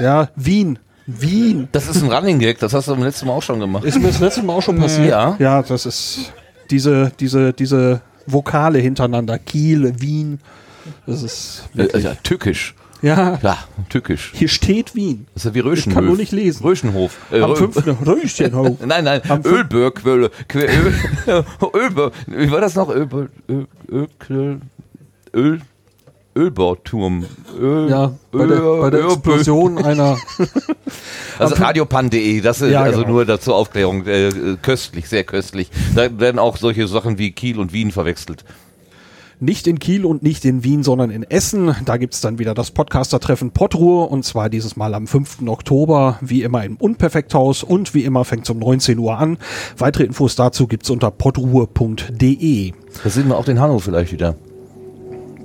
Ja, 0.00 0.28
Wien. 0.36 0.78
Wien. 1.06 1.68
Das 1.72 1.88
ist 1.88 2.02
ein 2.02 2.12
Running 2.12 2.38
Gag, 2.38 2.58
das 2.58 2.74
hast 2.74 2.88
du 2.88 2.92
beim 2.92 3.02
letzten 3.02 3.26
Mal 3.26 3.32
auch 3.32 3.42
schon 3.42 3.60
gemacht. 3.60 3.84
Ist 3.84 3.98
mir 3.98 4.08
das 4.08 4.20
letzte 4.20 4.42
Mal 4.42 4.54
auch 4.54 4.62
schon 4.62 4.78
passiert. 4.78 5.08
Ja. 5.08 5.36
Ja, 5.38 5.62
das 5.62 5.86
ist 5.86 6.32
diese, 6.70 7.12
diese, 7.18 7.52
diese 7.52 8.02
Vokale 8.26 8.78
hintereinander. 8.78 9.38
Kiel, 9.38 9.94
Wien. 10.00 10.40
Das 11.06 11.22
ist, 11.22 11.68
Äh, 11.76 11.98
ja, 12.00 12.14
tückisch. 12.22 12.74
ja, 13.02 13.38
Ja, 13.42 13.58
tückisch. 13.88 14.32
hier 14.34 14.48
steht 14.48 14.94
Wien. 14.94 15.26
Das 15.34 15.44
ist 15.44 15.48
ja 15.50 15.54
wie 15.54 15.60
Röschenhof. 15.60 15.94
kann 15.94 16.06
nur 16.06 16.16
nicht 16.16 16.32
lesen. 16.32 16.62
Röschenhof. 16.64 17.16
Äh, 17.30 17.40
Am 17.40 17.52
Rö- 17.52 17.70
5. 17.72 18.06
Röschenhof. 18.06 18.76
Nein, 18.86 19.04
nein, 19.04 19.20
Ölberg, 19.44 20.04
Öl, 20.04 20.30
Öl, 20.54 21.44
Ölberg, 21.74 22.12
wie 22.26 22.50
war 22.50 22.60
das 22.60 22.74
noch? 22.74 22.88
Ölberg, 22.90 23.30
Öl, 23.48 23.66
Öl, 24.30 24.60
Öl, 25.34 25.60
Ölbauturm. 26.36 27.24
Öl, 27.58 27.90
Ja, 27.90 28.12
bei 28.30 28.46
der, 28.46 28.60
bei 28.60 28.90
der 28.90 29.04
Explosion 29.04 29.78
einer. 29.84 30.16
Also 31.38 31.54
radiopan.de, 31.54 32.40
das 32.40 32.60
ist 32.60 32.72
Ja, 32.72 32.82
also 32.82 33.02
genau. 33.02 33.12
nur 33.12 33.24
dazu 33.24 33.54
Aufklärung, 33.54 34.04
äh, 34.06 34.26
äh, 34.26 34.56
köstlich, 34.60 35.08
sehr 35.08 35.22
köstlich. 35.22 35.70
Da 35.94 36.18
werden 36.18 36.40
auch 36.40 36.56
solche 36.56 36.88
Sachen 36.88 37.16
wie 37.18 37.30
Kiel 37.30 37.60
und 37.60 37.72
Wien 37.72 37.92
verwechselt. 37.92 38.44
Nicht 39.40 39.68
in 39.68 39.78
Kiel 39.78 40.04
und 40.04 40.24
nicht 40.24 40.44
in 40.44 40.64
Wien, 40.64 40.82
sondern 40.82 41.10
in 41.10 41.22
Essen. 41.22 41.72
Da 41.84 41.96
gibt's 41.96 42.20
dann 42.20 42.40
wieder 42.40 42.54
das 42.54 42.72
Podcaster-Treffen 42.72 43.52
Podruhe 43.52 44.06
und 44.06 44.24
zwar 44.24 44.48
dieses 44.50 44.74
Mal 44.74 44.94
am 44.94 45.06
5. 45.06 45.42
Oktober, 45.46 46.18
wie 46.20 46.42
immer 46.42 46.64
im 46.64 46.76
Unperfekthaus 46.76 47.62
und 47.62 47.94
wie 47.94 48.04
immer 48.04 48.24
fängt 48.24 48.50
um 48.50 48.58
19 48.58 48.98
Uhr 48.98 49.16
an. 49.16 49.38
Weitere 49.76 50.04
Infos 50.04 50.34
dazu 50.34 50.66
gibt's 50.66 50.90
unter 50.90 51.12
podruhe.de. 51.12 52.72
Da 53.04 53.10
sehen 53.10 53.28
wir 53.28 53.36
auch 53.38 53.44
den 53.44 53.60
Hanno 53.60 53.78
vielleicht 53.78 54.10
wieder. 54.12 54.34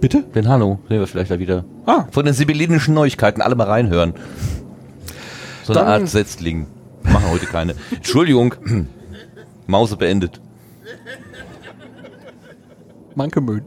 Bitte? 0.01 0.23
Den 0.33 0.47
Hanno 0.47 0.79
sehen 0.89 0.99
wir 0.99 1.07
vielleicht 1.07 1.29
da 1.29 1.37
wieder. 1.37 1.63
Ah, 1.85 2.05
Von 2.09 2.25
den 2.25 2.33
sibyllinischen 2.33 2.95
Neuigkeiten, 2.95 3.41
alle 3.43 3.53
mal 3.55 3.67
reinhören. 3.67 4.13
So 5.65 5.73
eine 5.73 5.81
Dann- 5.83 6.01
Art 6.01 6.09
Setzling. 6.09 6.65
Machen 7.03 7.29
heute 7.29 7.45
keine. 7.45 7.75
Entschuldigung. 7.91 8.55
Mause 9.67 9.97
beendet. 9.97 10.41
Manke 13.15 13.39
Möhn. 13.39 13.61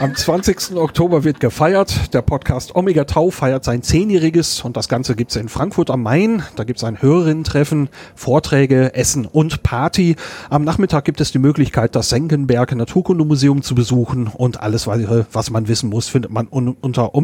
Am 0.00 0.16
20. 0.16 0.76
Oktober 0.76 1.24
wird 1.24 1.40
gefeiert. 1.40 2.14
Der 2.14 2.22
Podcast 2.22 2.74
Omega 2.74 3.04
Tau 3.04 3.28
feiert 3.30 3.64
sein 3.64 3.82
Zehnjähriges 3.82 4.64
und 4.64 4.78
das 4.78 4.88
Ganze 4.88 5.14
gibt's 5.14 5.36
in 5.36 5.50
Frankfurt 5.50 5.90
am 5.90 6.02
Main. 6.02 6.42
Da 6.56 6.64
gibt's 6.64 6.84
ein 6.84 7.02
Hörerinnen-Treffen, 7.02 7.90
Vorträge, 8.14 8.94
Essen 8.94 9.26
und 9.26 9.62
Party. 9.62 10.16
Am 10.48 10.64
Nachmittag 10.64 11.04
gibt 11.04 11.20
es 11.20 11.32
die 11.32 11.38
Möglichkeit, 11.38 11.94
das 11.94 12.08
Senckenberg 12.08 12.74
Naturkundemuseum 12.74 13.60
zu 13.60 13.74
besuchen 13.74 14.28
und 14.28 14.62
alles 14.62 14.86
was 14.86 15.50
man 15.50 15.68
wissen 15.68 15.90
muss, 15.90 16.08
findet 16.08 16.30
man 16.30 16.48
un 16.50 16.74
unter 16.80 17.14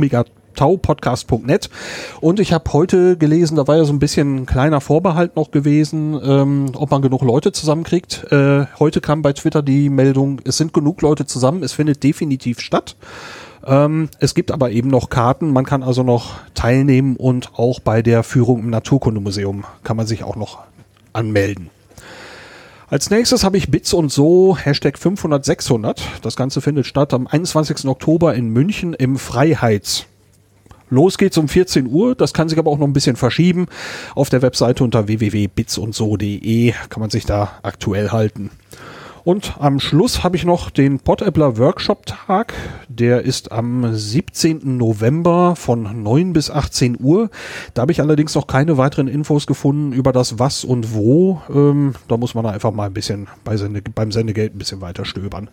omegataupodcast.net. 0.60 1.70
Und 2.20 2.40
ich 2.40 2.52
habe 2.52 2.72
heute 2.72 3.16
gelesen, 3.16 3.56
da 3.56 3.66
war 3.66 3.76
ja 3.76 3.84
so 3.84 3.92
ein 3.92 3.98
bisschen 3.98 4.36
ein 4.36 4.46
kleiner 4.46 4.80
Vorbehalt 4.80 5.36
noch 5.36 5.50
gewesen, 5.50 6.18
ähm, 6.22 6.72
ob 6.74 6.90
man 6.90 7.02
genug 7.02 7.22
Leute 7.22 7.52
zusammenkriegt. 7.52 8.30
Äh, 8.30 8.66
heute 8.78 9.00
kam 9.00 9.22
bei 9.22 9.32
Twitter 9.32 9.62
die 9.62 9.88
Meldung, 9.88 10.40
es 10.44 10.56
sind 10.56 10.72
genug 10.72 11.02
Leute 11.02 11.26
zusammen, 11.26 11.62
es 11.62 11.72
findet 11.72 12.02
definitiv 12.02 12.60
statt. 12.60 12.96
Ähm, 13.66 14.08
es 14.20 14.34
gibt 14.34 14.52
aber 14.52 14.70
eben 14.70 14.88
noch 14.88 15.10
Karten, 15.10 15.52
man 15.52 15.64
kann 15.64 15.82
also 15.82 16.02
noch 16.02 16.34
teilnehmen 16.54 17.16
und 17.16 17.50
auch 17.56 17.80
bei 17.80 18.02
der 18.02 18.22
Führung 18.22 18.60
im 18.60 18.70
Naturkundemuseum 18.70 19.64
kann 19.82 19.96
man 19.96 20.06
sich 20.06 20.22
auch 20.22 20.36
noch 20.36 20.58
anmelden. 21.12 21.70
Als 22.88 23.10
nächstes 23.10 23.42
habe 23.42 23.56
ich 23.56 23.68
Bits 23.68 23.92
und 23.92 24.12
so, 24.12 24.56
Hashtag 24.56 24.96
500 24.96 25.44
600. 25.44 26.02
Das 26.22 26.36
Ganze 26.36 26.60
findet 26.60 26.86
statt 26.86 27.12
am 27.14 27.26
21. 27.26 27.84
Oktober 27.86 28.34
in 28.36 28.50
München 28.50 28.94
im 28.94 29.18
Freiheits. 29.18 30.06
Los 30.88 31.18
geht's 31.18 31.38
um 31.38 31.48
14 31.48 31.86
Uhr, 31.86 32.14
das 32.14 32.32
kann 32.32 32.48
sich 32.48 32.58
aber 32.58 32.70
auch 32.70 32.78
noch 32.78 32.86
ein 32.86 32.92
bisschen 32.92 33.16
verschieben. 33.16 33.66
Auf 34.14 34.30
der 34.30 34.42
Webseite 34.42 34.84
unter 34.84 35.08
www.bitsundso.de 35.08 36.72
kann 36.88 37.00
man 37.00 37.10
sich 37.10 37.26
da 37.26 37.58
aktuell 37.62 38.10
halten. 38.10 38.50
Und 39.26 39.56
am 39.58 39.80
Schluss 39.80 40.22
habe 40.22 40.36
ich 40.36 40.44
noch 40.44 40.70
den 40.70 41.00
Podappler 41.00 41.58
Workshop 41.58 42.06
Tag. 42.06 42.54
Der 42.88 43.22
ist 43.22 43.50
am 43.50 43.92
17. 43.92 44.76
November 44.76 45.56
von 45.56 46.04
9 46.04 46.32
bis 46.32 46.48
18 46.48 46.96
Uhr. 47.00 47.28
Da 47.74 47.82
habe 47.82 47.90
ich 47.90 48.00
allerdings 48.00 48.36
noch 48.36 48.46
keine 48.46 48.78
weiteren 48.78 49.08
Infos 49.08 49.48
gefunden 49.48 49.92
über 49.92 50.12
das 50.12 50.38
Was 50.38 50.62
und 50.62 50.94
Wo. 50.94 51.42
Ähm, 51.52 51.96
da 52.06 52.16
muss 52.16 52.36
man 52.36 52.46
einfach 52.46 52.70
mal 52.70 52.86
ein 52.86 52.94
bisschen 52.94 53.26
bei 53.42 53.56
Sende, 53.56 53.82
beim 53.82 54.12
Sendegeld 54.12 54.54
ein 54.54 54.58
bisschen 54.58 54.80
weiter 54.80 55.04
stöbern. 55.04 55.50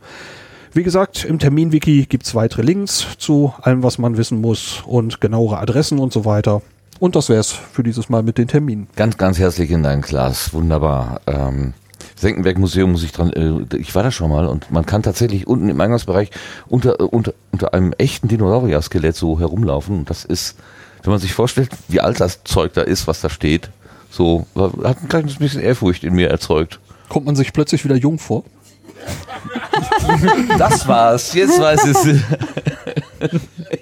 Wie 0.76 0.82
gesagt, 0.82 1.24
im 1.24 1.38
Terminwiki 1.38 2.08
gibt's 2.08 2.34
weitere 2.34 2.64
Links 2.64 3.06
zu 3.20 3.54
allem, 3.62 3.84
was 3.84 4.00
man 4.00 4.18
wissen 4.18 4.42
muss 4.42 4.82
und 4.88 5.22
genauere 5.22 5.60
Adressen 5.60 6.00
und 6.00 6.12
so 6.12 6.26
weiter. 6.26 6.64
Und 7.00 7.16
das 7.16 7.30
wär's 7.30 7.52
für 7.52 7.84
dieses 7.84 8.10
Mal 8.10 8.24
mit 8.24 8.40
den 8.40 8.48
Terminen. 8.48 8.88
Ganz, 8.96 9.18
ganz 9.18 9.38
herzlichen 9.38 9.84
Dank, 9.84 10.06
Klaas. 10.06 10.52
Wunderbar. 10.52 11.22
Ähm, 11.28 11.74
Senckenberg 12.16 12.58
Museum 12.58 12.92
muss 12.92 13.04
ich 13.04 13.12
dran, 13.12 13.32
äh, 13.34 13.78
ich 13.78 13.94
war 13.94 14.02
da 14.02 14.10
schon 14.10 14.32
mal 14.32 14.48
und 14.48 14.72
man 14.72 14.84
kann 14.84 15.04
tatsächlich 15.04 15.46
unten 15.46 15.70
im 15.70 15.80
Eingangsbereich 15.80 16.32
unter, 16.68 17.00
äh, 17.00 17.04
unter, 17.04 17.36
unter 17.52 17.76
einem 17.76 17.94
echten 18.00 18.28
Dinosaurier-Skelett 18.28 19.16
so 19.16 19.40
herumlaufen. 19.40 20.00
Und 20.00 20.10
das 20.10 20.26
ist, 20.26 20.58
wenn 21.04 21.12
man 21.12 21.20
sich 21.20 21.34
vorstellt, 21.34 21.70
wie 21.88 22.02
alt 22.02 22.20
das 22.20 22.44
Zeug 22.46 22.74
da 22.74 22.82
ist, 22.82 23.06
was 23.06 23.22
da 23.22 23.30
steht, 23.30 23.70
so, 24.10 24.48
hat 24.56 25.04
ein 25.04 25.10
kleines 25.10 25.36
bisschen 25.36 25.62
Ehrfurcht 25.62 26.04
in 26.04 26.16
mir 26.16 26.32
erzeugt. 26.32 26.80
Kommt 27.10 27.28
man 27.28 27.36
sich 27.36 27.54
plötzlich 27.54 27.84
wieder 27.84 27.96
jung 27.96 28.18
vor? 28.18 28.44
Das 30.58 30.88
war's, 30.88 31.34
jetzt 31.34 31.60
weiß 31.60 31.86
ich 31.86 31.96
es. 31.96 32.22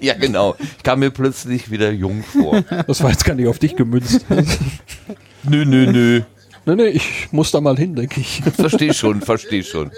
ja, 0.00 0.14
genau. 0.14 0.56
Ich 0.76 0.82
kam 0.82 1.00
mir 1.00 1.10
plötzlich 1.10 1.70
wieder 1.70 1.90
jung 1.90 2.22
vor. 2.22 2.62
Das 2.86 3.02
war 3.02 3.10
jetzt 3.10 3.24
gar 3.24 3.34
nicht 3.34 3.48
auf 3.48 3.58
dich 3.58 3.76
gemünzt. 3.76 4.24
Nö, 5.44 5.64
nö, 5.64 5.90
nö. 5.90 6.20
nee, 6.66 6.74
nee, 6.76 6.86
ich 6.86 7.32
muss 7.32 7.50
da 7.50 7.60
mal 7.60 7.76
hin, 7.76 7.96
denke 7.96 8.20
ich. 8.20 8.42
Versteh 8.54 8.92
schon, 8.92 9.20
versteh 9.20 9.64
schon. 9.64 9.90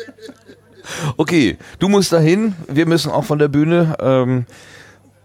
Okay, 1.19 1.59
du 1.79 1.91
musst 1.91 2.15
dahin. 2.15 2.55
Wir 2.67 2.87
müssen 2.87 3.11
auch 3.11 3.25
von 3.25 3.39
der 3.39 3.49
Bühne. 3.49 3.95
Ähm, 4.01 4.47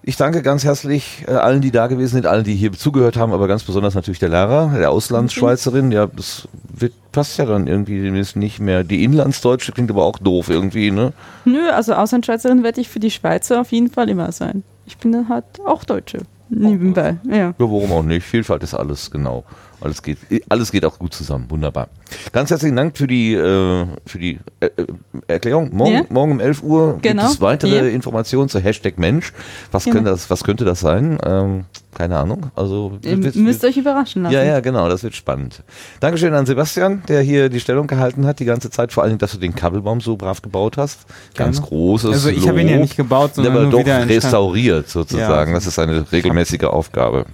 ich 0.10 0.18
danke 0.18 0.42
ganz 0.42 0.64
herzlich 0.64 1.24
äh, 1.28 1.34
allen, 1.34 1.62
die 1.62 1.70
da 1.70 1.86
gewesen 1.86 2.16
sind, 2.16 2.26
allen, 2.26 2.44
die 2.44 2.56
hier 2.56 2.72
zugehört 2.74 3.16
haben, 3.16 3.32
aber 3.32 3.48
ganz 3.48 3.64
besonders 3.64 3.94
natürlich 3.94 4.18
der 4.18 4.30
Lara, 4.30 4.76
der 4.76 4.90
Auslandsschweizerin. 4.90 5.92
Ja, 5.92 6.08
das 6.08 6.48
wird, 6.68 6.94
passt 7.12 7.38
ja 7.38 7.46
dann 7.46 7.68
irgendwie 7.68 8.02
demnächst 8.02 8.36
nicht 8.36 8.60
mehr. 8.60 8.84
Die 8.84 9.04
Inlandsdeutsche 9.04 9.72
klingt 9.72 9.92
aber 9.92 10.04
auch 10.04 10.18
doof 10.18 10.50
irgendwie, 10.50 10.90
ne? 10.90 11.14
Nö, 11.46 11.70
also 11.70 11.94
Auslandschweizerin 11.94 12.64
werde 12.64 12.82
ich 12.82 12.90
für 12.90 13.00
die 13.00 13.12
Schweizer 13.12 13.62
auf 13.62 13.72
jeden 13.72 13.92
Fall 13.92 14.10
immer 14.10 14.32
sein. 14.32 14.64
Ich 14.88 14.98
bin 14.98 15.12
dann 15.12 15.30
halt 15.30 15.46
auch 15.64 15.84
Deutsche. 15.84 16.22
Nebenbei, 16.50 17.18
ja. 17.30 17.36
Ja, 17.36 17.54
warum 17.60 17.92
auch 17.92 18.02
nicht? 18.02 18.26
Vielfalt 18.26 18.64
ist 18.64 18.74
alles, 18.74 19.12
genau. 19.12 19.44
Alles 19.82 20.04
geht, 20.04 20.18
alles 20.50 20.72
geht 20.72 20.84
auch 20.84 21.00
gut 21.00 21.14
zusammen. 21.14 21.46
Wunderbar. 21.50 21.88
Ganz 22.34 22.50
herzlichen 22.50 22.76
Dank 22.76 22.98
für 22.98 23.08
die, 23.08 23.34
äh, 23.34 23.86
für 24.06 24.20
die 24.20 24.40
äh, 24.60 24.66
äh, 24.66 24.86
Erklärung. 25.28 25.70
Morgen, 25.74 25.94
Ja. 25.94 26.02
morgen 26.10 26.32
um 26.34 26.40
11 26.42 26.62
Uhr 26.64 26.98
Genau. 27.02 27.22
gibt 27.24 27.34
es 27.36 27.42
weitere 27.42 27.78
Ja. 27.78 27.84
Informationen 27.88 28.50
zu 28.50 28.60
Hashtag 28.60 28.98
Mensch. 28.98 29.32
Was, 29.72 29.86
Genau. 29.86 29.96
könnte 29.96 30.12
das, 30.12 30.30
was 30.30 30.44
könnte 30.44 30.66
das 30.66 30.82
sein? 30.82 31.18
Ähm, 31.26 31.66
keine 31.96 32.18
Ahnung. 32.18 32.52
Also, 32.56 33.00
Ihr 33.04 33.24
wird- 33.24 33.36
müsst 33.38 33.64
euch 33.64 33.78
überraschen 33.78 34.24
lassen. 34.24 34.34
ja, 34.34 34.44
ja, 34.44 34.60
genau, 34.60 34.90
das 34.90 35.04
wird 35.04 35.16
spannend. 35.16 35.64
Dankeschön 36.02 36.34
an 36.34 36.46
Sebastian, 36.46 37.02
der 37.08 37.22
hier 37.22 37.48
die 37.50 37.60
Stellung 37.62 37.88
gehalten 37.88 38.26
hat 38.26 38.40
die 38.40 38.46
ganze 38.46 38.70
Zeit, 38.70 38.92
vor 38.92 39.04
allem, 39.04 39.18
dass 39.18 39.32
du 39.32 39.38
den 39.38 39.56
Kabelbaum 39.56 40.02
so 40.02 40.18
brav 40.18 40.42
gebaut 40.42 40.76
hast. 40.78 41.00
Ganz 41.36 41.58
Gerne. 41.58 41.68
großes 41.70 42.12
Also 42.12 42.30
ich 42.30 42.48
habe 42.48 42.62
ihn 42.62 42.68
ja 42.68 42.78
nicht 42.78 42.98
gebaut, 42.98 43.36
sondern 43.36 43.54
aber 43.54 43.64
nur 43.68 43.84
doch 43.84 43.88
restauriert 44.10 44.90
sozusagen. 44.90 45.52
Ja. 45.52 45.56
Das 45.56 45.66
ist 45.68 45.80
eine 45.80 46.06
regelmäßige 46.12 46.64
Aufgabe, 46.66 47.26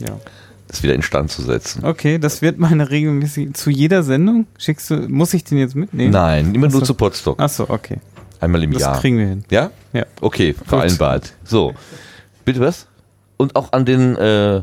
Ja. 0.00 0.16
Das 0.68 0.82
wieder 0.82 0.94
instand 0.94 1.30
zu 1.30 1.42
setzen. 1.42 1.84
Okay, 1.84 2.18
das 2.18 2.42
wird 2.42 2.58
meine 2.58 2.90
regelmäßig 2.90 3.54
zu 3.54 3.70
jeder 3.70 4.02
Sendung. 4.02 4.46
Schickst 4.58 4.90
du, 4.90 4.96
muss 5.08 5.32
ich 5.34 5.44
den 5.44 5.58
jetzt 5.58 5.76
mitnehmen? 5.76 6.10
Nein, 6.12 6.54
immer 6.54 6.66
nur 6.68 6.76
Ach 6.78 6.80
so. 6.80 6.86
zu 6.86 6.94
Potsdok. 6.94 7.38
Achso, 7.40 7.64
okay. 7.68 7.98
Einmal 8.40 8.62
im 8.64 8.72
Das 8.72 8.82
Jahr. 8.82 9.00
kriegen 9.00 9.18
wir 9.18 9.26
hin. 9.26 9.44
Ja? 9.50 9.70
Ja. 9.92 10.04
Okay, 10.20 10.54
vereinbart. 10.66 11.32
So. 11.44 11.74
Bitte 12.44 12.60
was? 12.60 12.86
Und 13.36 13.56
auch 13.56 13.72
an 13.72 13.84
den 13.84 14.16
äh, 14.16 14.62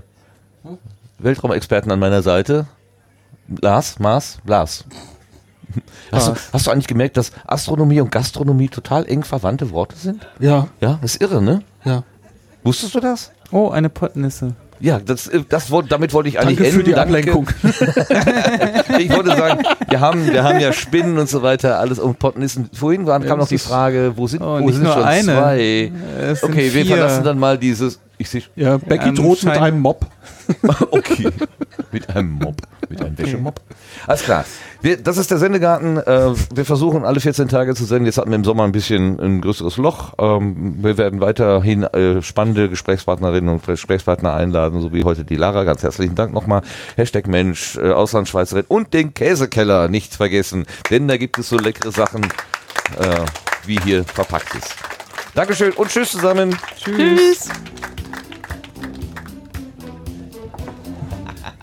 Weltraumexperten 1.20 1.92
an 1.92 2.00
meiner 2.00 2.22
Seite. 2.22 2.68
Lars, 3.62 4.00
Mars, 4.00 4.40
Lars. 4.46 4.86
Hast 6.12 6.28
du, 6.28 6.32
Lars. 6.32 6.50
hast 6.54 6.68
du 6.68 6.72
eigentlich 6.72 6.88
gemerkt, 6.88 7.18
dass 7.18 7.32
Astronomie 7.48 8.00
und 8.00 8.12
Gastronomie 8.12 8.70
total 8.70 9.08
eng 9.08 9.24
verwandte 9.24 9.72
Worte 9.72 9.96
sind? 9.96 10.28
Ja, 10.40 10.68
Ja, 10.82 11.00
das 11.02 11.16
ist 11.16 11.22
irre, 11.22 11.42
ne? 11.42 11.62
ja. 11.84 12.04
Wusstest 12.64 12.96
du 12.96 13.00
das? 13.02 13.32
Oh, 13.52 13.70
eine 13.72 13.90
Pottnisse. 13.90 14.56
Ja, 14.84 15.00
das, 15.00 15.28
äh, 15.28 15.44
das, 15.48 15.72
damit 15.88 16.14
wollte 16.14 16.28
ich 16.28 16.40
eigentlich 16.42 16.58
Danke 16.58 16.72
für 16.74 16.80
enden. 16.80 16.92
die 16.92 16.96
Ablenkung. 16.96 17.48
Ich 19.00 19.10
wollte 19.16 19.30
sagen, 19.36 19.64
wir 19.90 20.00
haben, 20.02 20.32
wir 20.32 20.44
haben 20.44 20.60
ja 20.60 20.74
Spinnen 20.74 21.18
und 21.18 21.30
so 21.30 21.42
weiter, 21.42 21.80
alles 21.80 22.00
und 22.00 22.20
Pottnissen. 22.20 22.70
Vorhin 22.74 23.06
waren, 23.06 23.24
kam 23.26 23.40
noch 23.40 23.48
die 23.48 23.58
Frage, 23.58 24.14
wo 24.18 24.28
sind, 24.28 24.42
Oh, 24.42 24.60
wo 24.62 24.70
sind 24.72 24.84
nur 24.84 24.92
schon 24.94 25.04
eine. 25.04 25.24
zwei? 25.24 25.92
Okay, 26.42 26.74
wir 26.74 26.86
vier. 26.86 26.98
verlassen 26.98 27.24
dann 27.24 27.40
mal 27.40 27.58
dieses. 27.58 28.00
Ich 28.18 28.30
sehe. 28.30 28.44
Ja, 28.58 28.78
Becky 28.78 29.10
Ähm, 29.10 29.16
droht 29.16 29.44
mit 29.44 29.58
einem 29.58 29.80
Mob. 29.80 30.06
Okay. 30.92 31.30
Mit 31.94 32.10
einem 32.10 32.32
Mob. 32.32 32.58
Mit 32.90 33.02
einem 33.02 33.18
Wäschemob. 33.18 33.62
Alles 34.08 34.24
klar. 34.24 34.46
Wir, 34.82 34.98
das 34.98 35.18
ist 35.18 35.32
der 35.32 35.38
Sendegarten. 35.38 35.98
Äh, 35.98 36.34
wir 36.54 36.66
versuchen 36.66 37.06
alle 37.06 37.20
14 37.20 37.48
Tage 37.48 37.76
zu 37.76 37.86
senden. 37.86 38.06
Jetzt 38.06 38.18
hatten 38.18 38.32
wir 38.32 38.36
im 38.36 38.44
Sommer 38.44 38.64
ein 38.64 38.72
bisschen 38.72 39.20
ein 39.20 39.42
größeres 39.42 39.78
Loch. 39.78 40.14
Ähm, 40.20 40.84
wir 40.84 40.98
werden 40.98 41.22
weiterhin 41.22 41.84
äh, 41.84 42.22
spannende 42.22 42.70
Gesprächspartnerinnen 42.70 43.50
und 43.50 43.66
Gesprächspartner 43.66 44.34
einladen, 44.34 44.82
so 44.82 44.92
wie 44.92 45.04
heute 45.04 45.24
die 45.24 45.36
Lara. 45.36 45.64
Ganz 45.64 45.84
herzlichen 45.84 46.16
Dank 46.16 46.34
nochmal. 46.34 46.62
Hashtag 46.98 47.28
Mensch, 47.28 47.78
äh, 47.78 47.92
Auslandsschweizerin 47.92 48.66
und 48.68 48.94
den 48.94 49.14
Käsekeller 49.14 49.88
nicht 49.88 50.16
vergessen. 50.16 50.66
Denn 50.90 51.08
da 51.08 51.18
gibt 51.18 51.38
es 51.38 51.50
so 51.50 51.58
leckere 51.58 51.92
Sachen, 51.92 52.24
äh, 52.24 53.26
wie 53.66 53.80
hier 53.80 54.04
verpackt 54.04 54.56
ist. 54.56 54.76
Dankeschön 55.36 55.72
und 55.74 55.90
tschüss 55.90 56.12
zusammen. 56.12 56.58
Tschüss. 56.78 57.50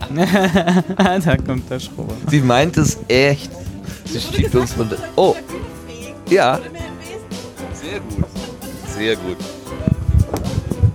da 0.95 1.37
kommt 1.37 1.69
der 1.69 1.79
Schrubber. 1.79 2.13
Sie 2.27 2.41
meint 2.41 2.77
es 2.77 2.97
echt. 3.07 3.51
Sie 4.05 4.19
schickt 4.19 4.55
uns 4.55 4.73
von. 4.73 4.89
Oh. 5.15 5.35
Ja. 6.29 6.59
Sehr 7.73 7.99
gut. 7.99 8.25
Sehr 8.87 9.15
gut. 9.15 9.37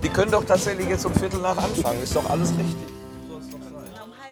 Die 0.03 0.09
können 0.09 0.31
doch 0.31 0.43
tatsächlich 0.45 0.87
jetzt 0.87 1.05
um 1.05 1.13
Viertel 1.13 1.41
nach 1.41 1.57
anfangen. 1.57 2.01
Ist 2.03 2.15
doch 2.15 2.29
alles 2.29 2.49
richtig. 2.49 2.96